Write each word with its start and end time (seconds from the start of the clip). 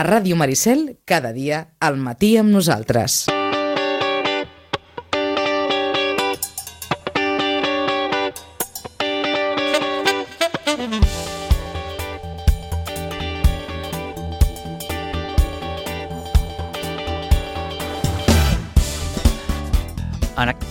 A 0.00 0.02
Ràdio 0.02 0.32
Maricel, 0.32 0.96
cada 1.04 1.28
dia, 1.36 1.74
al 1.76 1.98
matí 2.00 2.30
amb 2.40 2.48
nosaltres. 2.48 3.26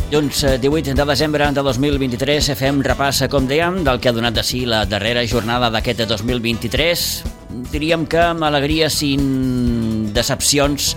Dilluns 0.09 0.41
18 0.57 0.95
de 0.97 1.05
desembre 1.05 1.51
de 1.53 1.61
2023 1.61 2.49
fem 2.57 2.81
repàs, 2.81 3.21
com 3.29 3.45
dèiem, 3.45 3.83
del 3.85 4.01
que 4.01 4.09
ha 4.09 4.15
donat 4.17 4.33
de 4.33 4.41
si 4.41 4.63
la 4.65 4.87
darrera 4.89 5.21
jornada 5.29 5.69
d'aquest 5.69 6.01
2023. 6.09 7.05
Diríem 7.49 8.05
que 8.05 8.21
amb 8.21 8.45
alegria 8.45 8.89
sin 8.93 10.13
decepcions 10.13 10.93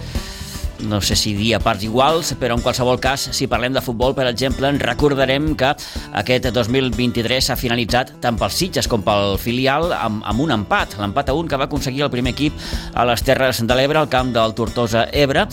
no 0.83 1.01
sé 1.01 1.17
si 1.17 1.33
dir 1.35 1.55
a 1.55 1.61
parts 1.63 1.85
iguals, 1.87 2.33
però 2.41 2.57
en 2.57 2.63
qualsevol 2.63 2.99
cas, 3.01 3.29
si 3.33 3.47
parlem 3.51 3.75
de 3.75 3.83
futbol, 3.85 4.15
per 4.15 4.27
exemple, 4.27 4.69
en 4.69 4.81
recordarem 4.83 5.53
que 5.59 5.73
aquest 6.19 6.49
2023 6.55 7.51
s'ha 7.51 7.59
finalitzat 7.59 8.15
tant 8.23 8.39
pels 8.39 8.59
Sitges 8.59 8.89
com 8.91 9.05
pel 9.07 9.37
filial 9.41 9.93
amb, 9.95 10.23
amb 10.27 10.45
un 10.45 10.55
empat, 10.59 10.97
l'empat 11.01 11.31
a 11.31 11.37
un 11.39 11.49
que 11.49 11.61
va 11.61 11.69
aconseguir 11.71 12.05
el 12.07 12.13
primer 12.13 12.35
equip 12.35 12.59
a 12.95 13.07
les 13.09 13.23
Terres 13.23 13.63
de 13.63 13.79
l'Ebre, 13.79 14.01
al 14.03 14.11
camp 14.13 14.33
del 14.35 14.57
Tortosa 14.59 15.07
Ebre, 15.13 15.47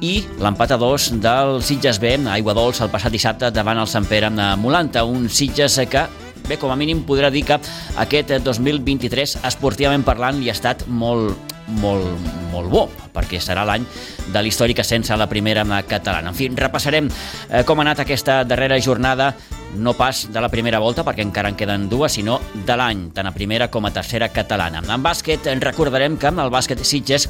i 0.00 0.20
l'empat 0.42 0.76
a 0.76 0.80
dos 0.80 1.10
del 1.22 1.60
Sitges 1.64 2.00
B, 2.02 2.14
a 2.22 2.36
Aigua 2.36 2.54
Dols, 2.56 2.80
el 2.84 2.92
passat 2.92 3.12
dissabte 3.12 3.50
davant 3.50 3.80
el 3.82 3.90
Sant 3.90 4.06
Pere 4.06 4.30
Molanta, 4.30 5.04
un 5.04 5.28
Sitges 5.28 5.80
que 5.90 6.06
bé, 6.48 6.58
com 6.60 6.72
a 6.72 6.78
mínim 6.78 7.04
podrà 7.06 7.30
dir 7.32 7.44
que 7.46 7.58
aquest 8.02 8.32
2023, 8.44 9.38
esportivament 9.46 10.04
parlant, 10.06 10.40
li 10.40 10.50
ha 10.50 10.56
estat 10.56 10.86
molt, 10.88 11.54
molt, 11.82 12.28
molt 12.52 12.70
bo, 12.70 12.86
perquè 13.14 13.40
serà 13.42 13.64
l'any 13.66 13.84
de 14.32 14.42
l'històric 14.42 14.80
ascens 14.82 15.10
a 15.10 15.18
la 15.18 15.28
primera 15.30 15.64
catalana. 15.88 16.32
En 16.32 16.38
fi, 16.38 16.50
repassarem 16.54 17.10
eh, 17.10 17.62
com 17.66 17.78
ha 17.78 17.86
anat 17.86 18.04
aquesta 18.04 18.42
darrera 18.44 18.78
jornada, 18.80 19.32
no 19.76 19.94
pas 19.94 20.26
de 20.32 20.40
la 20.40 20.48
primera 20.48 20.80
volta, 20.82 21.04
perquè 21.06 21.24
encara 21.24 21.50
en 21.52 21.56
queden 21.58 21.88
dues, 21.88 22.16
sinó 22.16 22.38
de 22.54 22.76
l'any, 22.76 23.06
tant 23.14 23.28
a 23.28 23.34
primera 23.34 23.70
com 23.70 23.86
a 23.86 23.92
tercera 23.94 24.28
catalana. 24.34 24.82
En 24.82 25.02
bàsquet, 25.04 25.48
recordarem 25.62 26.16
que 26.18 26.28
el 26.28 26.52
bàsquet 26.52 26.82
Sitges 26.84 27.28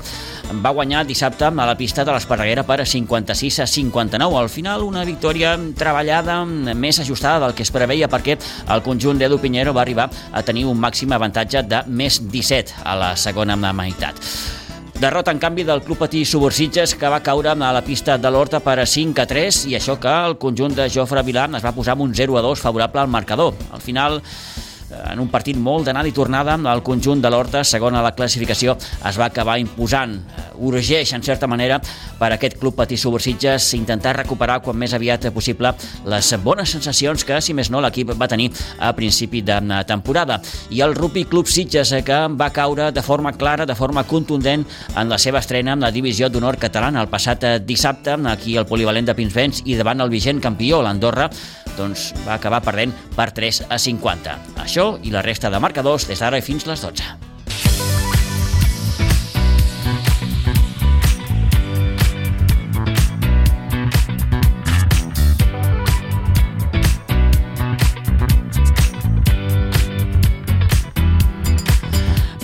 va 0.65 0.75
guanyar 0.75 1.05
dissabte 1.07 1.47
a 1.47 1.67
la 1.67 1.77
pista 1.77 2.05
de 2.05 2.13
l'Esparreguera 2.13 2.65
per 2.67 2.87
56 2.87 3.61
a 3.61 3.67
59. 3.67 4.39
Al 4.39 4.49
final, 4.49 4.83
una 4.83 5.05
victòria 5.05 5.57
treballada, 5.77 6.43
més 6.47 7.01
ajustada 7.01 7.47
del 7.47 7.55
que 7.55 7.63
es 7.67 7.73
preveia, 7.73 8.09
perquè 8.09 8.39
el 8.69 8.83
conjunt 8.83 9.19
d'Edu 9.19 9.39
Pinheiro 9.43 9.75
va 9.75 9.83
arribar 9.83 10.11
a 10.33 10.43
tenir 10.43 10.67
un 10.67 10.79
màxim 10.81 11.13
avantatge 11.13 11.63
de 11.67 11.83
més 11.89 12.21
17 12.23 12.83
a 12.85 12.97
la 12.97 13.17
segona 13.17 13.57
meitat. 13.57 14.66
Derrota, 15.01 15.31
en 15.31 15.39
canvi, 15.39 15.63
del 15.63 15.83
Club 15.85 15.99
Patí 15.99 16.23
Subursitges, 16.25 16.95
que 16.97 17.09
va 17.13 17.21
caure 17.21 17.51
a 17.53 17.73
la 17.73 17.83
pista 17.85 18.17
de 18.17 18.31
l'Horta 18.33 18.63
per 18.65 18.87
5 18.89 19.21
a 19.21 19.27
3, 19.29 19.59
i 19.69 19.75
això 19.77 19.99
que 20.01 20.09
el 20.09 20.39
conjunt 20.41 20.73
de 20.73 20.89
Jofre 20.89 21.21
Vilar 21.23 21.51
es 21.53 21.65
va 21.67 21.75
posar 21.77 21.93
amb 21.93 22.07
un 22.07 22.15
0 22.17 22.39
a 22.39 22.43
2 22.43 22.63
favorable 22.65 23.03
al 23.03 23.13
marcador. 23.13 23.53
Al 23.77 23.85
final, 23.85 24.23
en 24.91 25.21
un 25.21 25.29
partit 25.33 25.57
molt 25.59 25.87
d'anada 25.87 26.09
i 26.09 26.15
tornada, 26.15 26.55
el 26.73 26.83
conjunt 26.87 27.23
de 27.23 27.31
l'Horta, 27.31 27.63
segon 27.65 27.97
a 27.97 28.03
la 28.05 28.15
classificació, 28.15 28.77
es 28.77 29.19
va 29.19 29.27
acabar 29.27 29.59
imposant. 29.59 30.17
Urgeix, 30.63 31.13
en 31.17 31.25
certa 31.27 31.49
manera, 31.51 31.81
per 32.19 32.31
aquest 32.33 32.59
club 32.61 32.77
Patí 32.77 32.97
Subursitges 32.97 33.73
intentar 33.79 34.17
recuperar 34.17 34.61
quan 34.65 34.79
més 34.79 34.95
aviat 34.97 35.29
possible 35.35 35.73
les 36.07 36.33
bones 36.45 36.71
sensacions 36.71 37.25
que, 37.27 37.41
si 37.41 37.55
més 37.57 37.71
no, 37.73 37.81
l'equip 37.85 38.15
va 38.17 38.29
tenir 38.31 38.51
a 38.79 38.93
principi 38.97 39.43
de 39.43 39.59
temporada. 39.89 40.41
I 40.71 40.83
el 40.85 40.95
Rupi 40.95 41.25
Club 41.25 41.49
Sitges, 41.49 41.95
que 42.05 42.21
va 42.37 42.51
caure 42.55 42.91
de 42.93 43.03
forma 43.03 43.33
clara, 43.33 43.67
de 43.67 43.75
forma 43.75 44.05
contundent, 44.05 44.67
en 44.97 45.09
la 45.09 45.19
seva 45.19 45.41
estrena 45.41 45.73
en 45.73 45.85
la 45.85 45.93
divisió 45.93 46.29
d'honor 46.31 46.61
catalana 46.61 47.01
el 47.01 47.09
passat 47.13 47.45
dissabte, 47.67 48.17
aquí 48.31 48.57
al 48.57 48.67
polivalent 48.69 49.07
de 49.09 49.15
Pinsbens 49.17 49.63
i 49.65 49.77
davant 49.77 50.01
el 50.05 50.13
vigent 50.13 50.41
campió, 50.43 50.83
l'Andorra, 50.83 51.31
doncs 51.77 52.11
va 52.27 52.37
acabar 52.37 52.63
perdent 52.65 52.93
per 53.17 53.31
3 53.37 53.67
a 53.73 53.79
50. 53.79 54.37
Això 54.65 54.76
i 54.77 55.11
la 55.11 55.23
resta 55.25 55.49
de 55.49 55.57
marcadors 55.57 56.05
des 56.05 56.21
d'ara 56.21 56.37
fins 56.45 56.67
les 56.69 56.83
12. 56.85 57.05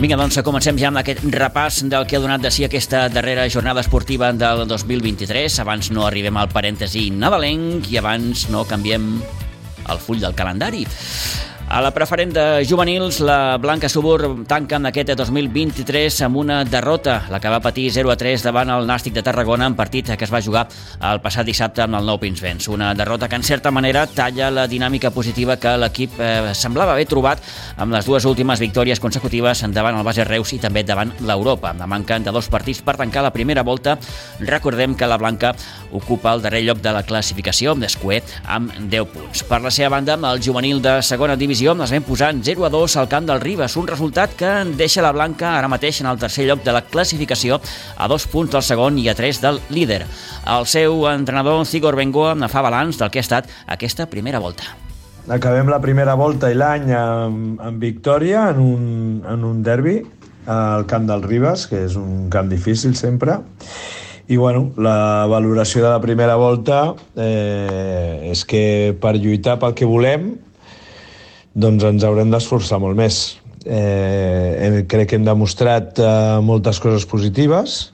Vinga, 0.00 0.16
doncs 0.16 0.40
comencem 0.42 0.80
ja 0.80 0.88
amb 0.88 1.02
aquest 1.02 1.20
repàs 1.36 1.82
del 1.84 2.08
que 2.08 2.16
ha 2.16 2.24
donat 2.24 2.40
de 2.40 2.50
si 2.50 2.64
aquesta 2.64 3.04
darrera 3.12 3.44
jornada 3.52 3.84
esportiva 3.84 4.32
del 4.32 4.64
2023. 4.66 5.60
Abans 5.60 5.92
no 5.92 6.08
arribem 6.08 6.40
al 6.40 6.48
parèntesi 6.50 7.10
nadalenc 7.12 7.92
i 7.92 8.00
abans 8.00 8.48
no 8.48 8.64
canviem 8.64 9.18
el 9.92 10.00
full 10.00 10.24
del 10.24 10.34
calendari. 10.34 10.86
A 11.72 11.80
la 11.80 11.88
preferent 11.88 12.34
de 12.36 12.66
juvenils, 12.68 13.22
la 13.24 13.56
Blanca 13.56 13.88
Subur 13.88 14.44
tanca 14.44 14.76
en 14.76 14.90
aquest 14.90 15.14
2023 15.16 16.18
amb 16.26 16.36
una 16.36 16.58
derrota, 16.68 17.14
la 17.32 17.38
que 17.40 17.48
va 17.48 17.62
patir 17.64 17.86
0-3 17.94 18.42
davant 18.44 18.68
el 18.74 18.84
Nàstic 18.84 19.14
de 19.16 19.22
Tarragona 19.24 19.70
en 19.70 19.76
partit 19.78 20.10
que 20.12 20.26
es 20.26 20.32
va 20.34 20.42
jugar 20.44 20.66
el 21.08 21.22
passat 21.24 21.48
dissabte 21.48 21.80
amb 21.80 21.96
el 21.96 22.04
Nou 22.04 22.18
Pinsbens. 22.20 22.68
Una 22.68 22.90
derrota 22.92 23.24
que 23.24 23.38
en 23.40 23.46
certa 23.48 23.70
manera 23.72 24.02
talla 24.04 24.50
la 24.52 24.66
dinàmica 24.68 25.14
positiva 25.16 25.56
que 25.56 25.72
l'equip 25.80 26.20
eh, 26.20 26.52
semblava 26.52 26.92
haver 26.92 27.06
trobat 27.08 27.40
amb 27.80 27.96
les 27.96 28.04
dues 28.04 28.28
últimes 28.28 28.60
victòries 28.60 29.00
consecutives 29.00 29.64
davant 29.72 29.96
el 29.96 30.04
Base 30.04 30.28
Reus 30.28 30.52
i 30.52 30.60
també 30.60 30.84
davant 30.84 31.14
l'Europa. 31.24 31.72
La 31.80 31.88
manca 31.88 32.20
de 32.20 32.36
dos 32.36 32.52
partits 32.52 32.84
per 32.84 32.98
tancar 33.00 33.24
la 33.24 33.32
primera 33.32 33.64
volta, 33.64 33.96
recordem 34.44 34.92
que 34.92 35.08
la 35.08 35.16
Blanca 35.16 35.54
ocupa 35.90 36.36
el 36.36 36.44
darrer 36.44 36.66
lloc 36.68 36.84
de 36.84 36.92
la 36.92 37.02
classificació 37.08 37.72
amb 37.72 37.88
d'Escuer 37.88 38.20
amb 38.44 38.76
10 38.92 39.10
punts. 39.16 39.48
Per 39.48 39.64
la 39.64 39.72
seva 39.72 39.94
banda, 39.96 40.20
el 40.34 40.44
juvenil 40.44 40.84
de 40.84 40.98
segona 41.00 41.40
divisió 41.40 41.61
divisió 41.62 41.76
amb 41.76 41.84
les 41.84 41.92
vam 41.94 42.02
posant 42.02 42.40
0 42.42 42.64
a 42.66 42.68
2 42.74 42.94
al 42.98 43.06
camp 43.06 43.26
del 43.28 43.40
Ribes, 43.40 43.76
un 43.78 43.86
resultat 43.86 44.32
que 44.34 44.48
deixa 44.74 45.02
la 45.04 45.12
Blanca 45.14 45.52
ara 45.54 45.68
mateix 45.70 46.00
en 46.02 46.08
el 46.10 46.18
tercer 46.18 46.48
lloc 46.48 46.64
de 46.66 46.72
la 46.74 46.80
classificació 46.82 47.60
a 47.94 48.08
dos 48.10 48.26
punts 48.26 48.50
del 48.50 48.64
segon 48.66 48.98
i 48.98 49.06
a 49.06 49.14
tres 49.14 49.38
del 49.38 49.60
líder. 49.70 50.00
El 50.42 50.66
seu 50.66 51.06
entrenador, 51.06 51.62
Zigor 51.64 51.94
Bengoa, 51.94 52.34
fa 52.50 52.66
balanç 52.66 52.98
del 52.98 53.14
que 53.14 53.22
ha 53.22 53.26
estat 53.28 53.46
aquesta 53.70 54.08
primera 54.10 54.42
volta. 54.42 54.74
Acabem 55.30 55.70
la 55.70 55.78
primera 55.78 56.18
volta 56.18 56.50
i 56.50 56.58
l'any 56.58 56.90
amb, 56.98 57.62
amb 57.62 57.78
victòria 57.78 58.48
en 58.50 58.58
un, 58.58 58.84
en 59.22 59.46
un 59.46 59.62
derbi 59.62 60.00
al 60.50 60.88
camp 60.90 61.06
del 61.06 61.22
Ribes, 61.22 61.68
que 61.70 61.86
és 61.86 61.94
un 61.94 62.26
camp 62.28 62.50
difícil 62.50 62.98
sempre, 62.98 63.38
i 64.26 64.36
bueno, 64.36 64.72
la 64.82 65.28
valoració 65.30 65.84
de 65.84 65.90
la 65.94 66.02
primera 66.02 66.34
volta 66.34 66.88
eh, 67.14 68.32
és 68.32 68.42
que 68.42 68.96
per 68.98 69.14
lluitar 69.14 69.60
pel 69.62 69.78
que 69.78 69.86
volem 69.86 70.32
doncs 71.54 71.84
ens 71.84 72.04
haurem 72.04 72.30
d'esforçar 72.32 72.80
molt 72.82 72.96
més. 72.96 73.22
Eh, 73.62 74.82
crec 74.90 75.10
que 75.10 75.18
hem 75.18 75.26
demostrat 75.26 75.98
eh, 76.02 76.40
moltes 76.42 76.80
coses 76.82 77.04
positives 77.06 77.92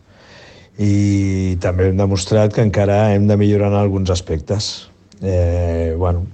i 0.80 1.58
també 1.60 1.91
hem 1.91 1.98
demostrat 1.98 2.54
que 2.54 2.64
encara 2.64 3.10
hem 3.12 3.26
de 3.28 3.36
millorar 3.36 3.72
en 3.72 3.80
alguns 3.80 4.12
aspectes. 4.14 4.88
Eh, 5.20 5.94
bueno, 5.98 6.24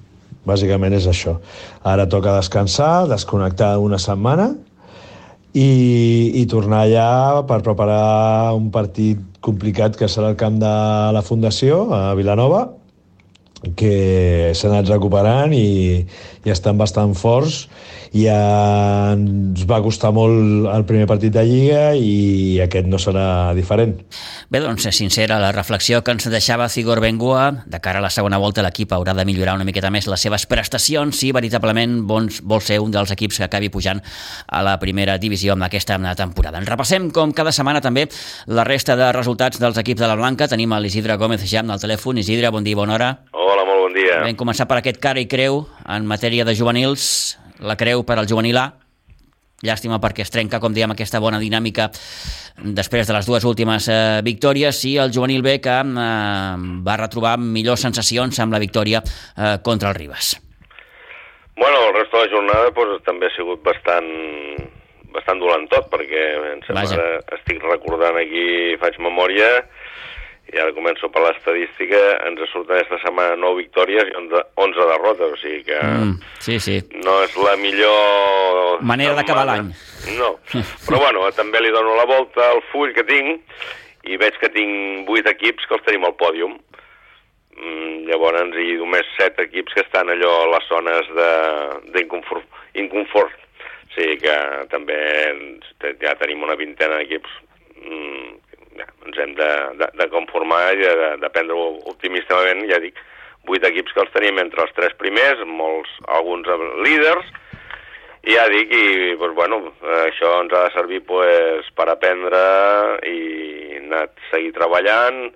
bàsicament 0.45 0.95
és 0.95 1.09
això. 1.09 1.39
Ara 1.83 2.07
toca 2.13 2.37
descansar, 2.37 3.09
desconnectar 3.11 3.79
una 3.81 3.99
setmana 3.99 4.53
i, 5.55 5.69
i 6.37 6.45
tornar 6.51 6.85
allà 6.85 7.43
per 7.49 7.63
preparar 7.65 8.53
un 8.55 8.71
partit 8.75 9.23
complicat 9.45 9.97
que 9.97 10.09
serà 10.09 10.33
el 10.35 10.39
camp 10.41 10.61
de 10.61 10.75
la 11.17 11.23
Fundació, 11.25 11.87
a 11.95 12.15
Vilanova, 12.19 12.69
que 13.79 14.53
s'han 14.55 14.75
anat 14.75 14.93
recuperant 14.93 15.55
i, 15.57 16.05
i 16.45 16.53
estan 16.53 16.79
bastant 16.81 17.15
forts 17.19 17.65
ja 18.15 19.13
ens 19.15 19.65
va 19.67 19.81
costar 19.83 20.13
molt 20.15 20.69
el 20.71 20.85
primer 20.87 21.09
partit 21.11 21.35
de 21.35 21.43
Lliga 21.47 21.83
i 21.99 22.61
aquest 22.63 22.87
no 22.87 23.01
serà 23.03 23.53
diferent. 23.57 23.97
Bé, 24.55 24.61
doncs, 24.63 24.87
sincera 24.95 25.41
la 25.43 25.51
reflexió 25.53 26.05
que 26.07 26.15
ens 26.15 26.29
deixava 26.31 26.69
Cigor 26.71 27.03
Bengoa. 27.03 27.51
De 27.67 27.81
cara 27.83 27.99
a 27.99 28.05
la 28.05 28.13
segona 28.15 28.39
volta 28.39 28.63
l'equip 28.63 28.95
haurà 28.95 29.17
de 29.19 29.27
millorar 29.27 29.57
una 29.59 29.67
miqueta 29.67 29.91
més 29.91 30.07
les 30.11 30.23
seves 30.23 30.47
prestacions 30.47 31.19
si 31.19 31.33
veritablement 31.35 32.01
bons, 32.07 32.41
vol 32.47 32.63
ser 32.63 32.79
un 32.85 32.95
dels 32.95 33.11
equips 33.11 33.43
que 33.43 33.49
acabi 33.49 33.73
pujant 33.75 34.03
a 34.47 34.63
la 34.63 34.79
primera 34.79 35.19
divisió 35.19 35.59
en 35.59 35.67
aquesta 35.67 35.99
temporada. 36.15 36.63
En 36.63 36.71
repassem, 36.71 37.11
com 37.11 37.35
cada 37.35 37.53
setmana, 37.53 37.83
també 37.83 38.07
la 38.47 38.65
resta 38.65 38.95
de 38.97 39.11
resultats 39.13 39.59
dels 39.59 39.79
equips 39.83 40.05
de 40.05 40.11
la 40.11 40.19
Blanca. 40.21 40.49
Tenim 40.49 40.75
l'Isidre 40.79 41.17
Gómez 41.19 41.43
ja 41.51 41.65
al 41.65 41.81
telèfon. 41.81 42.19
Isidre, 42.23 42.51
bon 42.51 42.65
dia, 42.65 42.77
bona 42.77 42.95
hora. 42.95 43.15
Hola, 43.33 43.65
molt 43.67 43.89
bon 43.89 43.97
dia. 43.97 44.21
Vam 44.23 44.39
començar 44.39 44.69
per 44.71 44.79
aquest 44.79 45.01
cara 45.03 45.23
i 45.23 45.27
creu 45.27 45.65
en 45.89 46.07
matèria 46.07 46.45
de 46.45 46.55
juvenils 46.55 47.39
la 47.61 47.77
creu 47.77 48.05
per 48.07 48.19
al 48.19 48.29
juvenil 48.31 48.59
A. 48.59 48.71
Llàstima 49.65 50.01
perquè 50.03 50.25
es 50.25 50.33
trenca, 50.33 50.61
com 50.61 50.75
diem, 50.75 50.93
aquesta 50.93 51.21
bona 51.23 51.39
dinàmica 51.41 51.89
després 52.77 53.09
de 53.09 53.15
les 53.17 53.27
dues 53.27 53.45
últimes 53.49 53.87
eh, 53.89 54.21
victòries 54.27 54.81
i 54.91 54.97
el 55.01 55.13
juvenil 55.15 55.43
B 55.43 55.57
que 55.63 55.77
eh, 55.81 56.65
va 56.85 56.97
retrobar 57.01 57.39
millors 57.41 57.87
sensacions 57.87 58.39
amb 58.43 58.53
la 58.53 58.61
victòria 58.63 59.01
eh, 59.01 59.57
contra 59.65 59.91
el 59.91 59.97
Ribes. 59.97 60.35
Bueno, 61.57 61.79
el 61.89 61.95
resto 61.95 62.19
de 62.19 62.27
la 62.27 62.33
jornada 62.35 62.71
pues, 62.75 63.01
també 63.07 63.31
ha 63.31 63.37
sigut 63.37 63.63
bastant, 63.65 64.11
bastant 65.15 65.41
dolent 65.41 65.69
tot, 65.71 65.89
perquè 65.93 66.25
em 66.53 66.63
sembla 66.67 66.83
Vaja. 66.83 67.09
estic 67.39 67.63
recordant 67.63 68.19
aquí, 68.19 68.75
faig 68.83 68.99
memòria, 68.99 69.49
i 70.53 70.59
ara 70.61 70.73
començo 70.77 71.09
per 71.11 71.23
l'estadística, 71.25 72.01
ens 72.29 72.43
surten 72.53 72.77
aquesta 72.77 72.99
setmana 73.03 73.35
9 73.41 73.57
victòries 73.63 74.11
i 74.11 74.17
11 74.19 74.43
11 74.67 74.89
derrotes, 74.91 75.33
o 75.33 75.37
sigui 75.41 75.63
que 75.65 75.79
Mm, 75.83 76.19
sí, 76.39 76.59
sí. 76.61 76.77
no 77.05 77.23
és 77.25 77.35
la 77.37 77.57
millor... 77.57 78.83
Manera 78.83 79.15
d'acabar 79.15 79.47
l'any. 79.49 79.73
No, 80.19 80.35
però 80.87 80.99
bueno, 81.01 81.25
també 81.33 81.61
li 81.65 81.71
dono 81.73 81.97
la 81.97 82.05
volta 82.07 82.51
al 82.51 82.61
full 82.73 82.93
que 82.95 83.03
tinc 83.09 83.41
i 84.05 84.19
veig 84.21 84.37
que 84.39 84.51
tinc 84.53 85.09
8 85.09 85.31
equips 85.33 85.65
que 85.67 85.75
els 85.79 85.85
tenim 85.87 86.05
al 86.05 86.15
pòdium. 86.21 86.59
Mm, 87.57 88.05
llavors, 88.11 88.57
i 88.59 88.75
només 88.81 89.07
7 89.17 89.47
equips 89.47 89.73
que 89.75 89.81
estan 89.87 90.11
allò 90.11 90.33
a 90.43 90.51
les 90.59 90.69
zones 90.69 91.09
de- 91.17 91.93
d'inconfort. 91.95 92.45
Inconfort. 92.75 93.33
O 93.89 93.95
sigui 93.95 94.19
que 94.19 94.37
també 94.71 94.99
ja 96.03 96.15
tenim 96.19 96.43
una 96.43 96.57
vintena 96.59 96.97
d'equips 96.99 97.31
mm, 97.79 98.44
ja, 98.79 98.87
ens 99.07 99.19
hem 99.19 99.35
de, 99.39 99.51
de, 99.81 99.89
de 100.01 100.09
conformar 100.13 100.63
i 100.75 100.83
de, 100.83 100.95
de, 101.23 101.31
prendre-ho 101.35 101.67
optimistament, 101.93 102.65
ja 102.71 102.81
dic, 102.83 102.99
8 103.45 103.69
equips 103.69 103.93
que 103.93 104.05
els 104.05 104.13
tenim 104.15 104.39
entre 104.41 104.65
els 104.65 104.73
tres 104.77 104.95
primers, 105.01 105.43
molts, 105.47 105.91
alguns 106.19 106.49
líders, 106.87 107.27
i 108.25 108.33
ja 108.39 108.47
dic, 108.49 108.71
i 108.73 109.17
doncs, 109.21 109.35
bueno, 109.37 109.59
això 110.07 110.31
ens 110.41 110.55
ha 110.57 110.63
de 110.69 110.73
servir 110.73 111.03
pues, 111.05 111.69
per 111.77 111.91
aprendre 111.93 112.41
i 113.05 113.19
anar 113.83 114.07
seguir 114.31 114.55
treballant. 114.57 115.27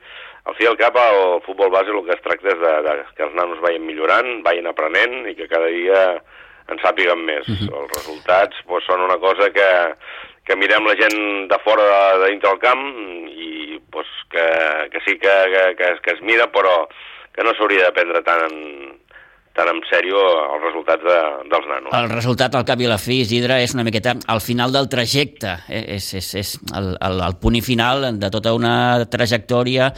Al 0.49 0.56
fi 0.56 0.64
i 0.64 0.70
al 0.70 0.79
cap, 0.81 0.96
el 0.96 1.43
futbol 1.44 1.69
base 1.75 1.93
el 1.93 2.00
que 2.06 2.17
es 2.17 2.25
tracta 2.25 2.55
és 2.55 2.61
de, 2.62 2.75
de 2.87 2.94
que 3.19 3.26
els 3.26 3.37
nanos 3.37 3.61
vagin 3.61 3.85
millorant, 3.85 4.38
vagin 4.46 4.70
aprenent 4.70 5.29
i 5.29 5.37
que 5.37 5.50
cada 5.50 5.69
dia 5.69 6.06
en 6.73 6.81
sàpiguen 6.81 7.20
més. 7.29 7.44
Uh 7.49 7.61
-huh. 7.61 7.82
Els 7.82 7.93
resultats 7.99 8.56
pues, 8.64 8.85
són 8.88 9.05
una 9.05 9.19
cosa 9.19 9.50
que, 9.52 9.70
que 10.49 10.56
mirem 10.56 10.87
la 10.89 10.97
gent 10.97 11.19
de 11.50 11.59
fora 11.65 11.85
de, 11.85 12.23
de 12.25 12.31
dintre 12.33 12.50
del 12.55 12.62
camp 12.62 12.85
i 13.29 13.79
pues, 13.93 14.09
que, 14.33 14.47
que 14.93 15.03
sí 15.05 15.19
que, 15.21 15.35
que, 15.53 15.65
que, 15.77 15.93
que 16.05 16.17
es 16.17 16.23
mira, 16.25 16.49
però 16.53 16.87
que 17.35 17.45
no 17.45 17.53
s'hauria 17.55 17.89
de 17.89 17.95
prendre 17.97 18.23
tan 18.27 18.47
en, 18.49 18.56
tan 19.59 19.69
en 19.73 19.83
sèrio 19.91 20.23
els 20.55 20.65
resultats 20.65 21.05
de, 21.05 21.19
dels 21.50 21.69
nanos. 21.71 21.93
El 21.99 22.09
resultat, 22.12 22.55
al 22.55 22.67
cap 22.67 22.81
i 22.81 22.89
a 22.89 22.95
la 22.95 23.00
fi, 23.03 23.21
Isidre, 23.25 23.61
és 23.65 23.75
una 23.77 23.85
miqueta 23.87 24.15
al 24.31 24.43
final 24.45 24.73
del 24.75 24.89
trajecte. 24.91 25.59
Eh, 25.69 25.85
És, 25.99 26.09
és, 26.19 26.31
és 26.41 26.55
el, 26.79 26.95
el, 26.97 27.21
el 27.27 27.39
punt 27.43 27.59
final 27.67 28.09
de 28.19 28.31
tota 28.35 28.55
una 28.56 29.05
trajectòria 29.11 29.93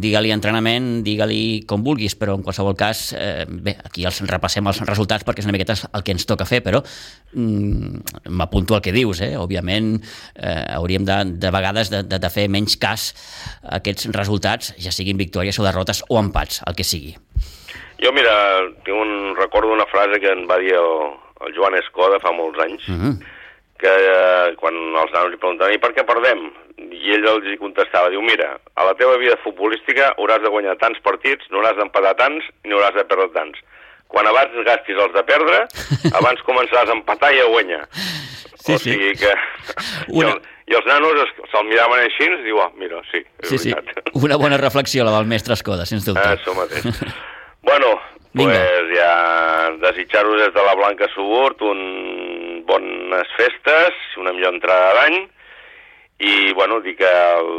digue-li 0.00 0.32
entrenament, 0.34 1.02
digue-li 1.06 1.64
com 1.68 1.84
vulguis, 1.84 2.16
però 2.18 2.34
en 2.38 2.42
qualsevol 2.42 2.76
cas, 2.78 3.12
eh, 3.16 3.44
bé, 3.46 3.76
aquí 3.84 4.04
els 4.06 4.20
repassem 4.28 4.66
els 4.66 4.80
resultats 4.88 5.24
perquè 5.26 5.42
és 5.42 5.48
una 5.48 5.54
miqueta 5.56 5.76
el 5.92 6.02
que 6.02 6.14
ens 6.14 6.26
toca 6.26 6.46
fer, 6.48 6.60
però 6.64 6.82
mm, 7.32 8.30
m'apunto 8.34 8.74
al 8.74 8.82
que 8.82 8.94
dius, 8.94 9.20
eh? 9.24 9.34
òbviament 9.38 9.94
eh, 10.34 10.64
hauríem 10.76 11.06
de, 11.06 11.18
de 11.38 11.52
vegades 11.54 11.92
de, 11.92 12.02
de, 12.02 12.18
de 12.18 12.30
fer 12.32 12.48
menys 12.48 12.76
cas 12.80 13.12
a 13.62 13.78
aquests 13.78 14.10
resultats, 14.14 14.74
ja 14.80 14.92
siguin 14.94 15.20
victòries 15.20 15.58
o 15.58 15.66
derrotes 15.66 16.02
o 16.08 16.18
empats, 16.18 16.62
el 16.66 16.74
que 16.78 16.86
sigui. 16.86 17.14
Jo, 18.02 18.10
mira, 18.12 18.34
tinc 18.84 18.98
un, 18.98 19.34
recordo 19.38 19.72
una 19.72 19.86
frase 19.86 20.20
que 20.20 20.32
en 20.32 20.44
va 20.50 20.58
dir 20.60 20.74
el, 20.76 20.92
el 21.46 21.54
Joan 21.56 21.78
Escoda 21.78 22.20
fa 22.22 22.34
molts 22.34 22.60
anys, 22.66 22.88
Uh 22.88 22.94
-huh. 22.94 23.14
que 23.78 23.90
eh, 23.90 24.54
quan 24.56 24.74
els 24.74 25.12
nanos 25.12 25.30
li 25.30 25.36
preguntaven 25.36 25.74
i 25.74 25.78
per 25.78 25.92
què 25.92 26.04
perdem? 26.06 26.50
I 26.78 27.12
ell 27.14 27.26
els 27.30 27.44
hi 27.52 27.56
contestava, 27.60 28.08
diu, 28.10 28.22
mira, 28.24 28.56
a 28.74 28.84
la 28.88 28.94
teva 28.98 29.14
vida 29.20 29.36
futbolística 29.44 30.12
hauràs 30.18 30.42
de 30.42 30.50
guanyar 30.50 30.74
tants 30.80 30.98
partits, 31.04 31.46
no 31.50 31.60
hauràs 31.60 31.76
d'empatar 31.78 32.14
tants 32.18 32.46
ni 32.64 32.74
hauràs 32.74 32.96
de 32.96 33.04
perdre 33.06 33.28
tants. 33.36 33.60
Quan 34.10 34.26
abans 34.30 34.54
gastis 34.66 34.98
els 35.00 35.14
de 35.14 35.22
perdre, 35.26 35.60
abans 36.18 36.42
començaràs 36.46 36.90
a 36.90 36.96
empatar 36.98 37.32
i 37.34 37.40
a 37.44 37.46
guanyar. 37.52 37.84
Sí, 38.64 38.74
o 38.74 38.78
sí. 38.78 38.90
sigui 38.94 39.12
que... 39.20 39.32
Una- 40.18 40.32
I, 40.32 40.32
el, 40.32 40.42
I 40.72 40.76
els 40.78 40.86
nanos 40.88 41.30
se'l 41.52 41.66
miraven 41.68 42.00
així 42.06 42.24
i 42.26 42.42
diu, 42.46 42.58
ah, 42.64 42.70
mira, 42.80 43.02
sí, 43.12 43.20
és 43.42 43.50
Sí, 43.52 43.58
sí, 43.60 43.74
veritat. 43.76 44.10
una 44.24 44.38
bona 44.40 44.56
reflexió, 44.60 45.04
la 45.04 45.12
del 45.18 45.28
mestre 45.30 45.54
Escoda, 45.58 45.84
sens 45.86 46.06
dubte. 46.08 46.24
Ah, 46.24 46.38
això 46.38 46.54
mateix. 46.56 46.86
bueno, 47.62 47.90
Vinga. 48.32 48.54
pues 48.56 48.90
ja 48.96 49.10
desitjar-vos 49.84 50.40
des 50.40 50.54
de 50.56 50.62
la 50.66 50.74
Blanca 50.74 51.06
Suburt 51.14 51.60
un 51.62 52.64
bones 52.66 53.28
festes, 53.36 53.94
una 54.18 54.32
millor 54.32 54.54
entrada 54.56 54.94
d'any, 54.98 55.20
i 56.24 56.52
bueno, 56.56 56.80
dir 56.84 56.96
que 56.96 57.10
el, 57.10 57.50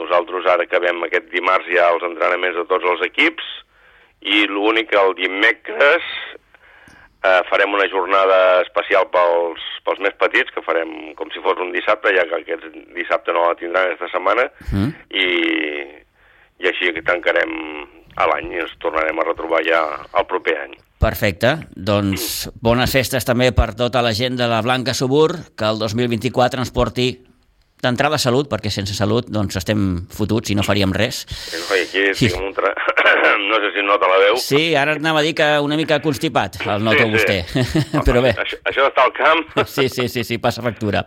nosaltres 0.00 0.48
ara 0.50 0.66
acabem 0.66 1.04
aquest 1.06 1.30
dimarts 1.32 1.68
ja 1.72 1.88
els 1.94 2.04
entrenaments 2.06 2.58
de 2.58 2.66
tots 2.68 2.86
els 2.92 3.04
equips, 3.06 3.46
i 4.20 4.44
l'únic 4.50 4.92
el 5.00 5.14
dimecres 5.16 6.04
eh, 7.24 7.40
farem 7.48 7.72
una 7.76 7.88
jornada 7.92 8.60
especial 8.64 9.08
pels, 9.12 9.62
pels 9.86 10.02
més 10.04 10.16
petits, 10.20 10.52
que 10.54 10.64
farem 10.64 11.14
com 11.16 11.32
si 11.32 11.40
fos 11.44 11.60
un 11.62 11.72
dissabte, 11.72 12.12
ja 12.16 12.26
que 12.28 12.42
aquest 12.42 12.68
dissabte 12.96 13.32
no 13.36 13.46
la 13.48 13.56
tindran 13.60 13.88
aquesta 13.88 14.10
setmana, 14.12 14.50
Mm. 14.70 14.92
i, 15.10 15.26
i 16.60 16.68
així 16.68 16.92
que 16.92 17.02
tancarem 17.06 17.56
a 18.20 18.26
l'any 18.28 18.54
i 18.54 18.62
ens 18.64 18.76
tornarem 18.82 19.18
a 19.18 19.26
retrobar 19.26 19.62
ja 19.64 19.80
el 20.18 20.26
proper 20.28 20.56
any. 20.66 20.76
Perfecte, 21.00 21.54
doncs 21.72 22.50
bones 22.60 22.92
festes 22.92 23.24
també 23.24 23.52
per 23.56 23.72
tota 23.78 24.02
la 24.04 24.12
gent 24.12 24.36
de 24.36 24.48
la 24.50 24.60
Blanca 24.60 24.92
Subur, 24.92 25.32
que 25.56 25.64
el 25.64 25.80
2024 25.80 26.60
ens 26.60 26.72
porti 26.76 27.14
d'entrada 27.82 28.18
salut, 28.18 28.48
perquè 28.50 28.70
sense 28.72 28.94
salut 28.94 29.28
doncs 29.32 29.56
estem 29.56 30.06
fotuts 30.12 30.50
i 30.52 30.56
no 30.58 30.62
faríem 30.66 30.92
res. 30.92 31.24
Aquí 31.70 32.10
Sí. 32.14 32.28
tinc 32.28 32.40
un 32.40 32.52
tra... 32.54 32.72
no 33.50 33.56
sé 33.62 33.70
si 33.74 33.82
nota 33.86 34.06
la 34.10 34.18
veu. 34.20 34.36
Sí, 34.36 34.74
ara 34.76 34.92
anava 34.98 35.20
a 35.20 35.22
dir 35.22 35.34
que 35.34 35.46
una 35.64 35.76
mica 35.76 36.00
constipat, 36.02 36.60
el 36.66 36.84
noto 36.84 36.98
Sí, 36.98 37.04
sí. 37.04 37.12
vostè, 37.16 37.38
però 38.06 38.22
bé. 38.22 38.34
Això, 38.38 38.58
això 38.68 38.84
d'estar 38.86 39.06
al 39.08 39.14
camp... 39.16 39.46
Sí, 39.74 39.88
sí, 39.88 40.08
sí, 40.08 40.24
sí, 40.24 40.38
passa 40.38 40.62
factura. 40.62 41.04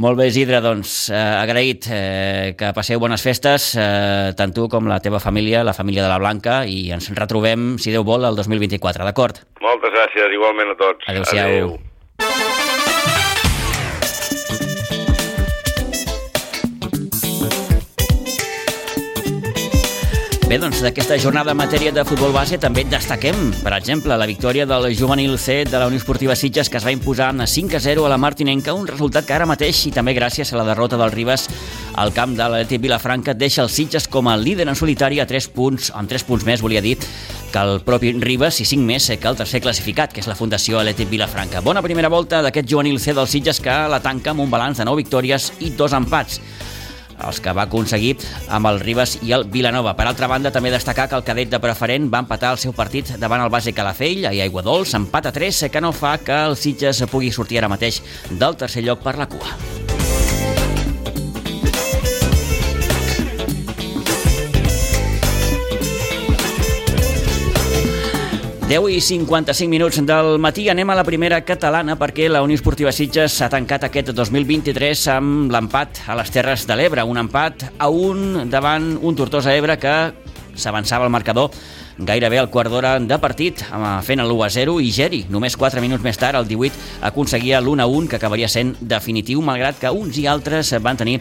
Molt 0.00 0.16
bé, 0.18 0.28
Isidre, 0.30 0.60
doncs, 0.64 1.10
eh, 1.10 1.16
agraït 1.18 1.88
eh, 1.90 2.54
que 2.56 2.70
passeu 2.76 3.00
bones 3.02 3.20
festes, 3.22 3.72
eh, 3.76 4.30
tant 4.38 4.54
tu 4.56 4.68
com 4.72 4.86
la 4.88 5.00
teva 5.04 5.20
família, 5.20 5.64
la 5.66 5.74
família 5.76 6.02
de 6.06 6.08
la 6.12 6.18
Blanca, 6.22 6.62
i 6.64 6.90
ens 6.94 7.10
retrobem, 7.16 7.74
si 7.82 7.90
Déu 7.92 8.06
vol, 8.06 8.24
el 8.24 8.38
2024, 8.38 9.04
d'acord? 9.04 9.42
Moltes 9.60 9.92
gràcies, 9.92 10.32
igualment 10.38 10.72
a 10.72 10.78
tots. 10.80 11.04
Adéu-siau. 11.10 11.46
Adéu. 11.50 12.59
Bé, 20.50 20.56
doncs 20.58 20.80
d'aquesta 20.82 21.14
jornada 21.22 21.52
en 21.54 21.58
matèria 21.60 21.92
de 21.94 22.02
futbol 22.02 22.32
base 22.34 22.56
també 22.58 22.82
destaquem, 22.82 23.36
per 23.62 23.70
exemple, 23.76 24.16
la 24.18 24.26
victòria 24.26 24.64
del 24.66 24.88
juvenil 24.98 25.36
C 25.38 25.60
de 25.62 25.78
la 25.78 25.86
Unió 25.86 26.00
Esportiva 26.00 26.34
Sitges 26.34 26.66
que 26.66 26.80
es 26.80 26.82
va 26.82 26.90
imposar 26.90 27.28
a 27.30 27.46
5 27.46 27.76
a 27.76 27.80
0 27.84 28.02
a 28.02 28.08
la 28.10 28.16
Martinenca, 28.18 28.74
un 28.74 28.88
resultat 28.88 29.28
que 29.28 29.36
ara 29.36 29.46
mateix 29.46 29.84
i 29.86 29.92
també 29.94 30.10
gràcies 30.10 30.50
a 30.50 30.58
la 30.58 30.64
derrota 30.66 30.98
del 30.98 31.12
Ribas 31.14 31.46
al 31.94 32.10
camp 32.10 32.34
de 32.34 32.42
l'Atlètic 32.42 32.82
Vilafranca 32.82 33.36
deixa 33.38 33.62
el 33.62 33.70
Sitges 33.70 34.08
com 34.10 34.26
a 34.26 34.34
líder 34.36 34.66
en 34.66 34.74
solitari 34.74 35.20
a 35.22 35.26
3 35.30 35.48
punts, 35.54 35.92
amb 35.94 36.10
3 36.10 36.26
punts 36.26 36.48
més, 36.48 36.66
volia 36.66 36.82
dir, 36.82 36.96
que 36.98 37.62
el 37.62 37.78
propi 37.86 38.10
Ribas 38.18 38.58
i 38.58 38.66
5 38.66 38.82
més 38.90 39.06
que 39.06 39.30
el 39.30 39.38
tercer 39.38 39.62
classificat, 39.62 40.10
que 40.10 40.18
és 40.18 40.26
la 40.26 40.34
Fundació 40.34 40.82
Atlètic 40.82 41.14
Vilafranca. 41.14 41.62
Bona 41.62 41.86
primera 41.86 42.10
volta 42.10 42.42
d'aquest 42.42 42.66
juvenil 42.66 42.98
C 42.98 43.14
del 43.14 43.30
Sitges 43.30 43.62
que 43.62 43.78
la 43.86 44.02
tanca 44.02 44.34
amb 44.34 44.42
un 44.42 44.50
balanç 44.50 44.82
de 44.82 44.90
9 44.90 45.04
victòries 45.04 45.52
i 45.60 45.70
2 45.78 45.98
empats 46.02 46.42
els 47.26 47.40
que 47.40 47.54
va 47.56 47.66
aconseguir 47.68 48.16
amb 48.48 48.70
el 48.70 48.80
Ribas 48.80 49.18
i 49.22 49.34
el 49.36 49.46
Vilanova. 49.50 49.94
Per 49.98 50.06
altra 50.08 50.28
banda, 50.30 50.52
també 50.54 50.72
destacar 50.72 51.08
que 51.08 51.18
el 51.18 51.26
cadet 51.26 51.52
de 51.52 51.62
preferent 51.62 52.10
va 52.12 52.24
empatar 52.24 52.54
el 52.56 52.62
seu 52.62 52.74
partit 52.76 53.14
davant 53.20 53.44
el 53.44 53.52
base 53.52 53.74
Calafell 53.76 54.26
i 54.30 54.40
Aigua 54.40 54.64
Dols, 54.66 54.94
empat 54.98 55.30
a 55.30 55.34
3, 55.36 55.66
que 55.70 55.84
no 55.84 55.94
fa 55.96 56.16
que 56.18 56.36
el 56.50 56.56
Sitges 56.56 57.04
pugui 57.10 57.32
sortir 57.32 57.60
ara 57.60 57.72
mateix 57.72 58.02
del 58.30 58.56
tercer 58.56 58.84
lloc 58.86 59.04
per 59.06 59.18
la 59.20 59.28
cua. 59.30 60.09
Deu 68.70 68.84
i 68.86 69.00
55 69.02 69.66
minuts 69.66 69.98
del 70.06 70.36
matí 70.38 70.68
anem 70.70 70.92
a 70.92 70.94
la 70.94 71.02
primera 71.02 71.40
catalana 71.42 71.96
perquè 71.98 72.28
la 72.30 72.38
Unió 72.44 72.54
Esportiva 72.54 72.92
Sitges 72.94 73.34
s'ha 73.40 73.48
tancat 73.50 73.88
aquest 73.88 74.12
2023 74.14 75.00
amb 75.16 75.50
l'empat 75.50 76.04
a 76.06 76.14
les 76.14 76.30
Terres 76.30 76.68
de 76.70 76.76
l'Ebre, 76.78 77.02
un 77.02 77.18
empat 77.18 77.64
a 77.82 77.88
un 77.90 78.46
davant 78.50 78.92
un 79.02 79.18
Tortosa 79.18 79.56
Ebre 79.58 79.74
que 79.82 79.96
s'avançava 80.54 81.08
al 81.08 81.10
marcador 81.10 81.50
gairebé 81.98 82.38
al 82.38 82.50
quart 82.54 82.70
d'hora 82.70 82.94
de 83.02 83.18
partit, 83.18 83.64
amb- 83.72 84.04
fent 84.06 84.22
l'1 84.22 84.46
a 84.46 84.50
0 84.54 84.78
i 84.78 84.94
Geri, 84.94 85.24
només 85.28 85.58
4 85.58 85.82
minuts 85.82 86.06
més 86.06 86.16
tard, 86.16 86.38
el 86.38 86.46
18, 86.46 86.78
aconseguia 87.10 87.58
l'1 87.58 87.82
a 87.82 87.90
1 87.90 88.06
que 88.06 88.22
acabaria 88.22 88.48
sent 88.48 88.76
definitiu, 88.80 89.42
malgrat 89.42 89.82
que 89.82 89.90
uns 89.90 90.16
i 90.22 90.28
altres 90.30 90.70
van 90.78 90.96
tenir 90.96 91.18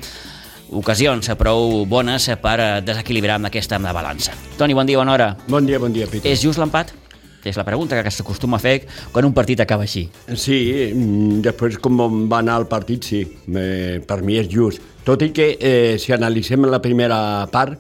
ocasions 0.69 1.33
prou 1.33 1.83
bones 1.89 2.29
per 2.37 2.57
eh, 2.61 2.71
desequilibrar 2.85 3.41
amb 3.41 3.49
aquesta 3.49 3.81
balança. 3.81 4.37
Toni, 4.55 4.77
bon 4.77 4.85
dia, 4.85 5.01
bona 5.01 5.17
hora. 5.17 5.37
Bon 5.47 5.65
dia, 5.65 5.79
bon 5.81 5.91
dia, 5.91 6.05
Peter. 6.05 6.29
És 6.29 6.45
just 6.45 6.61
l'empat? 6.61 6.98
És 7.43 7.55
la 7.55 7.63
pregunta 7.63 8.01
que 8.03 8.11
s'acostuma 8.11 8.57
a 8.57 8.63
fer 8.63 8.81
quan 9.13 9.25
un 9.25 9.33
partit 9.33 9.61
acaba 9.63 9.85
així. 9.87 10.07
Sí, 10.35 10.59
mm, 10.93 11.41
després 11.45 11.77
com 11.79 11.99
va 12.29 12.39
anar 12.39 12.59
el 12.59 12.67
partit, 12.67 13.03
sí, 13.03 13.21
eh, 13.55 13.99
per 14.05 14.21
mi 14.21 14.37
és 14.37 14.49
just. 14.51 14.81
Tot 15.05 15.21
i 15.23 15.31
que, 15.31 15.57
eh, 15.59 15.97
si 15.97 16.11
analitzem 16.13 16.65
la 16.65 16.81
primera 16.81 17.47
part, 17.51 17.79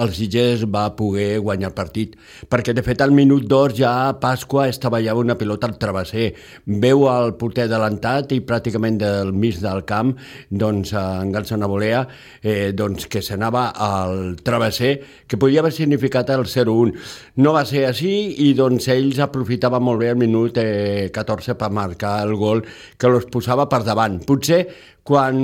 el 0.00 0.14
Sitges 0.16 0.64
va 0.66 0.88
poder 0.96 1.38
guanyar 1.44 1.70
el 1.70 1.76
partit, 1.76 2.16
perquè 2.50 2.74
de 2.76 2.84
fet 2.86 3.02
al 3.04 3.14
minut 3.14 3.46
2 3.50 3.76
ja 3.78 3.92
Pasqua 4.20 4.68
estava 4.70 5.00
ja 5.04 5.14
una 5.18 5.36
pilota 5.38 5.68
al 5.68 5.78
travesser, 5.80 6.30
veu 6.66 7.06
el 7.10 7.34
porter 7.40 7.66
adelantat 7.68 8.34
i 8.36 8.40
pràcticament 8.46 8.98
del 9.00 9.32
mig 9.32 9.60
del 9.60 9.84
camp 9.88 10.14
doncs 10.50 10.94
engança 10.96 11.58
una 11.58 11.68
volea 11.70 12.04
eh, 12.42 12.72
doncs, 12.76 13.06
que 13.10 13.22
s'anava 13.22 13.70
al 13.74 14.36
travesser 14.44 14.94
que 15.28 15.38
podia 15.40 15.60
haver 15.60 15.72
significat 15.74 16.30
el 16.34 16.46
0-1 16.48 16.94
no 17.42 17.54
va 17.56 17.64
ser 17.68 17.86
així 17.88 18.12
i 18.46 18.52
doncs 18.58 18.88
ells 18.92 19.20
aprofitaven 19.22 19.82
molt 19.84 20.02
bé 20.02 20.10
el 20.14 20.20
minut 20.20 20.58
eh, 20.60 21.10
14 21.14 21.56
per 21.60 21.70
marcar 21.74 22.20
el 22.26 22.34
gol 22.38 22.64
que 22.96 23.10
els 23.10 23.28
posava 23.32 23.68
per 23.70 23.82
davant. 23.86 24.20
Potser 24.26 24.64
quan 25.02 25.36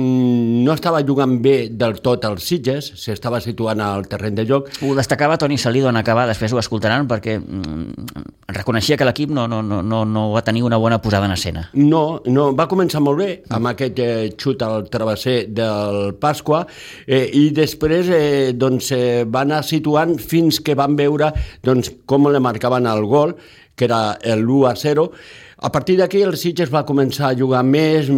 no 0.63 0.73
estava 0.73 1.01
jugant 1.05 1.37
bé 1.41 1.67
del 1.69 1.97
tot 2.05 2.25
els 2.27 2.45
Sitges, 2.47 2.91
s'estava 3.01 3.39
situant 3.43 3.81
al 3.83 4.05
terreny 4.09 4.37
de 4.37 4.45
joc. 4.47 4.69
Ho 4.85 4.93
destacava 4.97 5.37
Toni 5.37 5.57
Salido 5.57 5.89
en 5.89 5.97
acabar, 5.99 6.27
després 6.29 6.53
ho 6.53 6.59
escoltaran, 6.61 7.07
perquè 7.09 7.37
mm, 7.39 8.27
reconeixia 8.53 8.97
que 8.97 9.07
l'equip 9.07 9.33
no, 9.33 9.47
no, 9.49 9.61
no, 9.65 9.81
no, 9.83 10.03
no 10.05 10.25
va 10.33 10.43
tenir 10.45 10.63
una 10.63 10.79
bona 10.81 11.01
posada 11.01 11.27
en 11.27 11.35
escena. 11.35 11.67
No, 11.73 12.21
no, 12.25 12.49
va 12.57 12.69
començar 12.69 13.01
molt 13.03 13.21
bé 13.21 13.29
amb 13.57 13.71
aquest 13.73 14.01
eh, 14.03 14.29
xut 14.37 14.63
al 14.65 14.87
travesser 14.93 15.37
del 15.49 16.13
Pasqua 16.21 16.63
eh, 17.05 17.25
i 17.33 17.49
després 17.55 18.11
eh, 18.13 18.53
doncs, 18.53 18.91
eh, 18.95 19.25
va 19.25 19.43
anar 19.47 19.63
situant 19.67 20.15
fins 20.21 20.61
que 20.61 20.77
van 20.77 20.95
veure 20.99 21.33
doncs, 21.65 21.91
com 22.05 22.29
le 22.31 22.43
marcaven 22.43 22.87
el 22.87 23.05
gol, 23.09 23.35
que 23.77 23.85
era 23.85 24.17
l'1 24.23 24.63
a 24.69 24.73
0, 24.75 25.11
a 25.59 25.71
partir 25.71 25.95
d'aquí 25.97 26.19
el 26.21 26.35
Sitges 26.37 26.69
va 26.69 26.83
començar 26.85 27.31
a 27.31 27.37
jugar 27.37 27.63
més, 27.65 28.11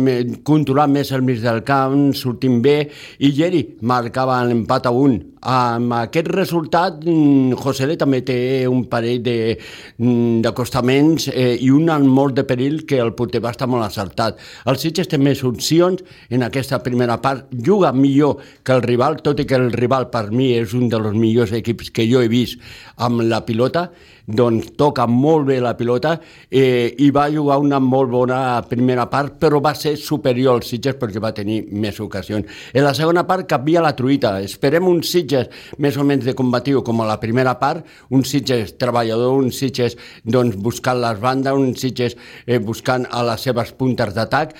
controlar 0.44 0.90
més 0.92 1.14
el 1.16 1.24
mig 1.24 1.40
del 1.40 1.62
camp, 1.64 2.10
sortint 2.12 2.58
bé, 2.64 2.90
i 3.24 3.32
Geri 3.38 3.62
marcava 3.80 4.42
l'empat 4.44 4.90
a 4.90 4.92
un. 4.92 5.16
Amb 5.40 5.94
aquest 5.96 6.28
resultat, 6.28 6.98
mm, 7.06 7.54
José 7.56 7.96
també 7.96 8.20
té 8.28 8.68
un 8.68 8.84
parell 8.92 9.24
mm, 9.24 10.42
d'acostaments 10.44 11.30
eh, 11.32 11.56
i 11.64 11.70
un 11.72 11.88
molt 12.08 12.36
de 12.36 12.44
perill 12.44 12.86
que 12.86 13.00
el 13.00 13.14
porter 13.14 13.40
va 13.40 13.52
estar 13.52 13.68
molt 13.68 13.86
acertat. 13.86 14.38
El 14.66 14.78
Sitges 14.78 15.08
té 15.08 15.18
més 15.18 15.42
opcions 15.44 16.04
en 16.30 16.44
aquesta 16.44 16.84
primera 16.84 17.22
part, 17.22 17.48
juga 17.52 17.94
millor 17.94 18.38
que 18.64 18.74
el 18.74 18.84
rival, 18.84 19.22
tot 19.24 19.40
i 19.40 19.46
que 19.46 19.56
el 19.56 19.72
rival 19.72 20.10
per 20.10 20.30
mi 20.32 20.52
és 20.58 20.74
un 20.74 20.90
dels 20.90 21.16
millors 21.16 21.52
equips 21.56 21.90
que 21.90 22.06
jo 22.10 22.22
he 22.22 22.28
vist 22.28 22.60
amb 22.98 23.22
la 23.24 23.46
pilota, 23.46 23.90
doncs 24.30 24.76
toca 24.78 25.08
molt 25.10 25.48
bé 25.48 25.58
la 25.60 25.74
pilota 25.74 26.20
eh, 26.52 26.94
i 27.02 27.10
va 27.10 27.30
jugar 27.34 27.58
una 27.64 27.80
molt 27.80 28.12
bona 28.12 28.62
primera 28.70 29.08
part, 29.10 29.40
però 29.42 29.62
va 29.64 29.74
ser 29.74 29.96
superior 29.98 30.60
al 30.60 30.64
Sitges 30.68 31.00
perquè 31.00 31.22
va 31.24 31.34
tenir 31.34 31.64
més 31.72 31.98
ocasions. 32.00 32.46
En 32.74 32.86
la 32.86 32.94
segona 32.94 33.26
part 33.26 33.48
canvia 33.50 33.82
la 33.82 33.96
truita. 33.98 34.36
Esperem 34.44 34.86
un 34.86 35.02
Sitges 35.02 35.29
més 35.78 35.98
o 35.98 36.06
menys 36.08 36.26
de 36.28 36.36
combatiu 36.38 36.84
com 36.86 37.02
a 37.02 37.08
la 37.10 37.20
primera 37.22 37.56
part, 37.60 37.86
un 38.10 38.26
Sitges 38.28 38.76
treballador, 38.82 39.38
un 39.40 39.52
Sitges 39.56 39.98
doncs, 40.24 40.58
buscant 40.58 41.00
les 41.02 41.20
bandes, 41.22 41.54
un 41.54 41.76
Sitges 41.78 42.18
eh, 42.46 42.60
buscant 42.60 43.08
a 43.10 43.24
les 43.28 43.48
seves 43.48 43.74
puntes 43.78 44.14
d'atac, 44.16 44.56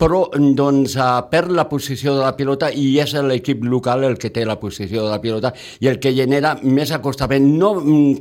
però 0.00 0.26
doncs, 0.34 0.96
eh, 0.96 1.08
perd 1.30 1.54
la 1.56 1.66
posició 1.68 2.14
de 2.16 2.24
la 2.24 2.34
pilota 2.36 2.70
i 2.70 2.98
és 3.00 3.14
l'equip 3.14 3.64
local 3.64 4.04
el 4.04 4.18
que 4.20 4.30
té 4.30 4.44
la 4.46 4.58
posició 4.60 5.04
de 5.04 5.10
la 5.10 5.20
pilota 5.22 5.52
i 5.80 5.88
el 5.90 5.98
que 6.02 6.12
genera 6.16 6.56
més 6.62 6.92
acostament, 6.92 7.46
no 7.58 7.72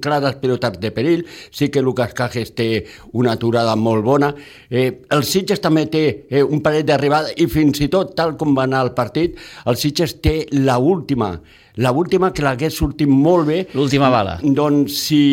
clares 0.01 0.39
pilotes 0.41 0.79
de 0.79 0.91
perill, 0.96 1.25
sí 1.51 1.70
que 1.70 1.84
Lucas 1.84 2.13
Cajes 2.18 2.53
té 2.56 2.70
una 3.13 3.36
aturada 3.38 3.75
molt 3.75 4.06
bona, 4.06 4.34
eh, 4.70 5.01
el 5.12 5.24
Sitges 5.27 5.62
també 5.62 5.86
té 5.91 6.03
eh, 6.29 6.44
un 6.44 6.63
parell 6.65 6.86
d'arribada 6.88 7.34
i 7.38 7.48
fins 7.51 7.82
i 7.84 7.89
tot, 7.91 8.15
tal 8.18 8.36
com 8.39 8.56
va 8.58 8.68
anar 8.68 8.86
el 8.88 8.94
partit, 8.98 9.38
el 9.65 9.79
Sitges 9.79 10.20
té 10.24 10.46
la 10.56 10.79
última 10.79 11.36
la 11.80 11.94
última 11.96 12.34
que 12.36 12.44
l'hagués 12.44 12.76
sortit 12.76 13.08
molt 13.08 13.48
bé. 13.48 13.60
L'última 13.74 14.10
bala. 14.12 14.38
Doncs 14.44 15.00
si, 15.08 15.24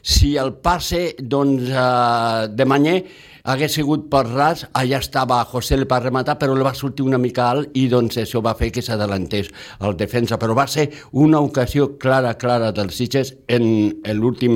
si 0.00 0.34
el 0.40 0.54
passe 0.64 1.10
doncs, 1.20 1.68
eh, 1.68 2.48
de 2.56 2.68
Manyer 2.68 2.98
hagués 3.46 3.76
sigut 3.78 4.08
per 4.10 4.24
ras, 4.26 4.64
allà 4.74 4.98
estava 4.98 5.38
José 5.46 5.78
per 5.86 6.00
rematar, 6.02 6.36
però 6.40 6.54
li 6.54 6.64
va 6.66 6.74
sortir 6.74 7.04
una 7.06 7.18
mica 7.22 7.46
alt 7.50 7.76
i 7.78 7.86
doncs 7.88 8.18
això 8.18 8.42
va 8.42 8.56
fer 8.58 8.72
que 8.74 8.82
s'adelantés 8.82 9.52
el 9.86 9.96
defensa, 9.96 10.38
però 10.38 10.56
va 10.58 10.66
ser 10.66 10.88
una 11.12 11.40
ocasió 11.40 11.92
clara, 12.02 12.34
clara 12.34 12.72
dels 12.74 12.96
Sitges 12.98 13.34
en, 13.46 13.66
en 14.02 14.18
l'últim 14.18 14.52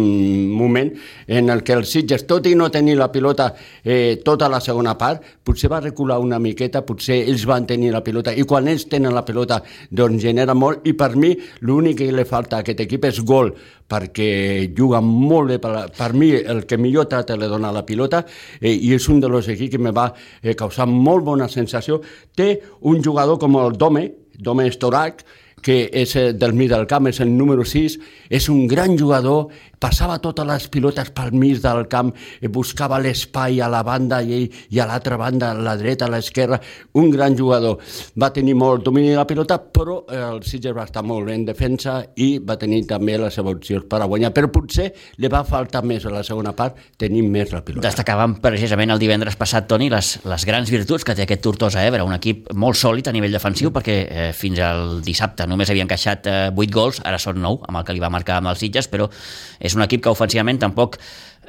moment 0.56 0.90
en 1.26 1.50
el 1.54 1.62
que 1.62 1.76
els 1.78 1.92
Sitges, 1.94 2.26
tot 2.26 2.46
i 2.50 2.56
no 2.58 2.70
tenir 2.70 2.96
la 2.98 3.10
pilota 3.12 3.52
eh, 3.84 4.20
tota 4.24 4.48
la 4.50 4.60
segona 4.60 4.96
part, 4.98 5.22
potser 5.44 5.70
va 5.70 5.80
recular 5.80 6.18
una 6.18 6.40
miqueta, 6.42 6.82
potser 6.86 7.20
ells 7.22 7.46
van 7.46 7.68
tenir 7.70 7.92
la 7.94 8.02
pilota. 8.02 8.34
I 8.34 8.42
quan 8.48 8.68
ells 8.70 8.88
tenen 8.90 9.14
la 9.14 9.24
pilota 9.26 9.60
doncs 9.90 10.22
genera 10.22 10.54
molt. 10.54 10.82
I 10.88 10.96
per 10.98 11.14
mi 11.16 11.36
l'únic 11.66 12.00
que 12.00 12.10
li 12.10 12.26
falta 12.26 12.58
a 12.58 12.64
aquest 12.64 12.82
equip 12.86 13.06
és 13.06 13.22
gol, 13.26 13.52
perquè 13.90 14.70
juga 14.76 15.00
molt 15.04 15.50
bé, 15.50 15.58
per, 15.62 15.88
per 15.96 16.12
mi 16.14 16.30
el 16.38 16.64
que 16.66 16.78
millor 16.78 17.08
trata 17.10 17.36
le 17.36 17.50
dona 17.50 17.72
la 17.74 17.84
pilota 17.86 18.22
eh, 18.60 18.72
i 18.72 18.94
és 18.94 19.08
un 19.10 19.20
dels 19.22 19.50
equips 19.50 19.74
que 19.74 19.82
me 19.82 19.94
va 19.96 20.10
eh, 20.42 20.54
causar 20.54 20.86
molt 20.90 21.26
bona 21.26 21.50
sensació. 21.50 22.00
Té 22.34 22.52
un 22.86 23.02
jugador 23.02 23.40
com 23.42 23.58
el 23.60 23.76
Dome, 23.78 24.06
Dome 24.38 24.70
Storac, 24.72 25.24
que 25.62 25.82
és 25.92 26.14
eh, 26.16 26.30
del 26.32 26.54
mig 26.56 26.70
del 26.72 26.86
camp, 26.90 27.08
és 27.10 27.20
el 27.20 27.32
número 27.36 27.64
6, 27.64 27.98
és 28.30 28.48
un 28.52 28.66
gran 28.70 28.96
jugador 28.98 29.50
passava 29.80 30.18
totes 30.20 30.44
les 30.46 30.66
pilotes 30.68 31.08
pel 31.16 31.32
mig 31.32 31.60
del 31.62 31.86
camp, 31.90 32.12
eh, 32.40 32.48
buscava 32.52 33.00
l'espai 33.00 33.60
a 33.64 33.68
la 33.72 33.80
banda 33.82 34.20
i, 34.22 34.44
i 34.70 34.80
a 34.80 34.86
l'altra 34.86 35.16
banda, 35.16 35.50
a 35.50 35.54
la 35.56 35.76
dreta, 35.80 36.06
a 36.06 36.12
l'esquerra, 36.12 36.60
un 37.00 37.08
gran 37.10 37.36
jugador. 37.36 37.80
Va 38.20 38.30
tenir 38.32 38.54
molt 38.60 38.84
domini 38.84 39.14
de 39.14 39.16
la 39.16 39.26
pilota, 39.26 39.58
però 39.60 40.02
eh, 40.04 40.20
el 40.20 40.42
Sitges 40.44 40.76
va 40.76 40.84
estar 40.84 41.02
molt 41.06 41.32
en 41.32 41.46
defensa 41.48 42.00
i 42.20 42.34
va 42.44 42.58
tenir 42.60 42.82
també 42.90 43.16
les 43.18 43.34
seves 43.34 43.56
opcions 43.56 43.88
per 43.88 44.02
a 44.04 44.08
guanyar, 44.10 44.34
però 44.36 44.52
potser 44.52 44.90
li 45.16 45.32
va 45.32 45.42
faltar 45.48 45.82
més 45.86 46.04
a 46.04 46.12
la 46.12 46.22
segona 46.26 46.52
part 46.56 46.76
tenir 47.00 47.24
més 47.24 47.54
la 47.54 47.64
pilota. 47.64 47.86
Destacàvem 47.88 48.36
precisament 48.44 48.92
el 48.92 49.00
divendres 49.00 49.38
passat, 49.40 49.68
Toni, 49.70 49.88
les, 49.92 50.12
les 50.28 50.46
grans 50.48 50.70
virtuts 50.70 51.06
que 51.06 51.16
té 51.16 51.24
aquest 51.24 51.44
Tortosa 51.46 51.86
Ebre, 51.88 52.04
un 52.04 52.14
equip 52.16 52.52
molt 52.52 52.76
sòlid 52.76 53.08
a 53.08 53.16
nivell 53.16 53.32
defensiu, 53.32 53.72
perquè 53.72 53.96
eh, 54.04 54.30
fins 54.36 54.60
al 54.64 55.00
dissabte 55.06 55.48
només 55.50 55.70
havia 55.70 55.84
encaixat 55.86 56.28
eh, 56.30 56.38
8 56.54 56.74
gols, 56.74 57.00
ara 57.04 57.18
són 57.22 57.42
9, 57.42 57.66
amb 57.68 57.80
el 57.80 57.86
que 57.88 57.96
li 57.96 58.02
va 58.02 58.12
marcar 58.12 58.38
amb 58.40 58.52
els 58.52 58.62
Sitges, 58.62 58.88
però 58.90 59.10
és 59.58 59.76
un 59.76 59.84
equip 59.86 60.04
que 60.04 60.14
ofensivament 60.14 60.62
tampoc 60.62 61.00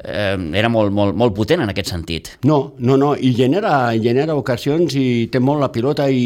eh, 0.03 0.38
era 0.58 0.70
molt, 0.70 0.91
molt, 0.93 1.15
molt 1.17 1.36
potent 1.36 1.63
en 1.63 1.72
aquest 1.72 1.91
sentit. 1.93 2.31
No, 2.48 2.74
no, 2.79 2.98
no, 3.00 3.13
i 3.15 3.34
genera, 3.38 3.91
genera 4.01 4.36
ocasions 4.38 4.96
i 4.98 5.27
té 5.31 5.41
molt 5.43 5.62
la 5.62 5.72
pilota 5.74 6.08
i, 6.10 6.24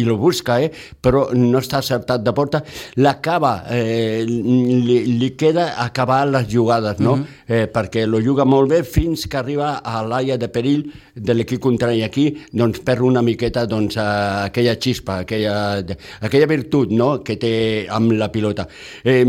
i 0.00 0.04
lo 0.06 0.16
busca, 0.20 0.58
eh? 0.62 0.70
però 0.72 1.28
no 1.36 1.60
està 1.62 1.80
acertat 1.82 2.24
de 2.24 2.34
porta. 2.36 2.62
L'acaba, 3.00 3.54
eh, 3.72 4.22
li, 4.26 4.98
li 5.18 5.30
queda 5.38 5.72
acabar 5.82 6.24
les 6.30 6.48
jugades, 6.50 7.00
no? 7.00 7.12
Uh 7.12 7.16
mhm. 7.16 7.22
-huh. 7.22 7.54
eh, 7.54 7.66
perquè 7.72 8.06
lo 8.06 8.20
juga 8.20 8.44
molt 8.44 8.70
bé 8.70 8.82
fins 8.84 9.26
que 9.26 9.36
arriba 9.36 9.80
a 9.84 10.02
l'àrea 10.02 10.36
de 10.36 10.48
perill 10.48 10.90
de 11.14 11.34
l'equip 11.34 11.60
contrari 11.60 12.02
aquí, 12.02 12.36
doncs 12.52 12.80
perd 12.80 13.02
una 13.02 13.22
miqueta 13.22 13.66
doncs, 13.66 13.96
aquella 13.96 14.76
xispa, 14.76 15.18
aquella, 15.18 15.84
aquella 16.20 16.46
virtut 16.46 16.90
no? 16.90 17.22
que 17.22 17.36
té 17.36 17.86
amb 17.88 18.12
la 18.12 18.30
pilota. 18.30 18.66
Eh, 19.04 19.24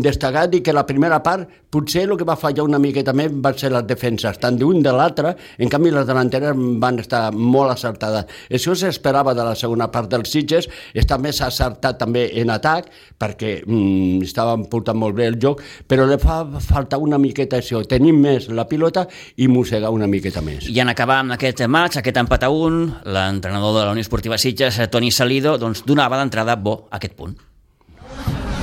destacar 0.00 0.48
dir 0.50 0.62
que 0.62 0.72
la 0.72 0.86
primera 0.86 1.22
part 1.22 1.48
potser 1.72 2.04
el 2.04 2.16
que 2.16 2.24
va 2.28 2.36
fallar 2.36 2.64
una 2.64 2.78
miqueta 2.78 3.11
també 3.12 3.28
van 3.44 3.58
ser 3.60 3.70
les 3.72 3.84
defenses, 3.86 4.38
tant 4.40 4.56
d'un 4.58 4.80
de 4.82 4.92
l'altre, 4.94 5.34
en 5.60 5.70
canvi 5.72 5.92
les 5.92 6.06
delanteres 6.08 6.56
van 6.82 6.98
estar 7.02 7.26
molt 7.32 7.74
acertades. 7.74 8.26
Això 8.50 8.74
s'esperava 8.78 9.36
de 9.36 9.44
la 9.46 9.54
segona 9.58 9.90
part 9.92 10.10
dels 10.12 10.32
Sitges, 10.32 10.68
està 10.96 11.18
més 11.20 11.40
acertat 11.44 12.00
també 12.00 12.24
en 12.40 12.52
atac, 12.54 12.88
perquè 13.20 13.58
mm, 13.66 14.24
estaven 14.24 14.66
portant 14.72 14.98
molt 14.98 15.16
bé 15.18 15.28
el 15.30 15.38
joc, 15.42 15.62
però 15.88 16.06
li 16.08 16.18
fa 16.22 16.42
faltar 16.64 17.00
una 17.02 17.20
miqueta 17.20 17.60
això, 17.60 17.84
tenir 17.88 18.14
més 18.16 18.48
la 18.48 18.66
pilota 18.68 19.06
i 19.36 19.48
mossegar 19.52 19.92
una 19.92 20.08
miqueta 20.10 20.42
més. 20.44 20.70
I 20.72 20.80
en 20.82 20.92
acabar 20.92 21.20
amb 21.22 21.36
aquest 21.36 21.64
maig, 21.68 22.00
aquest 22.00 22.20
empat 22.24 22.48
a 22.48 22.52
un, 22.52 22.84
l'entrenador 23.04 23.78
de 23.78 23.86
la 23.86 23.94
Unió 23.94 24.06
Esportiva 24.06 24.40
Sitges, 24.40 24.80
Toni 24.90 25.12
Salido, 25.12 25.58
doncs 25.60 25.84
donava 25.86 26.20
d'entrada 26.20 26.56
bo 26.56 26.84
aquest 26.90 27.18
punt. 27.18 27.40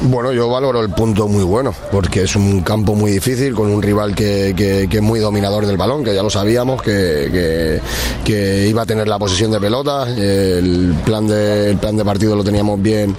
Bueno, 0.02 0.32
yo 0.32 0.48
valoro 0.48 0.80
el 0.82 0.90
punto 0.92 1.28
muy 1.28 1.44
bueno, 1.44 1.74
porque 1.92 2.22
es 2.22 2.36
un 2.38 2.62
campo 2.62 2.96
muy 2.96 3.12
difícil, 3.12 3.54
con 3.54 3.70
un 3.70 3.82
rival 3.82 4.16
que, 4.16 4.54
que, 4.56 4.88
es 4.90 5.02
muy 5.02 5.20
dominador 5.20 5.66
del 5.66 5.76
balón, 5.76 6.06
que 6.06 6.16
ya 6.16 6.24
lo 6.24 6.30
sabíamos, 6.30 6.82
que, 6.82 7.82
que, 8.24 8.68
iba 8.68 8.84
a 8.84 8.86
tener 8.86 9.10
la 9.10 9.20
posesión 9.20 9.52
de 9.52 9.60
pelota, 9.60 10.08
el 10.08 10.96
plan 11.04 11.28
de, 11.28 11.78
plan 11.82 11.98
de 11.98 12.06
partido 12.06 12.34
lo 12.38 12.46
teníamos 12.46 12.82
bien, 12.82 13.14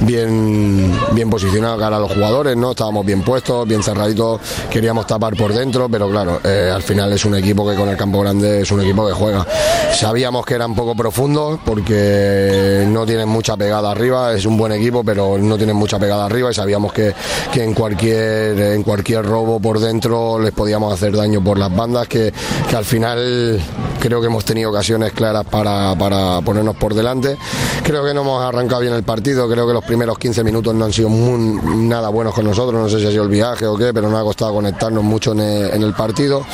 bien, 0.00 0.92
bien 1.12 1.30
posicionado 1.30 1.78
cara 1.78 1.96
a 1.96 2.00
los 2.00 2.12
jugadores, 2.12 2.54
¿no? 2.54 2.72
Estábamos 2.72 3.06
bien 3.06 3.22
puestos, 3.22 3.66
bien 3.66 3.82
cerraditos, 3.82 4.38
queríamos 4.70 5.06
tapar 5.06 5.36
por 5.36 5.54
dentro, 5.54 5.88
pero 5.88 6.10
claro, 6.10 6.40
eh, 6.44 6.70
al 6.72 6.82
final 6.82 7.12
es 7.14 7.24
un 7.24 7.34
equipo 7.34 7.66
que 7.68 7.74
con 7.74 7.88
el 7.88 7.96
campo 7.96 8.20
grande 8.20 8.60
es 8.60 8.70
un 8.70 8.82
equipo 8.82 9.06
que 9.08 9.14
juega. 9.14 9.46
Sabíamos 9.94 10.44
que 10.44 10.54
era 10.54 10.66
un 10.66 10.74
poco 10.74 10.94
profundo, 10.94 11.58
porque 11.64 12.84
no 12.88 13.06
tienen 13.06 13.28
mucha 13.28 13.56
pegada 13.56 13.90
arriba, 13.90 14.34
es 14.34 14.44
un 14.44 14.58
buen 14.58 14.72
equipo, 14.72 15.02
pero 15.02 15.38
no 15.38 15.56
tienen 15.56 15.76
mucha 15.76 15.98
pegada 15.98 16.25
arriba 16.26 16.50
y 16.50 16.54
sabíamos 16.54 16.92
que, 16.92 17.14
que 17.52 17.64
en, 17.64 17.74
cualquier, 17.74 18.58
en 18.58 18.82
cualquier 18.82 19.24
robo 19.24 19.60
por 19.60 19.80
dentro 19.80 20.38
les 20.38 20.52
podíamos 20.52 20.92
hacer 20.92 21.16
daño 21.16 21.42
por 21.42 21.58
las 21.58 21.74
bandas, 21.74 22.08
que, 22.08 22.32
que 22.68 22.76
al 22.76 22.84
final 22.84 23.60
creo 23.98 24.20
que 24.20 24.26
hemos 24.26 24.44
tenido 24.44 24.70
ocasiones 24.70 25.12
claras 25.12 25.44
para, 25.44 25.94
para 25.96 26.40
ponernos 26.42 26.76
por 26.76 26.94
delante. 26.94 27.36
Creo 27.82 28.04
que 28.04 28.12
no 28.12 28.20
hemos 28.22 28.42
arrancado 28.42 28.82
bien 28.82 28.94
el 28.94 29.02
partido, 29.02 29.48
creo 29.48 29.66
que 29.66 29.72
los 29.72 29.84
primeros 29.84 30.18
15 30.18 30.44
minutos 30.44 30.74
no 30.74 30.84
han 30.84 30.92
sido 30.92 31.08
nada 31.08 32.08
buenos 32.08 32.34
con 32.34 32.44
nosotros, 32.44 32.80
no 32.80 32.88
sé 32.88 33.00
si 33.00 33.06
ha 33.06 33.10
sido 33.10 33.24
el 33.24 33.30
viaje 33.30 33.66
o 33.66 33.76
qué, 33.76 33.92
pero 33.94 34.10
nos 34.10 34.20
ha 34.20 34.24
costado 34.24 34.54
conectarnos 34.54 35.02
mucho 35.02 35.32
en 35.32 35.46
en 35.46 35.82
el 35.82 35.92
partido. 35.94 36.44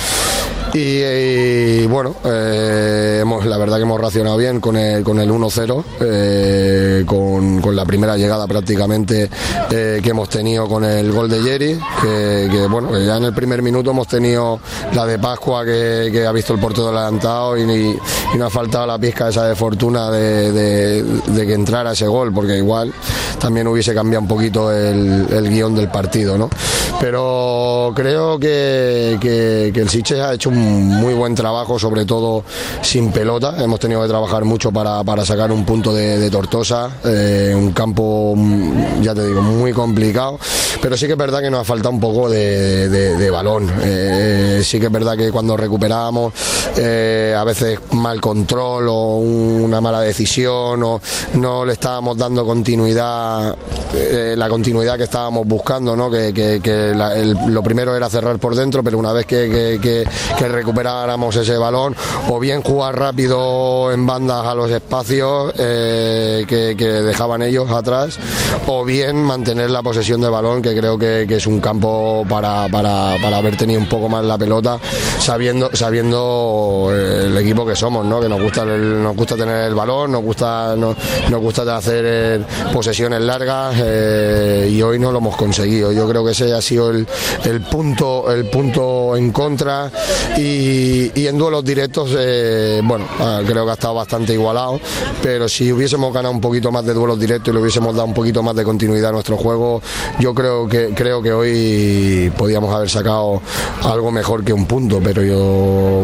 Y, 0.75 1.03
y, 1.03 1.87
bueno, 1.87 2.15
eh, 2.25 3.19
hemos, 3.21 3.45
la 3.45 3.59
verdad 3.59 3.77
que 3.77 3.83
hemos 3.83 4.01
racionado 4.01 4.39
bien 4.39 4.59
con 4.59 4.75
el, 4.77 5.05
con 5.05 5.21
el 5.21 5.31
1-0, 5.31 5.85
eh, 6.01 7.05
con, 7.05 7.61
con, 7.61 7.77
la 7.77 7.85
primera 7.85 8.17
llegada 8.17 8.47
prácticamente 8.47 9.29
eh, 9.71 10.01
que 10.03 10.11
hemos 10.11 10.31
tenido 10.31 10.67
con 10.69 10.85
el 10.85 11.13
gol 11.13 11.29
de 11.29 11.43
Jerry, 11.43 11.79
que, 12.01 12.49
que, 12.51 12.67
bueno, 12.69 12.99
ya 12.99 13.19
en 13.19 13.25
el 13.25 13.35
primer 13.35 13.61
minuto 13.61 13.91
hemos 13.91 14.09
tenido 14.09 14.61
la 14.95 15.05
de 15.05 15.19
Pascua 15.19 15.63
que, 15.63 16.09
que 16.11 16.25
ha 16.25 16.33
visto 16.33 16.55
el 16.55 16.61
portero 16.61 16.89
adelantado 16.89 17.59
y, 17.59 17.63
y, 17.63 17.99
y, 18.35 18.39
nos 18.39 18.47
ha 18.47 18.51
faltado 18.51 18.87
la 18.87 18.99
pizca 18.99 19.29
esa 19.29 19.47
de 19.47 19.55
fortuna 19.55 20.11
de, 20.11 20.53
de, 20.53 21.03
de, 21.03 21.47
que 21.47 21.53
entrara 21.53 21.93
ese 21.93 22.07
gol, 22.07 22.33
porque 22.33 22.57
igual 22.57 22.95
también 23.39 23.67
hubiese 23.67 23.93
cambiado 23.93 24.23
un 24.23 24.29
poquito 24.29 24.73
el, 24.73 25.27
el 25.31 25.51
guion 25.51 25.75
del 25.75 25.91
partido, 25.91 26.39
¿no? 26.39 26.49
Pero 26.99 27.93
creo 27.95 28.39
que, 28.39 29.19
que, 29.21 29.71
que 29.75 29.81
el 29.81 29.89
Siche 29.91 30.21
ha 30.23 30.33
hecho 30.33 30.49
un 30.49 30.62
muy 30.63 31.15
buen 31.15 31.35
trabajo, 31.35 31.79
sobre 31.79 32.05
todo 32.05 32.45
sin 32.83 33.13
pelota. 33.13 33.55
Hemos 33.59 33.81
tenido 33.81 34.03
que 34.03 34.09
trabajar 34.09 34.45
mucho 34.45 34.73
para, 34.73 35.03
para 35.05 35.25
sacar 35.25 35.53
un 35.53 35.65
punto 35.65 35.93
de, 35.93 36.31
Tortosa, 36.31 36.91
eh, 37.05 37.53
un 37.55 37.73
campo, 37.73 38.35
ya 39.01 39.15
te 39.15 39.27
digo, 39.27 39.43
muy 39.43 39.73
complicado. 39.73 40.39
Pero 40.81 40.97
sí 40.97 41.07
que 41.07 41.13
es 41.13 41.19
verdad 41.19 41.41
que 41.41 41.51
nos 41.51 41.61
ha 41.61 41.65
faltado 41.65 41.91
un 41.91 42.01
poco 42.01 42.29
de, 42.29 42.89
de, 42.89 43.31
balón. 43.31 43.71
Eh, 43.83 44.61
sí 44.65 44.79
que 44.79 44.87
es 44.87 44.93
verdad 44.93 45.17
que 45.17 45.31
cuando 45.31 45.57
recuperábamos, 45.57 46.33
eh, 46.77 47.35
a 47.37 47.45
veces 47.45 47.79
mal 47.93 48.21
control 48.21 48.89
o 48.89 49.17
una 49.17 49.81
mala 49.81 50.01
decisión, 50.01 50.83
o 50.83 51.01
no 51.35 51.65
le 51.65 51.75
estábamos 51.75 52.17
dando 52.17 52.45
continuidad, 52.45 53.57
la 54.37 54.49
continuidad 54.49 54.97
que 54.97 55.05
estábamos 55.05 55.47
buscando, 55.47 55.97
¿no? 55.97 56.11
que, 56.11 56.33
que, 56.33 56.95
lo 57.49 57.63
primero 57.63 57.95
era 57.97 58.09
cerrar 58.09 58.39
por 58.39 58.55
dentro, 58.55 58.83
pero 58.83 58.99
una 58.99 59.13
vez 59.13 59.27
que, 59.27 59.79
que 59.81 60.49
recuperáramos 60.53 61.35
ese 61.37 61.57
balón 61.57 61.97
o 62.29 62.39
bien 62.39 62.63
jugar 62.63 62.99
rápido 62.99 63.93
en 63.93 64.07
bandas 64.07 64.47
a 64.47 64.55
los 64.55 64.71
espacios 64.71 65.53
eh, 65.59 66.45
que, 66.47 66.75
dejaban 66.75 67.43
ellos 67.43 67.71
atrás 67.71 68.19
o 68.67 68.85
bien 68.85 69.23
mantener 69.23 69.71
la 69.71 69.83
posesión 69.83 70.21
de 70.21 70.29
balón 70.29 70.63
que 70.63 70.77
creo 70.77 70.99
que, 70.99 71.23
es 71.29 71.47
un 71.47 71.61
campo 71.61 72.25
para, 72.29 72.69
para, 72.69 73.17
para, 73.23 73.39
haber 73.39 73.57
tenido 73.57 73.81
un 73.81 73.89
poco 73.89 74.09
más 74.09 74.25
la 74.25 74.37
pelota 74.37 74.79
sabiendo 75.19 75.71
sabiendo 75.73 76.91
eh, 76.93 77.27
el 77.27 77.37
equipo 77.39 77.65
que 77.65 77.75
somos 77.75 78.05
¿no? 78.05 78.21
que 78.21 78.29
nos 78.29 78.41
gusta 78.41 78.63
el, 78.63 79.03
nos 79.03 79.17
gusta 79.17 79.37
tener 79.37 79.67
el 79.69 79.75
balón 79.75 80.13
nos 80.13 80.23
gusta 80.23 80.77
nos, 80.77 80.97
nos 81.31 81.41
gusta 81.41 81.77
hacer 81.77 82.05
eh, 82.07 82.45
posesiones 82.73 83.23
largas 83.23 83.77
y 83.77 84.83
hoy 84.83 84.99
no 84.99 85.11
lo 85.11 85.19
hemos 85.19 85.37
conseguido 85.37 85.93
yo 85.93 86.09
creo 86.09 86.25
que 86.25 86.33
ese 86.33 86.53
ha 86.53 86.61
sido 86.61 86.91
el, 86.91 87.07
el 87.45 87.61
punto 87.63 88.31
el 88.31 88.47
punto 88.47 89.17
en 89.17 89.33
contra 89.33 89.91
y 90.43 91.27
en 91.27 91.39
duelos 91.39 91.65
directos, 91.65 92.15
eh, 92.19 92.81
bueno, 92.83 93.07
creo 93.47 93.65
que 93.65 93.71
ha 93.71 93.75
estado 93.75 93.95
bastante 93.95 94.33
igualado, 94.33 94.81
pero 95.23 95.49
si 95.49 95.73
hubiésemos 95.73 96.13
ganado 96.13 96.35
un 96.35 96.41
poquito 96.41 96.73
más 96.73 96.85
de 96.85 96.95
duelos 96.95 97.19
directos 97.19 97.53
y 97.53 97.55
le 97.55 97.61
hubiésemos 97.63 97.95
dado 97.95 98.07
un 98.07 98.15
poquito 98.15 98.43
más 98.43 98.55
de 98.57 98.65
continuidad 98.65 99.11
a 99.11 99.13
nuestro 99.13 99.37
juego, 99.37 99.83
yo 100.19 100.35
creo 100.35 100.69
que, 100.69 100.93
creo 100.95 101.23
que 101.23 101.33
hoy 101.33 102.33
podíamos 102.37 102.75
haber 102.75 102.89
sacado 102.89 103.43
algo 103.83 104.11
mejor 104.11 104.45
que 104.45 104.53
un 104.53 104.67
punto, 104.67 105.01
pero 105.03 105.23
yo 105.23 105.37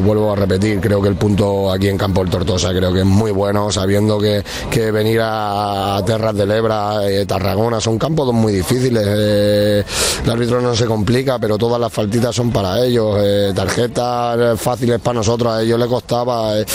vuelvo 0.04 0.32
a 0.32 0.36
repetir, 0.36 0.80
creo 0.80 1.00
que 1.00 1.08
el 1.08 1.16
punto 1.16 1.70
aquí 1.72 1.88
en 1.88 1.98
Campo 1.98 2.20
del 2.20 2.30
Tortosa 2.30 2.70
creo 2.70 2.92
que 2.92 3.00
es 3.00 3.06
muy 3.06 3.30
bueno, 3.30 3.70
sabiendo 3.72 4.18
que, 4.18 4.42
que 4.70 4.90
venir 4.90 5.20
a 5.22 6.00
Terras 6.04 6.36
de 6.36 6.46
Lebra, 6.46 7.08
eh, 7.08 7.26
Tarragona, 7.26 7.80
son 7.80 7.98
campos 7.98 8.32
muy 8.32 8.52
difíciles, 8.52 9.04
eh, 9.06 9.84
el 10.24 10.30
árbitro 10.30 10.60
no 10.60 10.74
se 10.74 10.86
complica, 10.86 11.38
pero 11.38 11.56
todas 11.56 11.80
las 11.80 11.92
faltitas 11.92 12.34
son 12.34 12.50
para 12.50 12.84
ellos, 12.84 13.16
eh, 13.20 13.52
tarjetas 13.54 14.27
fáciles 14.56 15.00
para 15.00 15.14
nosotros, 15.14 15.52
a 15.52 15.62
ellos 15.62 15.78
les 15.78 15.88
costaba. 15.88 16.58
Eh, 16.58 16.66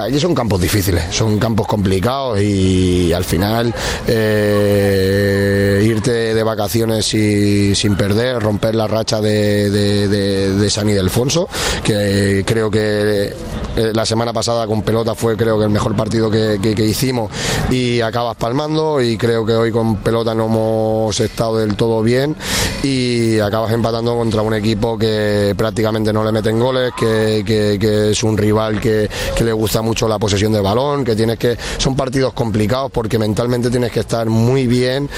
allí 0.00 0.18
son 0.18 0.34
campos 0.34 0.60
difíciles, 0.60 1.04
son 1.10 1.38
campos 1.38 1.66
complicados 1.66 2.40
y 2.40 3.12
al 3.12 3.24
final 3.24 3.72
eh, 4.06 5.84
irte 5.84 6.34
de 6.34 6.42
vacaciones 6.42 7.12
y, 7.14 7.74
sin 7.74 7.96
perder, 7.96 8.40
romper 8.40 8.74
la 8.74 8.86
racha 8.86 9.20
de, 9.20 9.70
de, 9.70 10.08
de, 10.08 10.54
de 10.54 10.70
San 10.70 10.88
Ildefonso, 10.88 11.48
que 11.82 12.44
creo 12.46 12.70
que 12.70 13.32
eh, 13.76 13.90
la 13.92 14.06
semana 14.06 14.32
pasada 14.32 14.68
con 14.68 14.82
pelota 14.82 15.16
fue 15.16 15.36
creo 15.36 15.58
que 15.58 15.64
el 15.64 15.70
mejor 15.70 15.96
partido 15.96 16.30
que, 16.30 16.60
que, 16.60 16.84
hicimos 16.84 17.28
y 17.70 18.00
acabas 18.00 18.36
palmando 18.36 19.00
y 19.00 19.16
creo 19.16 19.44
que 19.44 19.52
hoy 19.52 19.72
con 19.72 19.96
pelota 19.96 20.32
no 20.32 20.46
hemos 20.46 21.18
estado 21.18 21.58
del 21.58 21.74
todo 21.74 22.00
bien 22.00 22.36
y 22.84 23.40
acabas 23.40 23.72
empatando 23.72 24.16
contra 24.16 24.42
un 24.42 24.54
equipo 24.54 24.96
que 24.96 25.54
prácticamente 25.56 26.12
no 26.12 26.22
le 26.22 26.30
meten 26.30 26.60
goles, 26.60 26.92
que, 26.96 28.10
es 28.10 28.22
un 28.22 28.36
rival 28.36 28.80
que, 28.80 29.08
le 29.44 29.52
gusta 29.52 29.82
mucho 29.82 30.08
la 30.08 30.18
posesión 30.18 30.52
de 30.52 30.60
balón, 30.60 31.04
que 31.04 31.14
tienes 31.14 31.38
que. 31.38 31.56
Son 31.78 31.94
partidos 31.94 32.32
complicados 32.32 32.90
porque 32.90 33.18
mentalmente 33.18 33.70
tienes 33.70 33.92
que 33.92 34.00
estar 34.00 34.26
muy 34.28 34.66
bien 34.66 35.08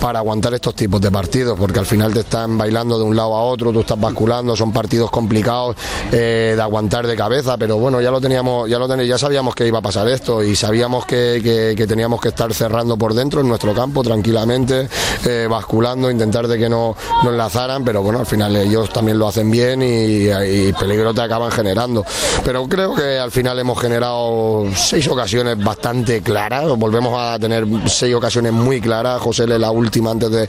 para 0.00 0.20
aguantar 0.20 0.54
estos 0.54 0.74
tipos 0.74 1.00
de 1.00 1.10
partidos, 1.10 1.58
porque 1.58 1.78
al 1.78 1.86
final 1.86 2.12
te 2.12 2.20
están 2.20 2.56
bailando 2.56 2.98
de 2.98 3.04
un 3.04 3.16
lado 3.16 3.34
a 3.34 3.42
otro, 3.42 3.72
tú 3.72 3.80
estás 3.80 4.00
basculando, 4.00 4.56
son 4.56 4.72
partidos 4.72 5.10
complicados 5.10 5.76
eh, 6.12 6.54
de 6.56 6.62
aguantar 6.62 7.06
de 7.06 7.16
cabeza, 7.16 7.56
pero 7.56 7.78
bueno, 7.78 8.00
ya 8.00 8.10
lo 8.10 8.20
teníamos, 8.20 8.68
ya 8.68 8.78
lo 8.78 8.86
teníamos, 8.86 9.08
ya 9.08 9.18
sabíamos 9.18 9.54
que 9.54 9.66
iba 9.66 9.78
a 9.78 9.82
pasar 9.82 10.08
esto 10.08 10.42
y 10.42 10.56
sabíamos 10.56 11.06
que 11.06 11.84
teníamos 11.88 12.20
que 12.20 12.28
estar 12.28 12.52
cerrando 12.52 12.96
por 12.96 13.14
dentro 13.14 13.40
en 13.40 13.48
nuestro 13.48 13.74
campo 13.74 14.02
tranquilamente, 14.02 14.88
eh, 15.24 15.46
basculando, 15.48 16.10
intentar 16.10 16.48
de 16.48 16.58
que 16.58 16.68
no, 16.68 16.96
no 17.22 17.30
enlazaran, 17.30 17.84
pero 17.84 18.02
bueno, 18.02 18.20
al 18.20 18.26
final 18.26 18.54
ellos 18.56 18.90
también 18.90 19.18
lo 19.18 19.28
hacen 19.28 19.50
bien 19.50 19.82
y, 19.82 20.28
y 20.28 20.72
peligro 20.78 21.13
te 21.14 21.22
acaban 21.22 21.50
generando. 21.50 22.04
Pero 22.44 22.66
creo 22.68 22.94
que 22.94 23.18
al 23.18 23.30
final 23.30 23.58
hemos 23.58 23.80
generado 23.80 24.66
seis 24.74 25.06
ocasiones 25.08 25.62
bastante 25.62 26.22
claras, 26.22 26.66
volvemos 26.76 27.18
a 27.18 27.38
tener 27.38 27.64
seis 27.86 28.14
ocasiones 28.14 28.52
muy 28.52 28.80
claras, 28.80 29.20
José 29.20 29.46
la 29.46 29.70
última 29.70 30.10
antes 30.10 30.30
de, 30.30 30.48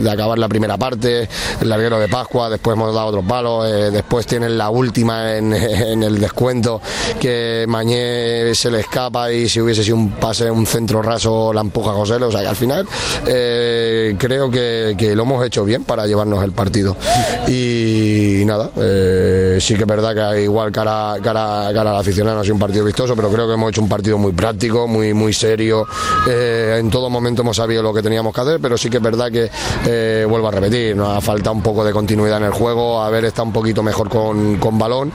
de, 0.00 0.10
acabar 0.10 0.38
la 0.38 0.48
primera 0.48 0.76
parte, 0.76 1.28
el 1.60 1.68
larguero 1.68 1.98
de 1.98 2.08
Pascua, 2.08 2.48
después 2.48 2.76
hemos 2.76 2.94
dado 2.94 3.08
otros 3.08 3.24
palos, 3.24 3.66
eh, 3.66 3.90
después 3.90 4.26
tienen 4.26 4.56
la 4.56 4.70
última 4.70 5.36
en, 5.36 5.52
en, 5.52 6.02
el 6.02 6.18
descuento 6.18 6.80
que 7.20 7.64
Mañé 7.68 8.54
se 8.54 8.70
le 8.70 8.80
escapa 8.80 9.32
y 9.32 9.48
si 9.48 9.60
hubiese 9.60 9.82
sido 9.82 9.96
un 9.96 10.12
pase, 10.12 10.50
un 10.50 10.66
centro 10.66 11.02
raso 11.02 11.52
la 11.52 11.60
empuja 11.60 11.92
José, 11.92 12.14
o 12.14 12.30
sea 12.30 12.40
que 12.40 12.48
al 12.48 12.56
final 12.56 12.86
eh, 13.26 14.14
creo 14.18 14.50
que, 14.50 14.94
que, 14.96 15.14
lo 15.16 15.22
hemos 15.22 15.44
hecho 15.44 15.64
bien 15.64 15.84
para 15.84 16.06
llevarnos 16.06 16.42
el 16.44 16.52
partido. 16.52 16.96
Y 17.48 18.42
nada, 18.44 18.70
eh, 18.86 19.58
sí 19.60 19.74
que 19.74 19.82
es 19.82 19.86
verdad 19.86 20.14
que 20.14 20.42
igual 20.42 20.70
cara, 20.70 21.16
cara, 21.22 21.70
cara 21.72 21.90
al 21.90 21.96
aficionado 21.96 22.40
ha 22.40 22.42
sido 22.42 22.54
un 22.54 22.60
partido 22.60 22.84
vistoso, 22.84 23.16
pero 23.16 23.30
creo 23.30 23.46
que 23.46 23.54
hemos 23.54 23.70
hecho 23.70 23.82
un 23.82 23.88
partido 23.88 24.18
muy 24.18 24.32
práctico, 24.32 24.86
muy, 24.86 25.12
muy 25.14 25.32
serio, 25.32 25.86
eh, 26.28 26.76
en 26.78 26.90
todo 26.90 27.10
momento 27.10 27.42
hemos 27.42 27.56
sabido 27.56 27.82
lo 27.82 27.92
que 27.92 28.02
teníamos 28.02 28.34
que 28.34 28.40
hacer, 28.40 28.60
pero 28.60 28.78
sí 28.78 28.88
que 28.90 28.98
es 28.98 29.02
verdad 29.02 29.30
que 29.30 29.50
eh, 29.86 30.26
vuelvo 30.28 30.48
a 30.48 30.50
repetir, 30.50 30.96
nos 30.96 31.16
ha 31.16 31.20
faltado 31.20 31.54
un 31.54 31.62
poco 31.62 31.84
de 31.84 31.92
continuidad 31.92 32.38
en 32.38 32.44
el 32.44 32.52
juego, 32.52 33.02
haber 33.02 33.24
estado 33.24 33.46
un 33.46 33.52
poquito 33.52 33.82
mejor 33.82 34.08
con, 34.08 34.56
con 34.58 34.78
balón. 34.78 35.12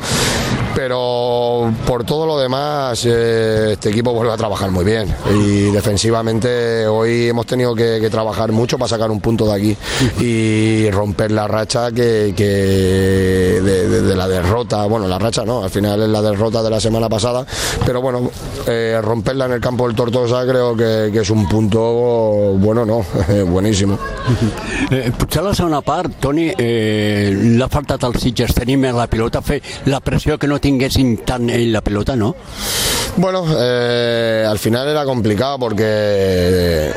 Pero 0.76 1.72
por 1.86 2.06
todo 2.06 2.26
lo 2.26 2.40
demás 2.40 3.04
eh, 3.06 3.72
este 3.74 3.90
equipo 3.90 4.14
vuelve 4.14 4.32
a 4.32 4.38
trabajar 4.38 4.72
muy 4.72 4.86
bien. 4.86 5.14
Y 5.30 5.64
defensivamente 5.72 6.88
hoy 6.88 7.28
hemos 7.28 7.46
tenido 7.46 7.76
que, 7.76 8.10
trabajar 8.10 8.52
mucho 8.52 8.78
para 8.78 8.90
sacar 8.90 9.12
un 9.12 9.22
punto 9.22 9.46
de 9.46 9.54
aquí 9.54 9.78
y 10.20 10.90
romper 10.92 11.32
la 11.32 11.48
racha 11.48 11.92
que 11.92 13.61
de, 13.62 13.88
de, 13.88 14.02
de, 14.02 14.16
la 14.16 14.28
derrota, 14.28 14.86
bueno 14.86 15.08
la 15.08 15.20
racha 15.20 15.46
no, 15.46 15.64
al 15.64 15.70
final 15.70 16.02
es 16.02 16.10
la 16.10 16.22
derrota 16.22 16.62
de 16.64 16.70
la 16.70 16.80
semana 16.80 17.10
pasada, 17.10 17.46
pero 17.86 18.02
bueno 18.02 18.30
eh, 18.68 19.00
romperla 19.02 19.46
en 19.46 19.54
el 19.54 19.60
campo 19.62 19.88
del 19.88 19.96
Tortosa 19.96 20.46
creo 20.46 20.76
que, 20.76 21.10
que 21.12 21.20
es 21.20 21.30
un 21.30 21.48
punto 21.48 21.80
bueno 22.58 22.86
no, 22.86 23.06
buenísimo 23.48 23.98
eh, 24.90 25.12
potser 25.18 25.44
la 25.44 25.54
segona 25.54 25.82
part 25.82 26.20
Toni, 26.20 26.52
eh, 26.58 27.32
l'ha 27.58 27.68
faltat 27.72 28.04
als 28.06 28.22
Sitges 28.22 28.54
tenir 28.56 28.78
més 28.82 28.96
la 28.96 29.08
pilota, 29.10 29.42
fer 29.42 29.60
la 29.90 30.02
pressió 30.04 30.38
que 30.38 30.50
no 30.50 30.60
tinguessin 30.62 31.18
tant 31.26 31.50
ell 31.50 31.72
la 31.74 31.82
pelota, 31.82 32.16
no? 32.16 32.36
Bueno, 33.18 33.44
eh, 33.58 34.46
al 34.48 34.58
final 34.58 34.88
era 34.88 35.04
complicado 35.04 35.60
porque 35.60 35.84
eh, 35.84 36.94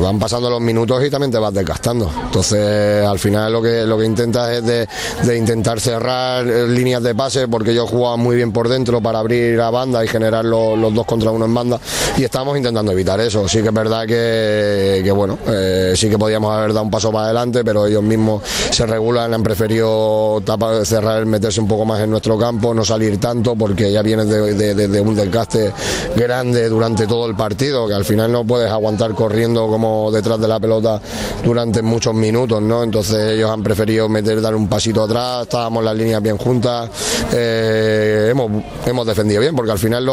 van 0.00 0.18
pasando 0.18 0.48
los 0.48 0.60
minutos 0.60 1.04
y 1.04 1.10
también 1.10 1.32
te 1.32 1.38
vas 1.38 1.52
desgastando. 1.52 2.10
Entonces, 2.26 3.04
al 3.04 3.18
final 3.18 3.52
lo 3.52 3.62
que 3.62 3.84
lo 3.84 3.98
que 3.98 4.04
intentas 4.04 4.50
es 4.50 4.64
de, 4.64 4.88
de 5.24 5.36
intentar 5.36 5.80
cerrar 5.98 6.44
líneas 6.46 7.02
de 7.02 7.14
pase 7.14 7.48
porque 7.48 7.72
ellos 7.72 7.90
jugaban 7.90 8.20
muy 8.20 8.36
bien 8.36 8.52
por 8.52 8.68
dentro 8.68 9.00
para 9.00 9.18
abrir 9.18 9.60
a 9.60 9.70
banda 9.70 10.04
y 10.04 10.08
generar 10.08 10.44
lo- 10.44 10.76
los 10.76 10.94
dos 10.94 11.04
contra 11.06 11.30
uno 11.32 11.44
en 11.46 11.54
banda 11.54 11.80
y 12.16 12.22
estábamos 12.24 12.56
intentando 12.56 12.92
evitar 12.92 13.18
eso. 13.20 13.48
Sí 13.48 13.60
que 13.62 13.68
es 13.68 13.74
verdad 13.74 14.06
que, 14.06 15.00
que, 15.02 15.10
bueno, 15.10 15.38
eh, 15.48 15.92
sí 15.96 16.08
que 16.08 16.16
podíamos 16.18 16.54
haber 16.56 16.72
dado 16.72 16.84
un 16.84 16.90
paso 16.90 17.10
para 17.10 17.24
adelante, 17.26 17.64
pero 17.64 17.86
ellos 17.86 18.02
mismos 18.02 18.42
se 18.70 18.86
regulan, 18.86 19.34
han 19.34 19.42
preferido 19.42 20.40
tapa- 20.44 20.84
cerrar, 20.84 21.26
meterse 21.26 21.60
un 21.60 21.68
poco 21.68 21.84
más 21.84 22.00
en 22.00 22.10
nuestro 22.10 22.38
campo, 22.38 22.72
no 22.74 22.84
salir 22.84 23.18
tanto 23.18 23.56
porque 23.56 23.90
ya 23.90 24.02
vienes 24.02 24.28
de, 24.28 24.54
de- 24.54 24.74
de- 24.74 24.88
de 24.88 25.00
un 25.00 25.14
desgaste 25.16 25.72
grande 26.16 26.68
durante 26.68 27.06
todo 27.06 27.26
el 27.26 27.34
partido, 27.34 27.88
que 27.88 27.94
al 27.94 28.04
final 28.04 28.30
no 28.30 28.44
puedes 28.44 28.70
aguantar 28.70 29.12
corriendo 29.14 29.66
como 29.68 30.10
detrás 30.12 30.40
de 30.40 30.48
la 30.48 30.60
pelota 30.60 31.00
durante 31.44 31.82
muchos 31.82 32.14
minutos, 32.14 32.62
¿no? 32.62 32.82
Entonces 32.84 33.32
ellos 33.32 33.50
han 33.50 33.62
preferido 33.62 34.08
meter, 34.08 34.40
dar 34.40 34.54
un 34.54 34.68
pasito 34.68 35.02
atrás, 35.02 35.42
estábamos 35.42 35.84
las 35.88 35.96
líneas 35.96 36.22
bien 36.22 36.36
juntas, 36.38 36.90
eh, 37.32 38.28
hemos, 38.30 38.50
hemos 38.86 39.06
defendido 39.06 39.40
bien, 39.40 39.54
porque 39.56 39.72
al 39.72 39.78
final 39.78 40.08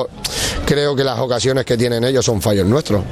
creo 0.66 0.96
que 0.96 1.04
las 1.04 1.20
ocasiones 1.20 1.66
que 1.66 1.78
tienen 1.78 2.04
ellos 2.04 2.26
son 2.26 2.42
fallos 2.42 2.66
nuestros, 2.66 3.04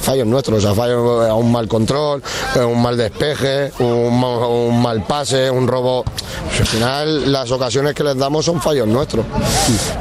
fallos 0.00 0.26
nuestros, 0.26 0.64
fallos 0.74 1.28
a 1.28 1.34
un 1.34 1.52
mal 1.52 1.68
control, 1.68 2.22
eh, 2.54 2.60
un 2.64 2.80
mal 2.80 2.96
despeje, 2.96 3.72
un, 3.80 4.18
ma- 4.20 4.46
un 4.48 4.80
mal 4.80 5.04
pase, 5.04 5.50
un 5.50 5.66
robo. 5.68 6.04
Al 6.58 6.66
final 6.66 7.32
las 7.32 7.50
ocasiones 7.50 7.94
que 7.94 8.02
les 8.04 8.16
damos 8.16 8.44
son 8.44 8.60
fallos 8.62 8.86
nuestros, 8.88 9.26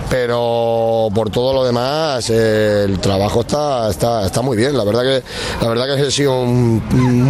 pero 0.09 1.09
por 1.13 1.29
todo 1.29 1.53
lo 1.53 1.65
demás 1.65 2.29
eh, 2.29 2.83
el 2.85 2.99
trabajo 2.99 3.41
está, 3.41 3.89
está, 3.89 4.25
está 4.25 4.41
muy 4.41 4.55
bien, 4.55 4.77
la 4.77 4.83
verdad 4.83 5.01
que 5.03 5.23
la 5.61 5.67
verdad 5.69 5.85
que 5.95 6.01
ha 6.03 6.11
sido 6.11 6.41
un 6.41 6.81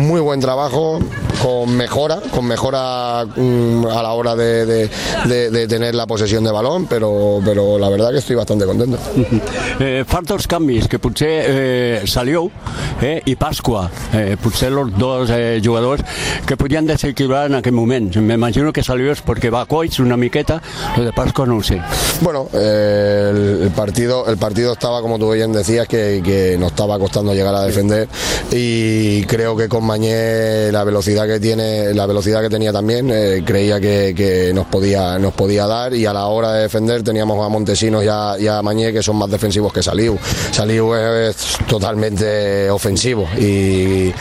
muy 0.08 0.20
buen 0.22 0.40
trabajo 0.40 1.00
con 1.42 1.76
mejora, 1.76 2.20
con 2.34 2.46
mejora 2.46 3.26
mm, 3.36 3.86
a 3.88 4.04
la 4.04 4.12
hora 4.14 4.36
de, 4.36 4.65
de- 4.66 4.90
de- 5.26 5.50
de 5.50 5.68
tener 5.68 5.96
la 5.96 6.06
posesión 6.08 6.44
de 6.44 6.52
balón, 6.52 6.88
pero, 6.88 7.40
pero 7.44 7.78
la 7.80 7.90
verdad 7.90 8.12
que 8.12 8.18
estoy 8.20 8.36
bastante 8.36 8.66
contento. 8.66 8.98
Eh, 9.78 10.06
fa 10.08 10.22
dos 10.24 10.48
canvis, 10.48 10.88
que 10.88 11.00
potser 11.00 11.28
eh, 11.50 12.02
Saliu 12.08 12.46
eh, 13.02 13.22
i 13.28 13.36
Pasqua, 13.36 13.90
eh, 14.14 14.38
potser 14.42 14.70
els 14.72 14.94
dos 14.98 15.30
eh, 15.34 15.60
jugadors 15.64 16.02
que 16.48 16.56
podien 16.56 16.86
desequilibrar 16.88 17.50
en 17.50 17.58
aquell 17.60 17.74
moment. 17.76 18.16
M'imagino 18.16 18.72
que 18.72 18.84
Saliu 18.84 19.12
és 19.12 19.20
perquè 19.26 19.52
va 19.52 19.66
a 19.66 19.68
coix 19.70 20.00
una 20.00 20.16
miqueta, 20.16 20.62
lo 20.96 21.04
de 21.04 21.12
Pasqua 21.14 21.46
no 21.46 21.58
ho 21.58 21.64
sé. 21.64 21.82
Bueno, 22.22 22.48
eh, 22.54 23.32
el, 23.34 23.64
el 23.64 23.72
partido, 23.72 24.26
el 24.28 24.38
partido 24.38 24.72
estaba, 24.74 25.02
como 25.02 25.20
tú 25.20 25.32
bien 25.34 25.52
decías, 25.52 25.88
que, 25.90 26.22
que 26.24 26.56
nos 26.58 26.72
estaba 26.72 26.98
costando 26.98 27.34
llegar 27.34 27.54
a 27.56 27.64
defender 27.64 28.08
y 28.52 29.24
creo 29.26 29.58
que 29.58 29.68
con 29.68 29.84
Mañé 29.86 30.72
la 30.72 30.84
velocidad 30.86 31.28
que 31.28 31.40
tiene, 31.42 31.94
la 31.94 32.06
velocidad 32.06 32.42
que 32.42 32.50
tenía 32.50 32.72
también, 32.72 33.12
eh, 33.12 33.44
creía 33.46 33.80
que, 33.82 34.14
que 34.16 34.52
nos 34.56 34.66
podía, 34.68 35.20
nos 35.20 35.34
podía 35.34 35.68
dar 35.68 35.94
y 35.94 36.06
a 36.06 36.14
la 36.14 36.26
hora 36.28 36.54
de 36.54 36.64
defender 36.64 37.04
teníamos 37.04 37.46
a 37.46 37.50
Montesinos 37.50 38.04
y 38.04 38.08
a, 38.08 38.62
Mañé 38.64 38.92
que 38.92 39.04
son 39.04 39.18
más 39.18 39.30
defensivos 39.30 39.72
que 39.72 39.84
Saliu. 39.84 40.18
Saliu 40.52 40.96
es, 40.96 41.58
totalmente 41.68 42.70
ofensivo 42.72 43.28
y, 43.38 44.12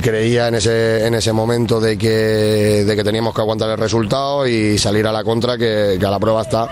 creía 0.00 0.48
en 0.48 0.54
ese, 0.54 1.06
en 1.06 1.14
ese 1.14 1.32
momento 1.32 1.80
de 1.80 1.98
que, 1.98 2.84
de 2.86 2.96
que 2.96 3.02
teníamos 3.02 3.34
que 3.34 3.40
aguantar 3.40 3.68
el 3.70 3.78
resultado 3.78 4.46
y 4.46 4.78
salir 4.78 5.06
a 5.06 5.12
la 5.12 5.24
contra 5.24 5.58
que, 5.58 5.96
que 5.98 6.06
a 6.06 6.10
la 6.10 6.18
prueba 6.20 6.42
está 6.42 6.68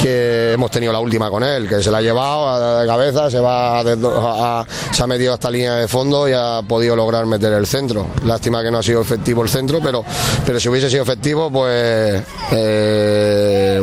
que 0.00 0.52
hemos 0.54 0.70
tenido 0.70 0.92
la 0.92 1.00
última 1.00 1.28
con 1.30 1.42
él, 1.44 1.68
que 1.68 1.82
se 1.82 1.90
la 1.90 1.98
ha 1.98 2.02
llevado 2.02 2.48
a- 2.48 2.80
de 2.80 2.86
cabeza, 2.86 3.30
se 3.30 3.38
va 3.40 3.80
a- 3.80 4.66
se 4.92 5.02
ha 5.02 5.06
metido 5.06 5.34
hasta 5.34 5.50
línea 5.50 5.74
de 5.74 5.88
fondo 5.88 6.28
y 6.28 6.32
ha 6.32 6.62
podido 6.66 6.96
lograr 6.96 7.26
meter 7.26 7.52
el 7.52 7.66
centro. 7.66 8.06
Lástima 8.24 8.62
que 8.62 8.70
no 8.70 8.78
ha 8.78 8.82
sido 8.82 9.00
efectivo 9.02 9.42
el 9.42 9.48
centro, 9.48 9.80
pero, 9.82 10.04
pero 10.46 10.58
si 10.60 10.68
hubiese 10.68 10.88
sido 10.88 11.02
efectivo, 11.02 11.50
pues 11.50 12.22
eh, 12.52 12.59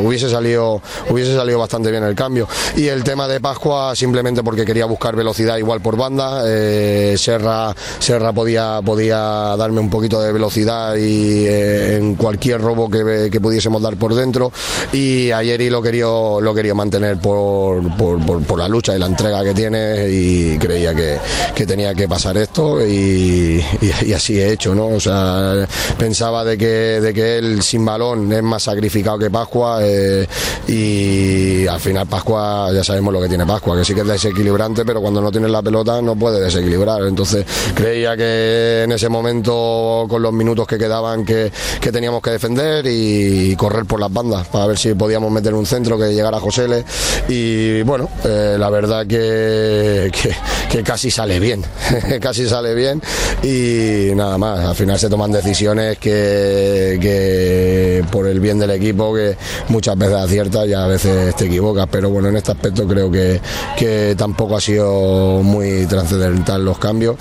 hubiese 0.00 0.28
salido 0.28 0.80
hubiese 1.10 1.34
salido 1.34 1.58
bastante 1.58 1.90
bien 1.90 2.04
el 2.04 2.14
cambio. 2.14 2.48
Y 2.76 2.86
el 2.88 3.04
tema 3.04 3.28
de 3.28 3.40
Pascua 3.40 3.94
simplemente 3.94 4.42
porque 4.42 4.64
quería 4.64 4.86
buscar 4.86 5.16
velocidad 5.16 5.56
igual 5.56 5.80
por 5.80 5.96
banda. 5.96 6.42
eh, 6.46 7.14
Serra, 7.18 7.74
Serra 7.98 8.32
podía, 8.32 8.80
podía 8.84 9.18
darme 9.56 9.80
un 9.80 9.90
poquito 9.90 10.20
de 10.20 10.32
velocidad 10.32 10.96
y 10.96 11.46
eh, 11.46 11.96
en 11.96 12.14
cualquier 12.14 12.60
robo 12.60 12.88
que, 12.90 13.28
que 13.30 13.40
pudiésemos 13.40 13.82
dar 13.82 13.96
por 13.96 14.14
dentro. 14.14 14.52
Y 14.92 15.30
ayer 15.32 15.60
y 15.60 15.70
lo 15.70 15.82
quería, 15.82 16.04
lo 16.06 16.54
quería 16.54 16.74
mantener 16.74 17.18
por, 17.18 17.96
por, 17.96 18.24
por- 18.24 18.42
por 18.42 18.58
la 18.58 18.68
lucha 18.68 18.94
y 18.94 18.98
la 18.98 19.06
entrega 19.06 19.42
que 19.42 19.52
tiene 19.54 20.08
y 20.08 20.58
creía 20.58 20.94
que, 20.94 21.18
que 21.54 21.66
tenía 21.66 21.94
que 21.94 22.08
pasar 22.08 22.36
esto 22.36 22.84
y, 22.86 23.62
y- 23.80 24.06
y 24.06 24.12
así 24.12 24.38
he 24.40 24.52
hecho, 24.52 24.74
¿no? 24.74 24.86
O 24.88 25.00
sea, 25.00 25.66
pensaba 25.98 26.44
de 26.44 26.56
que, 26.56 26.66
de 27.00 27.12
que 27.14 27.38
él 27.38 27.62
sin 27.62 27.84
balón 27.84 28.32
es 28.32 28.42
más 28.42 28.67
sacrificado 28.68 29.18
que 29.18 29.30
Pascua 29.30 29.78
eh, 29.82 30.26
y 30.66 31.66
al 31.66 31.80
final 31.80 32.06
Pascua 32.06 32.70
ya 32.72 32.84
sabemos 32.84 33.12
lo 33.14 33.20
que 33.20 33.28
tiene 33.28 33.46
Pascua, 33.46 33.76
que 33.76 33.84
sí 33.84 33.94
que 33.94 34.02
es 34.02 34.06
desequilibrante, 34.06 34.84
pero 34.84 35.00
cuando 35.00 35.20
no 35.20 35.30
tienes 35.30 35.50
la 35.50 35.62
pelota 35.62 36.02
no 36.02 36.16
puede 36.16 36.40
desequilibrar. 36.40 37.02
Entonces 37.02 37.46
creía 37.74 38.16
que 38.16 38.82
en 38.84 38.92
ese 38.92 39.08
momento, 39.08 40.06
con 40.08 40.20
los 40.22 40.32
minutos 40.32 40.66
que 40.66 40.76
quedaban, 40.76 41.24
que, 41.24 41.50
que 41.80 41.92
teníamos 41.92 42.20
que 42.22 42.30
defender 42.30 42.84
y 42.86 43.56
correr 43.56 43.86
por 43.86 44.00
las 44.00 44.12
bandas 44.12 44.46
para 44.48 44.66
ver 44.66 44.78
si 44.78 44.94
podíamos 44.94 45.30
meter 45.32 45.54
un 45.54 45.64
centro 45.66 45.98
que 45.98 46.12
llegara 46.12 46.36
a 46.36 46.40
Josele. 46.40 46.84
Y 47.28 47.82
bueno, 47.82 48.08
eh, 48.24 48.56
la 48.58 48.70
verdad 48.70 49.06
que, 49.06 50.10
que, 50.12 50.34
que 50.70 50.82
casi 50.82 51.10
sale 51.10 51.40
bien, 51.40 51.64
casi 52.20 52.46
sale 52.46 52.74
bien 52.74 53.00
y 53.42 54.14
nada 54.14 54.36
más. 54.38 54.60
Al 54.60 54.74
final 54.74 54.98
se 54.98 55.08
toman 55.08 55.32
decisiones 55.32 55.98
que, 55.98 56.98
que 57.00 58.04
por 58.10 58.26
el 58.26 58.40
bien 58.40 58.47
del 58.56 58.70
equipo, 58.70 59.12
que 59.12 59.36
muchas 59.68 59.98
veces 59.98 60.14
aciertas 60.14 60.68
y 60.68 60.74
a 60.74 60.86
veces 60.86 61.34
te 61.34 61.46
equivocas. 61.46 61.88
Pero 61.90 62.10
bueno, 62.10 62.28
en 62.28 62.36
este 62.36 62.52
aspecto 62.52 62.86
creo 62.86 63.10
que, 63.10 63.40
que 63.76 64.14
tampoco 64.16 64.56
ha 64.56 64.60
sido 64.60 65.42
muy 65.42 65.86
trascendental 65.86 66.64
los 66.64 66.78
cambios 66.78 67.16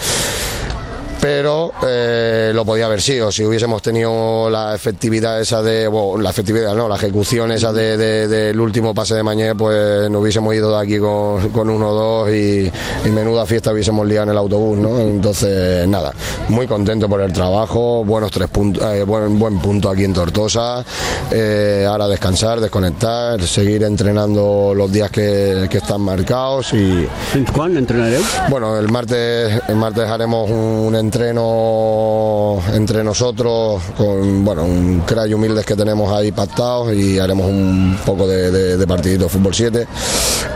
pero 1.20 1.72
eh, 1.86 2.52
lo 2.54 2.64
podía 2.66 2.86
haber 2.86 3.02
sido 3.02 3.32
si 3.32 3.44
hubiésemos 3.44 3.82
tenido 3.82 4.50
la 4.50 4.76
efectividad 4.76 5.40
esa 5.42 5.62
de 5.62 5.88
bueno, 5.88 6.22
la 6.22 6.30
efectividad 6.30 6.76
no 6.76 6.88
la 6.88 6.96
ejecución 6.96 7.52
esa 7.52 7.74
de, 7.74 7.98
de- 7.98 8.28
del 8.28 8.60
último 8.60 8.94
pase 8.94 9.16
de 9.16 9.24
Mañé 9.24 9.56
pues 9.56 10.10
nos 10.10 10.22
hubiésemos 10.22 10.54
ido 10.54 10.72
de 10.78 10.84
aquí 10.84 11.00
con, 11.00 11.50
con 11.50 11.70
uno 11.70 11.90
o 11.90 11.94
dos 11.94 12.30
y, 12.30 12.72
y 13.06 13.10
menuda 13.10 13.46
fiesta 13.46 13.72
hubiésemos 13.74 14.06
liado 14.08 14.24
en 14.26 14.30
el 14.30 14.38
autobús 14.38 14.78
no 14.78 15.00
entonces 15.00 15.88
nada 15.88 16.14
muy 16.50 16.68
contento 16.68 17.10
por 17.10 17.22
el 17.22 17.34
trabajo 17.34 18.04
buenos 18.06 18.32
tres 18.32 18.48
puntos 18.50 18.84
eh, 18.94 19.04
buen, 19.04 19.40
buen 19.40 19.60
punto 19.60 19.90
aquí 19.90 20.04
en 20.04 20.14
Tortosa 20.14 20.84
eh, 21.32 21.86
ahora 21.90 22.08
descansar 22.08 22.60
desconectar 22.60 23.42
seguir 23.42 23.84
entrenando 23.84 24.74
los 24.76 24.92
días 24.92 25.10
que, 25.10 25.68
que 25.70 25.78
están 25.80 26.02
marcados 26.02 26.74
y 26.74 27.08
quan 27.56 27.76
entrenareu? 27.78 28.22
bueno, 28.50 28.78
el 28.78 28.88
martes, 28.90 29.62
el 29.68 29.76
martes 29.76 30.06
haremos 30.08 30.50
un 30.50 30.96
entreno 31.08 32.60
entre 32.74 33.02
nosotros 33.04 33.82
con 33.98 34.43
bueno 34.43 34.63
un 34.63 35.02
cray 35.06 35.34
humildes 35.34 35.65
que 35.65 35.76
tenemos 35.76 36.12
ahí 36.12 36.34
pactados 36.34 36.93
y 36.93 37.17
haremos 37.17 37.48
un 37.48 37.98
poco 38.06 38.28
de, 38.28 38.52
de, 38.52 38.78
de 38.78 38.88
partidito 38.88 39.30
fútbol 39.30 39.54
7 39.54 39.88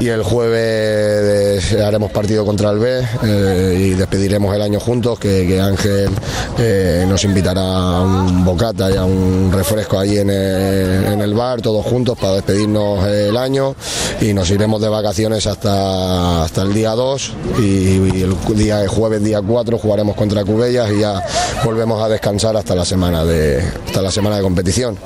y 0.01 0.09
el 0.09 0.23
jueves 0.23 1.73
haremos 1.73 2.11
partido 2.11 2.45
contra 2.45 2.71
el 2.71 2.79
B 2.79 3.01
eh, 3.23 3.77
y 3.79 3.89
despediremos 3.91 4.53
el 4.55 4.61
año 4.61 4.79
juntos 4.79 5.19
que, 5.19 5.61
Ángel 5.61 6.09
eh, 6.57 7.05
nos 7.07 7.23
invitará 7.23 7.61
a 7.61 8.01
un 8.01 8.43
bocata 8.43 8.89
y 8.89 8.97
a 8.97 9.05
un 9.05 9.51
refresco 9.51 9.99
ahí 9.99 10.17
en 10.17 10.29
el, 10.29 11.05
en 11.05 11.21
el 11.21 11.33
bar 11.33 11.61
todos 11.61 11.85
juntos 11.85 12.17
para 12.17 12.33
despedirnos 12.35 13.05
el 13.05 13.37
año. 13.37 13.75
Y 14.21 14.33
nos 14.33 14.49
iremos 14.49 14.81
de 14.81 14.89
vacaciones 14.89 15.47
hasta, 15.47 16.43
hasta 16.43 16.61
el 16.63 16.73
día 16.73 16.91
2 16.91 17.33
y, 17.59 18.21
el 18.21 18.35
día 18.55 18.77
de 18.77 18.87
jueves 18.87 19.23
día 19.23 19.41
4 19.41 19.77
jugaremos 19.77 20.15
contra 20.15 20.40
Cubellas 20.45 20.91
y 20.91 20.99
ya 20.99 21.23
volvemos 21.63 22.03
a 22.03 22.09
descansar 22.09 22.55
hasta 22.57 22.75
la 22.75 22.85
semana 22.85 23.23
de 23.23 23.63
hasta 23.85 24.01
la 24.01 24.11
semana 24.11 24.37
de 24.37 24.41
competición 24.41 24.97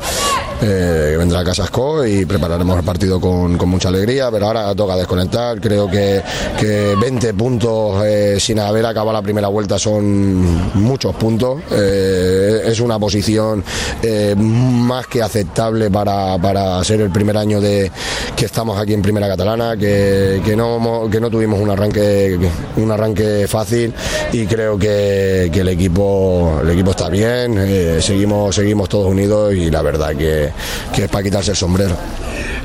eh, 0.61 1.09
que 1.11 1.17
vendrá 1.17 1.43
Casasco 1.43 2.05
y 2.05 2.25
prepararemos 2.25 2.77
el 2.77 2.83
partido 2.85 3.19
con, 3.19 3.57
con 3.57 3.69
mucha 3.69 3.89
alegría, 3.89 4.29
pero 4.31 4.47
ahora 4.47 4.73
toca 4.75 4.95
desconectar. 4.95 5.59
Creo 5.59 5.89
que, 5.89 6.21
que 6.59 6.95
20 6.99 7.33
puntos 7.33 8.03
eh, 8.05 8.37
sin 8.39 8.59
haber 8.59 8.85
acabado 8.85 9.13
la 9.13 9.21
primera 9.21 9.47
vuelta 9.47 9.77
son 9.79 10.73
muchos 10.75 11.15
puntos. 11.15 11.61
Eh, 11.71 12.63
es 12.65 12.79
una 12.79 12.99
posición 12.99 13.63
eh, 14.01 14.35
más 14.35 15.07
que 15.07 15.21
aceptable 15.21 15.89
para, 15.89 16.37
para 16.37 16.83
ser 16.83 17.01
el 17.01 17.09
primer 17.09 17.37
año 17.37 17.61
de 17.61 17.91
que 18.35 18.45
estamos 18.45 18.79
aquí 18.79 18.93
en 18.93 19.01
Primera 19.01 19.27
Catalana, 19.27 19.77
que, 19.77 20.41
que 20.43 20.55
no, 20.55 21.07
que 21.09 21.19
no 21.19 21.29
tuvimos 21.29 21.59
un 21.59 21.69
arranque, 21.69 22.37
un 22.77 22.91
arranque 22.91 23.47
fácil 23.47 23.93
y 24.31 24.45
creo 24.45 24.77
que, 24.77 25.49
que 25.53 25.61
el, 25.61 25.69
equipo, 25.69 26.59
el 26.61 26.69
equipo 26.71 26.91
está 26.91 27.09
bien, 27.09 28.01
seguimos, 28.01 28.55
seguimos 28.55 28.89
todos 28.89 29.07
unidos 29.07 29.53
y 29.53 29.69
la 29.69 29.81
verdad 29.81 30.15
que 30.15 30.44
que, 30.45 30.95
que 30.95 31.03
es 31.05 31.09
para 31.09 31.23
quitarse 31.23 31.51
el 31.51 31.57
sombrero. 31.57 31.95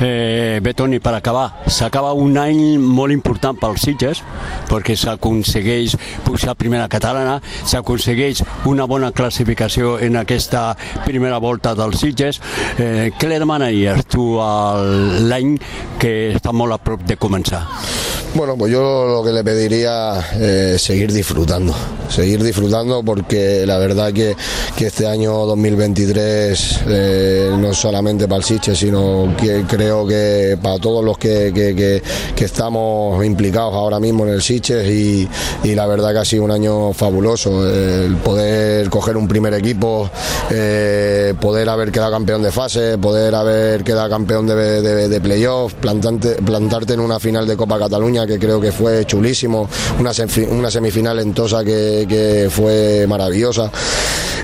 Eh, 0.03 0.61
bé, 0.63 0.73
Toni, 0.75 0.99
per 0.99 1.13
acabar, 1.15 1.63
s'acaba 1.69 2.15
un 2.17 2.39
any 2.41 2.79
molt 2.81 3.13
important 3.13 3.59
pels 3.61 3.85
Sitges, 3.85 4.23
perquè 4.71 4.97
s'aconsegueix 4.97 5.97
pujar 6.25 6.55
a 6.55 6.59
primera 6.59 6.89
catalana, 6.89 7.37
s'aconsegueix 7.69 8.41
una 8.71 8.87
bona 8.89 9.13
classificació 9.13 9.99
en 10.01 10.17
aquesta 10.17 10.71
primera 11.05 11.39
volta 11.39 11.75
dels 11.77 12.01
Sitges. 12.01 12.41
Eh, 12.79 13.11
què 13.19 13.29
li 13.29 13.41
demanaries 13.41 14.07
tu 14.09 14.31
l'any 14.41 15.59
que 16.01 16.33
està 16.33 16.57
molt 16.57 16.79
a 16.79 16.81
prop 16.81 17.05
de 17.05 17.21
començar? 17.21 17.67
Bueno, 18.33 18.57
pues 18.57 18.73
yo 18.73 19.07
lo 19.07 19.25
que 19.25 19.33
le 19.33 19.43
pediría 19.43 20.21
es 20.41 20.81
seguir 20.81 21.13
disfrutando, 21.13 21.75
seguir 22.09 22.41
disfrutando 22.43 23.03
porque 23.03 23.67
la 23.67 23.77
verdad 23.77 24.13
que, 24.13 24.37
que 24.77 24.87
este 24.87 25.09
año 25.09 25.33
2023 25.47 26.81
eh, 26.87 27.51
no 27.59 27.70
solamente 27.75 28.27
para 28.27 28.39
el 28.39 28.45
Siche, 28.45 28.75
sino 28.75 29.35
que 29.39 29.65
creo 29.69 30.07
que 30.07 30.59
para 30.63 30.79
todos 30.79 31.05
los 31.05 31.19
que, 31.19 31.53
que- 31.55 31.75
que- 31.75 32.03
estamos 32.45 33.25
implicados 33.25 33.75
ahora 33.75 34.01
mismo 34.01 34.27
en 34.27 34.33
el 34.33 34.43
Siches 34.43 34.89
y, 34.89 35.29
y 35.63 35.75
la 35.75 35.87
verdad 35.87 36.13
que 36.13 36.19
ha 36.19 36.25
sido 36.25 36.43
un 36.45 36.51
año 36.51 36.93
fabuloso, 36.95 37.69
eh, 37.69 38.07
el 38.07 38.17
poder 38.17 38.89
coger 38.91 39.17
un 39.17 39.29
primer 39.29 39.53
equipo, 39.55 40.11
eh, 40.51 41.35
poder 41.41 41.69
haber 41.69 41.93
quedado 41.93 42.11
campeón 42.13 42.43
de 42.43 42.51
fase, 42.51 42.97
poder 42.99 43.35
haber 43.35 43.85
quedado 43.85 44.09
campeón 44.09 44.47
de, 44.47 44.55
de, 44.83 45.09
de 45.09 45.21
playoff, 45.21 45.75
plantarte 45.75 46.95
en 46.95 47.01
una 47.01 47.21
final 47.21 47.47
de 47.47 47.57
Copa 47.57 47.79
Cataluña 47.79 48.27
que 48.27 48.39
creo 48.39 48.61
que 48.61 48.73
fue 48.73 49.05
chulísimo, 49.05 49.69
una, 49.99 50.11
una 50.51 50.71
semifinal 50.71 51.19
en 51.21 51.35
Tosa 51.35 51.63
que, 51.65 52.07
que 52.09 52.49
fue 52.51 53.07
maravillosa 53.07 53.71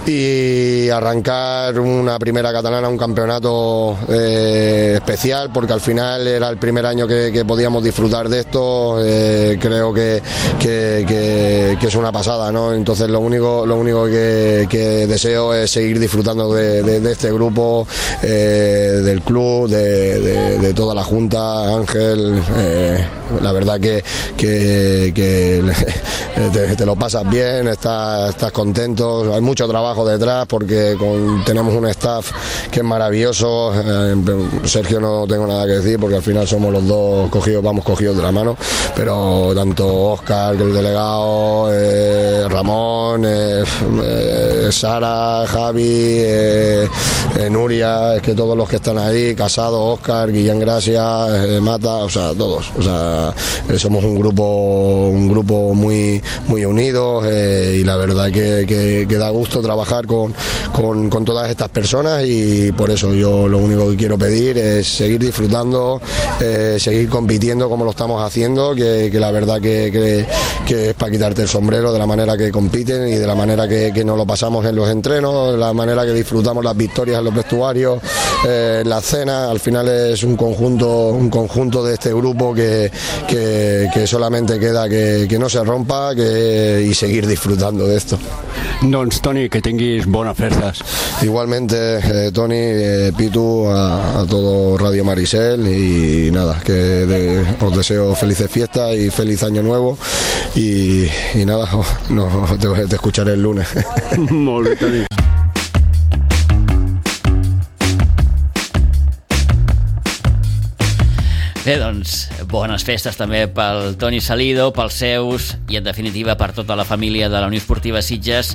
y 0.06 0.88
arrancar 0.90 1.78
una 1.80 2.18
primera 2.18 2.52
catalana, 2.52 2.88
un 2.88 2.96
campeonato 3.16 3.96
eh, 4.10 4.92
especial 4.96 5.48
porque 5.50 5.72
al 5.72 5.80
final 5.80 6.26
era 6.26 6.50
el 6.50 6.58
primer 6.58 6.84
año 6.84 7.06
que, 7.06 7.44
podíamos 7.46 7.82
disfrutar 7.82 8.28
de 8.28 8.40
esto, 8.40 8.98
eh, 9.02 9.56
creo 9.58 9.94
que, 9.94 10.20
que, 10.60 11.78
es 11.80 11.94
una 11.94 12.12
pasada, 12.12 12.52
¿no? 12.52 12.74
Entonces 12.74 13.08
lo 13.08 13.20
único, 13.20 13.64
lo 13.64 13.76
único 13.76 14.04
que, 14.04 15.06
deseo 15.08 15.54
es 15.54 15.70
seguir 15.70 15.98
disfrutando 15.98 16.52
de, 16.52 17.10
este 17.10 17.32
grupo, 17.32 17.86
eh, 18.22 19.00
del 19.02 19.22
club, 19.22 19.70
de, 19.70 20.74
toda 20.74 20.94
la 20.94 21.04
Junta, 21.04 21.74
Ángel, 21.74 22.42
la 23.40 23.52
verdad 23.52 23.80
que, 23.80 24.04
te, 26.52 26.76
te 26.76 26.86
lo 26.86 26.96
pasas 26.96 27.28
bien, 27.30 27.68
estás, 27.68 28.34
contento, 28.52 29.32
hay 29.34 29.40
mucho 29.40 29.66
trabajo 29.66 30.06
detrás 30.06 30.46
porque 30.46 30.96
tenemos 31.46 31.72
un 31.74 31.86
staff 31.86 32.30
que 32.70 32.80
es 32.80 32.84
maravilloso, 32.84 33.05
eh, 33.74 34.14
Sergio 34.64 35.00
no 35.00 35.26
tengo 35.26 35.46
nada 35.46 35.66
que 35.66 35.72
decir 35.72 35.98
porque 35.98 36.16
al 36.16 36.22
final 36.22 36.46
somos 36.46 36.72
los 36.72 36.86
dos 36.86 37.30
cogidos, 37.30 37.62
vamos 37.62 37.84
cogidos 37.84 38.16
de 38.16 38.22
la 38.22 38.32
mano, 38.32 38.56
pero 38.94 39.52
tanto 39.54 39.86
Oscar, 40.12 40.54
el 40.54 40.72
delegado, 40.72 41.68
eh, 41.72 42.44
Ramón, 42.48 43.22
eh, 43.26 43.64
Sara, 44.70 45.44
Javi, 45.46 46.22
Nuria, 47.50 48.16
es 48.16 48.22
que 48.22 48.34
todos 48.34 48.56
los 48.56 48.68
que 48.68 48.76
están 48.76 48.98
ahí, 48.98 49.34
Casado, 49.34 49.82
Oscar, 49.84 50.30
Guillén 50.32 50.58
Gracia, 50.58 51.26
Mata, 51.60 51.96
o 51.96 52.08
sea, 52.08 52.32
todos, 52.34 52.66
o 52.78 52.82
sea, 52.82 53.34
somos 53.78 54.04
un 54.04 54.18
grupo, 54.18 55.08
un 55.12 55.28
grupo 55.28 55.74
muy, 55.74 56.22
muy 56.48 56.64
unido 56.64 57.22
y 57.24 57.84
la 57.84 57.96
verdad 57.96 58.30
que, 58.30 58.64
que- 58.66 59.16
da 59.16 59.30
gusto 59.30 59.62
trabajar 59.62 60.06
con, 60.06 60.34
con, 60.74 61.08
con 61.08 61.24
todas 61.24 61.48
estas 61.48 61.70
personas 61.70 62.22
y 62.26 62.70
yo 62.96 63.46
lo 63.48 63.58
único 63.58 63.90
que 63.90 63.96
quiero 63.96 64.18
pedir 64.18 64.56
es 64.58 64.86
seguir 64.88 65.18
disfrutando, 65.20 66.00
eh, 66.40 66.76
seguir 66.80 67.08
compitiendo 67.08 67.68
como 67.68 67.84
lo 67.84 67.90
estamos 67.90 68.22
haciendo, 68.22 68.74
que, 68.74 69.08
que 69.12 69.20
la 69.20 69.30
verdad 69.30 69.60
que, 69.60 69.90
que- 69.92 70.26
que 70.66 70.90
es 70.90 70.94
para 70.94 71.12
quitarte 71.12 71.42
el 71.42 71.48
sombrero 71.48 71.92
de 71.92 71.98
la 72.00 72.06
manera 72.06 72.36
que 72.36 72.50
compiten 72.50 73.06
y 73.06 73.12
de 73.14 73.26
la 73.26 73.36
manera 73.36 73.68
que, 73.68 73.92
que 73.94 74.04
nos 74.04 74.16
lo 74.16 74.26
pasamos 74.26 74.64
en 74.66 74.74
los 74.74 74.90
entrenos, 74.90 75.52
de 75.52 75.58
la 75.58 75.72
manera 75.72 76.04
que 76.04 76.12
disfrutamos 76.12 76.64
las 76.64 76.76
victorias 76.76 77.18
en 77.20 77.24
los 77.24 77.34
vestuarios, 77.34 78.00
eh, 78.46 78.80
en 78.82 78.88
las 78.88 79.04
cenas, 79.04 79.48
al 79.48 79.60
final 79.60 79.86
es 79.88 80.24
un 80.24 80.36
conjunto, 80.36 81.08
un 81.10 81.30
conjunto 81.30 81.84
de 81.84 81.94
este 81.94 82.12
grupo 82.12 82.52
que, 82.52 82.90
solamente 84.06 84.58
queda 84.58 84.88
que, 84.88 85.26
que 85.28 85.38
no 85.38 85.48
se 85.48 85.62
rompa 85.62 86.14
que, 86.16 86.84
y 86.88 86.94
seguir 86.94 87.26
disfrutando 87.26 87.86
de 87.86 87.96
esto. 87.96 88.18
Doncs, 88.82 89.20
Toni, 89.20 89.48
que 89.48 89.62
tinguis 89.62 90.04
bones 90.06 90.36
festes. 90.36 90.80
Igualmente, 91.22 91.76
eh, 91.98 92.30
Tony, 92.32 92.54
eh, 92.86 93.12
Pitu, 93.16 93.66
a, 93.68 94.20
a 94.20 94.26
todo 94.26 94.78
Radio 94.78 95.04
Marisel 95.04 95.66
y 95.66 96.30
nada, 96.30 96.60
que 96.64 96.72
de- 96.72 97.44
os 97.60 97.76
deseo 97.76 98.14
felices 98.14 98.50
fiestas 98.50 98.94
y 98.94 99.10
feliz 99.10 99.42
año 99.42 99.62
nuevo 99.62 99.98
y, 100.54 101.04
y 101.34 101.44
nada, 101.44 101.68
no, 102.10 102.28
te, 102.60 102.68
te 102.86 102.94
escucharé 102.94 103.32
el 103.34 103.42
lunes. 103.42 103.68
Bé. 104.30 105.06
Bé, 111.66 111.74
doncs, 111.82 112.28
bones 112.46 112.84
festes 112.86 113.16
també 113.18 113.40
pel 113.50 113.96
Toni 113.98 114.20
Salido, 114.22 114.68
pels 114.76 115.00
seus 115.02 115.48
i, 115.66 115.78
en 115.80 115.86
definitiva, 115.88 116.36
per 116.38 116.52
tota 116.54 116.76
la 116.78 116.84
família 116.86 117.26
de 117.28 117.40
la 117.40 117.48
Unió 117.50 117.58
Esportiva 117.58 118.02
Sitges. 118.06 118.52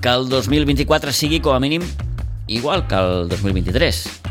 Que 0.00 0.08
el 0.14 0.28
2024 0.32 1.12
sigui, 1.12 1.42
com 1.44 1.52
a 1.56 1.60
mínim, 1.60 1.84
igual 2.48 2.86
que 2.86 2.94
el 2.94 3.28
2023. 3.28 4.22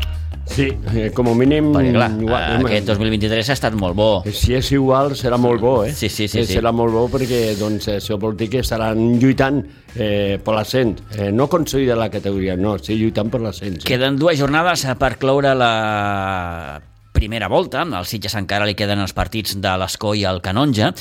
Sí, 0.46 0.68
eh, 0.94 1.10
com 1.12 1.26
a 1.26 1.32
mínim... 1.34 1.72
Perquè, 1.74 1.90
clar, 1.92 2.06
igual, 2.22 2.42
eh, 2.44 2.58
aquest 2.68 2.86
2023 2.92 3.48
ha 3.50 3.54
estat 3.56 3.74
molt 3.74 3.96
bo. 3.98 4.08
Si 4.30 4.54
és 4.54 4.68
igual, 4.76 5.16
serà 5.18 5.34
molt 5.42 5.60
bo, 5.60 5.72
eh? 5.84 5.90
Sí, 5.92 6.08
sí, 6.08 6.28
sí, 6.30 6.38
Eh, 6.38 6.46
sí. 6.46 6.54
Serà 6.54 6.70
molt 6.72 6.94
bo 6.94 7.08
perquè 7.10 7.56
doncs, 7.58 7.88
això 7.96 8.14
vol 8.22 8.36
dir 8.38 8.46
que 8.52 8.62
estaran 8.62 9.18
lluitant 9.18 9.58
eh, 9.96 10.38
per 10.38 10.54
l'ascens. 10.54 11.02
Eh, 11.18 11.32
no 11.34 11.48
aconseguir 11.50 11.96
la 11.98 12.08
categoria, 12.14 12.54
no, 12.56 12.76
sí 12.78 12.94
lluitant 12.94 13.28
per 13.32 13.42
l'ascens. 13.42 13.82
Eh? 13.82 13.88
Queden 13.90 14.20
dues 14.22 14.38
jornades 14.38 14.86
per 15.00 15.16
cloure 15.18 15.52
la 15.58 15.72
primera 17.16 17.48
volta. 17.48 17.82
Al 17.82 18.06
Sitges 18.06 18.38
encara 18.38 18.68
li 18.68 18.76
queden 18.78 19.00
els 19.02 19.16
partits 19.16 19.58
de 19.58 19.74
l'Escó 19.82 20.14
i 20.14 20.22
el 20.28 20.42
Canonja. 20.44 20.92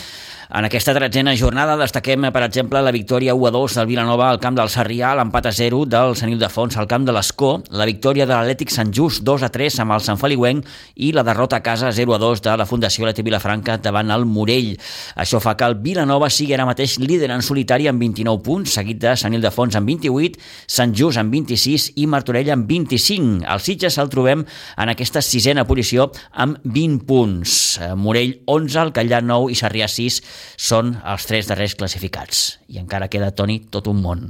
En 0.47 0.65
aquesta 0.67 0.93
tretzena 0.93 1.34
jornada 1.34 1.73
destaquem, 1.79 2.27
per 2.29 2.43
exemple, 2.45 2.77
la 2.86 2.91
victòria 2.93 3.34
1-2 3.34 3.79
del 3.79 3.88
Vilanova 3.89 4.27
al 4.29 4.38
camp 4.39 4.53
del 4.53 4.69
Sarrià, 4.69 5.15
l'empat 5.17 5.47
a 5.49 5.53
0 5.58 5.79
del 5.89 6.13
Sant 6.19 6.29
Ildefons 6.29 6.77
al 6.77 6.86
camp 6.86 7.08
de 7.08 7.15
l'Escó, 7.15 7.55
la 7.73 7.88
victòria 7.89 8.27
de 8.29 8.36
l'Atlètic 8.36 8.69
Sant 8.69 8.91
Just 8.93 9.23
2-3 9.25 9.79
amb 9.81 9.95
el 9.95 10.03
Sant 10.05 10.21
Feliuenc 10.21 10.67
i 11.01 11.10
la 11.17 11.23
derrota 11.25 11.58
a 11.58 11.63
casa 11.65 11.89
0-2 11.89 12.43
de 12.45 12.53
la 12.62 12.67
Fundació 12.69 13.08
Leti 13.08 13.25
Vilafranca 13.25 13.79
davant 13.81 14.13
el 14.13 14.27
Morell. 14.29 14.75
Això 15.17 15.41
fa 15.41 15.55
que 15.58 15.65
el 15.65 15.79
Vilanova 15.81 16.29
sigui 16.29 16.53
ara 16.53 16.69
mateix 16.69 16.99
líder 17.01 17.31
en 17.34 17.41
solitari 17.41 17.89
amb 17.89 18.05
29 18.05 18.45
punts, 18.45 18.77
seguit 18.77 19.01
de 19.01 19.15
Sant 19.17 19.34
Ildefons 19.34 19.79
amb 19.79 19.89
28, 19.89 20.38
Sant 20.77 20.93
Just 20.93 21.17
amb 21.17 21.34
26 21.34 21.89
i 21.97 22.05
Martorell 22.05 22.53
amb 22.53 22.69
25. 22.69 23.41
Al 23.49 23.65
Sitges 23.65 23.97
el 23.97 24.13
trobem 24.13 24.45
en 24.45 24.93
aquesta 24.93 25.25
sisena 25.25 25.65
posició 25.65 26.12
amb 26.31 26.62
20 26.62 27.01
punts. 27.10 27.60
Morell 27.97 28.38
11, 28.45 28.79
el 28.86 28.93
Callà 28.93 29.25
9 29.25 29.49
i 29.49 29.58
Sarrià 29.58 29.89
6 29.89 30.21
són 30.57 30.95
els 31.03 31.27
tres 31.29 31.49
darrers 31.51 31.75
classificats. 31.79 32.45
I 32.71 32.81
encara 32.81 33.09
queda, 33.11 33.33
Toni, 33.35 33.59
tot 33.71 33.87
un 33.91 34.01
món. 34.03 34.27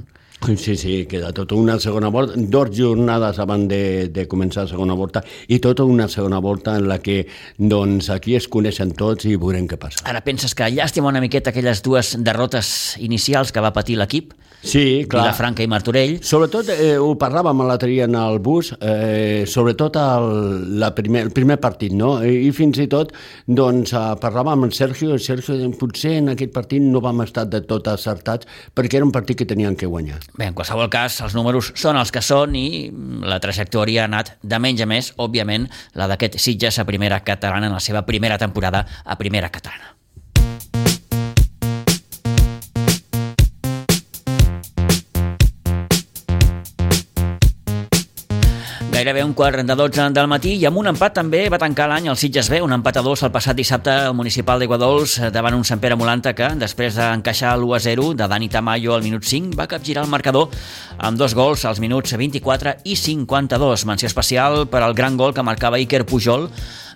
Sí, 0.53 0.75
sí, 0.77 0.95
queda 1.09 1.31
tota 1.33 1.55
una 1.57 1.79
segona 1.79 2.09
volta, 2.13 2.33
dos 2.37 2.69
jornades 2.77 3.39
abans 3.41 3.67
de, 3.71 4.07
de 4.13 4.27
començar 4.29 4.65
la 4.65 4.71
segona 4.71 4.95
volta 4.97 5.23
i 5.47 5.59
tota 5.63 5.85
una 5.87 6.07
segona 6.11 6.39
volta 6.43 6.75
en 6.77 6.87
la 6.89 6.99
que 7.01 7.23
doncs, 7.57 8.09
aquí 8.13 8.35
es 8.37 8.49
coneixen 8.51 8.93
tots 8.97 9.25
i 9.25 9.35
veurem 9.41 9.67
què 9.69 9.79
passa. 9.81 10.03
Ara 10.05 10.21
penses 10.25 10.53
que 10.55 10.69
llàstima 10.71 11.09
una 11.09 11.23
miqueta 11.23 11.53
aquelles 11.53 11.81
dues 11.85 12.15
derrotes 12.21 12.95
inicials 13.01 13.51
que 13.51 13.63
va 13.63 13.73
patir 13.75 13.97
l'equip, 13.99 14.33
Sí, 14.65 15.05
clar. 15.07 15.27
Vilafranca 15.27 15.63
i 15.63 15.67
Martorell, 15.69 16.15
Sobretot, 16.25 16.69
eh, 16.73 16.95
ho 16.97 17.13
parlàvem 17.21 17.61
l'altre 17.67 17.89
dia 17.91 18.07
en 18.09 18.15
el 18.17 18.39
bus, 18.43 18.71
eh, 18.81 19.45
sobretot 19.47 19.97
el, 20.01 20.79
la 20.81 20.89
primer, 20.95 21.21
el 21.27 21.31
primer 21.31 21.59
partit, 21.61 21.93
no? 21.93 22.17
I, 22.25 22.47
i 22.47 22.51
fins 22.55 22.79
i 22.81 22.87
tot, 22.89 23.13
doncs, 23.45 23.93
eh, 23.93 24.03
parlàvem 24.21 24.55
amb 24.55 24.67
el 24.69 24.73
Sergio, 24.73 25.13
el 25.13 25.21
Sergio, 25.21 25.57
potser 25.77 26.15
en 26.23 26.33
aquest 26.33 26.53
partit 26.55 26.81
no 26.81 27.01
vam 27.03 27.21
estar 27.21 27.45
de 27.45 27.61
tot 27.61 27.87
acertats, 27.91 28.49
perquè 28.73 28.97
era 28.99 29.05
un 29.05 29.13
partit 29.13 29.37
que 29.37 29.45
tenien 29.45 29.77
que 29.77 29.85
guanyar. 29.85 30.17
Bé, 30.35 30.49
en 30.49 30.55
qualsevol 30.55 30.89
cas, 30.91 31.21
els 31.23 31.35
números 31.37 31.71
són 31.79 31.95
els 31.95 32.11
que 32.11 32.19
són 32.25 32.57
i 32.59 32.91
la 33.23 33.39
trajectòria 33.39 34.03
ha 34.03 34.09
anat 34.11 34.33
de 34.43 34.59
menys 34.59 34.83
a 34.83 34.89
més, 34.89 35.13
òbviament, 35.15 35.69
la 35.95 36.09
d'aquest 36.11 36.41
Sitges 36.43 36.79
a 36.79 36.87
primera 36.87 37.21
catalana 37.23 37.71
en 37.71 37.77
la 37.77 37.83
seva 37.83 38.03
primera 38.03 38.39
temporada 38.41 38.83
a 39.05 39.15
primera 39.15 39.51
catalana. 39.53 39.94
Gairebé 49.05 49.23
un 49.23 49.35
quart 49.37 49.61
de 49.61 49.75
12 49.77 50.07
del 50.17 50.25
matí 50.25 50.55
i 50.57 50.63
amb 50.65 50.79
un 50.81 50.87
empat 50.89 51.13
també 51.19 51.43
va 51.53 51.59
tancar 51.61 51.85
l'any 51.91 52.07
el 52.09 52.17
Sitges 52.17 52.47
B, 52.49 52.57
un 52.65 52.71
empat 52.73 52.97
a 52.97 53.03
dos 53.05 53.21
el 53.21 53.29
passat 53.29 53.53
dissabte 53.53 53.93
al 53.93 54.15
municipal 54.17 54.57
d'Iguadols 54.57 55.19
davant 55.35 55.53
un 55.53 55.61
Sant 55.69 55.77
Pere 55.83 55.93
Molanta 55.93 56.33
que, 56.33 56.47
després 56.57 56.97
d'encaixar 56.97 57.51
l'1-0 57.53 58.15
de 58.17 58.27
Dani 58.31 58.49
Tamayo 58.49 58.95
al 58.95 59.05
minut 59.05 59.21
5, 59.21 59.53
va 59.59 59.67
capgirar 59.69 60.07
el 60.07 60.09
marcador 60.09 60.49
amb 60.97 61.21
dos 61.21 61.35
gols 61.37 61.67
als 61.69 61.83
minuts 61.83 62.15
24 62.17 62.79
i 62.81 62.97
52. 62.97 63.85
Menció 63.85 64.09
especial 64.09 64.65
per 64.73 64.81
al 64.81 64.97
gran 64.97 65.21
gol 65.21 65.37
que 65.37 65.45
marcava 65.45 65.77
Iker 65.77 66.01
Pujol 66.09 66.49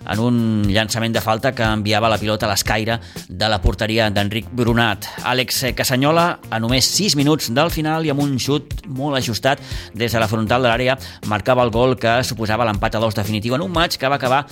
en 0.08 0.20
un 0.20 0.36
llançament 0.68 1.12
de 1.12 1.20
falta 1.20 1.52
que 1.52 1.64
enviava 1.64 2.08
la 2.08 2.18
pilota 2.18 2.46
a 2.46 2.50
l'escaire 2.50 2.98
de 3.28 3.48
la 3.52 3.60
porteria 3.60 4.08
d'Enric 4.10 4.48
Brunat. 4.56 5.06
Àlex 5.28 5.62
Casanyola, 5.76 6.26
a 6.50 6.60
només 6.62 6.88
6 6.88 7.16
minuts 7.20 7.50
del 7.54 7.70
final 7.70 8.06
i 8.06 8.12
amb 8.12 8.24
un 8.24 8.36
xut 8.40 8.80
molt 8.88 9.18
ajustat 9.18 9.60
des 9.94 10.12
de 10.12 10.22
la 10.22 10.28
frontal 10.30 10.64
de 10.64 10.70
l'àrea, 10.70 10.96
marcava 11.28 11.64
el 11.66 11.74
gol 11.74 11.96
que 12.00 12.16
suposava 12.26 12.66
l'empat 12.68 12.96
a 12.96 13.02
dos 13.02 13.16
definitiu 13.18 13.54
en 13.56 13.64
un 13.66 13.72
maig 13.74 13.98
que 14.00 14.08
va 14.10 14.18
acabar 14.20 14.46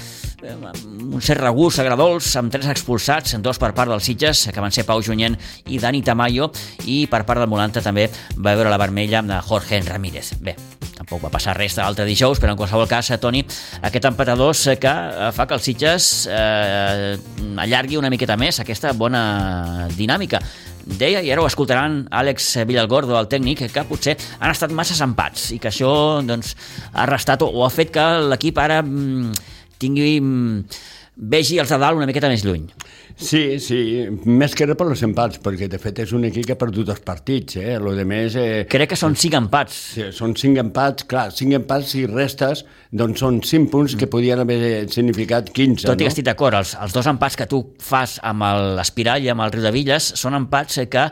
amb 0.47 1.19
cert 1.25 1.41
regús 1.43 1.79
agradols 1.83 2.29
amb 2.39 2.53
tres 2.53 2.69
expulsats, 2.71 3.35
dos 3.43 3.59
per 3.59 3.73
part 3.75 3.91
dels 3.91 4.05
Sitges, 4.07 4.45
que 4.55 4.63
van 4.63 4.71
ser 4.75 4.85
Pau 4.87 5.03
Junyent 5.03 5.35
i 5.67 5.81
Dani 5.83 6.03
Tamayo, 6.07 6.51
i 6.87 7.07
per 7.11 7.25
part 7.27 7.43
del 7.43 7.51
Molanta 7.51 7.83
també 7.83 8.07
va 8.37 8.55
veure 8.55 8.71
la 8.71 8.79
vermella 8.79 9.23
de 9.27 9.41
Jorge 9.49 9.81
Ramírez. 9.83 10.37
Bé, 10.45 10.55
tampoc 10.95 11.25
va 11.25 11.33
passar 11.35 11.57
res 11.59 11.77
l'altre 11.79 12.07
dijous, 12.07 12.39
però 12.39 12.55
en 12.55 12.61
qualsevol 12.61 12.87
cas, 12.87 13.11
Toni, 13.19 13.43
aquest 13.83 14.09
empat 14.13 14.31
a 14.31 14.39
dos 14.39 14.69
que 14.79 14.95
fa 15.35 15.47
que 15.49 15.59
el 15.59 15.65
Sitges 15.65 16.29
eh, 16.31 17.19
allargui 17.59 17.99
una 17.99 18.11
miqueta 18.11 18.39
més 18.39 18.63
aquesta 18.63 18.95
bona 18.95 19.89
dinàmica. 19.99 20.43
Deia, 20.89 21.21
i 21.21 21.29
ara 21.29 21.43
ho 21.43 21.47
escoltaran 21.51 22.07
Àlex 22.15 22.55
Villalgordo, 22.65 23.19
el 23.19 23.27
tècnic, 23.29 23.67
que 23.75 23.85
potser 23.91 24.15
han 24.39 24.55
estat 24.55 24.73
massa 24.73 24.97
empats 25.05 25.51
i 25.53 25.59
que 25.61 25.69
això 25.69 25.91
doncs, 26.25 26.55
ha 26.95 27.05
restat 27.11 27.43
o, 27.45 27.51
o 27.51 27.67
ha 27.67 27.75
fet 27.75 27.93
que 27.93 28.07
l'equip 28.31 28.57
ara 28.63 28.81
mm, 28.81 29.58
tingui... 29.79 30.19
Mm, 30.21 30.65
vegi 31.19 31.59
els 31.59 31.71
de 31.73 31.79
dalt 31.83 31.99
una 31.99 32.07
miqueta 32.07 32.29
més 32.31 32.45
lluny. 32.47 32.69
Sí, 33.19 33.59
sí, 33.59 33.79
més 34.31 34.53
que 34.55 34.67
res 34.69 34.79
per 34.79 34.87
els 34.87 35.01
empats, 35.03 35.41
perquè 35.43 35.67
de 35.71 35.81
fet 35.83 35.99
és 36.05 36.13
un 36.15 36.23
equip 36.29 36.47
que 36.47 36.55
ha 36.55 36.61
perdut 36.61 36.93
els 36.95 37.01
partits, 37.03 37.57
eh? 37.59 37.75
Lo 37.83 37.91
de 37.97 38.05
més... 38.07 38.37
Eh... 38.39 38.61
Crec 38.71 38.93
que 38.93 38.99
són 39.01 39.17
cinc 39.19 39.35
empats. 39.41 39.75
Sí, 39.97 40.07
són 40.15 40.37
cinc 40.39 40.61
empats, 40.63 41.09
clar, 41.11 41.27
cinc 41.35 41.57
empats 41.59 41.97
i 41.99 42.05
restes, 42.07 42.63
doncs 42.95 43.25
són 43.25 43.43
cinc 43.43 43.73
punts 43.75 43.97
que 43.99 44.07
podien 44.11 44.45
haver 44.45 44.87
significat 44.95 45.51
15, 45.51 45.89
Tot 45.89 45.97
i 45.97 45.97
no? 45.97 46.05
que 46.05 46.13
estic 46.15 46.29
d'acord, 46.31 46.61
els, 46.61 46.77
els 46.79 46.95
dos 46.95 47.11
empats 47.11 47.39
que 47.39 47.49
tu 47.51 47.65
fas 47.83 48.21
amb 48.23 48.47
l'Espiral 48.79 49.27
i 49.27 49.35
amb 49.35 49.43
el 49.43 49.55
Riu 49.57 49.67
de 49.67 49.75
Villes 49.75 50.13
són 50.23 50.39
empats 50.39 50.79
que 50.87 51.09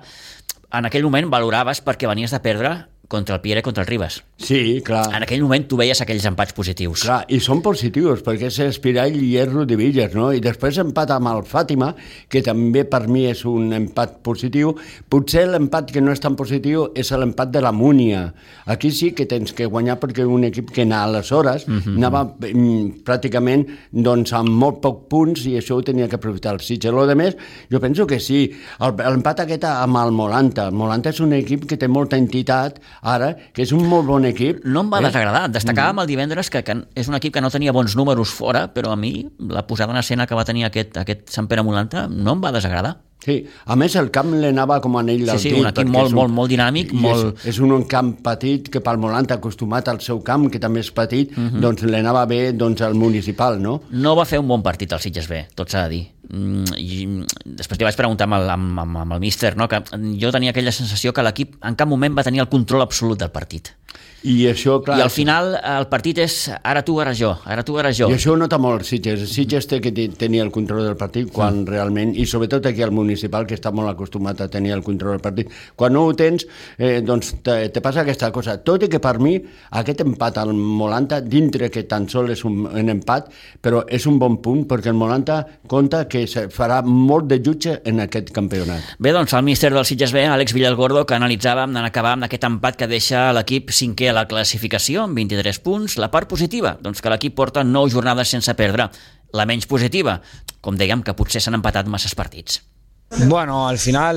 en 0.77 0.87
aquell 0.87 1.07
moment 1.07 1.33
valoraves 1.33 1.83
perquè 1.83 2.07
venies 2.07 2.31
de 2.35 2.43
perdre 2.45 2.77
contra 3.09 3.37
el 3.37 3.41
Pierre 3.41 3.61
i 3.61 3.63
contra 3.63 3.85
el 3.85 3.89
Ribas. 3.89 4.23
Sí, 4.37 4.83
clar. 4.85 5.07
En 5.17 5.25
aquell 5.25 5.41
moment 5.41 5.65
tu 5.65 5.79
veies 5.81 6.01
aquells 6.03 6.27
empats 6.29 6.53
positius. 6.53 7.07
Clar, 7.07 7.23
i 7.33 7.39
són 7.41 7.63
positius, 7.65 8.21
perquè 8.27 8.51
és 8.51 8.59
Espirall 8.67 9.17
i 9.17 9.31
és 9.41 9.53
Villas, 9.77 10.13
no? 10.15 10.29
I 10.35 10.43
després 10.45 10.77
empat 10.83 11.11
amb 11.15 11.31
el 11.31 11.43
Fàtima, 11.49 11.95
que 12.29 12.43
també 12.45 12.85
per 12.85 13.07
mi 13.09 13.25
és 13.31 13.45
un 13.49 13.73
empat 13.73 14.19
positiu. 14.27 14.75
Potser 15.09 15.47
l'empat 15.49 15.93
que 15.95 16.03
no 16.05 16.13
és 16.13 16.21
tan 16.21 16.37
positiu 16.37 16.91
és 16.95 17.11
l'empat 17.13 17.53
de 17.55 17.63
la 17.65 17.73
Múnia. 17.73 18.27
Aquí 18.67 18.91
sí 18.91 19.13
que 19.17 19.27
tens 19.27 19.55
que 19.57 19.67
guanyar 19.67 19.99
perquè 20.03 20.27
un 20.27 20.45
equip 20.45 20.71
que 20.75 20.83
anava 20.83 21.17
aleshores 21.17 21.67
mm 21.67 21.79
-hmm. 21.79 21.97
anava 21.97 22.25
mm, 22.25 23.05
pràcticament 23.05 23.67
doncs, 23.91 24.33
amb 24.33 24.51
molt 24.51 24.81
poc 24.81 25.09
punts 25.09 25.47
i 25.47 25.57
això 25.57 25.77
ho 25.77 25.83
tenia 25.83 26.09
que 26.09 26.17
aprofitar 26.17 26.55
el 26.55 26.61
Sitges. 26.61 26.93
Lo 26.93 27.07
de 27.07 27.15
més, 27.15 27.37
jo 27.71 27.81
penso 27.81 28.07
que 28.07 28.21
sí. 28.21 28.53
L'empat 28.81 29.41
aquest 29.41 29.65
amb 29.65 29.97
el 29.97 30.13
Molanta. 30.13 30.69
El 30.69 30.75
Molanta 30.75 31.11
és 31.11 31.21
un 31.21 31.33
equip 31.33 31.67
que 31.67 31.77
té 31.77 31.89
molta 31.89 32.17
entitat, 32.17 32.81
ara, 33.03 33.33
que 33.53 33.65
és 33.67 33.73
un 33.77 33.87
molt 33.89 34.07
bon 34.09 34.29
equip. 34.29 34.65
No 34.65 34.85
em 34.85 34.93
va 34.93 35.01
eh? 35.01 35.07
desagradar. 35.09 35.47
Destacàvem 35.53 36.03
el 36.03 36.11
divendres 36.11 36.51
que, 36.53 36.63
que 36.67 36.79
és 36.95 37.11
un 37.11 37.19
equip 37.19 37.37
que 37.37 37.45
no 37.45 37.53
tenia 37.53 37.75
bons 37.77 37.97
números 37.99 38.35
fora, 38.35 38.67
però 38.73 38.95
a 38.95 39.01
mi 39.01 39.15
la 39.39 39.67
posada 39.67 39.95
en 39.95 40.03
escena 40.03 40.27
que 40.27 40.39
va 40.39 40.47
tenir 40.49 40.67
aquest, 40.69 40.97
aquest 41.03 41.29
Sant 41.35 41.51
Pere 41.51 41.67
Molanta 41.67 42.07
no 42.11 42.37
em 42.37 42.45
va 42.45 42.55
desagradar. 42.55 42.97
Sí, 43.27 43.41
a 43.67 43.75
més 43.75 43.97
el 43.99 44.13
camp 44.15 44.31
l'anava 44.39 44.79
com 44.83 44.95
a 44.95 45.01
anell 45.03 45.25
del 45.27 45.41
sí, 45.41 45.49
sí, 45.49 45.55
dit. 45.55 45.59
un 45.59 45.67
equip 45.67 45.89
molt, 45.91 46.13
un, 46.13 46.19
molt, 46.21 46.35
molt 46.35 46.53
dinàmic. 46.53 46.93
Molt... 46.95 47.41
És, 47.43 47.57
és 47.57 47.61
un 47.65 47.83
camp 47.91 48.13
petit 48.23 48.71
que 48.71 48.83
pel 48.85 49.01
Molant 49.03 49.27
acostumat 49.35 49.91
al 49.91 49.99
seu 50.05 50.21
camp, 50.27 50.47
que 50.53 50.61
també 50.63 50.85
és 50.85 50.93
petit, 50.95 51.33
uh 51.35 51.41
-huh. 51.49 51.63
doncs 51.65 51.83
l'anava 51.91 52.25
bé 52.31 52.53
doncs, 52.53 52.83
al 52.87 52.95
municipal, 52.95 53.59
no? 53.61 53.81
No 53.91 54.15
va 54.15 54.25
fer 54.25 54.39
un 54.39 54.47
bon 54.47 54.63
partit 54.63 54.93
el 54.93 55.01
Sitges 55.01 55.27
B, 55.29 55.43
tot 55.55 55.69
s'ha 55.69 55.89
de 55.89 55.91
dir. 55.91 56.07
Mm, 56.29 56.65
I 56.77 57.25
després 57.45 57.79
li 57.79 57.85
vaig 57.85 57.97
preguntar 57.97 58.25
amb 58.25 58.35
el, 58.35 58.49
amb, 58.51 58.79
amb, 58.79 58.97
amb 58.97 59.13
el 59.13 59.21
míster, 59.21 59.57
no? 59.57 59.69
que 59.69 59.83
jo 60.21 60.31
tenia 60.33 60.51
aquella 60.51 60.73
sensació 60.73 61.13
que 61.13 61.23
l'equip 61.23 61.57
en 61.63 61.75
cap 61.75 61.89
moment 61.89 62.17
va 62.17 62.25
tenir 62.27 62.41
el 62.41 62.49
control 62.49 62.83
absolut 62.83 63.19
del 63.19 63.31
partit. 63.31 63.75
I 64.25 64.47
això, 64.51 64.79
clar... 64.83 64.97
I 64.99 65.05
al 65.05 65.13
final 65.13 65.53
el 65.61 65.87
partit 65.91 66.19
és 66.25 66.37
ara 66.57 66.83
tu, 66.87 66.97
ara 67.03 67.13
jo, 67.15 67.35
ara 67.45 67.63
tu, 67.67 67.77
ara 67.79 67.93
jo. 67.95 68.09
I 68.11 68.17
això 68.17 68.33
ho 68.33 68.39
nota 68.41 68.59
molt 68.59 68.87
Sitges. 68.89 69.27
Sitges 69.31 69.69
té 69.69 69.81
que 69.85 69.93
tenir 69.93 70.41
el 70.43 70.51
control 70.55 70.87
del 70.87 70.97
partit 70.99 71.29
quan 71.33 71.61
mm. 71.61 71.69
realment, 71.71 72.15
i 72.17 72.27
sobretot 72.27 72.67
aquí 72.67 72.83
al 72.83 72.95
municipal, 72.97 73.47
que 73.47 73.59
està 73.59 73.71
molt 73.75 73.93
acostumat 73.93 74.41
a 74.43 74.49
tenir 74.53 74.73
el 74.75 74.83
control 74.87 75.17
del 75.17 75.23
partit, 75.25 75.53
quan 75.77 75.95
no 75.95 76.07
ho 76.07 76.15
tens, 76.17 76.47
eh, 76.79 77.01
doncs 77.07 77.37
te, 77.47 77.59
te 77.75 77.83
passa 77.85 78.03
aquesta 78.03 78.33
cosa. 78.35 78.57
Tot 78.65 78.87
i 78.87 78.91
que 78.91 79.01
per 79.03 79.17
mi 79.23 79.37
aquest 79.79 80.03
empat 80.07 80.41
al 80.43 80.55
Molanta, 80.57 81.21
dintre 81.21 81.71
que 81.71 81.85
tan 81.87 82.09
sol 82.11 82.33
és 82.35 82.43
un, 82.49 82.65
un 82.67 82.93
empat, 82.97 83.31
però 83.63 83.85
és 83.87 84.09
un 84.11 84.19
bon 84.23 84.41
punt 84.43 84.65
perquè 84.71 84.91
el 84.91 84.99
Molanta 84.99 85.43
compta 85.69 86.07
que 86.11 86.25
se 86.31 86.47
farà 86.53 86.81
molt 86.87 87.29
de 87.31 87.41
jutge 87.45 87.79
en 87.87 88.03
aquest 88.05 88.33
campionat. 88.35 88.97
Bé, 88.99 89.13
doncs 89.15 89.37
el 89.37 89.47
míster 89.47 89.73
del 89.75 89.87
Sitges 89.87 90.15
B, 90.15 90.25
Àlex 90.27 90.57
Villalgordo, 90.57 91.05
que 91.07 91.17
analitzàvem 91.19 91.77
en 91.77 91.85
acabar 91.87 92.17
amb 92.17 92.27
aquest 92.27 92.47
empat 92.49 92.81
que 92.81 92.91
deixa 92.91 93.29
l'equip 93.37 93.71
cinquè 94.07 94.13
a 94.13 94.15
la 94.15 94.29
classificació 94.31 95.03
amb 95.03 95.17
23 95.19 95.59
punts. 95.65 95.97
La 95.99 96.11
part 96.11 96.29
positiva, 96.31 96.77
doncs 96.81 97.03
que 97.03 97.11
l'equip 97.11 97.35
porta 97.35 97.65
9 97.65 97.91
jornades 97.91 98.31
sense 98.31 98.55
perdre. 98.55 98.89
La 99.35 99.47
menys 99.47 99.67
positiva, 99.67 100.21
com 100.63 100.77
dèiem, 100.77 101.03
que 101.03 101.15
potser 101.15 101.41
s'han 101.41 101.59
empatat 101.59 101.89
masses 101.89 102.15
partits. 102.15 102.61
Bueno, 103.09 103.69
al 103.69 103.79
final 103.79 104.17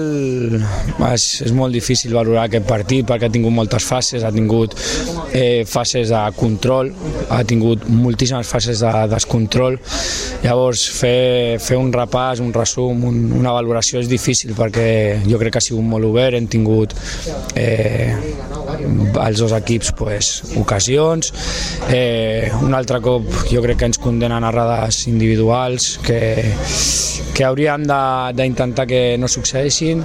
és, 1.14 1.24
és 1.46 1.52
molt 1.54 1.76
difícil 1.78 2.16
valorar 2.18 2.48
aquest 2.48 2.66
partit 2.66 3.06
perquè 3.08 3.28
ha 3.28 3.32
tingut 3.32 3.54
moltes 3.54 3.86
fases, 3.86 4.24
ha 4.26 4.32
tingut 4.34 4.74
eh, 5.38 5.62
fases 5.70 6.10
de 6.10 6.22
control, 6.36 6.90
ha 7.30 7.44
tingut 7.46 7.86
moltíssimes 7.86 8.50
fases 8.50 8.82
de 8.82 8.94
descontrol. 9.12 9.78
Llavors, 10.42 10.88
fer, 10.90 11.60
fer 11.62 11.78
un 11.78 11.94
repàs, 11.94 12.42
un 12.42 12.50
resum, 12.56 13.06
un, 13.12 13.22
una 13.38 13.54
valoració 13.54 14.02
és 14.02 14.10
difícil 14.10 14.56
perquè 14.58 14.90
jo 15.30 15.38
crec 15.38 15.54
que 15.54 15.62
ha 15.62 15.68
sigut 15.70 15.86
molt 15.86 16.10
obert, 16.10 16.40
hem 16.40 16.50
tingut 16.50 16.98
eh, 17.54 18.18
els 19.22 19.46
dos 19.46 19.54
equips 19.54 19.94
pues, 20.02 20.32
ocasions. 20.58 21.30
Eh, 21.94 22.50
un 22.66 22.74
altre 22.74 23.04
cop 23.06 23.30
jo 23.54 23.62
crec 23.66 23.84
que 23.84 23.94
ens 23.94 24.02
condenen 24.02 24.50
errades 24.50 25.06
individuals 25.14 25.92
que, 26.02 26.20
que 27.38 27.46
hauríem 27.48 27.86
d'intentar 28.36 28.79
que 28.88 29.18
no 29.20 29.28
succeeixin, 29.28 30.04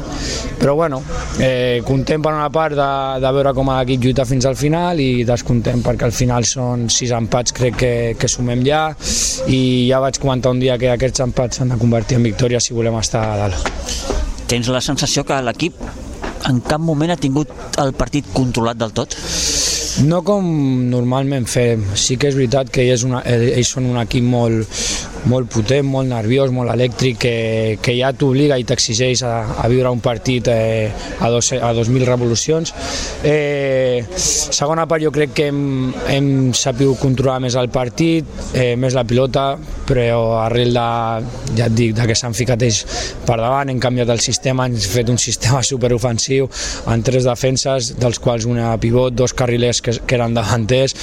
però 0.59 0.75
bueno, 0.79 1.03
eh, 1.39 1.83
content 1.87 2.23
per 2.25 2.33
una 2.35 2.51
part 2.55 2.77
de, 2.79 2.91
de 3.23 3.33
veure 3.37 3.55
com 3.55 3.71
l'equip 3.71 4.05
lluita 4.05 4.27
fins 4.29 4.47
al 4.49 4.57
final 4.59 5.01
i 5.01 5.25
descontent 5.27 5.83
perquè 5.85 6.09
al 6.09 6.17
final 6.17 6.47
són 6.49 6.89
sis 6.93 7.13
empats 7.15 7.55
crec 7.55 7.79
que, 7.81 7.93
que 8.19 8.31
sumem 8.31 8.65
ja 8.67 8.87
i 9.47 9.61
ja 9.91 10.01
vaig 10.03 10.19
comentar 10.23 10.55
un 10.55 10.63
dia 10.63 10.79
que 10.81 10.91
aquests 10.95 11.25
empats 11.27 11.61
s'han 11.61 11.75
de 11.75 11.81
convertir 11.81 12.19
en 12.19 12.27
victòria 12.31 12.61
si 12.61 12.75
volem 12.75 12.99
estar 13.01 13.25
a 13.33 13.37
dalt. 13.45 13.71
Tens 14.49 14.69
la 14.69 14.83
sensació 14.85 15.25
que 15.25 15.41
l'equip 15.43 15.79
en 16.49 16.61
cap 16.61 16.81
moment 16.81 17.15
ha 17.15 17.21
tingut 17.21 17.51
el 17.81 17.95
partit 17.97 18.27
controlat 18.35 18.79
del 18.81 18.93
tot? 18.97 19.17
No 20.05 20.21
com 20.27 20.45
normalment 20.91 21.47
fem. 21.47 21.85
Sí 21.95 22.17
que 22.19 22.29
és 22.29 22.37
veritat 22.37 22.71
que 22.75 22.83
ells, 22.83 23.05
una, 23.07 23.23
ells 23.25 23.71
són 23.77 23.87
un 23.93 24.01
equip 24.03 24.27
molt, 24.27 24.67
molt 25.31 25.51
potent, 25.53 25.87
molt 25.89 26.11
nerviós, 26.11 26.53
molt 26.55 26.73
elèctric, 26.75 27.19
que, 27.25 27.35
que 27.83 27.95
ja 27.97 28.13
t'obliga 28.17 28.59
i 28.61 28.67
t'exigeix 28.69 29.23
a, 29.25 29.35
a 29.63 29.69
viure 29.73 29.93
un 29.93 30.03
partit 30.05 30.49
eh, 30.53 30.91
a, 31.19 31.31
dos, 31.33 31.53
a 31.57 31.73
2.000 31.77 32.09
revolucions. 32.09 32.75
Eh, 33.25 34.05
segona 34.17 34.87
part 34.91 35.05
jo 35.05 35.13
crec 35.15 35.35
que 35.37 35.49
hem, 35.51 35.93
hem 36.13 36.29
sapigut 36.57 37.01
controlar 37.03 37.41
més 37.45 37.57
el 37.61 37.71
partit, 37.73 38.29
eh, 38.53 38.75
més 38.81 38.97
la 38.97 39.07
pilota, 39.09 39.55
però 39.89 40.19
arrel 40.43 40.75
de, 40.77 40.89
ja 41.59 41.69
et 41.69 41.77
dic, 41.77 41.95
de 41.97 42.09
que 42.09 42.19
s'han 42.19 42.37
ficat 42.37 42.63
ells 42.67 42.83
per 43.25 43.39
davant, 43.41 43.71
hem 43.73 43.81
canviat 43.83 44.13
el 44.15 44.23
sistema, 44.25 44.69
hem 44.69 44.77
fet 44.79 45.13
un 45.13 45.21
sistema 45.21 45.63
superofensiu 45.73 46.51
en 46.93 47.07
tres 47.07 47.29
defenses, 47.29 47.95
dels 48.01 48.21
quals 48.21 48.49
una 48.51 48.75
pivot, 48.81 49.15
dos 49.17 49.35
carrilers 49.37 49.81
que, 49.85 49.97
que 50.05 50.19
eren 50.19 50.37
davanters, 50.37 50.97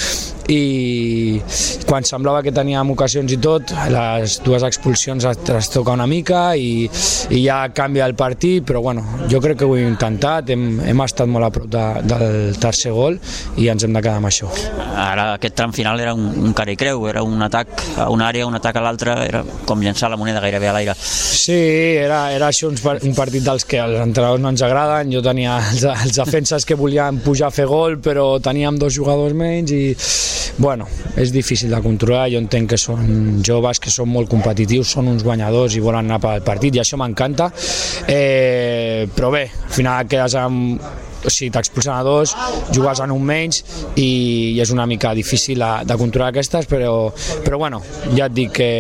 i 0.52 1.40
quan 1.88 2.06
semblava 2.08 2.42
que 2.44 2.54
teníem 2.54 2.92
ocasions 2.94 3.32
i 3.32 3.40
tot, 3.42 3.72
les 4.20 4.38
dues 4.44 4.64
expulsions 4.68 5.26
es, 5.30 5.40
es 5.56 5.70
toca 5.74 5.96
una 5.96 6.08
mica 6.10 6.56
i, 6.56 6.88
i 7.30 7.42
ja 7.44 7.62
canvia 7.76 8.08
el 8.10 8.16
partit, 8.20 8.66
però 8.68 8.82
bueno, 8.82 9.04
jo 9.32 9.42
crec 9.44 9.62
que 9.62 9.70
ho 9.70 9.76
hem 9.78 9.92
intentat, 9.94 10.50
hem, 10.54 10.66
hem 10.88 11.04
estat 11.06 11.30
molt 11.32 11.48
a 11.48 11.52
prop 11.54 11.70
de, 11.72 11.86
del 12.08 12.60
tercer 12.62 12.94
gol 12.96 13.20
i 13.62 13.70
ens 13.72 13.86
hem 13.86 13.94
de 13.96 14.02
quedar 14.04 14.20
amb 14.20 14.30
això. 14.32 14.50
Ara 14.92 15.32
aquest 15.36 15.56
tram 15.58 15.76
final 15.76 16.00
era 16.04 16.16
un, 16.18 16.28
un 16.48 16.56
cara 16.58 16.74
i 16.74 16.80
creu, 16.80 17.06
era 17.10 17.24
un 17.24 17.42
atac 17.46 17.72
a 17.98 18.10
una 18.14 18.28
àrea, 18.32 18.48
un 18.50 18.58
atac 18.58 18.80
a 18.80 18.86
l'altra, 18.86 19.18
era 19.26 19.44
com 19.68 19.82
llançar 19.84 20.12
la 20.12 20.20
moneda 20.20 20.42
gairebé 20.44 20.72
a 20.72 20.76
l'aire. 20.78 20.98
Sí, 20.98 21.58
era, 22.02 22.24
era 22.34 22.52
això 22.52 22.72
un, 22.72 22.78
un 22.78 23.16
partit 23.18 23.46
dels 23.46 23.66
que 23.68 23.82
els 23.82 24.02
entrenadors 24.02 24.42
no 24.44 24.52
ens 24.54 24.66
agraden, 24.66 25.14
jo 25.14 25.24
tenia 25.26 25.60
els, 25.62 25.86
els 25.92 26.18
defenses 26.18 26.68
que 26.68 26.80
volien 26.80 27.22
pujar 27.24 27.52
a 27.52 27.56
fer 27.56 27.68
gol, 27.70 28.00
però 28.04 28.34
teníem 28.44 28.80
dos 28.82 28.96
jugadors 28.98 29.38
menys 29.38 29.76
i 29.76 29.84
bueno, 30.58 30.88
és 31.16 31.32
difícil 31.32 31.72
de 31.72 31.80
controlar, 31.82 32.30
jo 32.32 32.40
entenc 32.42 32.72
que 32.74 32.78
són 32.80 33.42
joves, 33.46 33.80
que 33.82 33.92
són 33.94 34.01
molt 34.10 34.30
competitius, 34.32 34.92
són 34.96 35.12
uns 35.12 35.24
guanyadors 35.26 35.76
i 35.78 35.84
volen 35.84 36.10
anar 36.10 36.22
pel 36.24 36.44
partit 36.46 36.76
i 36.76 36.84
això 36.84 37.00
m'encanta, 37.02 37.52
eh, 38.08 39.08
però 39.16 39.32
bé, 39.34 39.46
al 39.50 39.74
final 39.78 40.12
quedes 40.12 40.38
amb 40.40 41.11
o 41.26 41.32
sigui, 41.32 41.52
t'expulsen 41.54 41.94
a 41.94 42.02
dos, 42.06 42.36
jugues 42.74 43.02
en 43.04 43.14
un 43.14 43.24
menys 43.26 43.62
i, 43.96 44.56
i 44.56 44.60
és 44.62 44.72
una 44.74 44.88
mica 44.90 45.14
difícil 45.18 45.62
de, 45.62 45.72
de 45.88 45.98
controlar 46.00 46.32
aquestes, 46.32 46.68
però, 46.70 47.12
però 47.46 47.62
bueno, 47.62 47.82
ja 48.16 48.28
et 48.28 48.36
dic 48.36 48.54
que 48.60 48.72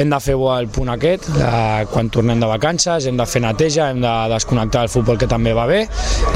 hem 0.00 0.10
de 0.10 0.20
fer 0.22 0.36
bo 0.38 0.50
el 0.56 0.68
punt 0.72 0.92
aquest, 0.94 1.28
de, 1.34 1.52
quan 1.92 2.10
tornem 2.12 2.40
de 2.40 2.50
vacances, 2.50 3.08
hem 3.08 3.18
de 3.20 3.26
fer 3.28 3.42
neteja, 3.44 3.90
hem 3.90 4.02
de 4.04 4.14
desconnectar 4.34 4.84
el 4.86 4.92
futbol 4.92 5.18
que 5.20 5.28
també 5.30 5.54
va 5.56 5.66
bé 5.70 5.84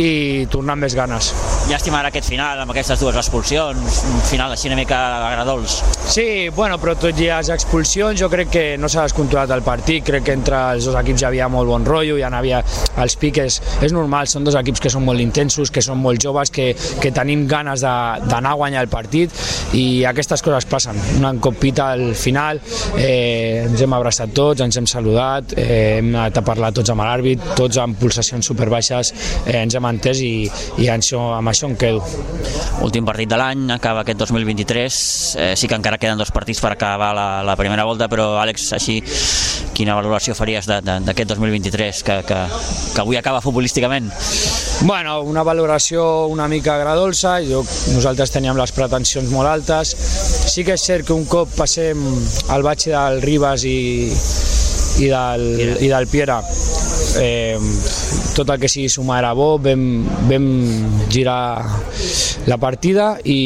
i 0.03 0.47
tornar 0.53 0.77
amb 0.77 0.87
més 0.87 0.97
ganes. 0.99 1.33
Llàstima 1.69 2.01
ara 2.01 2.13
aquest 2.13 2.31
final, 2.31 2.63
amb 2.63 2.73
aquestes 2.73 3.01
dues 3.03 3.17
expulsions, 3.19 4.03
un 4.09 4.23
final 4.29 4.55
així 4.55 4.71
una 4.71 4.79
mica 4.79 4.99
agradols. 5.29 5.81
Sí, 6.09 6.49
bueno, 6.55 6.79
però 6.81 6.95
tot 6.99 7.19
i 7.21 7.29
les 7.29 7.51
expulsions 7.53 8.19
jo 8.21 8.31
crec 8.33 8.53
que 8.53 8.65
no 8.81 8.89
s'ha 8.89 9.05
descontrolat 9.09 9.53
el 9.57 9.65
partit, 9.67 10.07
crec 10.07 10.25
que 10.29 10.37
entre 10.39 10.61
els 10.75 10.89
dos 10.89 10.97
equips 11.01 11.25
hi 11.25 11.29
havia 11.29 11.49
molt 11.53 11.69
bon 11.71 11.85
rotllo, 11.87 12.17
ja 12.21 12.31
n'havia 12.33 12.63
els 13.03 13.17
piques, 13.21 13.61
és 13.85 13.95
normal, 13.95 14.29
són 14.31 14.47
dos 14.47 14.57
equips 14.59 14.83
que 14.85 14.93
són 14.93 15.05
molt 15.09 15.25
intensos, 15.25 15.73
que 15.75 15.83
són 15.85 16.01
molt 16.03 16.23
joves, 16.23 16.53
que, 16.55 16.71
que 17.03 17.13
tenim 17.15 17.47
ganes 17.51 17.83
d'anar 17.83 18.55
a 18.55 18.59
guanyar 18.61 18.85
el 18.85 18.93
partit 18.93 19.33
i 19.77 20.05
aquestes 20.09 20.45
coses 20.45 20.69
passen. 20.69 20.99
Un 21.19 21.41
cop 21.45 21.59
pita 21.61 21.91
al 21.95 22.13
final, 22.19 22.61
eh, 22.97 23.65
ens 23.65 23.83
hem 23.85 23.97
abraçat 23.97 24.33
tots, 24.37 24.63
ens 24.65 24.79
hem 24.79 24.89
saludat, 24.89 25.55
eh, 25.59 25.99
hem 25.99 26.13
anat 26.15 26.41
a 26.41 26.45
parlar 26.47 26.73
tots 26.77 26.93
amb 26.93 27.05
l'àrbit, 27.05 27.43
tots 27.59 27.81
amb 27.83 27.99
pulsacions 27.99 28.47
superbaixes, 28.53 29.13
eh, 29.47 29.59
ens 29.63 29.77
hem 29.79 29.89
entès 29.91 30.23
i, 30.25 30.33
i 30.79 30.91
això, 30.93 31.23
amb 31.39 31.53
això 31.53 31.69
em 31.71 31.77
quedo. 31.81 32.05
Últim 32.87 33.07
partit 33.09 33.31
de 33.31 33.41
l'any, 33.41 33.69
acaba 33.75 34.05
aquest 34.05 34.23
2023, 34.25 35.01
eh, 35.39 35.53
sí 35.57 35.69
que 35.69 35.79
encara 35.79 35.99
queden 35.99 36.19
dos 36.19 36.33
partits 36.35 36.61
per 36.65 36.73
acabar 36.75 37.15
la, 37.17 37.29
la 37.47 37.57
primera 37.57 37.87
volta, 37.89 38.09
però 38.09 38.31
Àlex, 38.43 38.73
així, 38.77 39.01
quina 39.79 39.95
valoració 39.95 40.35
faries 40.35 40.67
d'aquest 40.67 41.31
2023 41.31 42.03
que, 42.07 42.17
que, 42.27 42.39
que 42.95 43.03
avui 43.05 43.19
acaba 43.19 43.43
futbolísticament? 43.45 44.11
Bueno, 44.83 45.21
una 45.27 45.45
valoració 45.47 46.27
una 46.31 46.49
mica 46.51 46.75
agradolça, 46.77 47.39
jo, 47.47 47.63
nosaltres 47.95 48.35
teníem 48.35 48.59
les 48.59 48.75
pretensions 48.75 49.31
molt 49.35 49.51
altes. 49.51 49.95
Sí 50.49 50.65
que 50.67 50.75
és 50.79 50.87
cert 50.91 51.07
que 51.07 51.15
un 51.15 51.27
cop 51.31 51.51
passem 51.59 52.03
al 52.55 52.67
batxe 52.67 52.95
del 52.95 53.23
Ribas 53.23 53.67
i, 53.67 53.79
i 55.03 55.11
del, 55.11 55.47
i 55.83 55.91
del 55.91 56.09
Piera, 56.11 56.41
eh, 57.23 57.59
tot 58.35 58.51
el 58.51 58.63
que 58.63 58.71
sigui 58.71 58.91
sumar 58.91 59.21
era 59.23 59.35
bo, 59.35 59.57
vam, 59.63 59.85
vam 60.31 60.49
girar 61.11 61.65
la 62.49 62.57
partida 62.57 63.11
i, 63.29 63.39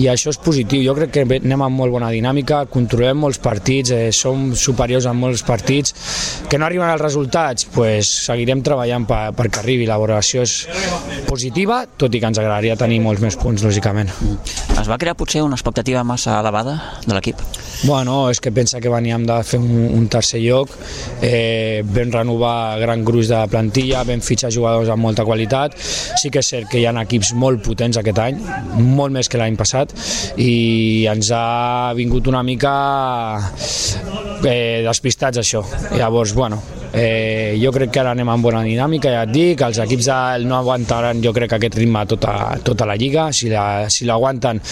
i 0.00 0.06
això 0.08 0.32
és 0.32 0.40
positiu. 0.42 0.82
Jo 0.86 0.94
crec 0.96 1.12
que 1.12 1.24
anem 1.26 1.64
amb 1.66 1.78
molt 1.82 1.92
bona 1.92 2.10
dinàmica, 2.14 2.64
controlem 2.72 3.20
molts 3.20 3.40
partits, 3.42 3.92
eh, 3.92 4.10
som 4.16 4.50
superiors 4.56 5.06
en 5.10 5.18
molts 5.20 5.44
partits, 5.46 5.94
que 6.48 6.60
no 6.60 6.66
arriben 6.66 6.88
els 6.88 7.02
resultats, 7.02 7.68
pues, 7.74 8.08
seguirem 8.26 8.64
treballant 8.64 9.06
per, 9.08 9.24
perquè 9.36 9.62
arribi. 9.62 9.88
La 9.88 10.00
valoració 10.00 10.46
és 10.46 10.62
positiva, 11.28 11.82
tot 11.96 12.14
i 12.14 12.22
que 12.22 12.32
ens 12.32 12.40
agradaria 12.40 12.78
tenir 12.80 13.02
molts 13.04 13.24
més 13.24 13.36
punts, 13.36 13.66
lògicament. 13.68 14.12
Es 14.82 14.88
va 14.90 14.96
crear 14.98 15.14
potser 15.14 15.44
una 15.46 15.54
expectativa 15.54 16.00
massa 16.02 16.40
elevada 16.40 16.72
de 17.06 17.14
l'equip? 17.14 17.38
Bueno, 17.86 18.16
és 18.32 18.40
que 18.42 18.50
pensa 18.50 18.80
que 18.82 18.90
veníem 18.90 19.22
de 19.28 19.36
fer 19.46 19.60
un, 19.62 19.70
un 19.94 20.08
tercer 20.10 20.40
lloc, 20.42 20.74
eh, 21.22 21.84
vam 21.86 22.10
renovar 22.10 22.80
gran 22.82 23.04
gruix 23.06 23.30
de 23.30 23.38
plantilla, 23.52 24.02
vam 24.08 24.22
fitxar 24.26 24.50
jugadors 24.50 24.90
amb 24.90 25.06
molta 25.06 25.22
qualitat, 25.28 25.78
sí 25.78 26.34
que 26.34 26.42
és 26.42 26.50
cert 26.54 26.70
que 26.70 26.82
hi 26.82 26.88
ha 26.90 26.96
equips 27.04 27.30
molt 27.38 27.62
potents 27.62 28.00
aquest 28.02 28.18
any, 28.26 28.42
molt 28.98 29.14
més 29.14 29.30
que 29.30 29.38
l'any 29.38 29.54
passat, 29.58 29.94
i 30.42 31.06
ens 31.10 31.30
ha 31.30 31.94
vingut 31.94 32.26
una 32.34 32.42
mica 32.42 32.74
eh, 34.42 34.82
despistats 34.82 35.38
això. 35.42 35.62
Llavors, 35.94 36.34
bueno, 36.34 36.58
eh, 36.92 37.58
jo 37.62 37.72
crec 37.72 37.90
que 37.90 38.00
ara 38.02 38.12
anem 38.12 38.28
amb 38.28 38.44
bona 38.44 38.62
dinàmica, 38.66 39.10
ja 39.10 39.24
et 39.26 39.32
dic, 39.32 39.62
els 39.64 39.80
equips 39.82 40.10
no 40.44 40.58
aguantaran 40.58 41.22
jo 41.24 41.32
crec 41.34 41.56
aquest 41.56 41.78
ritme 41.80 42.04
tota, 42.06 42.58
tota 42.64 42.86
la 42.88 42.96
lliga, 42.96 43.30
si 43.32 43.48
l'aguanten 43.50 44.60
la, 44.60 44.68
si 44.68 44.71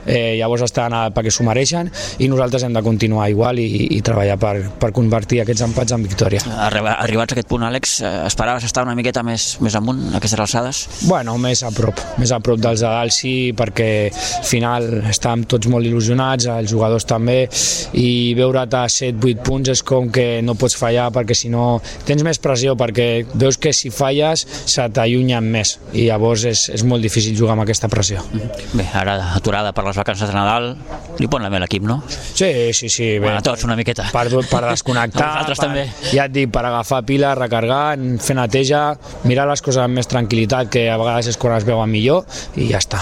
eh, 0.05 0.37
llavors 0.39 0.65
estan 0.67 0.93
perquè 1.15 1.31
s'ho 1.31 1.45
mereixen 1.47 1.89
i 2.19 2.27
nosaltres 2.31 2.65
hem 2.65 2.73
de 2.75 2.83
continuar 2.83 3.29
igual 3.31 3.59
i, 3.61 3.67
i 3.97 4.01
treballar 4.05 4.37
per, 4.41 4.55
per 4.81 4.91
convertir 4.95 5.41
aquests 5.43 5.65
empats 5.67 5.95
en 5.95 6.05
victòria. 6.05 6.41
Arribats 6.67 7.33
a 7.33 7.37
aquest 7.37 7.49
punt, 7.49 7.65
Àlex, 7.67 7.99
eh, 8.01 8.13
esperaves 8.27 8.65
estar 8.67 8.85
una 8.87 8.95
miqueta 8.97 9.23
més, 9.25 9.55
més 9.63 9.75
amunt, 9.77 10.01
a 10.11 10.19
aquestes 10.19 10.39
alçades? 10.39 10.83
Bueno, 11.07 11.37
més 11.41 11.63
a 11.63 11.71
prop, 11.75 11.99
més 12.21 12.33
a 12.33 12.41
prop 12.43 12.59
dels 12.61 12.81
de 12.81 12.89
dalt 12.89 13.15
sí, 13.15 13.33
perquè 13.57 13.91
al 14.11 14.47
final 14.47 14.87
estàvem 15.11 15.45
tots 15.49 15.69
molt 15.71 15.87
il·lusionats, 15.87 16.47
els 16.51 16.71
jugadors 16.71 17.05
també, 17.09 17.43
i 17.97 18.33
veure't 18.37 18.77
a 18.77 18.85
7-8 18.91 19.43
punts 19.45 19.71
és 19.73 19.83
com 19.85 20.09
que 20.13 20.41
no 20.45 20.55
pots 20.59 20.77
fallar 20.79 21.09
perquè 21.13 21.35
si 21.37 21.51
no 21.53 21.79
tens 22.07 22.23
més 22.25 22.39
pressió, 22.41 22.75
perquè 22.79 23.07
veus 23.33 23.59
que 23.61 23.73
si 23.75 23.91
falles 23.93 24.45
se 24.65 24.87
t'allunyen 24.95 25.45
més 25.53 25.77
i 25.93 26.07
llavors 26.07 26.45
és, 26.49 26.67
és 26.75 26.85
molt 26.87 27.03
difícil 27.03 27.37
jugar 27.37 27.55
amb 27.57 27.65
aquesta 27.65 27.89
pressió. 27.91 28.23
Bé, 28.73 28.87
ara 28.97 29.17
aturada 29.35 29.73
per 29.75 29.85
les 29.91 29.99
vacances 29.99 30.29
de 30.29 30.35
Nadal 30.35 30.71
li 31.19 31.27
pon 31.29 31.43
la 31.43 31.51
mel 31.51 31.61
l'equip, 31.61 31.83
no? 31.85 31.99
Sí, 32.07 32.73
sí, 32.73 32.89
sí. 32.89 33.07
Bé, 33.19 33.19
bueno, 33.27 33.41
a 33.41 33.45
tots 33.45 33.65
una 33.67 33.75
miqueta. 33.77 34.07
Per, 34.13 34.25
per 34.49 34.61
desconnectar, 34.69 35.29
per, 35.47 35.57
també. 35.59 35.85
ja 36.09 36.25
et 36.25 36.33
dic, 36.33 36.49
per 36.53 36.63
agafar 36.65 37.01
pila, 37.07 37.33
recargar, 37.37 37.97
fer 38.23 38.37
neteja, 38.37 38.81
mirar 39.27 39.47
les 39.49 39.61
coses 39.61 39.81
amb 39.83 39.99
més 39.99 40.09
tranquil·litat, 40.09 40.71
que 40.71 40.87
a 40.89 40.97
vegades 41.01 41.31
és 41.33 41.39
quan 41.41 41.57
es 41.57 41.67
veuen 41.67 41.91
millor, 41.91 42.25
i 42.55 42.69
ja 42.71 42.79
està. 42.81 43.01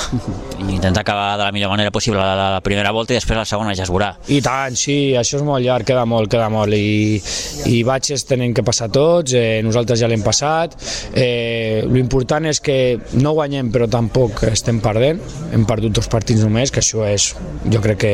I 0.60 0.76
intentar 0.76 1.06
acabar 1.06 1.38
de 1.40 1.46
la 1.46 1.54
millor 1.56 1.72
manera 1.74 1.94
possible 1.96 2.20
la, 2.20 2.50
la 2.58 2.64
primera 2.66 2.92
volta 2.96 3.14
i 3.14 3.20
després 3.20 3.40
la 3.40 3.48
segona 3.48 3.76
ja 3.78 3.86
es 3.86 3.94
veurà. 3.94 4.12
I 4.28 4.42
tant, 4.46 4.76
sí, 4.80 4.98
això 5.20 5.40
és 5.40 5.46
molt 5.46 5.64
llarg, 5.66 5.88
queda 5.88 6.06
molt, 6.10 6.32
queda 6.32 6.50
molt, 6.52 6.76
i, 6.76 7.22
i 7.70 7.82
batxes 7.88 8.26
tenen 8.30 8.56
que 8.58 8.66
passar 8.66 8.90
tots, 8.94 9.36
eh, 9.38 9.62
nosaltres 9.66 10.02
ja 10.02 10.10
l'hem 10.12 10.26
passat, 10.26 10.76
eh, 11.14 11.86
l'important 11.88 12.50
és 12.50 12.60
que 12.64 12.80
no 13.20 13.36
guanyem 13.38 13.72
però 13.74 13.88
tampoc 13.92 14.44
estem 14.50 14.82
perdent, 14.84 15.22
hem 15.54 15.66
perdut 15.70 15.96
dos 15.96 16.10
partits 16.12 16.44
només, 16.44 16.74
que 16.74 16.79
això 16.80 17.06
és 17.08 17.32
jo 17.70 17.82
crec 17.84 18.00
que 18.00 18.14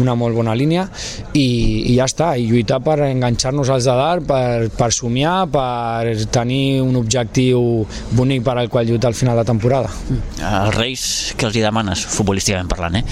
una 0.00 0.14
molt 0.18 0.36
bona 0.36 0.54
línia 0.54 0.86
i, 1.34 1.90
i 1.90 1.96
ja 1.96 2.06
està, 2.08 2.32
i 2.38 2.46
lluitar 2.50 2.80
per 2.84 2.98
enganxar-nos 3.08 3.70
als 3.72 3.88
de 3.88 3.96
dalt, 3.96 4.26
per, 4.28 4.70
per 4.76 4.90
somiar, 4.94 5.48
per 5.52 6.14
tenir 6.32 6.80
un 6.84 6.96
objectiu 7.00 7.84
bonic 8.16 8.44
per 8.46 8.56
al 8.58 8.70
qual 8.72 8.88
lluitar 8.88 9.10
al 9.10 9.18
final 9.18 9.38
de 9.40 9.46
temporada. 9.48 9.90
Els 10.38 10.76
Reis, 10.76 11.04
què 11.38 11.48
els 11.48 11.58
hi 11.58 11.64
demanes, 11.64 12.04
futbolísticament 12.16 12.70
parlant, 12.70 13.00
eh? 13.00 13.04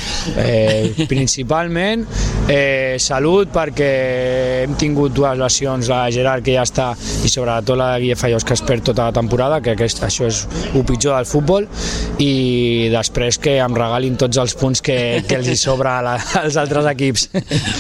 eh 0.45 1.07
principalment 1.09 2.05
eh, 2.49 2.97
salut 3.03 3.51
perquè 3.55 3.89
hem 4.65 4.75
tingut 4.81 5.15
dues 5.17 5.39
lesions, 5.39 5.89
la 5.91 6.05
Gerard 6.15 6.45
que 6.45 6.55
ja 6.57 6.65
està 6.67 6.91
i 7.25 7.31
sobretot 7.31 7.79
la 7.79 7.91
Guille 8.01 8.17
Fallós 8.19 8.47
que 8.47 8.57
es 8.57 8.63
perd 8.65 8.89
tota 8.91 9.09
la 9.09 9.17
temporada, 9.17 9.61
que 9.65 9.75
aquest, 9.75 10.03
això 10.05 10.29
és 10.29 10.45
el 10.75 10.85
pitjor 10.89 11.17
del 11.17 11.29
futbol 11.29 11.69
i 12.23 12.89
després 12.93 13.39
que 13.43 13.59
em 13.63 13.77
regalin 13.77 14.19
tots 14.21 14.41
els 14.41 14.55
punts 14.59 14.68
que, 14.85 15.25
que 15.25 15.39
els 15.41 15.49
hi 15.49 15.57
sobra 15.57 15.99
la, 16.05 16.17
als 16.43 16.59
altres 16.61 16.87
equips. 16.93 17.29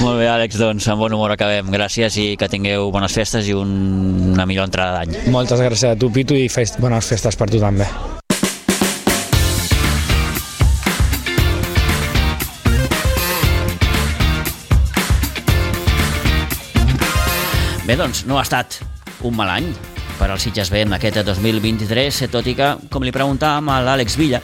Molt 0.01 0.16
bé, 0.18 0.28
Àlex, 0.32 0.57
doncs 0.61 0.89
amb 0.89 1.05
bon 1.05 1.12
humor 1.12 1.36
acabem. 1.36 1.68
Gràcies 1.74 2.16
i 2.18 2.28
que 2.41 2.49
tingueu 2.49 2.89
bones 2.95 3.12
festes 3.14 3.49
i 3.49 3.57
un, 3.57 3.74
una 4.32 4.49
millor 4.49 4.70
entrada 4.70 5.03
d'any. 5.03 5.28
Moltes 5.34 5.61
gràcies 5.61 5.93
a 5.93 5.99
tu, 6.01 6.09
Pitu, 6.14 6.39
i 6.39 6.49
fest, 6.49 6.80
bones 6.80 7.12
festes 7.12 7.36
per 7.36 7.51
tu 7.53 7.61
també. 7.61 7.86
Bé, 17.89 17.97
doncs, 17.97 18.26
no 18.28 18.41
ha 18.41 18.43
estat 18.45 18.80
un 19.24 19.36
mal 19.36 19.49
any 19.49 19.70
per 20.18 20.26
al 20.28 20.41
Sitges 20.43 20.68
B 20.68 20.82
en 20.84 20.93
aquest 20.97 21.22
2023, 21.24 22.24
tot 22.32 22.45
i 22.51 22.53
que, 22.59 22.74
com 22.93 23.05
li 23.07 23.14
preguntàvem 23.14 23.70
a 23.72 23.78
l'Àlex 23.86 24.18
Villa, 24.18 24.43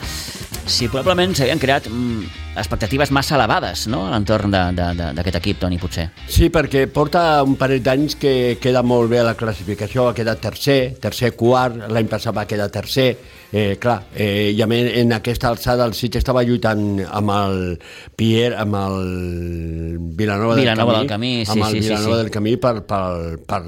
si 0.65 0.87
probablement 0.89 1.35
s'havien 1.37 1.59
creat 1.61 1.87
mm, 1.89 2.25
expectatives 2.57 3.11
massa 3.13 3.35
elevades 3.37 3.85
no? 3.91 4.05
a 4.07 4.13
l'entorn 4.13 4.53
d'aquest 4.53 5.39
equip, 5.41 5.59
Toni, 5.61 5.79
potser. 5.81 6.07
Sí, 6.31 6.49
perquè 6.53 6.85
porta 6.91 7.43
un 7.45 7.57
parell 7.59 7.83
d'anys 7.85 8.17
que 8.21 8.33
queda 8.61 8.83
molt 8.85 9.11
bé 9.11 9.21
a 9.21 9.27
la 9.29 9.35
classificació, 9.37 10.09
ha 10.09 10.17
quedat 10.17 10.41
tercer, 10.43 10.95
tercer 11.01 11.33
quart, 11.37 11.85
l'any 11.91 12.09
passat 12.11 12.35
va 12.35 12.47
quedar 12.49 12.71
tercer, 12.73 13.09
eh, 13.55 13.77
clar, 13.79 14.01
eh, 14.13 14.51
i 14.51 14.59
a 14.59 14.65
més 14.67 14.89
en 14.99 15.13
aquesta 15.15 15.47
alçada 15.47 15.85
el 15.87 15.93
Sitges 15.95 16.25
estava 16.25 16.41
lluitant 16.43 16.99
amb 17.05 17.31
el 17.31 17.61
Pierre, 18.19 18.57
amb 18.59 18.75
el 18.75 18.97
Vilanova, 20.19 20.57
Vilanova 20.59 20.97
del 20.97 21.07
Camí, 21.07 21.29
del 21.37 21.45
Camí 21.45 21.45
sí, 21.45 21.53
amb 21.53 21.67
el 21.69 21.77
sí, 21.77 21.83
Vilanova 21.85 22.17
sí, 22.17 22.19
del 22.19 22.31
Camí 22.33 22.55
per, 22.65 22.73
per, 22.89 23.05
per, 23.47 23.61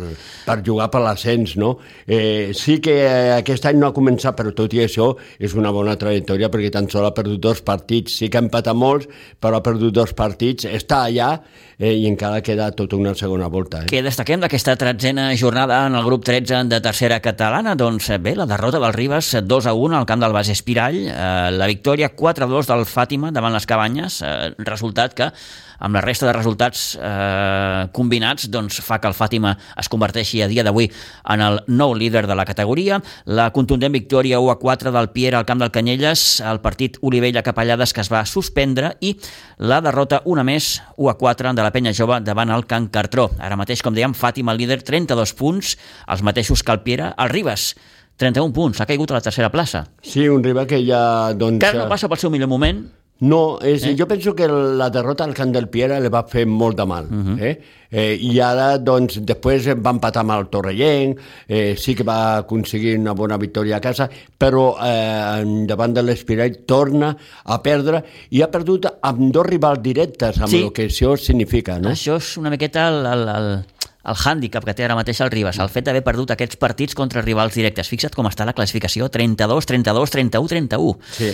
per 0.43 0.57
jugar 0.65 0.89
per 0.91 1.01
l'ascens, 1.05 1.55
no? 1.55 1.77
Eh, 2.03 2.51
sí 2.51 2.81
que 2.83 2.97
aquest 3.37 3.69
any 3.71 3.79
no 3.79 3.87
ha 3.87 3.95
començat, 3.95 4.35
però 4.35 4.51
tot 4.57 4.75
i 4.75 4.83
això 4.83 5.13
és 5.39 5.55
una 5.55 5.71
bona 5.71 5.95
trajectòria 5.95 6.51
perquè 6.51 6.73
tan 6.75 6.91
sol 6.91 7.07
ha 7.07 7.13
perdut 7.15 7.39
dos 7.47 7.63
partits, 7.63 8.19
sí 8.19 8.27
que 8.27 8.41
ha 8.41 8.43
empatat 8.43 8.75
molts, 8.75 9.07
però 9.39 9.61
ha 9.61 9.63
perdut 9.63 9.95
dos 9.95 10.11
partits, 10.19 10.67
està 10.67 11.05
allà 11.07 11.37
eh, 11.77 11.93
i 11.93 12.07
encara 12.09 12.41
queda 12.41 12.71
tota 12.75 12.97
una 12.97 13.13
segona 13.15 13.47
volta. 13.47 13.83
Eh? 13.83 13.91
Què 13.91 14.01
destaquem 14.05 14.41
d'aquesta 14.41 14.75
tretzena 14.79 15.29
jornada 15.37 15.83
en 15.87 15.97
el 15.97 16.05
grup 16.05 16.25
13 16.25 16.63
de 16.71 16.81
tercera 16.83 17.19
catalana? 17.23 17.75
Doncs 17.77 18.09
bé, 18.23 18.35
la 18.35 18.47
derrota 18.49 18.81
del 18.83 18.95
Ribas 18.95 19.33
2 19.43 19.69
a 19.69 19.75
1 19.77 19.99
al 19.99 20.09
camp 20.09 20.23
del 20.23 20.35
Bas 20.35 20.49
Espirall, 20.53 20.99
eh, 21.07 21.13
la 21.53 21.69
victòria 21.69 22.11
4-2 22.15 22.71
del 22.73 22.85
Fàtima 22.89 23.31
davant 23.31 23.53
les 23.53 23.69
Cabanyes, 23.69 24.21
eh, 24.21 24.53
resultat 24.65 25.13
que 25.13 25.31
amb 25.79 25.95
la 25.95 26.01
resta 26.01 26.27
de 26.27 26.33
resultats 26.35 26.97
eh, 26.99 27.87
combinats 27.93 28.49
doncs, 28.51 28.79
fa 28.85 28.99
que 29.01 29.09
el 29.09 29.15
Fàtima 29.17 29.55
es 29.77 29.89
converteixi 29.91 30.41
a 30.41 30.49
dia 30.51 30.65
d'avui 30.65 30.89
en 31.33 31.43
el 31.43 31.59
nou 31.67 31.95
líder 31.97 32.25
de 32.27 32.37
la 32.37 32.45
categoria. 32.45 33.01
La 33.25 33.49
contundent 33.55 33.93
victòria 33.93 34.39
1-4 34.39 34.93
del 34.95 35.11
Pierre 35.15 35.39
al 35.39 35.45
camp 35.45 35.61
del 35.61 35.73
Canyelles, 35.73 36.41
el 36.41 36.61
partit 36.63 36.97
Olivella-Capellades 37.01 37.93
que 37.93 38.03
es 38.05 38.11
va 38.13 38.25
suspendre 38.25 38.95
i 39.01 39.15
la 39.57 39.81
derrota 39.81 40.21
una 40.25 40.45
més 40.47 40.77
1-4 40.97 41.53
de 41.57 41.65
la 41.65 41.73
Penya 41.73 41.93
Jove 41.97 42.21
davant 42.25 42.51
el 42.53 42.65
Can 42.69 42.89
Cartró. 42.93 43.29
Ara 43.39 43.59
mateix, 43.59 43.83
com 43.85 43.95
dèiem, 43.95 44.15
Fàtima 44.17 44.55
líder 44.57 44.81
32 44.83 45.35
punts, 45.37 45.77
els 46.07 46.25
mateixos 46.25 46.63
que 46.63 46.73
el 46.73 46.83
Pierre, 46.85 47.13
el 47.17 47.33
Ribes 47.33 47.73
31 48.17 48.53
punts, 48.53 48.81
ha 48.81 48.87
caigut 48.89 49.11
a 49.13 49.19
la 49.19 49.21
tercera 49.21 49.51
plaça. 49.53 49.85
Sí, 50.01 50.27
un 50.27 50.43
rival 50.43 50.65
que 50.67 50.81
ja... 50.85 51.33
Doncs, 51.37 51.61
Que 51.61 51.77
no 51.77 51.85
passa 51.89 52.09
pel 52.09 52.17
seu 52.17 52.33
millor 52.33 52.49
moment, 52.49 52.81
No, 53.19 53.57
és, 53.65 53.83
eh? 53.83 53.95
jo 53.97 54.05
penso 54.07 54.35
que 54.37 54.47
la 54.47 54.89
derrota 54.93 55.23
al 55.25 55.33
Camp 55.33 55.51
del 55.55 55.69
Piera 55.73 55.97
li 55.99 56.09
va 56.13 56.21
fer 56.29 56.45
molt 56.45 56.77
de 56.77 56.85
mal. 56.85 57.05
Uh 57.05 57.23
-huh. 57.25 57.41
eh? 57.41 57.59
Eh, 57.89 58.17
I 58.19 58.39
ara, 58.43 58.77
doncs, 58.77 59.21
després 59.23 59.67
va 59.79 59.91
empatar 59.91 60.21
amb 60.21 60.31
el 60.31 60.47
Torrellenc, 60.49 61.19
eh, 61.47 61.75
sí 61.77 61.95
que 61.95 62.03
va 62.03 62.37
aconseguir 62.37 62.97
una 62.99 63.13
bona 63.13 63.37
victòria 63.37 63.77
a 63.77 63.79
casa, 63.79 64.09
però 64.37 64.75
eh, 64.83 65.65
davant 65.65 65.93
de 65.93 66.03
l'Espirall 66.03 66.65
torna 66.65 67.15
a 67.45 67.61
perdre 67.61 68.03
i 68.29 68.41
ha 68.41 68.51
perdut 68.51 68.85
amb 69.01 69.31
dos 69.31 69.45
rivals 69.45 69.81
directes, 69.81 70.37
amb 70.37 70.49
Sí. 70.49 70.63
el 70.63 70.71
que 70.73 70.87
això 70.87 71.15
significa, 71.17 71.79
no? 71.79 71.89
Això 71.89 72.17
és 72.17 72.37
una 72.37 72.49
miqueta 72.49 72.89
el, 72.89 73.05
el, 73.05 73.27
el, 73.27 73.65
el 74.07 74.15
hàndicap 74.15 74.65
que 74.65 74.73
té 74.77 74.85
ara 74.85 74.95
mateix 74.95 75.19
el 75.23 75.31
Ribas, 75.33 75.59
el 75.59 75.71
fet 75.71 75.87
d'haver 75.87 76.03
perdut 76.05 76.31
aquests 76.31 76.59
partits 76.61 76.95
contra 76.95 77.21
rivals 77.25 77.57
directes. 77.57 77.89
Fixa't 77.91 78.15
com 78.15 78.29
està 78.29 78.47
la 78.47 78.55
classificació, 78.55 79.09
32, 79.11 79.67
32, 79.67 80.13
31, 80.15 80.47
31. 80.53 80.95
Sí, 81.17 81.31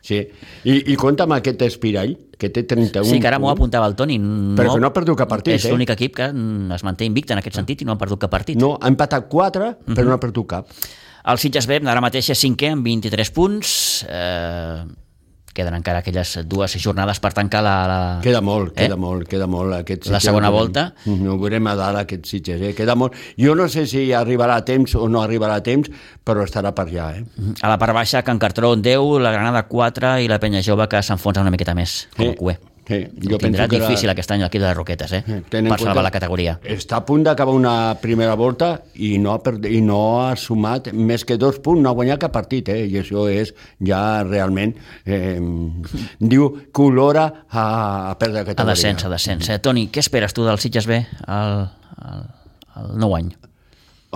sí. 0.00 0.20
I, 0.64 0.78
i 0.94 0.96
compta 1.00 1.28
amb 1.28 1.36
aquest 1.36 1.62
Espirall, 1.68 2.16
que 2.40 2.50
té 2.50 2.64
31 2.68 3.06
Sí, 3.10 3.20
que 3.20 3.28
ara 3.30 3.38
m'ho 3.42 3.52
apuntava 3.52 3.86
el 3.90 3.96
Toni. 3.98 4.18
No, 4.18 4.56
Però 4.58 4.74
que 4.74 4.82
no 4.82 4.90
ha 4.90 4.96
perdut 4.96 5.20
cap 5.20 5.30
partit, 5.30 5.54
És 5.58 5.68
eh? 5.68 5.72
l'únic 5.72 5.92
equip 5.94 6.16
que 6.16 6.30
es 6.74 6.84
manté 6.86 7.08
invicte 7.08 7.36
en 7.36 7.44
aquest 7.44 7.60
sentit 7.60 7.84
i 7.84 7.88
no 7.88 7.94
ha 7.94 8.00
perdut 8.00 8.24
cap 8.24 8.32
partit. 8.32 8.58
No, 8.60 8.74
ha 8.80 8.90
empatat 8.90 9.28
4, 9.30 9.72
però 9.92 10.08
no 10.08 10.16
ha 10.16 10.22
perdut 10.22 10.48
cap. 10.56 10.72
El 11.24 11.40
Sitges 11.40 11.64
B 11.68 11.78
ara 11.88 12.02
mateix 12.04 12.28
és 12.34 12.40
cinquè 12.40 12.74
amb 12.74 12.84
23 12.84 13.30
punts. 13.32 13.70
Eh, 14.08 14.84
queden 15.54 15.74
encara 15.78 16.00
aquelles 16.02 16.32
dues 16.50 16.74
jornades 16.82 17.20
per 17.22 17.32
tancar 17.32 17.62
la... 17.64 17.74
la... 17.88 17.98
Queda 18.24 18.40
molt, 18.42 18.72
Eh? 18.74 18.82
queda 18.84 18.96
molt, 19.00 19.28
queda 19.30 19.46
molt. 19.46 19.72
Aquest 19.78 20.08
La 20.10 20.20
segona 20.20 20.50
veurem. 20.50 20.60
volta. 20.74 20.84
No 21.06 21.34
ho 21.34 21.38
veurem 21.38 21.66
a 21.70 21.76
dalt, 21.78 22.00
aquest 22.02 22.26
Sitges, 22.26 22.60
eh? 22.60 22.74
Queda 22.74 22.94
molt. 22.98 23.14
Jo 23.40 23.54
no 23.54 23.68
sé 23.70 23.86
si 23.86 24.04
arribarà 24.12 24.56
a 24.60 24.64
temps 24.66 24.94
o 24.98 25.08
no 25.08 25.22
arribarà 25.22 25.60
a 25.60 25.64
temps, 25.64 25.88
però 26.24 26.44
estarà 26.44 26.74
per 26.74 26.88
allà, 26.88 27.08
eh? 27.16 27.24
A 27.62 27.68
la 27.70 27.78
part 27.78 27.94
baixa, 27.94 28.22
Can 28.26 28.38
Cartró 28.42 28.74
10, 28.76 29.20
la 29.22 29.32
Granada 29.32 29.64
4 29.70 30.18
i 30.24 30.28
la 30.28 30.40
Penya 30.42 30.62
Jove 30.62 30.88
que 30.90 31.02
s'enfonsa 31.02 31.40
una 31.46 31.50
miqueta 31.54 31.74
més, 31.74 32.08
com 32.16 32.30
a 32.34 32.38
cué. 32.38 32.58
Sí, 32.86 32.98
Jo 33.16 33.38
tindrà 33.38 33.64
penso 33.64 33.68
que 33.70 33.78
difícil 33.80 34.06
la- 34.08 34.12
aquest 34.12 34.30
any 34.34 34.42
l'equip 34.42 34.60
de 34.60 34.66
les 34.68 34.76
Roquetes, 34.76 35.12
eh? 35.16 35.22
En 35.26 35.42
per 35.70 35.78
salvar 35.80 36.02
la 36.04 36.10
categoria. 36.10 36.58
Està 36.62 36.98
a 36.98 37.04
punt 37.06 37.22
d'acabar 37.24 37.54
una 37.56 37.94
primera 38.00 38.34
volta 38.34 38.82
i 38.94 39.16
no, 39.18 39.32
ha 39.32 39.38
perd... 39.42 39.64
i 39.64 39.80
no 39.80 40.20
ha 40.20 40.34
sumat 40.36 40.92
més 40.92 41.24
que 41.24 41.38
dos 41.40 41.58
punts, 41.64 41.80
no 41.80 41.88
ha 41.88 41.94
guanyat 41.96 42.20
cap 42.26 42.32
partit, 42.36 42.68
eh? 42.68 42.84
i 42.86 42.98
això 43.00 43.24
és 43.32 43.54
ja 43.80 44.22
realment, 44.22 44.74
eh, 45.06 45.38
diu 46.20 46.50
que 46.72 46.82
olora 46.82 47.24
a, 47.48 48.10
a 48.10 48.18
perdre 48.18 48.40
A 48.40 48.44
categoria. 48.50 48.74
descens, 48.74 49.04
a 49.04 49.08
descens. 49.08 49.48
Eh, 49.48 49.58
Toni, 49.64 49.88
què 49.88 50.04
esperes 50.04 50.34
tu 50.36 50.44
del 50.44 50.58
Sitges 50.60 50.86
B 50.86 51.00
al, 51.26 51.70
al, 51.96 52.24
al 52.74 52.92
nou 53.00 53.16
any? 53.16 53.32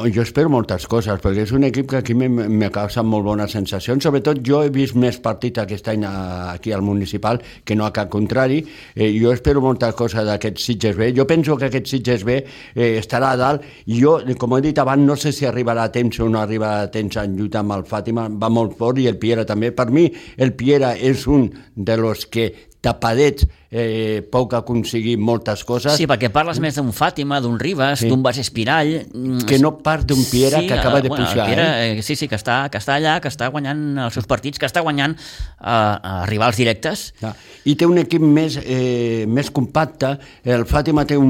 Jo 0.06 0.22
espero 0.22 0.50
moltes 0.52 0.84
coses, 0.86 1.18
perquè 1.22 1.42
és 1.42 1.52
un 1.56 1.64
equip 1.66 1.88
que 1.90 1.96
aquí 1.98 2.14
me, 2.14 2.28
me 2.30 2.68
causa 2.70 3.02
molt 3.02 3.24
bones 3.26 3.54
sensacions. 3.54 4.04
Sobretot 4.04 4.38
jo 4.46 4.60
he 4.62 4.70
vist 4.70 4.94
més 4.94 5.18
partits 5.24 5.58
aquest 5.62 5.90
any 5.90 6.04
aquí 6.06 6.72
al 6.72 6.84
municipal 6.86 7.40
que 7.66 7.74
no 7.74 7.86
a 7.86 7.90
cap 7.96 8.10
contrari. 8.12 8.60
Eh, 8.94 9.10
jo 9.16 9.32
espero 9.34 9.62
moltes 9.64 9.96
coses 9.98 10.26
d'aquest 10.28 10.62
Sitges 10.62 10.98
B. 10.98 11.10
Jo 11.16 11.26
penso 11.26 11.56
que 11.58 11.66
aquest 11.66 11.90
Sitges 11.90 12.22
B 12.28 12.38
eh, 12.38 12.92
estarà 13.00 13.32
a 13.34 13.40
dalt 13.40 13.66
jo, 13.88 14.18
com 14.38 14.54
he 14.58 14.62
dit 14.68 14.78
abans, 14.78 15.02
no 15.02 15.16
sé 15.18 15.32
si 15.34 15.48
arribarà 15.48 15.88
a 15.88 15.94
temps 15.94 16.20
o 16.22 16.28
no 16.30 16.42
arribarà 16.42 16.86
a 16.86 16.92
temps 16.94 17.18
en 17.18 17.34
lluita 17.38 17.64
amb 17.64 17.74
el 17.80 17.86
Fàtima. 17.88 18.28
Va 18.30 18.52
molt 18.52 18.78
fort 18.78 19.02
i 19.02 19.08
el 19.10 19.18
Piera 19.18 19.48
també. 19.48 19.72
Per 19.74 19.90
mi, 19.90 20.06
el 20.38 20.54
Piera 20.54 20.94
és 20.94 21.26
un 21.26 21.50
de 21.74 21.98
los 21.98 22.28
que 22.30 22.52
tapadets 22.84 23.48
eh, 23.70 24.22
poc 24.32 24.54
aconseguir 24.56 25.18
moltes 25.20 25.64
coses. 25.68 25.96
Sí, 25.98 26.06
perquè 26.08 26.30
parles 26.32 26.58
més 26.60 26.76
d'un 26.78 26.88
Fàtima, 26.92 27.40
d'un 27.44 27.58
Ribas, 27.60 28.00
Sí. 28.00 28.08
d'un 28.08 28.22
Bas 28.22 28.38
Espirall... 28.38 29.06
mm, 29.12 29.44
Que 29.48 29.58
no 29.58 29.76
part 29.78 30.06
d'un 30.08 30.24
Piera 30.24 30.60
que 30.60 30.72
acaba 30.74 31.00
de 31.02 31.08
bueno, 31.08 31.24
pujar, 31.26 31.46
Piera, 31.46 31.86
eh? 31.86 32.02
Sí, 32.02 32.16
sí, 32.16 32.28
que 32.28 32.36
està, 32.36 32.70
que 32.70 32.78
està 32.78 32.94
allà, 32.96 33.20
que 33.20 33.28
està 33.28 33.48
guanyant 33.48 33.98
els 34.06 34.14
seus 34.14 34.26
partits, 34.26 34.58
que 34.58 34.66
està 34.66 34.80
guanyant 34.80 35.14
eh, 35.18 35.64
a 35.64 36.24
rivals 36.26 36.56
directes. 36.56 37.12
Ja. 37.20 37.34
I 37.68 37.74
té 37.76 37.84
un 37.86 37.98
equip 38.00 38.22
més, 38.22 38.58
eh, 38.64 39.26
més 39.28 39.50
compacte, 39.50 40.14
el 40.44 40.64
Fàtima 40.64 41.04
té 41.06 41.16
un, 41.20 41.28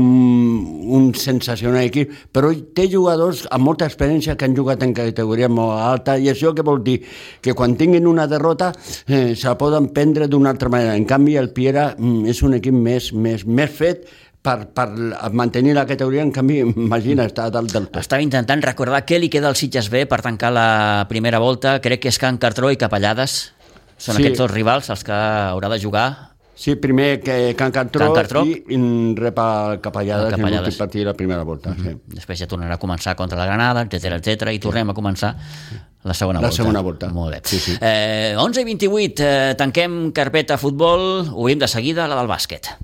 un 0.95 1.11
sensacional 1.14 1.82
equip, 1.82 2.12
però 2.32 2.53
té 2.74 2.89
jugadors 2.91 3.47
amb 3.51 3.64
molta 3.64 3.86
experiència 3.89 4.36
que 4.36 4.47
han 4.47 4.55
jugat 4.57 4.82
en 4.86 4.95
categoria 4.95 5.49
molt 5.49 5.74
alta, 5.80 6.18
i 6.18 6.28
això 6.30 6.55
què 6.55 6.62
vol 6.62 6.82
dir? 6.84 7.01
Que 7.43 7.55
quan 7.59 7.74
tinguin 7.76 8.07
una 8.07 8.26
derrota 8.30 8.72
eh, 9.07 9.34
se 9.34 9.49
la 9.49 9.57
poden 9.59 9.89
prendre 9.95 10.28
d'una 10.28 10.51
altra 10.55 10.68
manera. 10.68 10.95
En 10.95 11.05
canvi, 11.09 11.36
el 11.36 11.51
Piera 11.51 11.95
mm, 11.99 12.27
és 12.30 12.42
un 12.46 12.54
equip 12.58 12.74
més, 12.74 13.12
més, 13.12 13.44
més 13.46 13.70
fet 13.70 14.06
per, 14.42 14.68
per 14.72 14.86
mantenir 15.34 15.74
la 15.76 15.84
categoria, 15.88 16.22
en 16.22 16.30
canvi, 16.32 16.60
imagina, 16.62 17.26
està 17.28 17.48
a 17.48 17.50
dalt 17.54 17.72
del 17.74 17.88
tot. 17.90 17.98
Estava 18.00 18.22
intentant 18.22 18.62
recordar 18.64 19.02
què 19.08 19.18
li 19.18 19.28
queda 19.32 19.50
al 19.50 19.56
Sitges 19.58 19.90
B 19.92 20.04
per 20.08 20.20
tancar 20.24 20.52
la 20.54 20.68
primera 21.10 21.40
volta. 21.42 21.78
Crec 21.84 22.04
que 22.04 22.12
és 22.12 22.18
Can 22.22 22.38
Cartró 22.38 22.70
i 22.72 22.78
Capellades. 22.80 23.52
Són 23.98 24.14
Sí. 24.14 24.22
aquests 24.22 24.38
dos 24.38 24.50
rivals 24.52 24.88
els 24.94 25.02
que 25.04 25.12
haurà 25.12 25.68
de 25.68 25.80
jugar. 25.82 26.27
Sí, 26.59 26.74
primer 26.74 27.20
que 27.22 27.54
Can 27.56 27.70
Cartró, 27.70 28.09
Can 28.09 28.14
Cartró. 28.16 28.40
i 28.44 28.64
en 28.74 29.14
rep 29.16 29.38
el 29.38 29.80
Capellades, 29.80 30.26
El 30.26 30.34
en 30.34 30.40
Capellades. 30.40 30.66
l'últim 30.66 30.78
partit 30.82 31.04
la 31.06 31.14
primera 31.14 31.44
volta. 31.46 31.74
Sí. 31.78 31.92
Després 32.18 32.40
ja 32.42 32.48
tornarà 32.50 32.74
a 32.74 32.82
començar 32.82 33.14
contra 33.14 33.38
la 33.38 33.46
Granada, 33.46 33.84
etc 33.86 34.16
etc 34.18 34.50
i 34.52 34.59
tornem 34.59 34.90
a 34.90 34.94
començar 34.96 35.36
la 36.02 36.14
segona 36.14 36.40
La 36.40 36.48
volta. 36.48 36.56
segona 36.56 36.80
volta. 36.80 37.09
Molt 37.14 37.34
bé. 37.36 37.40
Sí, 37.44 37.59
sí. 37.62 37.76
Eh, 37.80 38.34
11 38.36 38.61
i 38.61 38.64
28, 38.64 39.22
eh, 39.22 39.54
tanquem 39.56 40.11
carpeta 40.12 40.59
futbol, 40.59 41.28
obrim 41.32 41.59
de 41.62 41.68
seguida 41.68 42.09
la 42.09 42.16
del 42.18 42.26
bàsquet. 42.26 42.74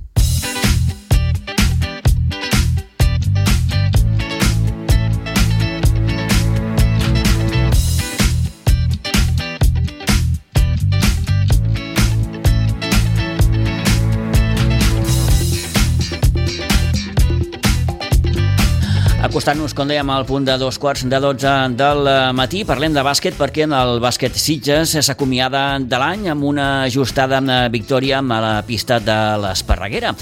Acostant-nos, 19.34 19.72
com 19.74 19.88
dèiem, 19.90 20.06
al 20.14 20.22
punt 20.28 20.44
de 20.46 20.54
dos 20.62 20.76
quarts 20.78 21.02
de 21.10 21.18
12 21.18 21.52
del 21.74 22.06
matí, 22.38 22.60
parlem 22.62 22.94
de 22.94 23.02
bàsquet 23.02 23.34
perquè 23.34 23.64
en 23.64 23.72
el 23.74 23.98
bàsquet 23.98 24.36
Sitges 24.38 24.92
s'acomiada 25.02 25.80
de 25.82 25.98
l'any 25.98 26.28
amb 26.30 26.46
una 26.46 26.66
ajustada 26.84 27.40
eh, 27.42 27.56
victòria 27.74 28.20
a 28.22 28.38
la 28.44 28.52
pista 28.62 29.00
de 29.02 29.16
l'Esparreguera. 29.42 30.14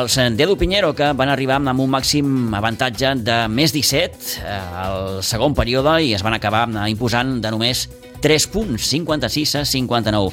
Els 0.00 0.18
eh, 0.18 0.26
Dedo 0.34 0.58
Pinheiro, 0.58 0.90
que 0.90 1.12
van 1.14 1.30
arribar 1.30 1.60
amb 1.62 1.84
un 1.86 1.94
màxim 1.94 2.50
avantatge 2.58 3.14
de 3.22 3.38
més 3.46 3.70
17 3.70 4.42
eh, 4.42 4.58
al 4.82 5.22
segon 5.22 5.54
període 5.54 6.00
i 6.02 6.16
es 6.18 6.26
van 6.26 6.34
acabar 6.34 6.66
eh, 6.66 6.90
imposant 6.90 7.36
de 7.38 7.54
només 7.54 7.86
3 8.20 8.46
punts, 8.52 8.88
56 8.90 9.54
a 9.60 9.64
59. 9.64 10.32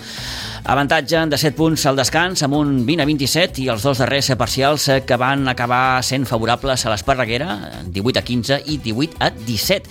Avantatge 0.66 1.26
de 1.30 1.38
7 1.38 1.56
punts 1.58 1.86
al 1.86 2.00
descans 2.00 2.42
amb 2.46 2.58
un 2.58 2.86
20 2.88 3.04
a 3.04 3.06
27 3.06 3.62
i 3.64 3.70
els 3.70 3.84
dos 3.86 4.00
darrers 4.02 4.32
parcials 4.40 4.88
eh, 4.90 5.02
que 5.06 5.18
van 5.22 5.48
acabar 5.52 6.02
sent 6.04 6.26
favorables 6.26 6.86
a 6.86 6.90
l'Esparreguera, 6.94 7.84
18 7.86 8.20
a 8.20 8.26
15 8.26 8.62
i 8.74 8.80
18 8.82 9.20
a 9.20 9.30
17. 9.30 9.90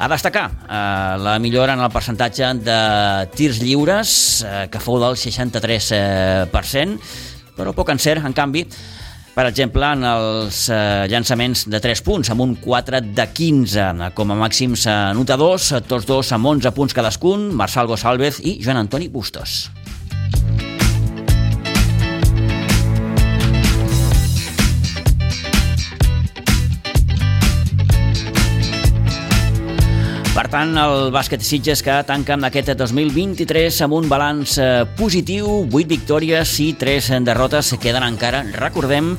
A 0.00 0.08
destacar 0.08 0.46
eh, 0.50 1.16
la 1.20 1.38
millora 1.38 1.74
en 1.76 1.84
el 1.84 1.92
percentatge 1.92 2.54
de 2.64 2.80
tirs 3.36 3.60
lliures, 3.60 4.10
eh, 4.42 4.68
que 4.72 4.80
fou 4.80 4.98
del 5.02 5.14
63%, 5.20 6.98
però 7.56 7.74
poc 7.76 7.92
encert, 7.92 8.24
en 8.24 8.32
canvi, 8.32 8.64
per 9.40 9.46
exemple, 9.48 9.86
en 9.96 10.02
els 10.04 10.66
eh, 10.68 11.06
llançaments 11.08 11.62
de 11.72 11.78
3 11.80 12.02
punts, 12.04 12.28
amb 12.28 12.44
un 12.44 12.50
4 12.60 13.00
de 13.16 13.24
15. 13.38 14.10
Com 14.12 14.34
a 14.34 14.36
màxims 14.36 14.84
anotadors, 14.92 15.70
tots 15.88 16.04
dos 16.04 16.34
amb 16.36 16.52
11 16.52 16.74
punts 16.76 16.96
cadascun, 16.98 17.48
Marçal 17.56 17.88
Gosalvez 17.88 18.42
i 18.44 18.58
Joan 18.60 18.82
Antoni 18.82 19.08
Bustos. 19.08 19.70
Tant, 30.50 30.72
el 30.78 31.12
bàsquet 31.14 31.42
Sitges 31.46 31.80
que 31.86 31.94
tanca 32.06 32.34
amb 32.34 32.46
aquest 32.48 32.72
2023 32.74 33.76
amb 33.84 33.94
un 34.00 34.08
balanç 34.10 34.56
eh, 34.58 34.82
positiu, 34.98 35.46
8 35.68 35.86
victòries 35.90 36.54
i 36.64 36.72
3 36.78 37.10
derrotes 37.26 37.70
queden 37.82 38.02
encara, 38.06 38.42
recordem, 38.58 39.12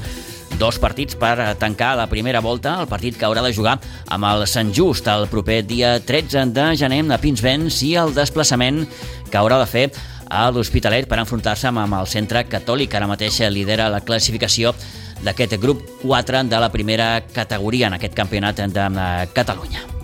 dos 0.59 0.79
partits 0.81 1.15
per 1.15 1.53
tancar 1.61 1.93
la 1.97 2.09
primera 2.11 2.41
volta, 2.43 2.75
el 2.81 2.89
partit 2.91 3.15
que 3.17 3.27
haurà 3.27 3.43
de 3.45 3.53
jugar 3.55 3.77
amb 4.11 4.27
el 4.27 4.43
Sant 4.49 4.73
Just 4.75 5.07
el 5.07 5.29
proper 5.31 5.61
dia 5.67 5.93
13 6.03 6.51
de 6.51 6.67
gener 6.79 7.05
a 7.11 7.19
Pinsbens 7.21 7.79
i 7.87 7.93
el 8.01 8.11
desplaçament 8.17 8.83
que 9.31 9.39
haurà 9.39 9.61
de 9.61 9.69
fer 9.69 9.87
a 10.27 10.49
l'Hospitalet 10.51 11.07
per 11.07 11.21
enfrontar-se 11.21 11.71
amb 11.71 11.85
el 11.85 12.11
centre 12.11 12.43
catòlic. 12.47 12.93
Ara 12.95 13.07
mateix 13.07 13.39
lidera 13.51 13.89
la 13.91 14.03
classificació 14.03 14.75
d'aquest 15.23 15.57
grup 15.61 15.87
4 16.03 16.43
de 16.51 16.59
la 16.59 16.71
primera 16.71 17.17
categoria 17.31 17.87
en 17.87 17.99
aquest 17.99 18.15
campionat 18.17 18.63
de 18.67 19.09
Catalunya. 19.33 20.00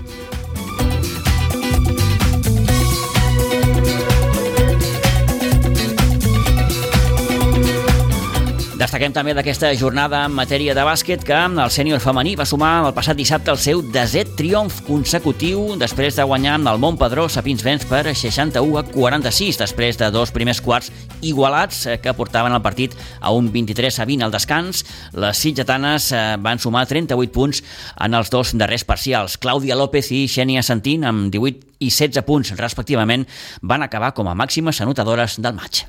Destaquem 8.88 9.12
també 9.12 9.34
d'aquesta 9.36 9.68
jornada 9.76 10.22
en 10.24 10.32
matèria 10.32 10.72
de 10.72 10.84
bàsquet 10.88 11.26
que 11.28 11.36
el 11.36 11.72
sènior 11.76 12.00
femení 12.00 12.38
va 12.40 12.46
sumar 12.48 12.86
el 12.86 12.94
passat 12.96 13.18
dissabte 13.20 13.52
el 13.52 13.58
seu 13.60 13.82
desè 13.84 14.22
triomf 14.40 14.78
consecutiu 14.88 15.76
després 15.76 16.16
de 16.16 16.24
guanyar 16.24 16.54
el 16.72 16.80
Montpedró 16.80 17.26
a 17.28 17.44
Pinsbens 17.44 17.84
per 17.90 18.06
61 18.16 18.78
a 18.80 18.86
46 18.88 19.60
després 19.60 20.00
de 20.00 20.08
dos 20.16 20.32
primers 20.32 20.64
quarts 20.64 20.88
igualats 21.20 21.82
eh, 21.84 21.98
que 22.00 22.16
portaven 22.16 22.56
el 22.56 22.64
partit 22.64 22.96
a 23.20 23.34
un 23.36 23.52
23 23.52 24.00
a 24.00 24.08
20 24.08 24.24
al 24.24 24.32
descans. 24.32 24.86
Les 25.12 25.36
sitgetanes 25.36 26.14
eh, 26.14 26.24
van 26.40 26.64
sumar 26.64 26.88
38 26.88 27.36
punts 27.36 27.62
en 28.00 28.16
els 28.16 28.32
dos 28.32 28.56
darrers 28.56 28.88
parcials. 28.88 29.36
Clàudia 29.36 29.76
López 29.76 30.14
i 30.16 30.30
Xènia 30.32 30.64
Santín 30.64 31.04
amb 31.04 31.28
18 31.36 31.76
i 31.84 31.92
16 31.92 32.24
punts 32.24 32.56
respectivament 32.56 33.28
van 33.60 33.84
acabar 33.84 34.16
com 34.16 34.32
a 34.32 34.40
màximes 34.46 34.80
anotadores 34.80 35.42
del 35.44 35.60
maig. 35.60 35.84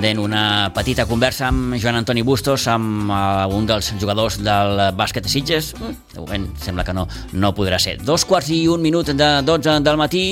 Pendent 0.00 0.22
una 0.24 0.70
petita 0.72 1.04
conversa 1.04 1.50
amb 1.50 1.74
Joan 1.76 1.98
Antoni 1.98 2.22
Bustos, 2.24 2.62
amb 2.72 3.10
uh, 3.12 3.44
un 3.52 3.66
dels 3.68 3.90
jugadors 4.00 4.38
del 4.40 4.78
bàsquet 4.96 5.26
de 5.26 5.28
Sitges. 5.28 5.74
De 6.14 6.22
moment 6.22 6.46
sembla 6.56 6.86
que 6.88 6.94
no, 6.96 7.02
no 7.36 7.50
podrà 7.52 7.76
ser. 7.76 7.98
Dos 8.00 8.24
quarts 8.24 8.48
i 8.48 8.62
un 8.72 8.80
minut 8.80 9.10
de 9.12 9.28
12 9.44 9.76
del 9.84 10.00
matí, 10.00 10.24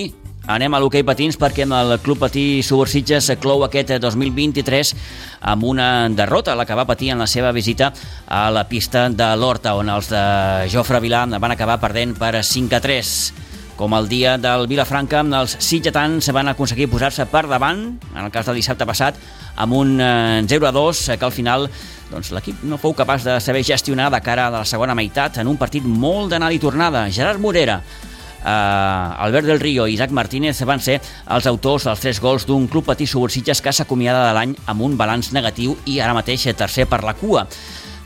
Anem 0.49 0.73
a 0.73 0.79
l'hoquei 0.81 1.03
patins 1.05 1.37
perquè 1.37 1.67
el 1.67 1.91
Club 2.01 2.23
Patí 2.23 2.63
Subursitges 2.65 3.27
clou 3.37 3.67
aquest 3.67 3.91
2023 4.01 4.95
amb 5.53 5.67
una 5.69 6.09
derrota, 6.09 6.55
la 6.57 6.65
que 6.65 6.79
va 6.79 6.87
patir 6.89 7.11
en 7.13 7.21
la 7.21 7.27
seva 7.29 7.51
visita 7.53 7.91
a 8.25 8.47
la 8.49 8.63
pista 8.65 9.11
de 9.13 9.27
l'Horta, 9.37 9.75
on 9.77 9.93
els 9.93 10.09
de 10.09 10.23
Jofre 10.73 11.03
Vilà 11.05 11.27
van 11.37 11.53
acabar 11.53 11.77
perdent 11.83 12.17
per 12.17 12.41
5 12.41 12.81
a 12.81 12.81
3. 12.81 13.13
Com 13.79 13.95
el 13.95 14.09
dia 14.11 14.33
del 14.43 14.67
Vilafranca, 14.67 15.21
els 15.39 15.53
sitgetans 15.63 16.27
van 16.35 16.51
aconseguir 16.51 16.89
posar-se 16.91 17.29
per 17.31 17.45
davant, 17.47 17.85
en 18.11 18.25
el 18.25 18.33
cas 18.35 18.49
del 18.49 18.59
dissabte 18.59 18.83
passat, 18.83 19.15
amb 19.55 19.77
un 19.79 19.93
0 20.51 20.51
eh, 20.51 20.69
a 20.69 20.73
2, 20.75 21.03
eh, 21.13 21.17
que 21.17 21.29
al 21.29 21.35
final 21.37 21.69
doncs, 22.11 22.33
l'equip 22.35 22.65
no 22.67 22.81
fou 22.83 22.97
capaç 22.99 23.23
de 23.23 23.39
saber 23.39 23.63
gestionar 23.63 24.09
de 24.11 24.19
cara 24.19 24.49
a 24.49 24.55
la 24.57 24.65
segona 24.67 24.99
meitat 24.99 25.39
en 25.39 25.47
un 25.47 25.61
partit 25.61 25.87
molt 25.87 26.33
d'anada 26.35 26.57
i 26.57 26.59
tornada. 26.59 27.05
Gerard 27.15 27.39
Morera, 27.39 27.79
eh, 28.43 28.51
Albert 28.51 29.47
del 29.47 29.63
Río 29.63 29.87
i 29.87 29.95
Isaac 29.95 30.11
Martínez 30.11 30.59
van 30.67 30.83
ser 30.83 30.99
els 31.31 31.47
autors 31.47 31.87
dels 31.87 32.03
tres 32.03 32.19
gols 32.19 32.51
d'un 32.51 32.67
club 32.67 32.91
patí 32.91 33.07
Subursitges 33.07 33.63
que 33.63 33.71
s'acomiada 33.73 34.27
de 34.27 34.35
l'any 34.35 34.59
amb 34.67 34.83
un 34.83 34.99
balanç 34.99 35.31
negatiu 35.31 35.79
i 35.87 36.01
ara 36.03 36.19
mateix 36.19 36.51
tercer 36.59 36.91
per 36.91 37.05
la 37.07 37.15
cua. 37.15 37.47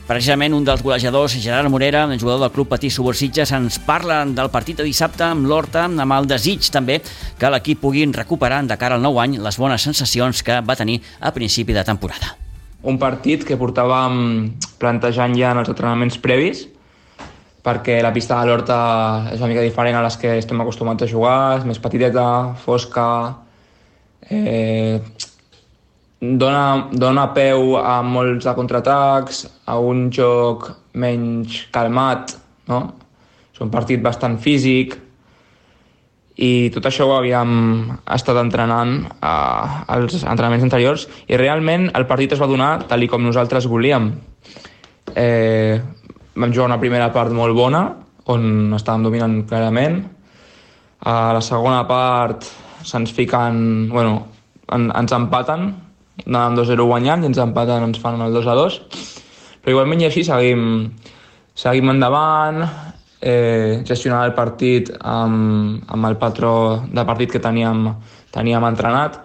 Precisament 0.02 0.50
un 0.50 0.64
dels 0.66 0.82
golejadors, 0.82 1.36
Gerard 1.38 1.70
Morera, 1.70 2.02
el 2.10 2.18
jugador 2.18 2.40
del 2.42 2.50
Club 2.50 2.68
Patí 2.72 2.90
Subursitges, 2.90 3.52
ens 3.54 3.78
parla 3.86 4.24
del 4.26 4.50
partit 4.50 4.80
de 4.80 4.86
dissabte 4.86 5.22
amb 5.22 5.46
l'Horta, 5.46 5.84
amb 5.86 6.16
el 6.16 6.26
desig 6.26 6.66
també 6.74 6.98
que 7.38 7.50
l'equip 7.54 7.78
pugui 7.84 8.02
recuperar 8.10 8.64
de 8.66 8.76
cara 8.76 8.98
al 8.98 9.04
nou 9.04 9.20
any 9.22 9.38
les 9.38 9.58
bones 9.62 9.86
sensacions 9.86 10.42
que 10.42 10.58
va 10.66 10.76
tenir 10.76 10.98
a 11.20 11.30
principi 11.30 11.72
de 11.72 11.86
temporada. 11.86 12.34
Un 12.82 12.98
partit 12.98 13.46
que 13.46 13.54
portàvem 13.54 14.50
plantejant 14.82 15.38
ja 15.38 15.54
en 15.54 15.62
els 15.62 15.70
entrenaments 15.70 16.18
previs, 16.18 16.66
perquè 17.62 18.00
la 18.02 18.10
pista 18.12 18.40
de 18.40 18.50
l'Horta 18.50 18.78
és 19.30 19.38
una 19.38 19.52
mica 19.54 19.62
diferent 19.62 19.94
a 19.94 20.02
les 20.02 20.18
que 20.18 20.34
estem 20.42 20.60
acostumats 20.66 21.06
a 21.06 21.12
jugar, 21.14 21.60
és 21.60 21.68
més 21.68 21.78
petiteta, 21.78 22.56
fosca, 22.64 23.06
eh, 24.26 24.98
dona, 26.22 26.88
dona 26.94 27.26
peu 27.34 27.76
a 27.82 27.98
molts 28.06 28.46
de 28.46 28.54
contraatacs, 28.54 29.44
a 29.66 29.78
un 29.82 30.06
joc 30.14 30.68
menys 30.94 31.64
calmat, 31.74 32.36
no? 32.70 32.82
És 33.52 33.60
un 33.64 33.72
partit 33.72 34.02
bastant 34.02 34.38
físic 34.40 34.94
i 36.42 36.70
tot 36.72 36.86
això 36.88 37.08
ho 37.08 37.16
havíem 37.18 37.90
estat 38.14 38.38
entrenant 38.40 38.94
uh, 39.18 39.82
als 39.92 40.22
entrenaments 40.22 40.64
anteriors 40.64 41.04
i 41.28 41.36
realment 41.36 41.90
el 41.92 42.06
partit 42.08 42.32
es 42.32 42.40
va 42.40 42.48
donar 42.48 42.86
tal 42.88 43.04
com 43.10 43.26
nosaltres 43.26 43.68
volíem. 43.68 44.12
Eh, 45.14 45.76
vam 46.38 46.52
jugar 46.54 46.70
una 46.70 46.80
primera 46.80 47.10
part 47.12 47.34
molt 47.34 47.54
bona, 47.54 47.82
on 48.32 48.72
estàvem 48.78 49.02
dominant 49.04 49.40
clarament. 49.50 49.98
A 51.02 51.34
la 51.34 51.42
segona 51.42 51.82
part 51.84 52.46
se'ns 52.86 53.10
fiquen... 53.12 53.88
Bueno, 53.90 54.28
en, 54.72 54.86
ens 54.94 55.12
empaten 55.12 55.72
anàvem 56.26 56.58
2-0 56.60 56.86
guanyant 56.86 57.24
i 57.24 57.30
ens 57.30 57.40
empaten, 57.42 57.88
ens 57.88 58.00
fan 58.02 58.20
el 58.20 58.34
2-2 58.36 58.80
però 59.62 59.76
igualment 59.76 60.02
i 60.02 60.08
així 60.08 60.24
seguim, 60.26 60.90
seguim 61.54 61.92
endavant 61.92 62.64
eh, 63.22 63.82
gestionant 63.86 64.26
el 64.26 64.34
partit 64.34 64.90
amb, 64.98 65.84
amb 65.86 66.08
el 66.08 66.18
patró 66.18 66.54
de 66.90 67.04
partit 67.06 67.30
que 67.30 67.42
teníem, 67.42 67.86
teníem 68.34 68.66
entrenat. 68.66 69.20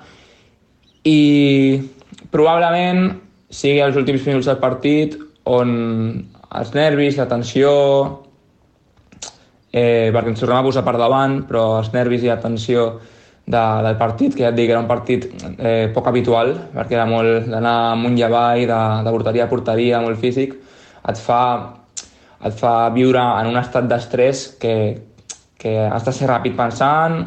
I 1.09 1.81
probablement 2.29 3.09
sigui 3.49 3.81
els 3.81 3.97
últims 3.97 4.25
minuts 4.29 4.49
del 4.49 4.61
partit 4.61 5.17
on 5.49 5.73
els 6.57 6.73
nervis, 6.75 7.17
la 7.17 7.27
tensió, 7.31 7.71
eh, 9.73 10.13
perquè 10.13 10.35
ens 10.35 10.43
tornem 10.43 10.61
a 10.61 10.65
posar 10.67 10.85
per 10.85 10.97
davant, 11.01 11.41
però 11.49 11.79
els 11.79 11.89
nervis 11.95 12.27
i 12.27 12.29
la 12.29 12.41
tensió 12.43 12.91
de, 13.47 13.63
del 13.83 13.97
partit, 13.97 14.35
que 14.35 14.43
ja 14.43 14.51
et 14.51 14.57
dic, 14.57 14.69
era 14.69 14.81
un 14.83 14.89
partit 14.89 15.25
eh, 15.55 15.87
poc 15.95 16.09
habitual, 16.11 16.53
perquè 16.75 16.97
era 16.97 17.07
molt 17.07 17.47
d'anar 17.47 17.75
amunt 17.93 18.17
i 18.19 18.25
avall, 18.27 18.65
de, 18.67 18.79
de 19.07 19.13
porteria 19.15 19.45
a 19.47 19.51
porteria, 19.51 20.01
molt 20.03 20.19
físic, 20.19 20.57
et 21.07 21.21
fa, 21.23 21.41
et 22.43 22.57
fa 22.59 22.73
viure 22.95 23.23
en 23.23 23.51
un 23.53 23.59
estat 23.59 23.87
d'estrès 23.87 24.43
que, 24.59 24.73
que 25.57 25.77
has 25.87 26.03
de 26.03 26.13
ser 26.13 26.27
ràpid 26.27 26.57
pensant 26.57 27.21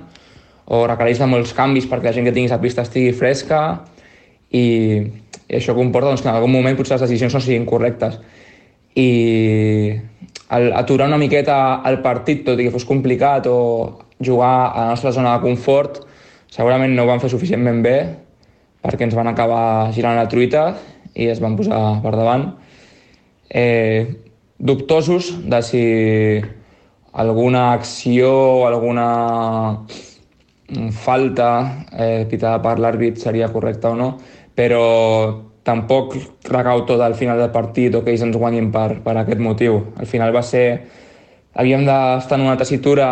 o 0.70 0.84
requereix 0.86 1.18
de 1.22 1.26
molts 1.30 1.54
canvis 1.56 1.88
perquè 1.90 2.10
la 2.10 2.14
gent 2.18 2.28
que 2.28 2.36
tinguis 2.36 2.52
a 2.54 2.60
pista 2.62 2.84
estigui 2.84 3.16
fresca 3.16 3.62
i, 4.52 4.66
i 5.48 5.56
això 5.56 5.74
comporta 5.74 6.12
doncs, 6.12 6.22
que 6.22 6.28
en 6.28 6.36
algun 6.36 6.52
moment 6.52 6.76
potser 6.78 6.98
les 6.98 7.06
decisions 7.08 7.34
no 7.34 7.40
siguin 7.42 7.64
correctes. 7.66 8.20
I 8.94 9.08
el, 10.52 10.70
aturar 10.76 11.08
una 11.08 11.18
miqueta 11.18 11.80
el 11.88 11.98
partit, 12.04 12.44
tot 12.44 12.60
i 12.60 12.68
que 12.68 12.74
fos 12.76 12.86
complicat, 12.86 13.48
o 13.48 14.04
jugar 14.20 14.52
a 14.68 14.84
la 14.84 14.88
nostra 14.92 15.14
zona 15.16 15.38
de 15.38 15.48
confort, 15.48 16.02
Segurament 16.50 16.94
no 16.96 17.04
ho 17.04 17.10
van 17.10 17.22
fer 17.22 17.30
suficientment 17.30 17.82
bé 17.84 17.96
perquè 18.80 19.06
ens 19.06 19.14
van 19.14 19.28
acabar 19.30 19.92
girant 19.94 20.16
la 20.18 20.28
truita 20.28 20.64
i 21.14 21.28
es 21.30 21.40
van 21.42 21.56
posar 21.58 22.00
per 22.02 22.14
davant. 22.16 22.46
Eh, 23.50 24.06
dubtosos 24.58 25.32
de 25.50 25.60
si 25.62 25.84
alguna 27.12 27.72
acció 27.72 28.30
o 28.30 28.66
alguna 28.66 29.86
falta 30.92 31.86
eh, 31.92 32.26
pitada 32.30 32.60
per 32.62 32.78
l'àrbit 32.78 33.18
seria 33.18 33.50
correcta 33.50 33.90
o 33.90 33.98
no, 33.98 34.10
però 34.54 35.50
tampoc 35.66 36.14
recau 36.48 36.84
tot 36.86 37.00
al 37.02 37.14
final 37.14 37.38
del 37.38 37.50
partit 37.50 37.94
o 37.94 38.04
que 38.04 38.14
ells 38.14 38.24
ens 38.26 38.38
guanyin 38.38 38.70
per, 38.72 39.00
per 39.04 39.16
aquest 39.18 39.40
motiu. 39.42 39.80
Al 39.98 40.06
final 40.06 40.34
va 40.34 40.42
ser... 40.42 40.66
Havíem 41.50 41.82
d'estar 41.82 42.36
en 42.38 42.44
una 42.46 42.56
tessitura 42.56 43.08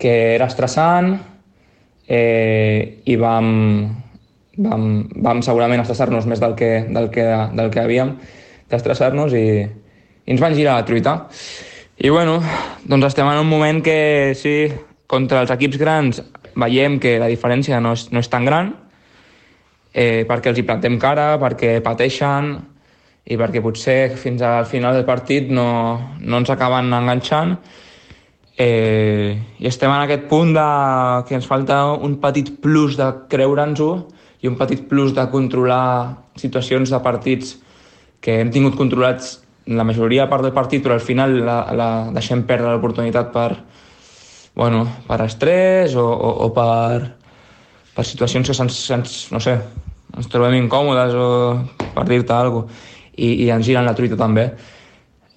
que 0.00 0.12
era 0.34 0.46
estressant, 0.48 1.18
eh, 2.08 3.02
i 3.04 3.16
vam 3.20 3.48
vam, 4.58 4.84
vam 5.22 5.42
segurament 5.44 5.82
estressar-nos 5.82 6.26
més 6.26 6.42
del 6.42 6.54
que, 6.58 6.72
del 6.90 7.08
que, 7.14 7.26
del 7.54 7.70
que 7.70 7.82
havíem 7.82 8.14
d'estressar-nos 8.68 9.34
i, 9.38 9.46
i 9.62 10.34
ens 10.34 10.42
van 10.42 10.56
girar 10.56 10.78
la 10.78 10.86
truita. 10.88 11.14
I 11.98 12.10
bueno, 12.14 12.38
doncs 12.86 13.08
estem 13.10 13.28
en 13.30 13.40
un 13.40 13.48
moment 13.48 13.80
que 13.82 14.34
sí, 14.38 14.68
contra 15.10 15.42
els 15.42 15.54
equips 15.54 15.78
grans 15.80 16.22
veiem 16.58 16.98
que 17.02 17.16
la 17.22 17.30
diferència 17.30 17.80
no 17.82 17.94
és, 17.96 18.08
no 18.12 18.22
és 18.22 18.30
tan 18.30 18.46
gran, 18.46 18.74
eh, 19.94 20.24
perquè 20.28 20.52
els 20.52 20.60
hi 20.60 20.66
plantem 20.66 20.98
cara, 21.00 21.32
perquè 21.40 21.78
pateixen 21.84 22.56
i 23.28 23.36
perquè 23.36 23.62
potser 23.64 24.16
fins 24.16 24.42
al 24.42 24.66
final 24.66 24.96
del 24.96 25.06
partit 25.08 25.50
no, 25.52 25.68
no 26.20 26.40
ens 26.40 26.50
acaben 26.50 26.92
enganxant 26.96 27.56
eh, 28.58 29.38
i 29.62 29.66
estem 29.70 29.92
en 29.94 30.02
aquest 30.02 30.26
punt 30.28 30.50
de, 30.56 30.68
que 31.28 31.36
ens 31.38 31.46
falta 31.46 31.84
un 31.94 32.18
petit 32.20 32.50
plus 32.60 32.98
de 32.98 33.06
creure'ns-ho 33.30 33.90
i 34.42 34.50
un 34.50 34.58
petit 34.58 34.82
plus 34.90 35.14
de 35.14 35.24
controlar 35.30 36.18
situacions 36.38 36.90
de 36.90 37.00
partits 37.02 37.56
que 38.20 38.40
hem 38.42 38.50
tingut 38.50 38.76
controlats 38.78 39.38
la 39.68 39.84
majoria 39.84 40.26
part 40.30 40.42
del 40.42 40.54
partit, 40.56 40.82
però 40.82 40.96
al 40.96 41.04
final 41.04 41.36
la, 41.44 41.58
la 41.76 41.88
deixem 42.14 42.42
perdre 42.48 42.72
l'oportunitat 42.72 43.30
per, 43.34 43.50
bueno, 44.56 44.86
per 45.06 45.20
estrès 45.26 45.94
o, 45.94 46.06
o, 46.08 46.30
o 46.46 46.48
per, 46.56 47.12
per 47.94 48.06
situacions 48.06 48.48
que 48.48 48.56
se'ns, 48.56 48.80
se 48.88 49.34
no 49.34 49.42
sé, 49.44 49.58
ens 50.16 50.30
trobem 50.32 50.56
incòmodes 50.58 51.14
o 51.14 51.28
per 51.94 52.08
dir-te 52.08 52.34
alguna 52.34 52.66
cosa, 52.66 52.96
i, 53.18 53.44
i 53.44 53.48
ens 53.50 53.66
giren 53.66 53.86
la 53.86 53.94
truita 53.98 54.16
també. 54.18 54.48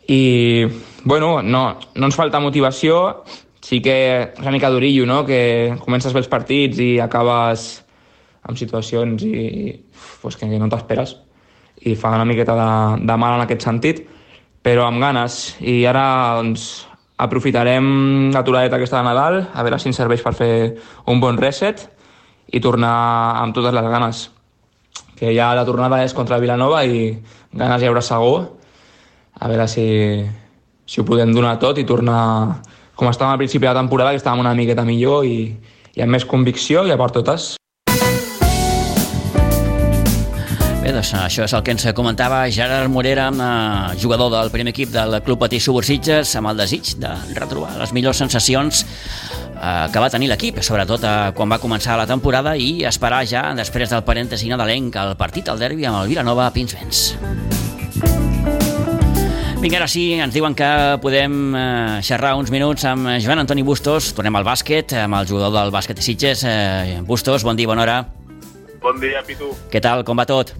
I, 0.07 0.67
bueno, 1.03 1.41
no, 1.41 1.63
no 1.95 2.09
ens 2.09 2.17
falta 2.17 2.41
motivació, 2.41 3.23
sí 3.61 3.81
que 3.81 3.95
és 4.33 4.41
una 4.41 4.53
mica 4.53 4.71
d'orillo, 4.73 5.05
no?, 5.05 5.21
que 5.25 5.75
comences 5.83 6.13
bé 6.13 6.23
els 6.23 6.31
partits 6.31 6.81
i 6.81 6.93
acabes 6.99 7.83
amb 8.41 8.57
situacions 8.57 9.21
i, 9.23 9.75
pues, 10.21 10.37
que 10.37 10.49
no 10.49 10.69
t'esperes 10.69 11.15
i 11.81 11.95
fa 11.97 12.13
una 12.13 12.25
miqueta 12.25 12.55
de, 12.57 13.05
de 13.05 13.17
mal 13.17 13.37
en 13.37 13.45
aquest 13.45 13.65
sentit, 13.65 14.03
però 14.61 14.85
amb 14.85 15.01
ganes. 15.01 15.55
I 15.61 15.81
ara, 15.89 16.03
doncs, 16.37 16.67
aprofitarem 17.21 18.31
l'aturadeta 18.33 18.77
aquesta 18.77 18.99
de 18.99 19.07
Nadal, 19.07 19.39
a 19.53 19.65
veure 19.65 19.79
si 19.81 19.89
ens 19.89 19.97
serveix 19.97 20.21
per 20.25 20.33
fer 20.37 20.53
un 21.09 21.21
bon 21.21 21.37
reset 21.37 21.87
i 22.51 22.61
tornar 22.61 22.93
amb 23.41 23.55
totes 23.55 23.73
les 23.73 23.89
ganes 23.93 24.23
que 25.17 25.33
ja 25.35 25.51
la 25.53 25.65
tornada 25.67 26.01
és 26.01 26.15
contra 26.17 26.41
Vilanova 26.41 26.81
i 26.85 27.11
ganes 27.53 27.81
hi 27.81 27.89
haurà 27.89 28.01
segur. 28.01 28.61
A 29.39 29.47
veure 29.47 29.67
si, 29.71 29.86
si 30.86 31.01
ho 31.01 31.07
podem 31.07 31.32
donar 31.34 31.57
tot 31.61 31.79
i 31.79 31.88
tornar 31.88 32.61
com 32.95 33.09
estàvem 33.09 33.34
al 33.34 33.41
principi 33.41 33.65
de 33.65 33.71
la 33.71 33.79
temporada, 33.79 34.11
que 34.13 34.21
estàvem 34.21 34.43
una 34.43 34.53
miqueta 34.53 34.86
millor 34.86 35.25
i, 35.25 35.55
i 35.95 36.03
amb 36.03 36.13
més 36.13 36.27
convicció 36.27 36.86
i 36.86 36.93
a 36.93 36.99
per 37.01 37.09
totes. 37.15 37.55
Bé, 40.82 40.89
doncs 40.93 41.11
això 41.13 41.45
és 41.45 41.53
el 41.53 41.61
que 41.65 41.75
ens 41.75 41.86
comentava 41.97 42.43
Gerard 42.53 42.89
Morera, 42.89 43.27
eh, 43.29 43.97
jugador 44.01 44.32
del 44.34 44.49
primer 44.53 44.73
equip 44.73 44.89
del 44.93 45.19
Club 45.25 45.39
Patí 45.43 45.59
Subursitges, 45.61 46.36
amb 46.38 46.49
el 46.51 46.61
desig 46.61 46.95
de 47.01 47.11
retrobar 47.38 47.75
les 47.77 47.93
millors 47.93 48.17
sensacions 48.21 48.86
eh, 48.86 49.88
que 49.93 50.01
va 50.01 50.09
tenir 50.09 50.29
l'equip, 50.29 50.61
sobretot 50.65 51.05
eh, 51.05 51.13
quan 51.38 51.53
va 51.53 51.61
començar 51.61 51.97
la 51.97 52.09
temporada 52.09 52.57
i 52.57 52.84
esperar 52.89 53.23
ja, 53.29 53.47
després 53.57 53.93
del 53.93 54.05
parèntesi 54.05 54.49
nadalenc, 54.49 54.97
el 54.97 55.15
partit 55.17 55.53
al 55.53 55.61
derbi 55.61 55.86
amb 55.86 56.01
el 56.01 56.13
Vilanova 56.15 56.49
a 56.49 56.53
Pinsbens. 56.53 57.11
Vinga, 59.62 59.78
ara 59.78 59.86
sí, 59.86 60.07
ens 60.18 60.34
diuen 60.34 60.55
que 60.57 60.68
podem 61.03 61.34
eh, 61.53 61.99
xerrar 62.01 62.32
uns 62.34 62.49
minuts 62.49 62.82
amb 62.89 63.12
Joan 63.22 63.43
Antoni 63.43 63.62
Bustos. 63.62 64.07
Tornem 64.18 64.34
al 64.39 64.47
bàsquet, 64.47 64.95
amb 64.97 65.20
el 65.20 65.28
jugador 65.30 65.53
del 65.53 65.70
bàsquet 65.70 65.99
de 65.99 66.01
Sitges. 66.01 66.41
Eh, 66.49 66.97
Bustos, 67.05 67.45
bon 67.45 67.59
dia, 67.59 67.70
bona 67.70 67.84
hora. 67.84 67.99
Bon 68.82 68.97
dia, 68.97 69.22
Pitu. 69.22 69.51
Què 69.70 69.78
tal, 69.78 70.01
com 70.01 70.18
va 70.18 70.26
tot? 70.26 70.55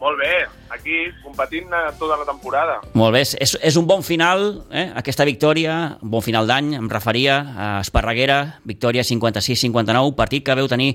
Molt 0.00 0.16
bé, 0.22 0.32
aquí 0.72 1.02
competint 1.20 1.68
eh, 1.68 1.92
tota 2.00 2.16
la 2.16 2.24
temporada. 2.24 2.80
Molt 2.96 3.18
bé, 3.18 3.26
és, 3.36 3.52
és 3.60 3.76
un 3.76 3.84
bon 3.84 4.00
final, 4.00 4.62
eh? 4.72 4.88
aquesta 4.96 5.28
victòria, 5.28 5.76
un 6.00 6.16
bon 6.16 6.24
final 6.24 6.48
d'any, 6.48 6.72
em 6.80 6.88
referia 6.88 7.42
a 7.52 7.70
Esparreguera, 7.84 8.62
victòria 8.64 9.04
56-59, 9.04 10.16
partit 10.16 10.48
que 10.48 10.56
veu 10.56 10.72
tenir 10.72 10.94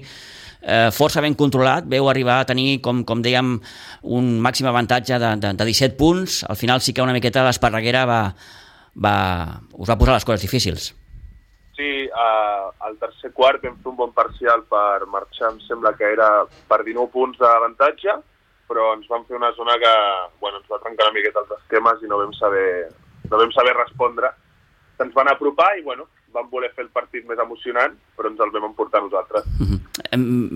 eh, 0.61 0.89
força 0.93 1.21
ben 1.21 1.35
controlat, 1.35 1.85
veu 1.89 2.09
arribar 2.09 2.39
a 2.41 2.47
tenir, 2.49 2.79
com, 2.85 3.03
com 3.03 3.21
dèiem, 3.21 3.57
un 4.03 4.31
màxim 4.41 4.69
avantatge 4.69 5.19
de, 5.19 5.35
de, 5.41 5.53
de 5.57 5.69
17 5.69 5.97
punts, 5.97 6.41
al 6.47 6.57
final 6.57 6.81
sí 6.81 6.93
que 6.93 7.03
una 7.03 7.15
miqueta 7.17 7.45
l'Esparreguera 7.47 8.05
va, 8.05 8.23
va, 8.95 9.15
us 9.73 9.89
va 9.89 9.97
posar 9.99 10.17
les 10.17 10.27
coses 10.27 10.45
difícils. 10.45 10.91
Sí, 11.77 12.05
eh, 12.05 12.65
al 12.85 12.97
tercer 13.01 13.31
quart 13.33 13.63
vam 13.63 13.77
fer 13.81 13.89
un 13.89 13.97
bon 13.97 14.11
parcial 14.13 14.65
per 14.69 15.07
marxar, 15.09 15.53
em 15.53 15.61
sembla 15.65 15.95
que 15.97 16.11
era 16.13 16.29
per 16.69 16.83
19 16.85 17.09
punts 17.13 17.41
d'avantatge, 17.41 18.19
però 18.71 18.93
ens 18.95 19.07
van 19.11 19.25
fer 19.27 19.35
una 19.35 19.51
zona 19.57 19.75
que 19.81 19.91
bueno, 20.39 20.61
ens 20.61 20.69
va 20.71 20.79
trencar 20.83 21.09
una 21.09 21.17
miqueta 21.17 21.41
els 21.43 21.57
esquemes 21.57 22.03
i 22.03 22.09
no 22.11 22.21
vam 22.21 22.31
saber, 22.37 22.87
no 23.27 23.39
vam 23.41 23.51
saber 23.55 23.73
respondre. 23.75 24.29
Se'ns 24.99 25.15
van 25.17 25.31
apropar 25.31 25.73
i 25.79 25.83
bueno, 25.83 26.05
vam 26.33 26.49
voler 26.49 26.71
fer 26.75 26.85
el 26.85 26.91
partit 26.93 27.25
més 27.27 27.39
emocionant, 27.39 27.95
però 28.17 28.31
ens 28.31 28.39
el 28.39 28.51
vam 28.53 28.69
emportar 28.71 29.01
nosaltres. 29.03 29.45
Uh 29.59 29.67
-huh. 29.67 29.79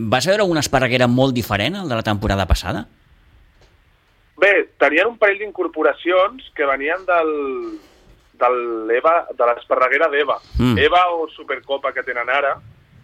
Vas 0.09 0.27
veure 0.27 0.43
una 0.43 0.59
esparreguera 0.59 1.07
molt 1.07 1.33
diferent 1.33 1.75
al 1.75 1.89
de 1.89 1.95
la 1.95 2.03
temporada 2.03 2.45
passada? 2.45 2.87
Bé, 4.37 4.69
tenien 4.77 5.07
un 5.07 5.17
parell 5.17 5.39
d'incorporacions 5.39 6.51
que 6.55 6.65
venien 6.65 7.05
del, 7.05 7.79
del 8.33 8.91
Eva, 8.91 9.27
de 9.31 9.45
l'esparreguera 9.45 10.09
d'Eva. 10.09 10.39
Mm. 10.57 10.77
Eva 10.77 11.01
o 11.15 11.29
Supercopa 11.29 11.93
que 11.93 12.03
tenen 12.03 12.29
ara, 12.29 12.59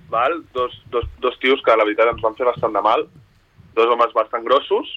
val? 0.09 0.43
Dos, 0.53 0.76
dos, 0.91 1.05
dos 1.19 1.39
tios 1.39 1.61
que 1.63 1.76
la 1.76 1.86
veritat 1.88 2.11
ens 2.11 2.22
van 2.22 2.36
fer 2.36 2.45
bastant 2.45 2.74
de 2.74 2.82
mal, 2.82 3.07
dos 3.74 3.88
homes 3.88 4.13
bastant 4.13 4.43
grossos, 4.43 4.91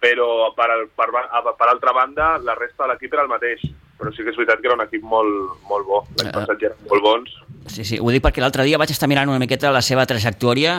però 0.00 0.52
per, 0.56 0.70
al, 0.70 0.88
per, 0.88 1.08
per 1.56 1.68
altra 1.68 1.92
banda 1.92 2.38
la 2.42 2.54
resta 2.58 2.84
de 2.84 2.92
l'equip 2.92 3.14
era 3.14 3.22
el 3.22 3.32
mateix 3.32 3.62
però 3.96 4.12
sí 4.12 4.24
que 4.24 4.32
és 4.32 4.38
veritat 4.38 4.60
que 4.60 4.70
era 4.70 4.76
un 4.78 4.84
equip 4.84 5.04
molt, 5.04 5.60
molt 5.70 5.86
bo 5.88 6.04
l'any 6.20 6.32
passat 6.34 6.62
ja 6.62 6.72
eren 6.72 6.88
molt 6.90 7.06
bons 7.10 7.36
Sí, 7.66 7.82
sí, 7.84 7.98
ho 7.98 8.10
dic 8.14 8.22
perquè 8.22 8.40
l'altre 8.42 8.64
dia 8.66 8.78
vaig 8.78 8.92
estar 8.94 9.08
mirant 9.10 9.28
una 9.28 9.42
miqueta 9.42 9.72
la 9.74 9.82
seva 9.82 10.06
trajectòria 10.06 10.72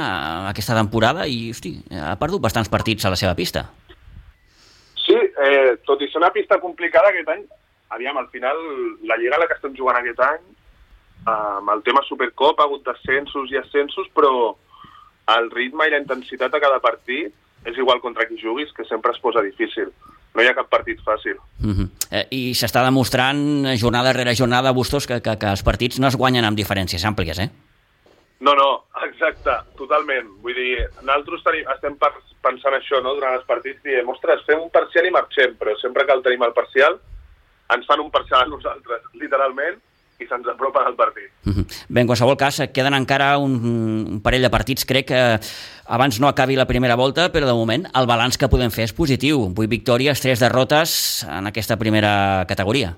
aquesta 0.49 0.75
temporada 0.77 1.25
i, 1.27 1.49
hosti, 1.51 1.73
ha 1.91 2.15
perdut 2.19 2.41
bastants 2.45 2.71
partits 2.71 3.05
a 3.05 3.11
la 3.11 3.19
seva 3.19 3.35
pista. 3.35 3.65
Sí, 5.03 5.17
eh, 5.17 5.75
tot 5.87 6.01
i 6.01 6.07
ser 6.07 6.21
una 6.21 6.31
pista 6.35 6.59
complicada 6.63 7.11
aquest 7.11 7.27
any, 7.33 7.43
aviam, 7.95 8.17
al 8.19 8.29
final, 8.31 8.61
la 9.07 9.17
lliga 9.19 9.35
a 9.35 9.41
la 9.43 9.49
que 9.49 9.57
estem 9.59 9.75
jugant 9.75 9.99
aquest 9.99 10.23
any, 10.23 10.47
eh, 11.27 11.35
amb 11.59 11.75
el 11.75 11.83
tema 11.83 12.05
Supercopa, 12.07 12.63
ha 12.63 12.71
hagut 12.71 12.87
descensos 12.87 13.51
i 13.51 13.59
ascensos, 13.59 14.07
però 14.15 14.55
el 15.35 15.51
ritme 15.51 15.87
i 15.87 15.91
la 15.91 16.01
intensitat 16.03 16.55
a 16.55 16.63
cada 16.63 16.79
partit 16.79 17.35
és 17.67 17.75
igual 17.77 17.99
contra 17.99 18.27
qui 18.29 18.39
juguis, 18.39 18.71
que 18.71 18.87
sempre 18.87 19.11
es 19.11 19.19
posa 19.19 19.43
difícil. 19.43 19.91
No 20.37 20.43
hi 20.45 20.49
ha 20.51 20.53
cap 20.53 20.67
partit 20.69 20.99
fàcil. 21.01 21.37
Uh 21.65 21.73
-huh. 21.73 21.87
eh, 22.11 22.27
I 22.29 22.53
s'està 22.53 22.83
demostrant 22.85 23.73
jornada 23.75 24.13
rere 24.13 24.35
jornada, 24.35 24.71
Bustos, 24.71 25.07
que, 25.07 25.21
que, 25.21 25.37
que 25.37 25.49
els 25.49 25.63
partits 25.63 25.99
no 25.99 26.07
es 26.07 26.15
guanyen 26.15 26.45
amb 26.45 26.57
diferències 26.57 27.03
àmplies, 27.03 27.39
eh? 27.39 27.49
No, 28.39 28.53
no, 28.53 28.85
exacte, 29.03 29.51
totalment. 29.77 30.27
Vull 30.43 30.53
dir, 30.53 30.85
nosaltres 31.01 31.43
tenim, 31.43 31.65
estem 31.73 31.97
pensant 32.43 32.75
això, 32.77 33.01
no?, 33.01 33.15
durant 33.15 33.33
els 33.33 33.47
partits, 33.49 33.81
diem, 33.83 34.07
ostres, 34.09 34.45
fem 34.45 34.61
un 34.61 34.69
parcial 34.69 35.05
i 35.07 35.11
marxem, 35.11 35.55
però 35.57 35.73
sempre 35.81 36.05
que 36.05 36.13
el 36.13 36.21
tenim 36.21 36.43
al 36.43 36.53
parcial, 36.53 36.99
ens 37.73 37.85
fan 37.89 37.99
un 37.99 38.11
parcial 38.11 38.45
a 38.45 38.51
nosaltres, 38.51 39.01
literalment, 39.13 39.81
i 40.19 40.25
se'ns 40.25 40.47
apropen 40.49 40.85
al 40.85 40.95
partit. 40.95 41.29
Uh 41.45 41.53
-huh. 41.53 41.65
Bé, 41.89 42.01
en 42.01 42.07
qualsevol 42.07 42.37
cas, 42.37 42.61
queden 42.73 42.93
encara 42.93 43.37
un, 43.37 43.53
un 44.13 44.21
parell 44.21 44.41
de 44.41 44.49
partits, 44.49 44.85
crec 44.85 45.07
que 45.07 45.39
abans 45.85 46.19
no 46.19 46.27
acabi 46.27 46.55
la 46.55 46.65
primera 46.65 46.95
volta, 46.95 47.31
però 47.31 47.45
de 47.45 47.53
moment 47.53 47.87
el 47.93 48.07
balanç 48.07 48.37
que 48.37 48.49
podem 48.49 48.71
fer 48.71 48.83
és 48.85 48.93
positiu. 48.93 49.53
8 49.55 49.67
victòries, 49.67 50.21
3 50.21 50.39
derrotes 50.39 51.23
en 51.29 51.47
aquesta 51.47 51.77
primera 51.77 52.45
categoria. 52.47 52.97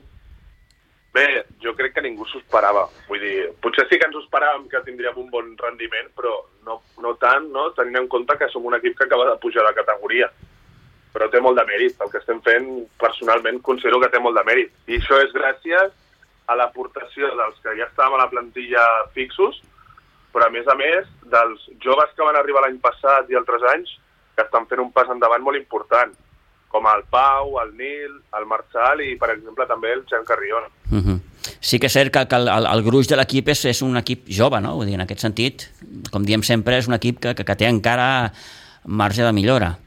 Bé, 1.14 1.46
jo 1.62 1.74
crec 1.76 1.94
que 1.94 2.02
ningú 2.02 2.26
s'ho 2.26 2.40
esperava. 2.40 2.88
Vull 3.08 3.20
dir, 3.20 3.50
potser 3.62 3.88
sí 3.90 3.98
que 3.98 4.06
ens 4.06 4.16
ho 4.16 4.22
esperàvem 4.22 4.68
que 4.70 4.82
tindríem 4.86 5.18
un 5.18 5.30
bon 5.30 5.58
rendiment, 5.58 6.10
però 6.16 6.46
no, 6.66 6.82
no 7.02 7.16
tant, 7.16 7.52
no? 7.52 7.72
tenint 7.72 7.98
en 7.98 8.08
compte 8.08 8.38
que 8.38 8.50
som 8.50 8.66
un 8.66 8.76
equip 8.76 8.98
que 8.98 9.06
acaba 9.06 9.30
de 9.30 9.38
pujar 9.38 9.66
de 9.68 9.74
categoria. 9.74 10.30
Però 11.14 11.30
té 11.30 11.42
molt 11.42 11.58
de 11.58 11.66
mèrit. 11.66 11.96
El 12.00 12.12
que 12.12 12.20
estem 12.20 12.40
fent, 12.42 12.88
personalment, 13.02 13.60
considero 13.62 14.00
que 14.00 14.12
té 14.14 14.20
molt 14.20 14.38
de 14.38 14.44
mèrit. 14.46 14.72
I 14.88 15.00
això 15.02 15.18
és 15.24 15.34
gràcies 15.34 15.92
a 16.50 16.56
l'aportació 16.58 17.30
dels 17.38 17.60
que 17.64 17.76
ja 17.78 17.86
estàvem 17.86 18.18
a 18.18 18.24
la 18.24 18.30
plantilla 18.32 18.86
fixos, 19.14 19.60
però 20.34 20.48
a 20.48 20.54
més 20.54 20.68
a 20.70 20.76
més 20.78 21.10
dels 21.30 21.66
joves 21.84 22.12
que 22.16 22.26
van 22.26 22.38
arribar 22.38 22.64
l'any 22.66 22.80
passat 22.82 23.30
i 23.30 23.38
altres 23.38 23.66
anys 23.74 23.92
que 24.36 24.46
estan 24.46 24.66
fent 24.70 24.82
un 24.82 24.92
pas 24.96 25.10
endavant 25.14 25.44
molt 25.46 25.60
important, 25.60 26.14
com 26.70 26.86
el 26.90 27.04
Pau, 27.10 27.58
el 27.64 27.74
Nil, 27.78 28.14
el 28.38 28.46
Marçal 28.50 29.02
i, 29.02 29.16
per 29.18 29.32
exemple, 29.34 29.66
també 29.70 29.92
el 29.94 30.06
Jean 30.10 30.26
Carrion. 30.26 30.70
Uh 30.92 31.02
-huh. 31.02 31.20
Sí 31.62 31.80
que 31.80 31.88
és 31.88 31.94
cert 31.94 32.14
que, 32.14 32.28
que 32.28 32.36
el, 32.36 32.48
el, 32.48 32.66
el 32.66 32.84
gruix 32.84 33.08
de 33.08 33.18
l'equip 33.18 33.50
és, 33.50 33.66
és 33.66 33.82
un 33.82 33.98
equip 33.98 34.30
jove, 34.30 34.62
no? 34.62 34.76
Vull 34.76 34.86
dir, 34.86 34.96
en 34.96 35.02
aquest 35.02 35.20
sentit, 35.20 35.70
com 36.12 36.24
diem 36.24 36.44
sempre, 36.44 36.78
és 36.78 36.88
un 36.88 36.94
equip 36.94 37.20
que, 37.20 37.36
que, 37.36 37.44
que 37.44 37.56
té 37.56 37.66
encara 37.66 38.32
marge 38.86 39.24
de 39.24 39.34
millora. 39.34 39.78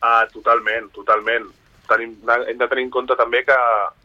Ah, 0.00 0.26
totalment, 0.32 0.90
totalment 0.90 1.59
tenim, 1.90 2.14
hem 2.48 2.58
de 2.58 2.68
tenir 2.70 2.84
en 2.86 2.90
compte 2.94 3.16
també 3.18 3.42
que 3.44 3.56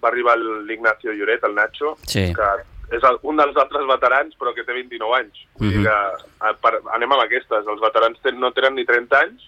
va 0.03 0.09
arribar 0.09 0.35
l'Ignacio 0.41 1.13
Lloret, 1.13 1.43
el 1.47 1.55
Nacho, 1.55 1.95
sí. 2.09 2.27
que 2.35 2.49
és 2.97 3.03
el, 3.07 3.17
un 3.25 3.37
dels 3.39 3.55
altres 3.57 3.85
veterans, 3.89 4.35
però 4.37 4.51
que 4.53 4.63
té 4.67 4.73
29 4.75 5.15
anys. 5.21 5.39
Vull 5.57 5.71
dir 5.71 5.79
Mhm. 5.79 5.85
que 5.85 6.45
a, 6.49 6.53
per, 6.61 6.73
anem 6.93 7.11
amb 7.15 7.23
aquestes. 7.23 7.65
Els 7.65 7.81
veterans 7.81 8.19
ten, 8.21 8.39
no 8.39 8.51
tenen 8.53 8.75
ni 8.75 8.85
30 8.85 9.19
anys 9.23 9.47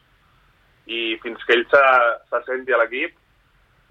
i 0.87 1.17
fins 1.21 1.43
que 1.45 1.53
ell 1.53 1.65
se- 1.69 2.15
s'assenti 2.31 2.73
a 2.73 2.77
l'equip 2.81 3.13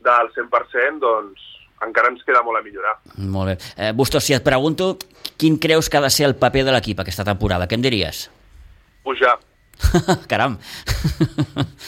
del 0.03 0.32
100%, 0.34 0.99
doncs 1.01 1.42
encara 1.84 2.09
ens 2.09 2.22
queda 2.24 2.42
molt 2.42 2.59
a 2.59 2.62
millorar. 2.64 2.94
Molt 3.18 3.51
bé. 3.53 3.57
Eh, 3.76 3.92
Bustos, 3.92 4.24
si 4.24 4.32
et 4.34 4.42
pregunto 4.42 4.97
quin 5.36 5.59
creus 5.59 5.90
que 5.90 5.99
ha 5.99 6.01
de 6.01 6.11
ser 6.11 6.26
el 6.26 6.34
paper 6.36 6.64
de 6.64 6.72
l'equip 6.72 7.01
aquesta 7.05 7.24
temporada, 7.24 7.66
què 7.68 7.74
em 7.76 7.82
diries? 7.84 8.30
Pujar. 9.05 9.36
Caram. 10.32 10.57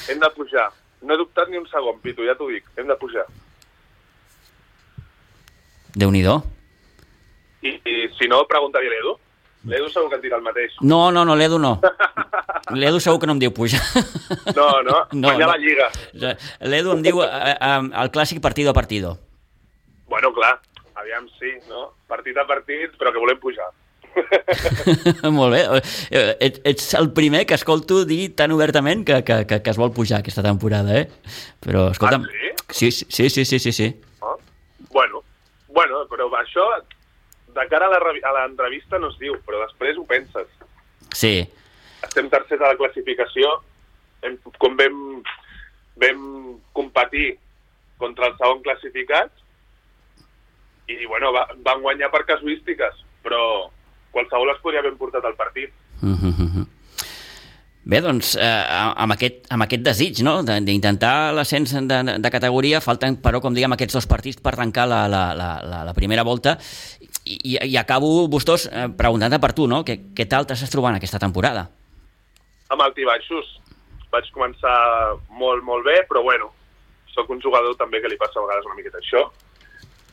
Hem 0.08 0.20
de 0.20 0.30
pujar. 0.36 0.68
No 1.02 1.14
he 1.14 1.18
dubtat 1.20 1.48
ni 1.48 1.56
un 1.60 1.66
segon, 1.70 2.00
Pitu, 2.02 2.24
ja 2.26 2.34
t'ho 2.34 2.48
dic. 2.50 2.64
Hem 2.76 2.88
de 2.90 2.96
pujar. 2.98 3.24
Déu-n'hi-do. 5.98 6.36
I, 7.62 7.72
I 7.84 7.94
si 8.18 8.28
no, 8.30 8.44
preguntaria 8.50 8.90
a 8.90 8.94
l'Edu. 8.94 9.14
L'Edu 9.68 9.88
segur 9.90 10.08
que 10.12 10.16
et 10.20 10.22
dirà 10.22 10.36
el 10.38 10.44
mateix. 10.44 10.76
No, 10.86 11.08
no, 11.10 11.24
no, 11.26 11.34
l'Edu 11.36 11.58
no. 11.58 11.72
L'Edu 12.78 13.00
segur 13.02 13.18
que 13.20 13.26
no 13.26 13.34
em 13.34 13.40
diu 13.42 13.50
pujar. 13.54 13.80
No, 14.54 14.68
no, 14.86 15.00
No, 15.12 15.28
guanyar 15.32 15.48
no. 15.48 15.52
la 15.52 15.58
Lliga. 15.58 15.88
L'Edu 16.70 16.92
em 16.94 17.02
diu 17.02 17.22
eh, 17.24 17.56
eh, 17.56 17.80
el 18.04 18.12
clàssic 18.14 18.40
partido 18.44 18.70
a 18.70 18.76
partido. 18.76 19.16
Bueno, 20.08 20.30
clar, 20.32 20.54
aviam, 20.94 21.26
sí, 21.40 21.50
no? 21.68 21.88
Partit 22.08 22.38
a 22.38 22.46
partit, 22.48 22.94
però 23.00 23.12
que 23.12 23.20
volem 23.20 23.40
pujar. 23.42 23.66
Molt 25.38 25.52
bé. 25.54 25.62
Eh, 26.10 26.36
Et, 26.40 26.60
ets 26.68 26.92
el 26.98 27.10
primer 27.16 27.44
que 27.46 27.54
escolto 27.58 28.04
dir 28.08 28.34
tan 28.36 28.52
obertament 28.52 29.04
que, 29.06 29.22
que, 29.24 29.40
que, 29.46 29.60
que 29.62 29.70
es 29.74 29.78
vol 29.80 29.92
pujar 29.96 30.20
aquesta 30.20 30.42
temporada, 30.46 30.98
eh? 31.00 31.08
Però, 31.64 31.88
escolta'm... 31.94 32.24
Ah, 32.24 32.52
sí? 32.70 32.90
Sí, 32.90 33.06
sí, 33.08 33.28
sí, 33.30 33.44
sí, 33.44 33.58
sí, 33.58 33.72
sí. 33.72 33.88
No? 34.20 34.36
Bueno, 34.92 35.22
bueno, 35.72 36.02
però 36.10 36.28
això 36.40 36.66
de 37.54 37.64
cara 37.70 37.86
a 37.88 37.92
la 37.94 38.00
revi- 38.02 38.22
a 38.26 38.32
l'entrevista 38.36 38.98
no 39.00 39.08
es 39.12 39.18
diu, 39.20 39.38
però 39.46 39.62
després 39.64 39.96
ho 39.98 40.04
penses. 40.08 40.46
Sí. 41.16 41.32
Estem 42.04 42.28
tercers 42.30 42.60
a 42.62 42.72
la 42.74 42.78
classificació, 42.78 43.54
hem, 44.22 44.36
com 44.60 44.76
vam, 44.78 44.98
vam 45.98 46.20
competir 46.76 47.32
contra 47.98 48.28
el 48.30 48.36
segon 48.38 48.60
classificat 48.62 49.32
i, 50.88 51.04
bueno, 51.06 51.32
va, 51.34 51.46
van 51.64 51.82
guanyar 51.82 52.10
per 52.12 52.22
casuístiques, 52.28 53.00
però 53.24 53.40
qualsevol 54.18 54.50
es 54.54 54.60
podria 54.64 54.82
haver 54.82 54.96
portat 54.98 55.24
al 55.24 55.38
partit. 55.38 55.72
Mhm. 56.02 56.66
Bé, 57.88 58.02
doncs, 58.04 58.34
eh, 58.36 58.64
amb, 59.00 59.14
aquest, 59.14 59.46
amb 59.48 59.64
aquest 59.64 59.80
desig 59.86 60.18
no? 60.20 60.42
de- 60.44 60.58
d'intentar 60.60 61.32
l'ascens 61.32 61.72
de, 61.72 62.00
de 62.20 62.30
categoria, 62.30 62.82
falten, 62.84 63.16
però, 63.22 63.40
com 63.40 63.54
diguem, 63.56 63.72
aquests 63.72 63.96
dos 63.96 64.06
partits 64.10 64.42
per 64.44 64.52
tancar 64.60 64.84
la, 64.90 65.06
la, 65.08 65.22
la, 65.32 65.48
la, 65.86 65.94
primera 65.96 66.20
volta. 66.26 66.58
I, 67.24 67.38
i, 67.54 67.54
i 67.70 67.76
acabo, 67.80 68.26
Bustos, 68.28 68.66
eh, 68.68 68.90
preguntant-te 68.92 69.40
per 69.40 69.54
tu, 69.56 69.64
no? 69.70 69.80
Què, 69.88 70.12
què 70.12 70.28
tal 70.28 70.44
t'estàs 70.44 70.68
trobant 70.74 70.98
aquesta 71.00 71.22
temporada? 71.22 71.70
amb 72.68 72.82
alti 72.84 73.04
baixos. 73.08 73.46
Vaig 74.12 74.28
començar 74.34 75.16
molt, 75.40 75.62
molt 75.64 75.86
bé, 75.88 76.02
però 76.08 76.20
bueno, 76.24 76.50
sóc 77.14 77.30
un 77.32 77.40
jugador 77.40 77.76
també 77.80 78.02
que 78.04 78.10
li 78.12 78.18
passa 78.20 78.36
a 78.36 78.44
vegades 78.44 78.66
una 78.68 78.76
miqueta 78.76 79.00
això. 79.00 79.22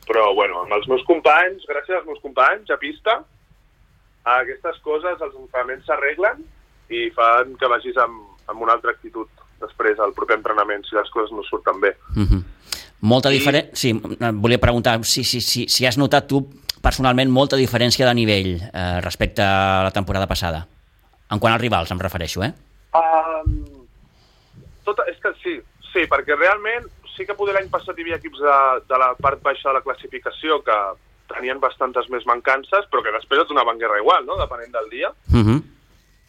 Però 0.08 0.30
bueno, 0.36 0.62
amb 0.64 0.72
els 0.76 0.88
meus 0.88 1.04
companys, 1.04 1.64
gràcies 1.68 1.98
als 1.98 2.06
meus 2.08 2.20
companys 2.24 2.70
a 2.72 2.78
pista, 2.80 3.18
aquestes 4.26 4.78
coses, 4.82 5.20
els 5.22 5.34
entrenaments 5.38 5.86
s'arreglen 5.86 6.42
i 6.90 7.08
fan 7.14 7.54
que 7.60 7.70
vagis 7.70 7.96
amb, 8.02 8.22
amb 8.50 8.62
una 8.62 8.74
altra 8.74 8.94
actitud 8.94 9.30
després 9.62 9.98
al 10.02 10.12
proper 10.16 10.36
entrenament 10.38 10.84
si 10.86 10.96
les 10.98 11.10
coses 11.14 11.32
no 11.32 11.44
surten 11.46 11.80
bé. 11.80 11.94
Mhm. 12.14 12.44
Molta 13.06 13.30
diferència... 13.30 13.70
Sí, 13.76 13.92
eh, 13.92 14.32
volia 14.32 14.58
preguntar 14.58 14.98
si, 15.04 15.22
si, 15.24 15.40
si, 15.40 15.66
si 15.68 15.86
has 15.86 15.98
notat 16.00 16.26
tu 16.28 16.42
personalment 16.82 17.30
molta 17.30 17.58
diferència 17.58 18.06
de 18.06 18.14
nivell 18.14 18.52
eh, 18.56 19.00
respecte 19.04 19.42
a 19.44 19.82
la 19.86 19.92
temporada 19.94 20.26
passada. 20.26 20.66
En 21.30 21.42
quant 21.42 21.52
als 21.52 21.62
rivals, 21.62 21.90
em 21.90 22.00
refereixo, 22.00 22.42
eh? 22.46 22.52
Um, 22.96 23.56
tot, 24.86 25.02
és 25.10 25.18
que 25.22 25.32
sí, 25.42 25.56
sí, 25.92 26.06
perquè 26.10 26.36
realment 26.38 26.86
sí 27.16 27.26
que 27.26 27.34
poder 27.34 27.56
l'any 27.56 27.68
passat 27.72 27.98
hi 27.98 28.04
havia 28.04 28.20
equips 28.20 28.42
de, 28.44 28.56
de 28.88 29.00
la 29.00 29.10
part 29.18 29.42
baixa 29.42 29.68
de 29.70 29.78
la 29.78 29.84
classificació 29.84 30.60
que 30.64 30.76
tenien 31.30 31.60
bastantes 31.62 32.08
més 32.12 32.26
mancances, 32.28 32.86
però 32.90 33.02
que 33.02 33.14
després 33.14 33.42
et 33.42 33.48
donaven 33.48 33.80
guerra 33.80 34.00
igual, 34.02 34.26
no?, 34.26 34.38
depenent 34.40 34.72
del 34.72 34.90
dia. 34.90 35.10
Uh 35.32 35.42
-huh. 35.42 35.62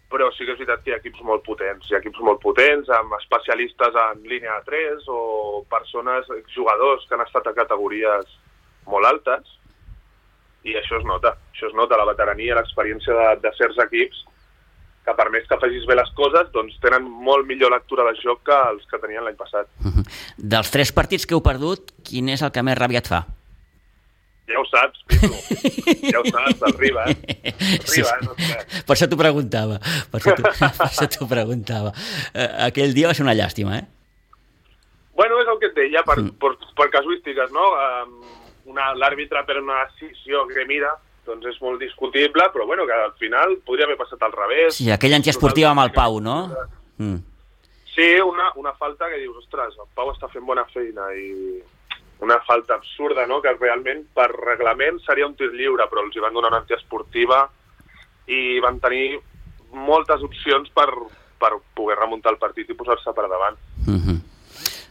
Però 0.08 0.32
sí 0.32 0.46
que 0.46 0.54
és 0.54 0.60
veritat 0.60 0.84
que 0.84 0.92
hi 0.92 0.94
ha 0.94 1.02
equips 1.02 1.22
molt 1.22 1.44
potents, 1.44 1.90
hi 1.90 1.96
ha 1.96 2.00
equips 2.00 2.20
molt 2.20 2.40
potents, 2.40 2.90
amb 2.90 3.14
especialistes 3.20 3.94
en 3.96 4.24
línia 4.24 4.54
de 4.60 4.64
3 4.66 5.04
o 5.08 5.66
persones, 5.70 6.26
jugadors 6.56 7.06
que 7.08 7.16
han 7.16 7.26
estat 7.28 7.48
a 7.48 7.54
categories 7.54 8.26
molt 8.86 9.06
altes, 9.06 9.44
i 10.64 10.76
això 10.76 10.98
es 11.00 11.06
nota, 11.06 11.36
això 11.54 11.68
es 11.68 11.76
nota, 11.76 11.98
la 11.98 12.06
veterania, 12.06 12.56
l'experiència 12.56 13.14
de, 13.14 13.28
de 13.44 13.52
certs 13.58 13.78
equips, 13.78 14.26
que 15.08 15.16
per 15.16 15.30
més 15.32 15.48
que 15.48 15.60
facis 15.62 15.86
bé 15.88 15.96
les 15.96 16.10
coses, 16.18 16.50
doncs 16.52 16.76
tenen 16.84 17.04
molt 17.04 17.48
millor 17.48 17.72
lectura 17.72 18.04
de 18.10 18.16
joc 18.20 18.44
que 18.44 18.58
els 18.74 18.84
que 18.92 19.00
tenien 19.00 19.24
l'any 19.24 19.38
passat. 19.40 19.68
Dels 20.38 20.72
tres 20.74 20.92
partits 20.92 21.26
que 21.26 21.38
heu 21.38 21.44
perdut, 21.44 21.94
quin 22.04 22.30
és 22.30 22.44
el 22.44 22.52
que 22.52 22.64
més 22.64 22.78
ràbia 22.78 23.00
et 23.00 23.08
fa? 23.08 23.24
Ja 24.48 24.62
ho 24.62 24.66
saps, 24.70 25.02
Pitu. 25.12 25.30
ja 26.08 26.22
ho 26.22 26.26
saps, 26.30 26.62
el 26.70 26.74
Riba, 26.80 27.04
eh? 27.12 27.54
Sí, 27.84 28.00
sí. 28.00 28.16
no 28.24 28.36
sé. 28.40 28.62
Per 28.88 28.96
això 28.96 29.10
t'ho 29.12 29.20
preguntava. 29.20 29.80
Per 30.14 30.22
això 30.22 31.08
t'ho 31.12 31.28
preguntava. 31.28 31.92
Eh, 32.32 32.48
aquell 32.70 32.96
dia 32.96 33.12
va 33.12 33.18
ser 33.18 33.26
una 33.28 33.36
llàstima, 33.36 33.82
eh? 33.82 33.86
Bueno, 35.18 35.42
és 35.42 35.50
el 35.50 35.58
que 35.60 35.72
et 35.72 35.76
deia, 35.76 36.04
per, 36.06 36.20
per, 36.38 36.52
per 36.78 36.86
casuístiques, 36.94 37.50
no? 37.52 37.66
L'àrbitre 39.02 39.42
per 39.48 39.56
una 39.64 39.80
decisió 39.88 40.44
que 40.52 40.66
mira, 40.70 40.92
doncs 41.26 41.48
és 41.50 41.58
molt 41.64 41.82
discutible, 41.82 42.46
però 42.54 42.68
bueno, 42.70 42.86
que 42.86 42.94
al 42.94 43.16
final 43.18 43.58
podria 43.66 43.88
haver 43.90 43.98
passat 43.98 44.22
al 44.24 44.36
revés. 44.36 44.78
Sí, 44.78 44.92
aquell 44.94 45.18
antiesportiva 45.18 45.72
amb 45.74 45.84
el 45.88 45.92
Pau, 45.96 46.20
no? 46.24 46.38
Mm. 47.02 47.18
Sí, 47.96 48.12
una, 48.22 48.52
una 48.62 48.76
falta 48.78 49.10
que 49.10 49.18
dius, 49.24 49.42
ostres, 49.42 49.74
el 49.82 49.90
Pau 49.98 50.14
està 50.14 50.30
fent 50.30 50.46
bona 50.46 50.68
feina 50.70 51.10
i 51.18 51.58
una 52.20 52.40
falta 52.46 52.76
absurda, 52.76 53.28
no?, 53.28 53.42
que 53.42 53.54
realment 53.54 54.06
per 54.14 54.30
reglament 54.34 55.00
seria 55.06 55.28
un 55.28 55.36
tir 55.38 55.52
lliure, 55.54 55.86
però 55.90 56.04
els 56.04 56.16
hi 56.16 56.24
van 56.24 56.34
donar 56.34 56.52
una 56.54 56.62
antiesportiva 56.64 57.44
i 58.28 58.60
van 58.64 58.80
tenir 58.84 59.20
moltes 59.72 60.24
opcions 60.26 60.72
per, 60.76 60.88
per 61.40 61.54
poder 61.76 61.98
remuntar 62.00 62.34
el 62.34 62.42
partit 62.42 62.70
i 62.70 62.78
posar-se 62.78 63.14
per 63.14 63.28
davant. 63.28 63.58
Mm 63.86 64.00
-hmm. 64.00 64.18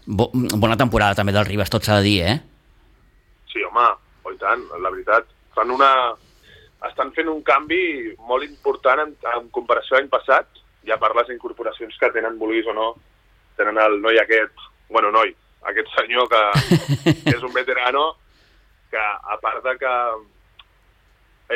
Bo, 0.07 0.31
bona 0.33 0.77
temporada 0.77 1.15
també 1.15 1.33
del 1.33 1.47
Ribas, 1.47 1.71
tot 1.71 1.83
s'ha 1.83 1.99
de 1.99 2.03
dir, 2.03 2.21
eh? 2.23 2.41
Sí, 3.53 3.63
home, 3.65 3.89
oh, 4.23 4.33
i 4.33 4.39
tant, 4.39 4.63
la 4.81 4.91
veritat. 4.91 5.27
Fan 5.55 5.71
una... 5.71 6.15
Estan 6.87 7.11
fent 7.13 7.29
un 7.29 7.43
canvi 7.43 8.15
molt 8.29 8.45
important 8.45 9.01
en, 9.01 9.17
en 9.35 9.49
comparació 9.51 9.97
a 9.97 9.99
l'any 9.99 10.09
passat, 10.09 10.47
ja 10.87 10.99
per 10.99 11.17
les 11.17 11.31
incorporacions 11.35 11.97
que 11.99 12.11
tenen, 12.15 12.39
vulguis 12.39 12.67
o 12.67 12.73
no, 12.73 12.95
tenen 13.57 13.79
el 13.79 14.01
noi 14.01 14.19
aquest, 14.19 14.53
bueno, 14.89 15.11
noi, 15.11 15.35
aquest 15.71 15.93
senyor 15.97 16.29
que, 16.31 16.43
que 17.25 17.35
és 17.35 17.45
un 17.45 17.55
veterano 17.55 18.09
que, 18.91 19.03
a 19.03 19.39
part 19.43 19.65
de 19.67 19.77
que 19.81 19.95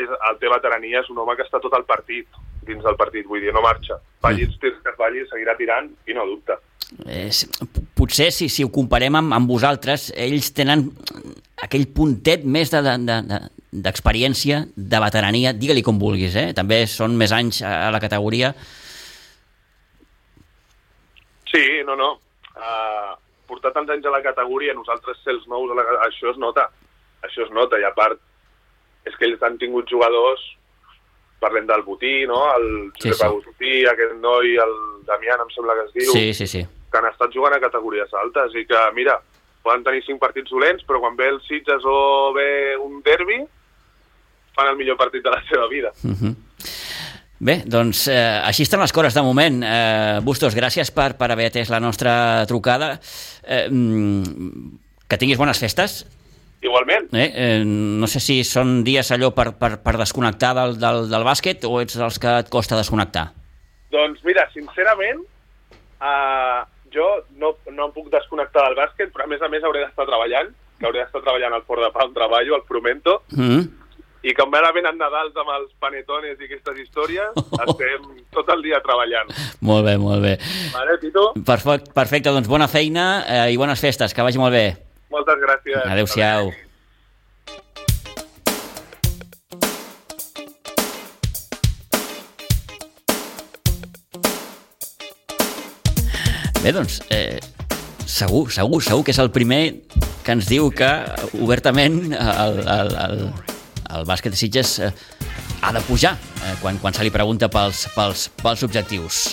és, 0.01 0.09
el 0.31 0.41
té 0.41 0.51
veterania, 0.51 1.03
és 1.03 1.11
un 1.13 1.21
home 1.23 1.37
que 1.39 1.47
està 1.47 1.61
tot 1.63 1.75
el 1.79 1.87
partit, 1.89 2.41
dins 2.67 2.83
del 2.85 2.99
partit, 3.01 3.27
vull 3.27 3.43
dir, 3.43 3.53
no 3.55 3.63
marxa. 3.65 3.99
Falli 4.23 4.47
els 4.47 4.59
tirs 4.63 4.81
que 4.85 4.95
falli, 4.99 5.25
seguirà 5.31 5.57
tirant 5.59 5.89
i 6.07 6.17
no 6.17 6.27
dubta. 6.29 6.59
És, 7.07 7.45
potser 7.95 8.31
si, 8.35 8.49
si 8.51 8.67
ho 8.67 8.71
comparem 8.75 9.19
amb, 9.21 9.35
amb 9.37 9.51
vosaltres, 9.51 10.11
ells 10.19 10.51
tenen 10.57 10.89
aquell 11.63 11.87
puntet 11.95 12.45
més 12.45 12.73
d'experiència, 12.73 13.07
de, 13.07 13.21
de, 13.31 13.83
d'experiència, 13.87 14.61
de 14.75 15.01
veterania, 15.05 15.55
digue-li 15.55 15.85
com 15.87 16.01
vulguis, 16.03 16.35
eh? 16.37 16.51
també 16.57 16.83
són 16.91 17.15
més 17.19 17.35
anys 17.37 17.63
a, 17.63 17.75
a 17.87 17.91
la 17.95 18.03
categoria. 18.03 18.53
Sí, 21.51 21.63
no, 21.87 21.97
no. 21.99 22.13
Uh, 22.55 23.15
portar 23.51 23.72
tants 23.74 23.90
anys 23.92 24.07
a 24.07 24.14
la 24.14 24.22
categoria, 24.24 24.74
nosaltres 24.78 25.18
ser 25.24 25.34
els 25.34 25.46
nous, 25.51 25.70
a 25.70 25.76
la, 25.78 25.84
això 26.07 26.30
es 26.32 26.38
nota. 26.40 26.68
Això 27.26 27.44
es 27.44 27.51
nota, 27.53 27.78
i 27.78 27.84
a 27.84 27.92
part 27.92 28.18
és 29.05 29.16
que 29.16 29.26
ells 29.28 29.42
han 29.44 29.59
tingut 29.61 29.88
jugadors, 29.90 30.40
parlem 31.40 31.66
del 31.68 31.82
Botí, 31.82 32.26
no? 32.28 32.40
el 32.57 32.66
Sí, 32.98 33.09
Josep 33.09 33.20
sí. 33.20 33.26
Agustí, 33.26 33.72
aquest 33.88 34.14
noi, 34.20 34.57
el 34.61 34.74
Damián, 35.09 35.40
em 35.44 35.53
sembla 35.55 35.76
que 35.78 35.86
es 35.88 35.94
diu, 35.96 36.12
Sí, 36.12 36.34
sí, 36.34 36.46
sí. 36.46 36.64
que 36.90 36.98
han 36.98 37.09
estat 37.09 37.32
jugant 37.32 37.55
a 37.57 37.61
categories 37.62 38.12
altes 38.22 38.55
i 38.61 38.66
que, 38.68 38.80
mira, 38.96 39.16
poden 39.64 39.84
tenir 39.84 40.05
cinc 40.05 40.20
partits 40.20 40.51
dolents, 40.53 40.84
però 40.88 41.01
quan 41.01 41.16
ve 41.16 41.28
el 41.32 41.40
Sitges 41.46 41.84
o 41.84 42.32
ve 42.36 42.76
un 42.80 43.01
derbi, 43.07 43.40
fan 44.57 44.68
el 44.72 44.76
millor 44.76 44.96
partit 45.01 45.24
de 45.24 45.32
la 45.32 45.42
seva 45.48 45.66
vida. 45.68 45.92
Uh 46.05 46.12
-huh. 46.12 46.34
Bé, 47.41 47.62
doncs 47.64 48.05
eh, 48.12 48.20
així 48.45 48.66
estan 48.66 48.82
les 48.82 48.93
coses 48.93 49.16
de 49.16 49.22
moment. 49.24 49.62
Eh, 49.64 50.20
Bustos, 50.24 50.53
gràcies 50.57 50.93
per, 50.93 51.14
per 51.16 51.30
haver 51.32 51.49
atès 51.49 51.70
la 51.72 51.80
nostra 51.80 52.45
trucada. 52.51 52.99
Eh, 53.43 53.64
mm, 53.70 54.74
que 55.09 55.18
tinguis 55.18 55.41
bones 55.41 55.61
festes. 55.62 56.03
Igualment. 56.61 57.09
Eh? 57.16 57.30
Eh, 57.32 57.62
no 57.64 58.07
sé 58.12 58.20
si 58.20 58.43
són 58.45 58.82
dies 58.84 59.09
allò 59.16 59.32
per, 59.32 59.55
per, 59.57 59.78
per 59.80 59.97
desconnectar 59.97 60.53
del, 60.59 60.76
del, 60.82 61.07
del 61.09 61.24
bàsquet 61.24 61.64
o 61.64 61.78
ets 61.80 61.97
dels 61.97 62.20
que 62.20 62.36
et 62.43 62.53
costa 62.53 62.76
desconnectar? 62.76 63.30
Doncs 63.91 64.20
mira, 64.28 64.45
sincerament, 64.53 65.24
uh, 66.05 66.61
jo 66.93 67.09
no, 67.41 67.55
no 67.72 67.88
em 67.88 67.95
puc 67.97 68.12
desconnectar 68.12 68.68
del 68.68 68.76
bàsquet, 68.78 69.14
però 69.14 69.24
a 69.24 69.32
més 69.32 69.41
a 69.41 69.49
més 69.49 69.64
hauré 69.64 69.86
d'estar 69.86 70.05
treballant, 70.05 70.53
que 70.76 70.86
hauré 70.86 71.01
d'estar 71.01 71.24
treballant 71.24 71.57
al 71.57 71.64
Fort 71.64 71.82
de 71.88 71.91
Pau 71.97 72.07
on 72.07 72.16
treballo, 72.20 72.61
al 72.61 72.68
Frumento, 72.68 73.22
Mm 73.32 73.49
-hmm. 73.49 73.80
I 74.23 74.35
com 74.37 74.53
ara 74.57 74.73
venen 74.77 74.99
Nadals 75.01 75.37
amb 75.41 75.53
els 75.57 75.71
panetones 75.81 76.37
i 76.37 76.49
aquestes 76.49 76.81
històries, 76.83 77.37
estem 77.64 78.09
tot 78.35 78.51
el 78.53 78.64
dia 78.66 78.81
treballant. 78.85 79.31
Molt 79.64 79.87
bé, 79.89 79.97
molt 80.01 80.25
bé. 80.25 80.37
Vale, 80.75 80.99
Tito? 81.01 81.31
Perfecte, 81.47 81.95
perfecte 81.97 82.35
doncs 82.35 82.51
bona 82.51 82.68
feina 82.68 83.11
eh, 83.25 83.47
i 83.55 83.61
bones 83.61 83.81
festes, 83.81 84.14
que 84.16 84.27
vagi 84.27 84.41
molt 84.41 84.57
bé. 84.57 84.66
Moltes 85.11 85.41
gràcies. 85.43 85.87
Adéu-siau. 85.87 86.53
Bé, 96.61 96.75
doncs, 96.77 96.99
eh, 97.09 97.41
segur, 98.05 98.51
segur, 98.53 98.83
segur 98.85 99.05
que 99.07 99.14
és 99.14 99.23
el 99.23 99.31
primer 99.33 99.62
que 100.27 100.35
ens 100.37 100.45
diu 100.51 100.68
que 100.77 100.91
obertament 101.41 102.12
el, 102.12 102.61
el, 102.68 102.93
el, 103.01 103.23
el 103.97 104.07
bàsquet 104.09 104.34
de 104.34 104.38
Sitges 104.41 104.78
eh, 104.80 104.93
ha 105.62 105.72
de 105.72 105.82
pujar 105.86 106.14
eh, 106.16 106.55
quan, 106.62 106.78
quan 106.82 106.95
se 106.95 107.05
li 107.05 107.12
pregunta 107.14 107.51
pels, 107.53 107.86
pels, 107.97 108.28
pels 108.43 108.64
objectius. 108.66 109.24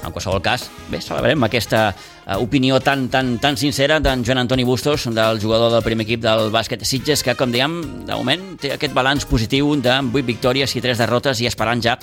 En 0.00 0.14
qualsevol 0.14 0.40
cas, 0.40 0.64
bé, 0.88 0.96
celebrem 1.04 1.42
aquesta 1.44 1.90
uh, 1.92 2.38
opinió 2.40 2.78
tan, 2.80 3.02
tan, 3.12 3.34
tan 3.42 3.58
sincera 3.60 3.98
d'en 4.00 4.22
Joan 4.24 4.40
Antoni 4.40 4.64
Bustos, 4.64 5.04
del 5.12 5.40
jugador 5.42 5.74
del 5.74 5.84
primer 5.84 6.06
equip 6.06 6.22
del 6.24 6.48
bàsquet 6.54 6.86
Sitges, 6.88 7.20
que, 7.26 7.34
com 7.36 7.52
dèiem, 7.52 7.76
de 8.08 8.16
moment 8.16 8.46
té 8.62 8.72
aquest 8.72 8.96
balanç 8.96 9.28
positiu 9.28 9.74
de 9.76 9.98
8 10.00 10.24
victòries 10.24 10.72
i 10.72 10.80
3 10.80 11.04
derrotes 11.04 11.44
i 11.44 11.50
esperant 11.50 11.84
ja 11.84 11.98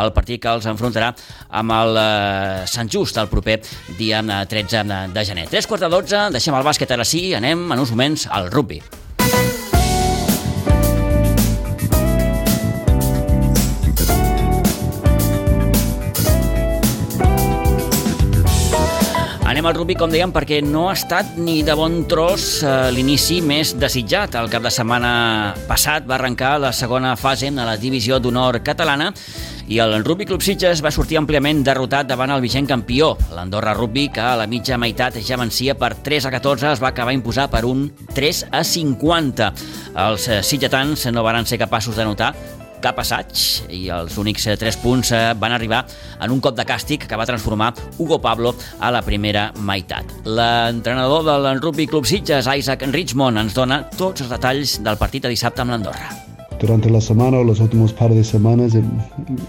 el 0.00 0.14
partit 0.16 0.40
que 0.40 0.56
els 0.56 0.70
enfrontarà 0.70 1.12
amb 1.60 1.76
el 1.76 2.02
Sant 2.72 2.88
Just 2.88 3.20
el 3.20 3.28
proper 3.28 3.60
dia 4.00 4.24
13 4.24 5.12
de 5.12 5.28
gener. 5.28 5.48
3 5.52 5.68
quarts 5.68 5.84
de 5.84 5.92
12, 5.92 6.26
deixem 6.40 6.56
el 6.56 6.66
bàsquet 6.72 6.96
ara 6.96 7.04
sí, 7.04 7.28
anem 7.36 7.68
en 7.68 7.84
uns 7.84 7.92
moments 7.92 8.30
al 8.32 8.48
rugby. 8.48 8.80
Anem 19.62 19.76
al 19.76 19.76
rugby, 19.78 19.94
com 19.94 20.10
dèiem, 20.10 20.32
perquè 20.34 20.56
no 20.66 20.88
ha 20.90 20.94
estat 20.96 21.36
ni 21.38 21.60
de 21.62 21.76
bon 21.78 22.00
tros 22.10 22.64
eh, 22.66 22.88
l'inici 22.90 23.36
més 23.46 23.70
desitjat. 23.78 24.34
El 24.34 24.48
cap 24.50 24.64
de 24.64 24.72
setmana 24.74 25.12
passat 25.68 26.02
va 26.02 26.16
arrencar 26.16 26.56
la 26.58 26.72
segona 26.74 27.12
fase 27.14 27.46
en 27.46 27.60
la 27.62 27.76
divisió 27.78 28.18
d'honor 28.18 28.58
catalana 28.66 29.12
i 29.70 29.78
el 29.78 29.94
Rugby 30.02 30.26
Club 30.26 30.42
Sitges 30.42 30.82
va 30.82 30.90
sortir 30.90 31.20
àmpliament 31.20 31.60
derrotat 31.62 32.08
davant 32.10 32.34
el 32.34 32.42
vigent 32.42 32.66
campió. 32.66 33.12
L'Andorra 33.36 33.76
Rugby, 33.78 34.08
que 34.10 34.24
a 34.32 34.34
la 34.40 34.48
mitja 34.50 34.80
meitat 34.82 35.20
ja 35.22 35.38
vencia 35.38 35.76
per 35.78 35.92
3 35.94 36.26
a 36.26 36.34
14, 36.34 36.72
es 36.72 36.82
va 36.82 36.90
acabar 36.90 37.14
imposar 37.14 37.46
per 37.52 37.62
un 37.70 37.86
3 38.18 38.48
a 38.50 38.64
50. 38.66 39.52
Els 40.08 40.26
sitgetans 40.42 41.06
no 41.14 41.22
van 41.22 41.46
ser 41.46 41.62
capaços 41.62 41.94
de 41.94 42.08
notar 42.10 42.32
cap 42.82 42.98
assaig 42.98 43.30
i 43.72 43.86
els 43.94 44.18
únics 44.20 44.46
eh, 44.50 44.56
tres 44.60 44.76
punts 44.82 45.12
eh, 45.14 45.22
van 45.38 45.54
arribar 45.54 45.84
en 46.20 46.34
un 46.34 46.40
cop 46.42 46.56
de 46.58 46.66
càstig 46.68 47.06
que 47.08 47.18
va 47.18 47.26
transformar 47.28 47.72
Hugo 47.98 48.18
Pablo 48.22 48.54
a 48.80 48.90
la 48.94 49.02
primera 49.06 49.50
meitat. 49.56 50.10
L'entrenador 50.26 51.24
del 51.28 51.62
Rugby 51.62 51.86
Club 51.86 52.08
Sitges, 52.08 52.50
Isaac 52.50 52.84
Richmond, 52.90 53.38
ens 53.44 53.54
dona 53.56 53.82
tots 53.96 54.24
els 54.24 54.32
detalls 54.32 54.80
del 54.82 54.98
partit 55.00 55.24
de 55.24 55.32
dissabte 55.32 55.62
amb 55.62 55.74
l'Andorra. 55.74 56.10
Durante 56.60 56.90
la 56.90 57.00
semana 57.00 57.38
o 57.38 57.44
los 57.44 57.58
últimos 57.58 57.92
par 57.92 58.12
de 58.14 58.22
semanas 58.22 58.74
eh, 58.74 58.82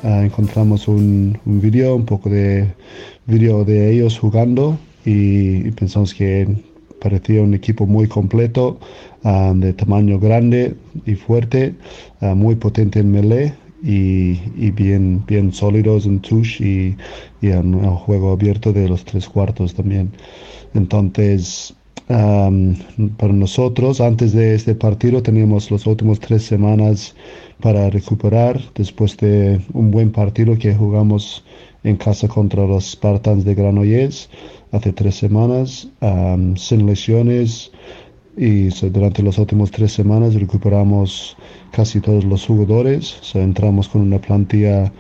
encontramos 0.04 0.88
un, 0.88 1.38
un 1.46 1.62
vídeo, 1.62 1.96
un 1.96 2.06
poco 2.06 2.30
de 2.30 2.74
vídeo 3.26 3.64
de 3.66 3.92
ellos 3.92 4.18
jugando 4.18 4.78
y, 5.06 5.68
y 5.68 5.72
pensamos 5.72 6.14
que 6.14 6.48
parecía 7.04 7.42
un 7.42 7.54
equipo 7.54 7.86
muy 7.86 8.08
completo, 8.08 8.80
um, 9.24 9.60
de 9.60 9.74
tamaño 9.74 10.18
grande 10.20 10.76
y 11.06 11.16
fuerte, 11.16 11.76
uh, 12.22 12.34
muy 12.34 12.56
potente 12.56 13.00
en 13.00 13.12
melee 13.12 13.54
y, 13.84 14.40
y, 14.56 14.72
bien, 14.72 15.24
bien 15.28 15.52
sólidos 15.52 16.06
en 16.06 16.22
touch 16.22 16.62
y, 16.62 16.96
y 17.42 17.48
en 17.48 17.74
el 17.74 17.90
juego 17.90 18.32
abierto 18.32 18.72
de 18.72 18.88
los 18.88 19.04
tres 19.04 19.28
cuartos 19.28 19.74
también. 19.74 20.12
Entonces, 20.74 21.76
um, 22.08 22.74
para 23.18 23.34
nosotros, 23.34 24.00
antes 24.00 24.32
de 24.32 24.56
este 24.56 24.74
partido, 24.74 25.22
teníamos 25.22 25.70
las 25.72 25.86
últimas 25.86 26.20
tres 26.22 26.44
semanas 26.44 27.16
para 27.60 27.90
recuperar 27.90 28.62
después 28.76 29.18
de 29.18 29.60
un 29.74 29.92
buen 29.92 30.12
partido 30.12 30.58
que 30.58 30.74
jugamos 30.74 31.44
en 31.84 31.98
casa 31.98 32.28
contra 32.28 32.66
los 32.66 32.92
Spartans 32.92 33.44
de 33.46 33.56
Granollers 33.56 34.30
hace 34.72 34.92
tres 34.94 35.16
semanas, 35.16 35.88
sin 36.56 36.86
lesiones, 36.86 37.72
y 38.36 38.70
durante 38.90 39.22
las 39.22 39.38
últimas 39.38 39.70
tres 39.70 39.94
semanas 39.94 40.34
recuperamos 40.34 41.38
casi 41.72 42.00
todos 42.00 42.24
los 42.24 42.46
jugadores, 42.46 43.18
so, 43.22 43.40
entramos 43.40 43.88
con 43.88 44.02
una 44.02 44.20
plantilla 44.20 44.92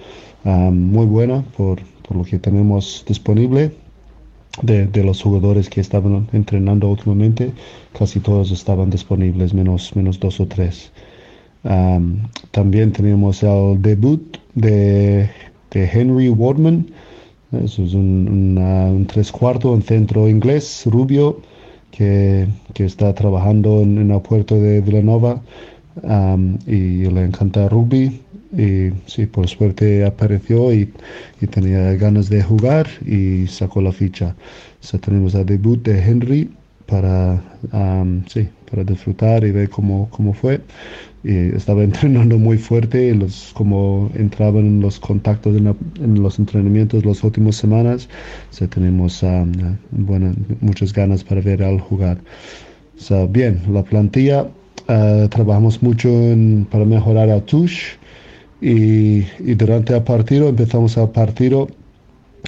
muy 0.43 1.05
buena 1.05 1.43
por, 1.57 1.81
por, 2.07 2.17
lo 2.17 2.23
que 2.23 2.37
tenemos 2.39 3.03
disponible. 3.07 3.71
De, 4.61 4.85
de, 4.85 5.03
los 5.03 5.23
jugadores 5.23 5.67
que 5.67 5.81
estaban 5.81 6.27
entrenando 6.31 6.87
últimamente, 6.87 7.51
casi 7.97 8.19
todos 8.19 8.51
estaban 8.51 8.91
disponibles, 8.91 9.51
menos, 9.51 9.95
menos 9.95 10.19
dos 10.19 10.39
o 10.39 10.45
tres. 10.45 10.91
También 12.51 12.91
tenemos 12.91 13.41
el 13.41 13.81
debut 13.81 14.37
de, 14.53 15.27
de 15.73 15.89
Henry 15.91 16.29
Wardman, 16.29 16.87
eso 17.51 17.83
es 17.83 17.93
un, 17.93 18.27
una, 18.29 18.85
un 18.85 19.05
tres 19.05 19.31
cuartos, 19.31 19.71
un 19.71 19.83
centro 19.83 20.29
inglés, 20.29 20.83
rubio, 20.85 21.41
que, 21.91 22.47
que 22.73 22.85
está 22.85 23.13
trabajando 23.13 23.81
en, 23.81 23.97
en, 23.97 24.11
el 24.11 24.21
puerto 24.21 24.55
de 24.55 24.81
Villanova 24.81 25.41
um, 26.01 26.57
y 26.65 27.05
le 27.05 27.25
encanta 27.25 27.69
rugby. 27.69 28.21
Y 28.55 28.91
sí, 29.07 29.25
por 29.25 29.47
suerte 29.47 30.05
apareció 30.05 30.71
y, 30.71 30.91
y, 31.41 31.47
tenía 31.47 31.93
ganas 31.95 32.29
de 32.29 32.43
jugar 32.43 32.87
y 33.03 33.47
sacó 33.47 33.81
la 33.81 33.91
ficha. 33.91 34.35
So, 34.79 34.99
tenemos 34.99 35.33
el 35.33 35.45
debut 35.45 35.81
de 35.83 35.99
Henry 35.99 36.49
para, 36.85 37.41
um, 37.71 38.23
sí, 38.27 38.47
para 38.69 38.83
disfrutar 38.83 39.43
y 39.43 39.51
ver 39.51 39.69
cómo, 39.69 40.07
cómo 40.11 40.33
fue 40.33 40.61
y 41.23 41.55
estaba 41.55 41.83
entrenando 41.89 42.37
muy 42.37 42.57
fuerte, 42.57 43.13
los, 43.15 43.51
como 43.53 44.09
entraban 44.15 44.65
en 44.65 44.81
los 44.81 44.99
contactos 44.99 45.55
en, 45.55 46.21
los 46.21 46.39
entrenamientos 46.39 47.05
las 47.05 47.23
últimas 47.23 47.55
semanas, 47.55 48.09
so 48.51 48.67
tenemos 48.67 49.23
um, 49.23 49.51
bueno, 49.91 50.33
muchas 50.61 50.93
ganas 50.93 51.23
para 51.23 51.41
ver 51.41 51.63
al 51.63 51.79
jugar. 51.79 52.17
Bien, 53.29 53.59
la 53.71 53.83
plantilla, 53.83 54.43
uh, 54.87 55.27
trabajamos 55.27 55.81
mucho 55.81 56.09
para 56.71 56.85
mejorar 56.85 57.29
el 57.29 57.41
touch 57.43 57.97
y, 58.61 59.25
y, 59.39 59.55
durante 59.55 59.93
el 59.95 60.03
partido 60.03 60.47
empezamos 60.47 60.95
el 60.95 61.09
partido 61.09 61.67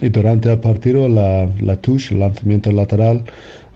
y 0.01 0.09
durante 0.09 0.51
el 0.51 0.59
partido 0.59 1.09
la, 1.09 1.49
la 1.59 1.75
touch, 1.77 2.11
el 2.11 2.19
lanzamiento 2.19 2.71
lateral, 2.71 3.23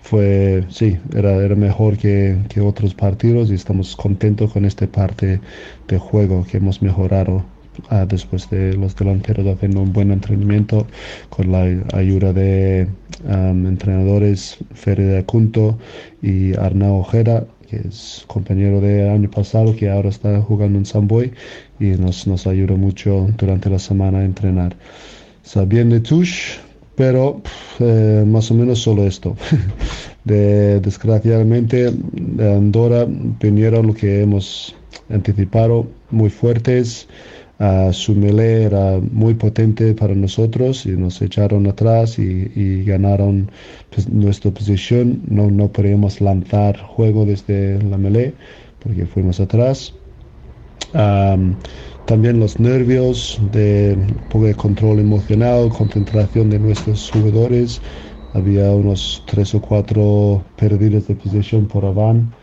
fue, 0.02 0.64
sí, 0.68 0.98
era, 1.14 1.36
era 1.36 1.54
mejor 1.54 1.96
que, 1.96 2.36
que, 2.48 2.60
otros 2.60 2.94
partidos 2.94 3.50
y 3.50 3.54
estamos 3.54 3.96
contentos 3.96 4.52
con 4.52 4.64
esta 4.64 4.86
parte 4.86 5.40
de 5.88 5.98
juego 5.98 6.44
que 6.50 6.56
hemos 6.56 6.82
mejorado 6.82 7.44
ah, 7.90 8.06
después 8.06 8.48
de 8.50 8.74
los 8.74 8.96
delanteros 8.96 9.46
haciendo 9.46 9.82
un 9.82 9.92
buen 9.92 10.10
entrenamiento 10.10 10.86
con 11.28 11.52
la 11.52 11.62
ayuda 11.92 12.32
de 12.32 12.88
um, 13.24 13.66
entrenadores 13.66 14.58
Ferre 14.74 15.18
Acunto 15.18 15.78
y 16.22 16.56
Arnau 16.56 17.00
Ojeda 17.00 17.46
que 17.70 17.76
es 17.76 18.24
compañero 18.26 18.80
de 18.80 19.08
año 19.08 19.30
pasado 19.30 19.76
que 19.76 19.88
ahora 19.88 20.08
está 20.08 20.42
jugando 20.42 20.76
en 20.78 20.84
Samboy 20.84 21.32
y 21.78 21.86
nos, 21.90 22.26
nos 22.26 22.48
ayuda 22.48 22.74
mucho 22.74 23.28
durante 23.38 23.70
la 23.70 23.78
semana 23.78 24.18
a 24.18 24.24
entrenar. 24.24 24.76
Sabiendo 25.44 25.94
de 25.94 26.00
Tush, 26.00 26.58
pero 27.00 27.40
eh, 27.78 28.24
más 28.26 28.50
o 28.50 28.54
menos 28.54 28.80
solo 28.80 29.06
esto. 29.06 29.34
De, 30.24 30.80
desgraciadamente, 30.80 31.90
de 31.90 32.54
Andorra 32.54 33.06
vinieron 33.08 33.86
lo 33.86 33.94
que 33.94 34.20
hemos 34.20 34.76
anticipado 35.08 35.86
muy 36.10 36.28
fuertes. 36.28 37.08
Uh, 37.58 37.90
su 37.90 38.14
melee 38.14 38.64
era 38.64 39.00
muy 39.12 39.32
potente 39.32 39.94
para 39.94 40.14
nosotros 40.14 40.84
y 40.84 40.90
nos 40.90 41.22
echaron 41.22 41.66
atrás 41.66 42.18
y, 42.18 42.84
ganaron 42.84 43.50
pues, 43.88 44.06
nuestra 44.10 44.50
posición. 44.50 45.22
No, 45.26 45.50
no 45.50 45.68
podíamos 45.68 46.20
lanzar 46.20 46.76
juego 46.82 47.24
desde 47.24 47.82
la 47.82 47.96
melee 47.96 48.34
porque 48.78 49.06
fuimos 49.06 49.40
atrás. 49.40 49.94
También 52.10 52.40
los 52.40 52.58
nervios 52.58 53.38
de 53.52 53.96
poco 54.28 54.46
de 54.46 54.54
control 54.56 54.98
emocional, 54.98 55.68
concentración 55.68 56.50
de 56.50 56.58
nuestros 56.58 57.08
jugadores. 57.08 57.80
Había 58.32 58.68
unos 58.72 59.22
tres 59.26 59.54
o 59.54 59.60
cuatro 59.60 60.42
perdidos 60.56 61.06
de 61.06 61.14
posición 61.14 61.68
por 61.68 61.84
Avan 61.84 62.34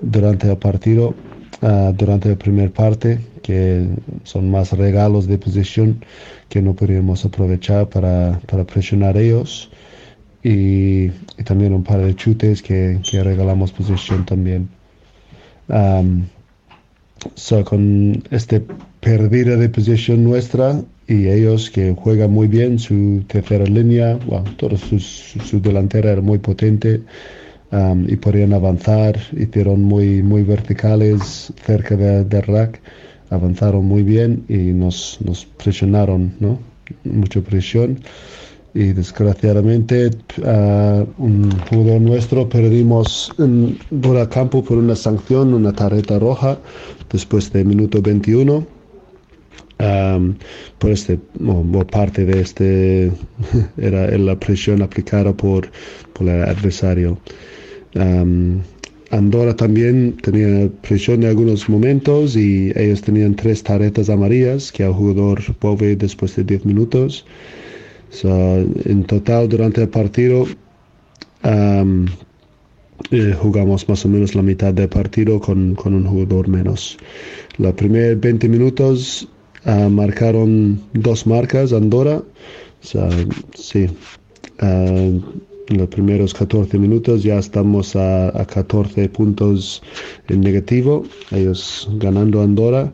durante 0.00 0.50
el 0.50 0.56
partido, 0.56 1.14
uh, 1.60 1.92
durante 1.92 2.30
la 2.30 2.36
primera 2.36 2.72
parte, 2.72 3.20
que 3.42 3.90
son 4.22 4.50
más 4.50 4.72
regalos 4.72 5.26
de 5.26 5.36
posición 5.36 6.02
que 6.48 6.62
no 6.62 6.72
podíamos 6.72 7.26
aprovechar 7.26 7.90
para, 7.90 8.40
para 8.46 8.64
presionar 8.64 9.18
ellos. 9.18 9.70
Y, 10.42 11.10
también 11.44 11.74
un 11.74 11.84
par 11.84 12.00
de 12.00 12.16
chutes 12.16 12.62
que, 12.62 13.00
que 13.10 13.22
regalamos 13.22 13.70
posición 13.70 14.24
también. 14.24 14.66
So, 17.34 17.64
con 17.64 18.22
este 18.30 18.62
pérdida 19.00 19.56
de 19.56 19.68
posición 19.68 20.24
nuestra 20.24 20.82
y 21.06 21.28
ellos 21.28 21.70
que 21.70 21.94
juegan 21.94 22.32
muy 22.32 22.48
bien 22.48 22.78
su 22.78 23.22
tercera 23.26 23.64
línea, 23.64 24.18
bueno, 24.26 24.44
toda 24.56 24.76
su, 24.76 24.98
su, 24.98 25.60
delantera 25.60 26.12
era 26.12 26.22
muy 26.22 26.38
potente 26.38 27.02
um, 27.72 28.08
y 28.08 28.16
podían 28.16 28.52
avanzar, 28.52 29.18
hicieron 29.36 29.82
muy, 29.82 30.22
muy 30.22 30.42
verticales 30.42 31.52
cerca 31.66 31.96
del 31.96 32.28
de 32.28 32.40
rack, 32.40 32.80
avanzaron 33.30 33.84
muy 33.84 34.02
bien 34.02 34.44
y 34.48 34.72
nos, 34.72 35.18
nos 35.22 35.44
presionaron, 35.44 36.34
¿no? 36.40 36.58
Mucha 37.04 37.40
presión 37.40 38.00
y 38.74 38.92
desgraciadamente 38.92 40.10
uh, 40.38 41.06
un 41.18 41.50
jugador 41.70 42.00
nuestro 42.00 42.48
perdimos 42.48 43.32
en, 43.38 43.78
por 44.02 44.16
el 44.16 44.28
campo 44.28 44.64
por 44.64 44.78
una 44.78 44.96
sanción, 44.96 45.54
una 45.54 45.72
tarjeta 45.72 46.18
roja 46.18 46.58
después 47.14 47.52
de 47.52 47.64
minuto 47.64 48.02
21 48.02 48.66
um, 49.78 50.34
por 50.78 50.90
este 50.90 51.18
parte 51.90 52.24
de 52.24 52.40
este 52.40 53.12
era 53.78 54.18
la 54.18 54.38
presión 54.38 54.82
aplicada 54.82 55.32
por, 55.32 55.70
por 56.12 56.28
el 56.28 56.42
adversario. 56.42 57.16
Um, 57.94 58.60
Andorra 59.10 59.54
también 59.54 60.16
tenía 60.22 60.68
presión 60.82 61.22
en 61.22 61.28
algunos 61.28 61.68
momentos 61.68 62.34
y 62.34 62.72
ellos 62.74 63.00
tenían 63.00 63.36
tres 63.36 63.62
tarjetas 63.62 64.10
amarillas 64.10 64.72
que 64.72 64.82
el 64.82 64.92
jugador 64.92 65.40
vuelve 65.60 65.94
después 65.94 66.34
de 66.34 66.42
10 66.42 66.64
minutos. 66.66 67.24
So, 68.10 68.28
en 68.84 69.04
total, 69.04 69.48
durante 69.48 69.82
el 69.82 69.88
partido, 69.88 70.46
eh, 73.10 73.34
jugamos 73.38 73.88
más 73.88 74.04
o 74.04 74.08
menos 74.08 74.34
la 74.34 74.42
mitad 74.42 74.72
del 74.72 74.88
partido 74.88 75.40
con, 75.40 75.74
con 75.74 75.94
un 75.94 76.06
jugador 76.06 76.48
menos. 76.48 76.96
Los 77.58 77.74
primeros 77.74 78.20
20 78.20 78.48
minutos 78.48 79.28
uh, 79.66 79.88
marcaron 79.88 80.80
dos 80.92 81.26
marcas 81.26 81.72
Andorra. 81.72 82.22
So, 82.80 83.08
sí. 83.54 83.86
Uh, 84.60 85.20
en 85.66 85.78
los 85.78 85.88
primeros 85.88 86.34
14 86.34 86.78
minutos 86.78 87.22
ya 87.22 87.38
estamos 87.38 87.96
a, 87.96 88.28
a 88.38 88.44
14 88.44 89.08
puntos 89.08 89.82
en 90.28 90.42
negativo, 90.42 91.04
ellos 91.30 91.88
ganando 91.98 92.42
Andorra 92.42 92.92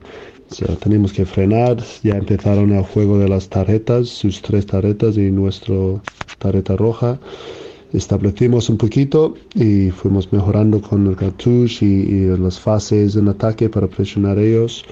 tenemos 0.81 1.13
que 1.13 1.25
frenar. 1.25 1.79
Ya 2.03 2.17
empezaron 2.17 2.73
el 2.73 2.83
juego 2.83 3.19
de 3.19 3.29
las 3.29 3.49
tarjetas, 3.49 4.09
sus 4.09 4.43
tres 4.43 4.67
tarjetas 4.67 5.17
y 5.17 5.31
nuestra 5.31 5.75
tarjeta 6.39 6.77
roja. 6.77 7.19
Establecimos 7.93 8.69
un 8.71 8.77
poquito 8.77 9.35
y 9.55 9.91
fuimos 9.91 10.33
mejorando 10.33 10.81
con 10.81 11.09
el 11.09 11.17
cartucho 11.17 11.85
y, 11.85 12.37
las 12.39 12.61
fases 12.61 13.17
en 13.17 13.29
ataque 13.29 13.69
para 13.69 13.89
presionar 13.89 14.39
a 14.39 14.43
ellos. 14.43 14.85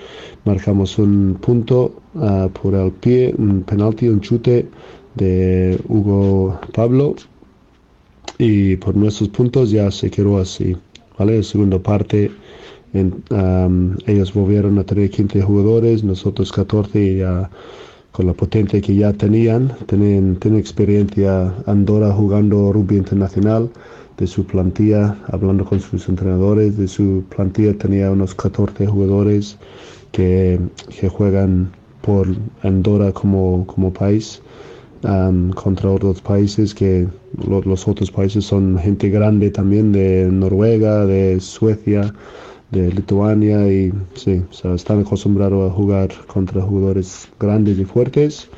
Marcamos 0.45 0.99
un 0.99 1.39
punto 1.41 1.95
uh, 2.15 2.49
por 2.49 2.75
el 2.75 2.91
pie, 2.93 3.35
un 3.39 3.63
penalti, 3.63 4.09
un 4.09 4.21
chute 4.21 4.69
de 5.15 5.79
Hugo 5.89 6.59
Pablo. 6.75 7.15
Y 8.39 8.77
por 8.77 8.97
nuestros 8.97 9.29
puntos 9.31 9.71
ya 9.71 9.91
se 9.91 10.11
quedó 10.11 10.39
así. 10.39 10.77
¿vale? 11.19 11.37
La 11.37 11.43
segunda 11.43 11.79
parte 11.79 12.31
ellos 14.07 14.33
volvieron 14.33 14.79
a 14.79 14.85
tener 14.85 15.11
15 15.11 15.43
jugadores, 15.43 16.03
nosotros 16.05 16.51
14 16.53 17.01
y 17.01 17.17
ya 17.19 17.51
con 18.13 18.27
la 18.27 18.33
potencia 18.33 18.81
que 18.81 18.95
ya 18.97 19.13
tenían, 19.13 19.73
tienen, 19.87 20.37
tienen 20.37 20.61
experiencia 20.61 21.55
Andorra 21.67 22.13
jugando 22.13 22.73
rugby 22.73 22.97
internacional, 22.97 23.71
de 24.19 24.27
su 24.27 24.45
plantilla, 24.45 25.17
hablando 25.29 25.65
con 25.65 25.81
sus 25.81 26.09
entrenadores, 26.09 26.77
de 26.77 26.89
su 26.89 27.23
plantilla 27.29 27.79
tenía 27.79 28.11
unos 28.11 28.35
14 28.35 28.87
jugadores 28.87 29.57
que, 30.11 30.59
que 30.99 31.09
juegan 31.09 31.71
por 32.03 32.27
Andorra 32.63 33.13
como, 33.13 33.67
como 33.67 33.93
país. 33.93 34.43
contra 35.55 35.91
otros 35.91 36.21
países 36.21 36.75
que 36.75 37.07
los 37.47 37.87
otros 37.87 38.11
países 38.11 38.45
son 38.45 38.79
gente 38.79 39.09
grande 39.11 39.51
también 39.51 39.93
de 39.93 40.29
Noruega, 40.33 41.07
de 41.07 41.39
Suecia, 41.41 42.13
de 42.71 42.93
Lituania 42.93 43.67
y 43.73 43.93
sí, 44.15 44.43
están 44.75 45.01
acostumbrados 45.01 45.71
a 45.71 45.75
jugar 45.75 46.11
contra 46.27 46.63
jugadores 46.63 47.29
grandes 47.41 47.79
y 47.79 47.85
fuertes 47.85 48.49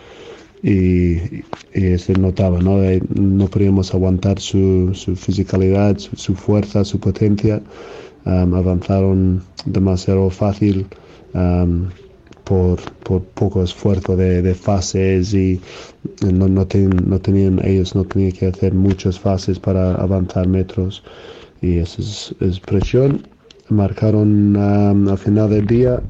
y, 0.63 1.43
se 1.73 2.13
notaba, 2.19 2.59
¿no? 2.61 2.79
no 3.15 3.47
podíamos 3.47 3.95
aguantar 3.95 4.41
su, 4.41 4.91
su 4.95 5.17
fisicalidad, 5.17 5.97
su, 5.99 6.35
fuerza, 6.35 6.85
su 6.85 6.99
potencia. 6.99 7.63
avanzaron 8.25 9.43
demasiado 9.65 10.29
fácil 10.31 10.87
por, 12.45 12.81
por, 13.05 13.23
poco 13.23 13.63
esfuerzo 13.63 14.17
de, 14.17 14.43
de 14.43 14.55
fases 14.55 15.33
y 15.33 15.61
no, 16.31 16.49
no, 16.49 16.67
tenían, 16.67 17.61
ellos 17.65 17.95
no 17.95 18.05
tenían 18.05 18.33
que 18.33 18.47
hacer 18.49 18.75
muchas 18.75 19.19
fases 19.19 19.59
para 19.59 19.95
avanzar 19.95 20.49
metros 20.49 21.03
y 21.63 21.79
eso 21.79 22.03
es, 22.03 22.35
es 22.41 22.61
presión 22.61 23.23
marcaron 23.71 24.57
al 24.57 25.19
final 25.19 25.51
del 25.51 25.67
día, 25.67 26.01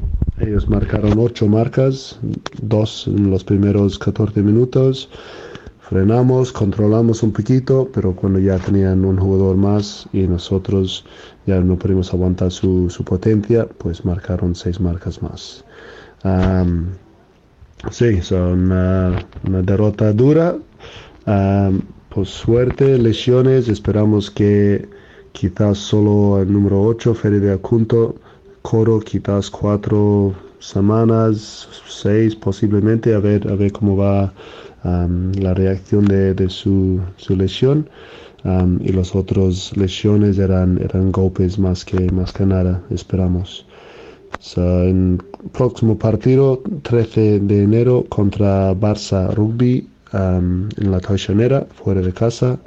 ellos 0.40 0.68
marcaron 0.68 1.18
ocho 1.18 1.46
marcas, 1.46 2.18
dos 2.62 3.06
en 3.06 3.30
los 3.30 3.44
primeros 3.44 3.98
14 3.98 4.42
minutos. 4.42 5.10
Frenamos, 5.80 6.52
controlamos 6.52 7.22
un 7.22 7.32
poquito, 7.32 7.90
pero 7.92 8.14
cuando 8.14 8.38
ya 8.38 8.58
tenían 8.58 9.04
un 9.04 9.18
jugador 9.18 9.56
más 9.56 10.08
y 10.12 10.22
nosotros 10.22 11.04
ya 11.46 11.60
no 11.60 11.76
pudimos 11.76 12.14
aguantar 12.14 12.52
su, 12.52 12.88
su 12.88 13.04
potencia, 13.04 13.66
pues 13.66 14.04
marcaron 14.04 14.54
seis 14.54 14.80
marcas 14.80 15.20
más. 15.20 15.64
sí, 17.90 18.22
son 18.22 18.70
una, 18.70 19.26
derrota 19.62 20.12
dura. 20.12 20.56
por 22.08 22.26
suerte, 22.26 22.96
lesiones, 22.96 23.68
esperamos 23.68 24.30
que 24.30 24.88
quizás 25.32 25.78
solo 25.78 26.40
el 26.40 26.52
número 26.52 26.82
8, 26.82 27.14
Fede 27.14 27.52
Acunto, 27.52 28.16
Coro, 28.62 29.00
quizás 29.00 29.50
cuatro 29.50 30.34
semanas, 30.58 31.68
seis 31.88 32.36
posiblemente, 32.36 33.14
a 33.14 33.18
ver, 33.18 33.48
a 33.48 33.54
ver 33.54 33.72
cómo 33.72 33.96
va 33.96 34.32
la 34.82 35.54
reacción 35.54 36.06
de, 36.06 36.48
su, 36.48 37.00
su, 37.16 37.36
lesión. 37.36 37.88
y 38.80 38.92
los 38.92 39.14
otros 39.14 39.76
lesiones 39.76 40.38
eran, 40.38 40.78
eran 40.82 41.12
golpes 41.12 41.58
más 41.58 41.84
que, 41.84 42.10
más 42.12 42.32
que 42.32 42.46
nada, 42.46 42.82
esperamos. 42.90 43.66
en 44.56 45.22
próximo 45.52 45.98
partido, 45.98 46.62
13 46.82 47.40
de 47.40 47.62
enero, 47.62 48.04
contra 48.08 48.74
Barça 48.74 49.32
Rugby 49.34 49.86
en 50.12 50.68
la 50.90 51.00
Taixonera, 51.00 51.66
fuera 51.82 52.00
de 52.00 52.12
casa 52.12 52.58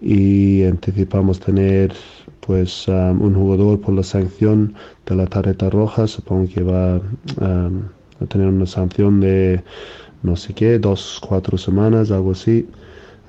y 0.00 0.64
anticipamos 0.64 1.40
tener 1.40 1.92
pues 2.40 2.86
um, 2.88 3.22
un 3.22 3.34
jugador 3.34 3.80
por 3.80 3.94
la 3.94 4.02
sanción 4.02 4.74
de 5.06 5.16
la 5.16 5.26
tarjeta 5.26 5.68
roja. 5.70 6.06
Supongo 6.06 6.48
que 6.52 6.62
va 6.62 6.96
um, 7.40 7.82
a 8.20 8.26
tener 8.28 8.48
una 8.48 8.66
sanción 8.66 9.20
de 9.20 9.62
no 10.22 10.36
sé 10.36 10.54
qué 10.54 10.78
dos 10.78 11.20
cuatro 11.26 11.58
semanas 11.58 12.10
algo 12.10 12.32
así 12.32 12.66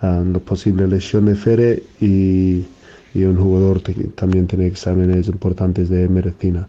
um, 0.01 0.33
la 0.33 0.39
posible 0.39 0.87
lesión 0.87 1.25
de 1.25 1.35
Fere 1.35 1.83
y, 1.99 2.65
y 3.13 3.23
un 3.23 3.37
jugador 3.37 3.81
que 3.81 3.93
también 4.15 4.47
tiene 4.47 4.67
exámenes 4.67 5.27
importantes 5.27 5.89
de 5.89 6.07
medicina. 6.07 6.67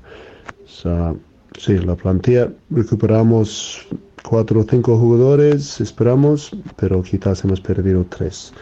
Sí 1.57 1.79
la 1.79 1.97
plantilla 1.97 2.51
recuperamos 2.71 3.87
cuatro 4.23 4.61
o 4.61 4.65
cinco 4.65 4.97
jugadores 4.99 5.81
esperamos 5.81 6.51
pero 6.77 7.03
quizás 7.03 7.45
hemos 7.45 7.61
perdido 7.61 8.05
tres 8.09 8.53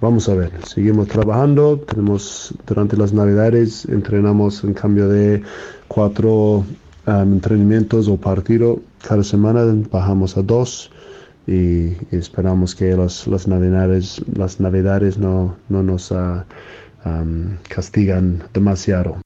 vamos 0.00 0.28
a 0.28 0.34
ver, 0.34 0.50
seguimos 0.66 1.08
trabajando, 1.08 1.78
tenemos 1.78 2.54
durante 2.66 2.96
las 2.96 3.12
navidades, 3.12 3.84
entrenamos 3.86 4.64
en 4.64 4.74
cambio 4.74 5.08
de 5.08 5.42
cuatro 5.88 6.64
um, 7.06 7.32
entrenamientos 7.32 8.08
o 8.08 8.16
partido 8.16 8.80
cada 9.06 9.22
semana, 9.24 9.64
bajamos 9.90 10.36
a 10.36 10.42
dos 10.42 10.90
y, 11.46 11.96
esperamos 12.10 12.74
que 12.74 12.96
las, 12.96 13.26
las 13.26 13.48
navidades, 13.48 14.22
las 14.34 14.60
navidades 14.60 15.18
no, 15.18 15.56
no 15.68 15.82
nos 15.82 16.10
uh, 16.10 16.42
um, 17.04 17.56
castigan 17.68 18.42
demasiado. 18.52 19.18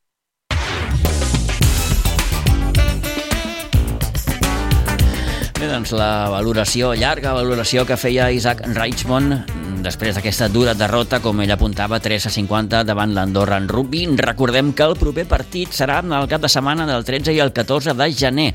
Bé, 5.65 5.71
doncs 5.73 5.95
la 5.97 6.29
valoració, 6.29 6.91
llarga 6.93 7.31
valoració 7.33 7.87
que 7.89 7.97
feia 7.97 8.27
Isaac 8.37 8.59
Reichmond 8.77 9.47
després 9.81 10.12
d'aquesta 10.12 10.51
dura 10.53 10.75
derrota, 10.77 11.23
com 11.25 11.41
ell 11.41 11.55
apuntava, 11.55 12.03
3 12.05 12.27
a 12.29 12.33
50 12.35 12.83
davant 12.85 13.15
l'Andorra 13.17 13.57
en 13.62 13.71
rugby. 13.73 14.03
Recordem 14.21 14.75
que 14.77 14.85
el 14.85 14.99
proper 15.01 15.25
partit 15.31 15.73
serà 15.73 16.03
el 16.05 16.29
cap 16.29 16.45
de 16.45 16.53
setmana 16.53 16.85
del 16.91 17.09
13 17.09 17.33
i 17.33 17.41
el 17.41 17.55
14 17.57 17.97
de 17.97 18.11
gener 18.12 18.51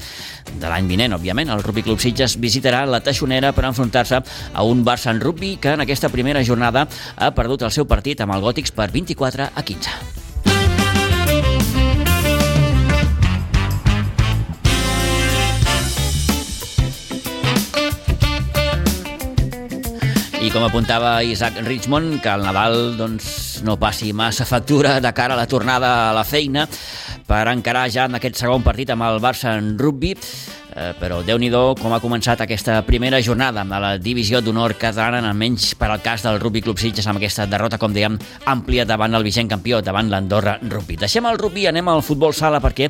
de 0.51 0.69
l'any 0.69 0.93
vinent, 0.93 1.17
òbviament. 1.17 1.49
El 1.49 1.65
Rugby 1.65 1.87
Club 1.89 1.97
Sitges 1.97 2.37
visitarà 2.37 2.85
la 2.85 3.01
Taixonera 3.01 3.55
per 3.57 3.65
enfrontar-se 3.65 4.21
a 4.21 4.69
un 4.69 4.85
Barça 4.85 5.09
en 5.09 5.25
rugby 5.25 5.55
que 5.57 5.73
en 5.73 5.81
aquesta 5.81 6.13
primera 6.13 6.45
jornada 6.45 6.85
ha 7.17 7.33
perdut 7.33 7.65
el 7.65 7.73
seu 7.73 7.89
partit 7.89 8.21
amb 8.21 8.37
el 8.37 8.45
Gòtics 8.45 8.69
per 8.69 8.91
24 8.93 9.49
a 9.49 9.65
15. 9.73 10.28
I 20.39 20.47
com 20.53 20.63
apuntava 20.63 21.17
Isaac 21.27 21.57
Richmond, 21.65 22.21
que 22.23 22.31
el 22.31 22.45
Nadal 22.47 22.95
doncs, 22.95 23.59
no 23.67 23.75
passi 23.75 24.13
massa 24.15 24.45
factura 24.47 25.01
de 25.03 25.11
cara 25.11 25.35
a 25.35 25.37
la 25.37 25.49
tornada 25.51 25.89
a 26.07 26.13
la 26.15 26.23
feina 26.23 26.63
per 27.27 27.41
encarar 27.51 27.89
ja 27.91 28.05
en 28.07 28.15
aquest 28.15 28.39
segon 28.39 28.63
partit 28.63 28.93
amb 28.93 29.03
el 29.03 29.19
Barça 29.19 29.57
en 29.59 29.73
rugby 29.81 30.13
eh, 30.75 30.91
però 30.99 31.21
déu 31.25 31.37
nhi 31.37 31.49
com 31.49 31.93
ha 31.93 31.99
començat 31.99 32.41
aquesta 32.41 32.81
primera 32.85 33.21
jornada 33.21 33.61
a 33.61 33.79
la 33.79 33.97
divisió 33.97 34.41
d'honor 34.41 34.75
catalana, 34.77 35.29
almenys 35.29 35.73
per 35.75 35.89
al 35.89 36.01
cas 36.01 36.23
del 36.23 36.39
Rugby 36.39 36.61
Club 36.61 36.77
Sitges 36.79 37.07
amb 37.07 37.17
aquesta 37.17 37.45
derrota, 37.45 37.77
com 37.77 37.93
dèiem, 37.93 38.17
àmplia 38.45 38.85
davant 38.85 39.15
el 39.15 39.23
vigent 39.23 39.49
campió, 39.49 39.81
davant 39.81 40.09
l'Andorra 40.09 40.59
Rugby. 40.61 40.97
Deixem 40.99 41.25
el 41.25 41.39
rugby, 41.39 41.65
anem 41.67 41.87
al 41.89 42.03
futbol 42.05 42.33
sala 42.33 42.61
perquè 42.61 42.89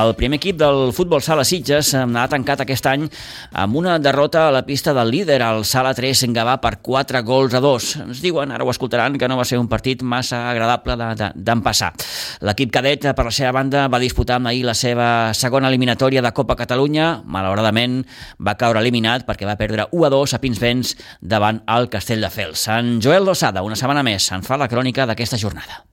el 0.00 0.14
primer 0.18 0.40
equip 0.40 0.58
del 0.58 0.90
futbol 0.96 1.22
sala 1.22 1.44
Sitges 1.44 1.94
ha 1.94 2.26
tancat 2.30 2.64
aquest 2.64 2.86
any 2.90 3.06
amb 3.52 3.76
una 3.76 3.98
derrota 3.98 4.48
a 4.48 4.52
la 4.52 4.64
pista 4.66 4.94
del 4.94 5.10
líder, 5.10 5.40
el 5.42 5.64
Sala 5.64 5.92
3 5.94 6.24
en 6.26 6.34
Gavà 6.34 6.56
per 6.60 6.78
4 6.82 7.22
gols 7.26 7.54
a 7.54 7.60
2. 7.62 7.90
Ens 8.06 8.22
diuen, 8.22 8.50
ara 8.52 8.64
ho 8.64 8.70
escoltaran, 8.70 9.18
que 9.18 9.28
no 9.28 9.38
va 9.38 9.46
ser 9.48 9.58
un 9.60 9.68
partit 9.68 10.02
massa 10.02 10.42
agradable 10.50 10.96
d'empassar. 11.34 11.92
De, 11.94 12.04
de, 12.04 12.46
L'equip 12.50 12.72
cadet, 12.74 13.10
per 13.16 13.26
la 13.26 13.34
seva 13.34 13.52
banda, 13.56 13.86
va 13.88 14.00
disputar 14.02 14.40
ahir 14.46 14.64
la 14.66 14.74
seva 14.74 15.32
segona 15.34 15.68
eliminatòria 15.68 16.22
de 16.22 16.32
Copa 16.32 16.56
Catalunya, 16.56 17.19
malauradament 17.24 18.00
va 18.38 18.56
caure 18.60 18.80
eliminat 18.80 19.26
perquè 19.28 19.48
va 19.48 19.58
perdre 19.60 19.86
1 19.90 20.06
a 20.06 20.10
2 20.12 20.34
a 20.36 20.40
Pinsbens 20.42 20.94
davant 21.20 21.62
el 21.76 21.90
Castelldefels. 21.92 22.66
Sant 22.68 22.98
Joel 23.04 23.26
Losada, 23.28 23.64
una 23.66 23.78
setmana 23.78 24.04
més, 24.06 24.30
en 24.32 24.46
fa 24.46 24.58
la 24.60 24.68
crònica 24.68 25.06
d'aquesta 25.08 25.38
jornada. 25.40 25.84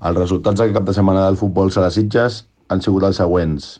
Els 0.00 0.16
resultats 0.16 0.60
d'aquest 0.60 0.78
cap 0.78 0.88
de 0.88 0.96
setmana 0.96 1.26
del 1.26 1.38
futbol 1.40 1.72
a 1.76 1.86
les 1.86 1.98
Sitges 1.98 2.44
han 2.72 2.80
sigut 2.80 3.04
els 3.04 3.20
següents. 3.20 3.70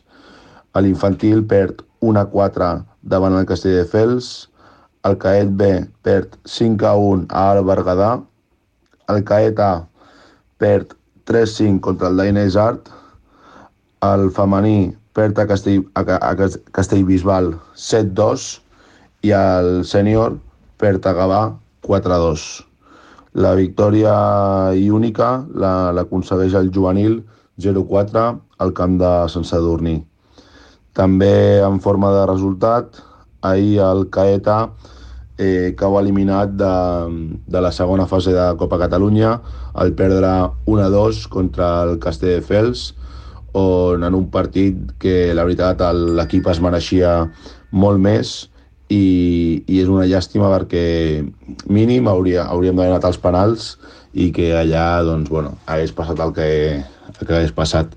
L'infantil 0.77 1.43
perd 1.47 1.81
1 2.01 2.19
a 2.21 2.25
4 2.29 2.71
davant 3.01 3.35
el 3.37 3.47
Castelldefels, 3.49 4.31
el 5.09 5.17
Caet 5.17 5.49
B 5.57 5.69
perd 6.05 6.37
5 6.45 6.85
a 6.85 6.93
1 6.95 7.27
a 7.29 7.45
el 7.55 7.63
Berguedà, 7.65 8.11
el 9.09 9.23
Caet 9.25 9.59
A 9.59 9.73
perd 10.61 10.93
3-5 11.25 11.79
contra 11.81 12.09
el 12.09 12.17
Dainese 12.17 12.59
Art, 12.59 12.89
el 14.01 14.29
femení 14.33 14.93
perd 15.13 15.39
a, 15.39 15.47
Castell, 15.47 15.85
a, 15.95 16.03
a 16.03 16.31
Castellbisbal 16.71 17.53
7-2 17.75 18.47
i 19.27 19.33
el 19.37 19.83
sènior 19.87 20.37
perd 20.81 21.05
a 21.05 21.13
Gavà 21.17 21.41
4-2. 21.87 22.45
La 23.41 23.53
victòria 23.55 24.13
i 24.75 24.89
única 24.91 25.33
l'aconsegueix 25.55 26.55
la, 26.55 26.63
el 26.63 26.71
juvenil 26.75 27.21
0-4 27.61 28.25
al 28.63 28.73
camp 28.77 28.97
de 28.99 29.11
Sant 29.31 29.47
Sadurní. 29.47 30.01
També 30.97 31.61
en 31.63 31.79
forma 31.79 32.11
de 32.11 32.25
resultat, 32.27 32.99
ahir 33.41 33.79
el 33.85 34.09
Caeta 34.11 34.65
eh, 35.41 35.73
cau 35.77 35.97
eliminat 35.99 36.53
de, 36.59 36.73
de 37.47 37.61
la 37.63 37.71
segona 37.71 38.05
fase 38.07 38.33
de 38.35 38.47
Copa 38.59 38.77
Catalunya 38.81 39.37
al 39.73 39.93
perdre 39.97 40.31
1-2 40.67 41.27
contra 41.31 41.71
el 41.87 41.97
Castelldefels, 42.03 42.91
on 43.57 44.03
en 44.03 44.15
un 44.15 44.29
partit 44.31 44.77
que 44.99 45.33
la 45.35 45.43
veritat 45.47 45.81
l'equip 46.17 46.47
es 46.47 46.61
mereixia 46.63 47.15
molt 47.71 47.99
més 47.99 48.33
i, 48.91 49.63
i 49.67 49.79
és 49.81 49.89
una 49.91 50.07
llàstima 50.07 50.51
perquè 50.51 50.83
mínim 51.71 52.07
hauria, 52.11 52.45
hauríem 52.51 52.75
d'haver 52.75 52.93
anat 52.93 53.07
als 53.07 53.19
penals 53.21 53.75
i 54.13 54.31
que 54.35 54.51
allà 54.57 55.01
doncs, 55.07 55.29
bueno, 55.31 55.55
hagués 55.65 55.93
passat 55.95 56.19
el 56.19 56.33
que, 56.35 56.49
el 56.81 57.21
que 57.21 57.35
hagués 57.37 57.55
passat. 57.55 57.95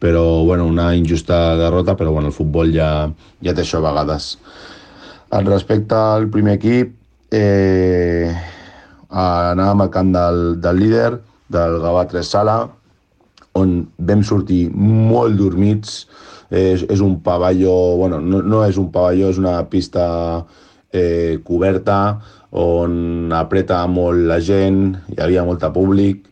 Però 0.00 0.42
bueno, 0.48 0.64
una 0.64 0.94
injusta 0.96 1.58
derrota 1.60 1.92
però 1.96 2.12
bueno, 2.14 2.30
el 2.32 2.36
futbol 2.36 2.72
ja, 2.72 3.10
ja 3.44 3.52
té 3.52 3.64
això 3.64 3.82
a 3.82 3.88
vegades. 3.90 4.32
En 5.36 5.44
respecte 5.46 5.94
al 5.94 6.30
primer 6.32 6.56
equip 6.56 6.96
eh, 7.36 8.32
anàvem 9.10 9.84
al 9.84 9.92
camp 9.92 10.14
del, 10.16 10.40
del 10.62 10.80
líder 10.80 11.10
del 11.52 11.76
Gavà 11.82 12.06
3 12.08 12.32
Sala 12.32 12.56
on 13.58 13.80
vam 13.98 14.24
sortir 14.26 14.68
molt 14.74 15.38
dormits. 15.38 16.04
És, 16.50 16.82
és 16.90 16.98
un 16.98 17.20
pavelló, 17.22 17.96
bueno, 18.00 18.18
no, 18.18 18.40
no 18.42 18.64
és 18.66 18.78
un 18.80 18.88
pavelló, 18.90 19.28
és 19.30 19.38
una 19.38 19.60
pista 19.70 20.04
eh, 20.90 21.38
coberta 21.46 22.18
on 22.50 23.30
apreta 23.32 23.84
molt 23.86 24.26
la 24.26 24.40
gent, 24.42 24.96
hi 25.12 25.20
havia 25.22 25.44
molta 25.46 25.70
públic 25.70 26.24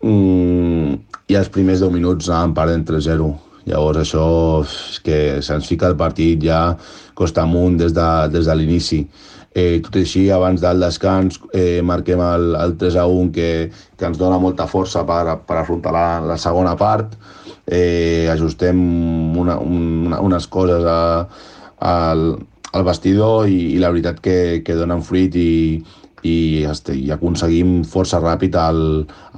mm, 0.00 0.94
i 1.28 1.36
els 1.36 1.50
primers 1.52 1.84
10 1.84 1.92
minuts 1.92 2.30
anàvem 2.30 2.56
perdent 2.56 2.88
3-0. 2.88 3.28
Llavors 3.68 4.00
això 4.00 4.24
és 4.64 5.00
que 5.04 5.18
se'ns 5.44 5.68
fica 5.68 5.90
el 5.90 5.98
partit 6.00 6.40
ja 6.42 6.62
costa 7.14 7.44
amunt 7.44 7.76
des 7.78 7.92
de, 7.92 8.08
des 8.32 8.48
de 8.48 8.56
l'inici. 8.56 9.02
Eh, 9.52 9.80
tot 9.82 9.96
i 9.98 10.04
així, 10.04 10.28
abans 10.30 10.62
del 10.62 10.82
descans, 10.84 11.40
eh, 11.52 11.80
marquem 11.82 12.20
el, 12.22 12.54
el 12.54 12.76
3 12.78 12.98
a 13.02 13.06
1 13.10 13.32
que, 13.34 13.48
que 13.98 14.06
ens 14.06 14.18
dona 14.18 14.38
molta 14.38 14.68
força 14.70 15.02
per, 15.06 15.40
per 15.46 15.56
afrontar 15.58 15.94
la, 15.94 16.04
la 16.22 16.36
segona 16.38 16.76
part. 16.78 17.16
Eh, 17.66 18.28
ajustem 18.30 18.78
una, 19.38 19.58
una, 19.58 20.20
unes 20.22 20.46
coses 20.50 20.86
a, 20.86 21.26
al, 21.80 22.24
al 22.72 22.86
vestidor 22.86 23.48
i, 23.50 23.74
i 23.74 23.80
la 23.82 23.90
veritat 23.90 24.20
que, 24.22 24.36
que 24.66 24.78
donen 24.78 25.02
fruit 25.06 25.34
i, 25.34 25.82
i, 26.22 26.36
este, 26.70 26.94
i 26.94 27.10
aconseguim 27.10 27.80
força 27.88 28.20
ràpid 28.22 28.54
el, 28.60 28.82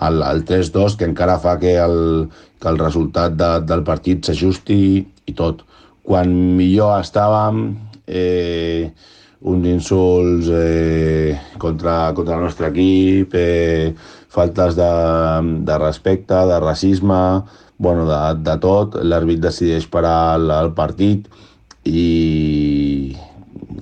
el, 0.05 0.23
el 0.29 0.45
3-2 0.49 0.99
que 0.99 1.09
encara 1.09 1.39
fa 1.41 1.57
que 1.63 1.77
el, 1.81 2.29
que 2.61 2.69
el 2.69 2.81
resultat 2.83 3.37
de, 3.39 3.53
del 3.69 3.85
partit 3.87 4.29
s'ajusti 4.29 4.79
i 5.01 5.37
tot. 5.39 5.65
Quan 6.03 6.33
millor 6.59 6.99
estàvem, 7.01 7.65
eh, 8.11 8.91
uns 9.43 9.67
insults 9.67 10.49
eh, 10.53 11.39
contra, 11.59 12.13
contra 12.15 12.37
el 12.37 12.45
nostre 12.47 12.69
equip, 12.71 13.35
eh, 13.35 13.95
faltes 14.33 14.77
de, 14.79 14.93
de 15.67 15.79
respecte, 15.79 16.35
de 16.35 16.61
racisme, 16.61 17.43
bueno, 17.79 18.07
de, 18.07 18.21
de 18.47 18.57
tot. 18.63 18.97
L'àrbit 19.03 19.43
decideix 19.43 19.89
parar 19.91 20.39
el, 20.39 20.51
el 20.55 20.73
partit 20.79 21.27
i 21.85 23.17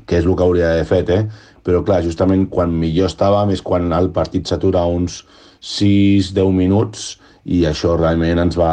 que 0.07 0.19
és 0.19 0.25
el 0.25 0.35
que 0.35 0.47
hauria 0.47 0.73
d'haver 0.73 0.89
fet, 0.89 1.13
eh? 1.13 1.51
Però 1.67 1.83
clar, 1.85 2.01
justament 2.07 2.47
quan 2.51 2.73
millor 2.73 3.11
estàvem 3.11 3.53
és 3.53 3.61
quan 3.63 3.93
el 3.93 4.09
partit 4.17 4.49
s'atura 4.49 4.87
uns 4.89 5.21
6-10 5.61 6.57
minuts 6.57 7.13
i 7.45 7.67
això 7.69 7.95
realment 7.99 8.41
ens 8.47 8.57
va, 8.57 8.73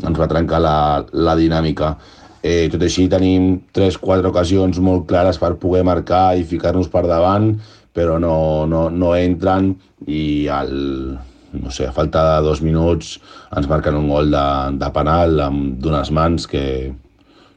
ens 0.00 0.18
va 0.18 0.30
trencar 0.30 0.62
la, 0.64 0.76
la 1.12 1.36
dinàmica. 1.36 1.92
Eh, 2.42 2.66
tot 2.72 2.82
així 2.82 3.06
tenim 3.06 3.52
3-4 3.76 4.32
ocasions 4.32 4.80
molt 4.82 5.06
clares 5.10 5.38
per 5.38 5.54
poder 5.62 5.84
marcar 5.86 6.32
i 6.34 6.42
ficar-nos 6.42 6.90
per 6.90 7.04
davant, 7.06 7.52
però 7.94 8.18
no, 8.18 8.66
no, 8.66 8.88
no 8.90 9.12
entren 9.14 9.70
i 10.10 10.48
al, 10.50 10.72
no 11.52 11.70
sé, 11.70 11.86
a 11.86 11.94
falta 11.94 12.24
de 12.26 12.48
dos 12.48 12.62
minuts 12.64 13.18
ens 13.54 13.68
marquen 13.70 13.98
un 14.00 14.08
gol 14.10 14.32
de, 14.34 14.46
de 14.80 14.90
penal 14.94 15.38
amb 15.46 15.78
d'unes 15.82 16.10
mans 16.10 16.48
que 16.50 16.64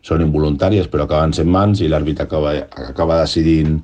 són 0.06 0.22
involuntàries 0.22 0.90
però 0.91 1.07
acaben 1.07 1.34
sent 1.34 1.49
mans 1.49 1.82
i 1.82 1.90
l'àrbitre 1.90 2.28
acaba, 2.28 2.53
acaba 2.86 3.24
decidint 3.24 3.80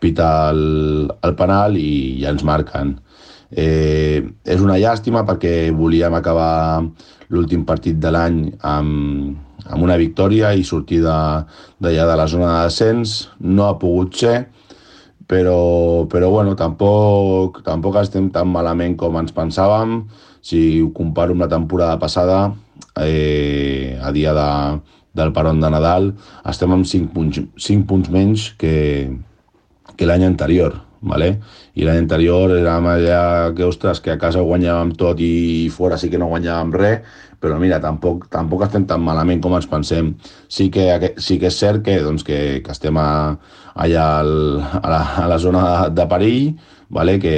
pitar 0.00 0.54
el, 0.54 1.10
el 1.20 1.34
penal 1.36 1.76
i 1.76 2.22
ja 2.22 2.32
ens 2.32 2.44
marquen. 2.46 2.96
Eh, 3.50 4.24
és 4.44 4.62
una 4.62 4.78
llàstima 4.80 5.22
perquè 5.28 5.68
volíem 5.76 6.16
acabar 6.16 6.82
l'últim 7.28 7.64
partit 7.68 7.98
de 8.00 8.10
l'any 8.14 8.40
amb, 8.66 9.36
amb 9.70 9.82
una 9.84 9.96
victòria 10.00 10.52
i 10.54 10.64
sortir 10.64 11.00
d'allà 11.04 11.46
de, 11.80 11.94
de 12.10 12.16
la 12.18 12.26
zona 12.30 12.52
de 12.52 12.68
descens. 12.68 13.16
No 13.40 13.66
ha 13.66 13.78
pogut 13.80 14.14
ser, 14.18 14.36
però, 15.26 16.06
però 16.10 16.30
bueno, 16.30 16.54
tampoc, 16.58 17.62
tampoc 17.66 17.98
estem 18.02 18.30
tan 18.34 18.50
malament 18.52 18.96
com 19.00 19.18
ens 19.20 19.34
pensàvem. 19.36 20.00
Si 20.46 20.80
ho 20.80 20.92
comparo 20.94 21.34
amb 21.34 21.42
la 21.46 21.50
temporada 21.50 21.98
passada, 21.98 22.40
eh, 23.02 23.98
a 24.00 24.12
dia 24.14 24.34
de, 24.34 24.50
del 25.16 25.32
peron 25.32 25.60
de 25.60 25.70
Nadal, 25.72 26.12
estem 26.46 26.72
amb 26.72 26.86
5 26.86 27.12
punts, 27.14 27.40
5 27.56 27.86
punts 27.88 28.10
menys 28.12 28.50
que, 28.60 28.76
que 29.96 30.08
l'any 30.08 30.26
anterior. 30.28 30.82
Vale? 31.06 31.36
I 31.76 31.84
l'any 31.84 32.00
anterior 32.02 32.50
érem 32.56 32.86
allà 32.90 33.20
que, 33.54 33.66
ostres, 33.66 34.00
que 34.02 34.14
a 34.14 34.18
casa 34.18 34.42
guanyàvem 34.42 34.94
tot 34.98 35.20
i 35.22 35.68
fora 35.70 35.98
sí 36.00 36.08
que 36.10 36.18
no 36.18 36.30
guanyàvem 36.30 36.72
res, 36.74 37.18
però 37.40 37.58
mira, 37.60 37.80
tampoc, 37.82 38.26
tampoc 38.32 38.64
estem 38.66 38.86
tan 38.88 39.02
malament 39.04 39.42
com 39.44 39.56
ens 39.56 39.68
pensem. 39.70 40.14
Sí 40.48 40.68
que, 40.72 41.14
sí 41.22 41.38
que 41.42 41.50
és 41.50 41.58
cert 41.58 41.84
que, 41.86 41.98
doncs, 42.04 42.24
que, 42.26 42.60
que 42.64 42.72
estem 42.74 42.96
a, 43.00 43.36
allà 43.76 44.06
al, 44.20 44.32
a, 44.80 44.86
la, 44.88 45.02
a 45.24 45.26
la 45.30 45.38
zona 45.42 45.64
de, 45.66 45.90
de 45.98 46.06
perill, 46.10 46.46
vale? 46.88 47.18
que 47.22 47.36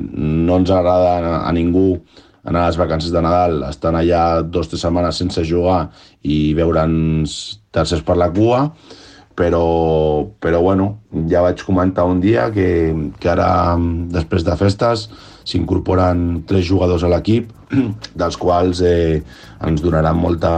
no 0.00 0.60
ens 0.60 0.72
agrada 0.74 1.40
a, 1.40 1.52
ningú 1.52 2.00
anar 2.44 2.64
a 2.64 2.70
les 2.70 2.80
vacances 2.80 3.12
de 3.12 3.20
Nadal, 3.22 3.62
estan 3.68 3.98
allà 3.98 4.40
dues 4.42 4.70
o 4.70 4.72
tres 4.72 4.82
setmanes 4.86 5.20
sense 5.20 5.44
jugar 5.44 5.90
i 6.24 6.54
veure'ns 6.56 7.36
tercers 7.74 8.02
per 8.06 8.16
la 8.16 8.30
cua, 8.32 8.64
però, 9.36 10.26
però 10.40 10.60
bueno, 10.64 10.90
ja 11.30 11.44
vaig 11.44 11.62
comentar 11.64 12.06
un 12.08 12.20
dia 12.20 12.48
que, 12.52 12.68
que 13.20 13.30
ara, 13.30 13.76
després 14.12 14.44
de 14.44 14.56
festes, 14.60 15.06
s'incorporen 15.48 16.42
tres 16.48 16.66
jugadors 16.68 17.04
a 17.04 17.12
l'equip, 17.12 17.52
dels 18.20 18.40
quals 18.40 18.82
eh, 18.86 19.20
ens 19.66 19.84
donaran 19.84 20.18
molta, 20.18 20.52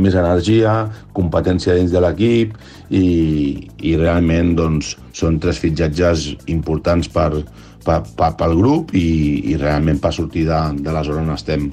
més 0.00 0.14
energia, 0.16 0.72
competència 1.16 1.76
dins 1.76 1.92
de 1.92 2.00
l'equip 2.00 2.54
i, 2.90 3.68
i 3.84 3.94
realment 4.00 4.54
doncs, 4.58 4.96
són 5.16 5.38
tres 5.42 5.60
fitxatges 5.60 6.30
importants 6.52 7.10
per, 7.12 7.42
per, 7.84 8.00
per, 8.16 8.30
pel 8.38 8.56
grup 8.58 8.94
i, 8.96 9.52
i 9.52 9.56
realment 9.60 10.00
per 10.02 10.14
sortir 10.16 10.46
de, 10.48 10.60
de 10.80 10.94
la 10.94 11.04
zona 11.06 11.26
on 11.26 11.34
estem. 11.36 11.70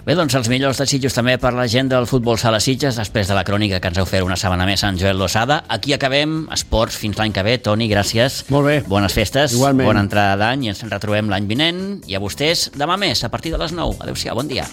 Bé, 0.00 0.14
doncs 0.16 0.32
els 0.38 0.48
millors 0.48 0.78
desitjos 0.80 1.12
també 1.12 1.34
per 1.38 1.50
la 1.52 1.66
gent 1.68 1.90
del 1.92 2.06
futbol 2.08 2.38
sala 2.40 2.58
Sitges, 2.64 2.96
després 2.96 3.28
de 3.28 3.34
la 3.36 3.42
crònica 3.44 3.80
que 3.84 3.90
ens 3.92 3.98
heu 4.00 4.06
fet 4.08 4.24
una 4.24 4.38
setmana 4.40 4.64
més 4.66 4.82
en 4.86 4.96
Joel 4.98 5.20
Lozada. 5.20 5.60
Aquí 5.68 5.92
acabem, 5.92 6.46
esports, 6.56 6.96
fins 6.96 7.18
l'any 7.20 7.34
que 7.36 7.44
ve. 7.44 7.58
Toni, 7.60 7.88
gràcies. 7.90 8.40
Molt 8.48 8.66
bé. 8.66 8.78
Bones 8.88 9.12
festes, 9.12 9.52
Igualment. 9.58 9.86
bona 9.90 10.04
entrada 10.06 10.38
d'any 10.40 10.64
i 10.64 10.72
ens 10.72 10.80
en 10.86 10.90
retrobem 10.90 11.28
l'any 11.28 11.46
vinent. 11.50 11.82
I 12.08 12.16
a 12.16 12.22
vostès, 12.22 12.70
demà 12.80 12.96
més, 12.96 13.22
a 13.24 13.30
partir 13.30 13.52
de 13.52 13.60
les 13.60 13.76
9. 13.76 14.00
Adéu-siau, 14.00 14.40
bon 14.40 14.48
dia. 14.48 14.64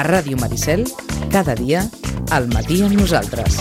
A 0.00 0.02
Ràdio 0.08 0.40
Maricel, 0.40 0.86
cada 1.30 1.54
dia, 1.54 1.84
al 2.32 2.48
matí 2.48 2.80
amb 2.82 2.96
nosaltres. 2.96 3.60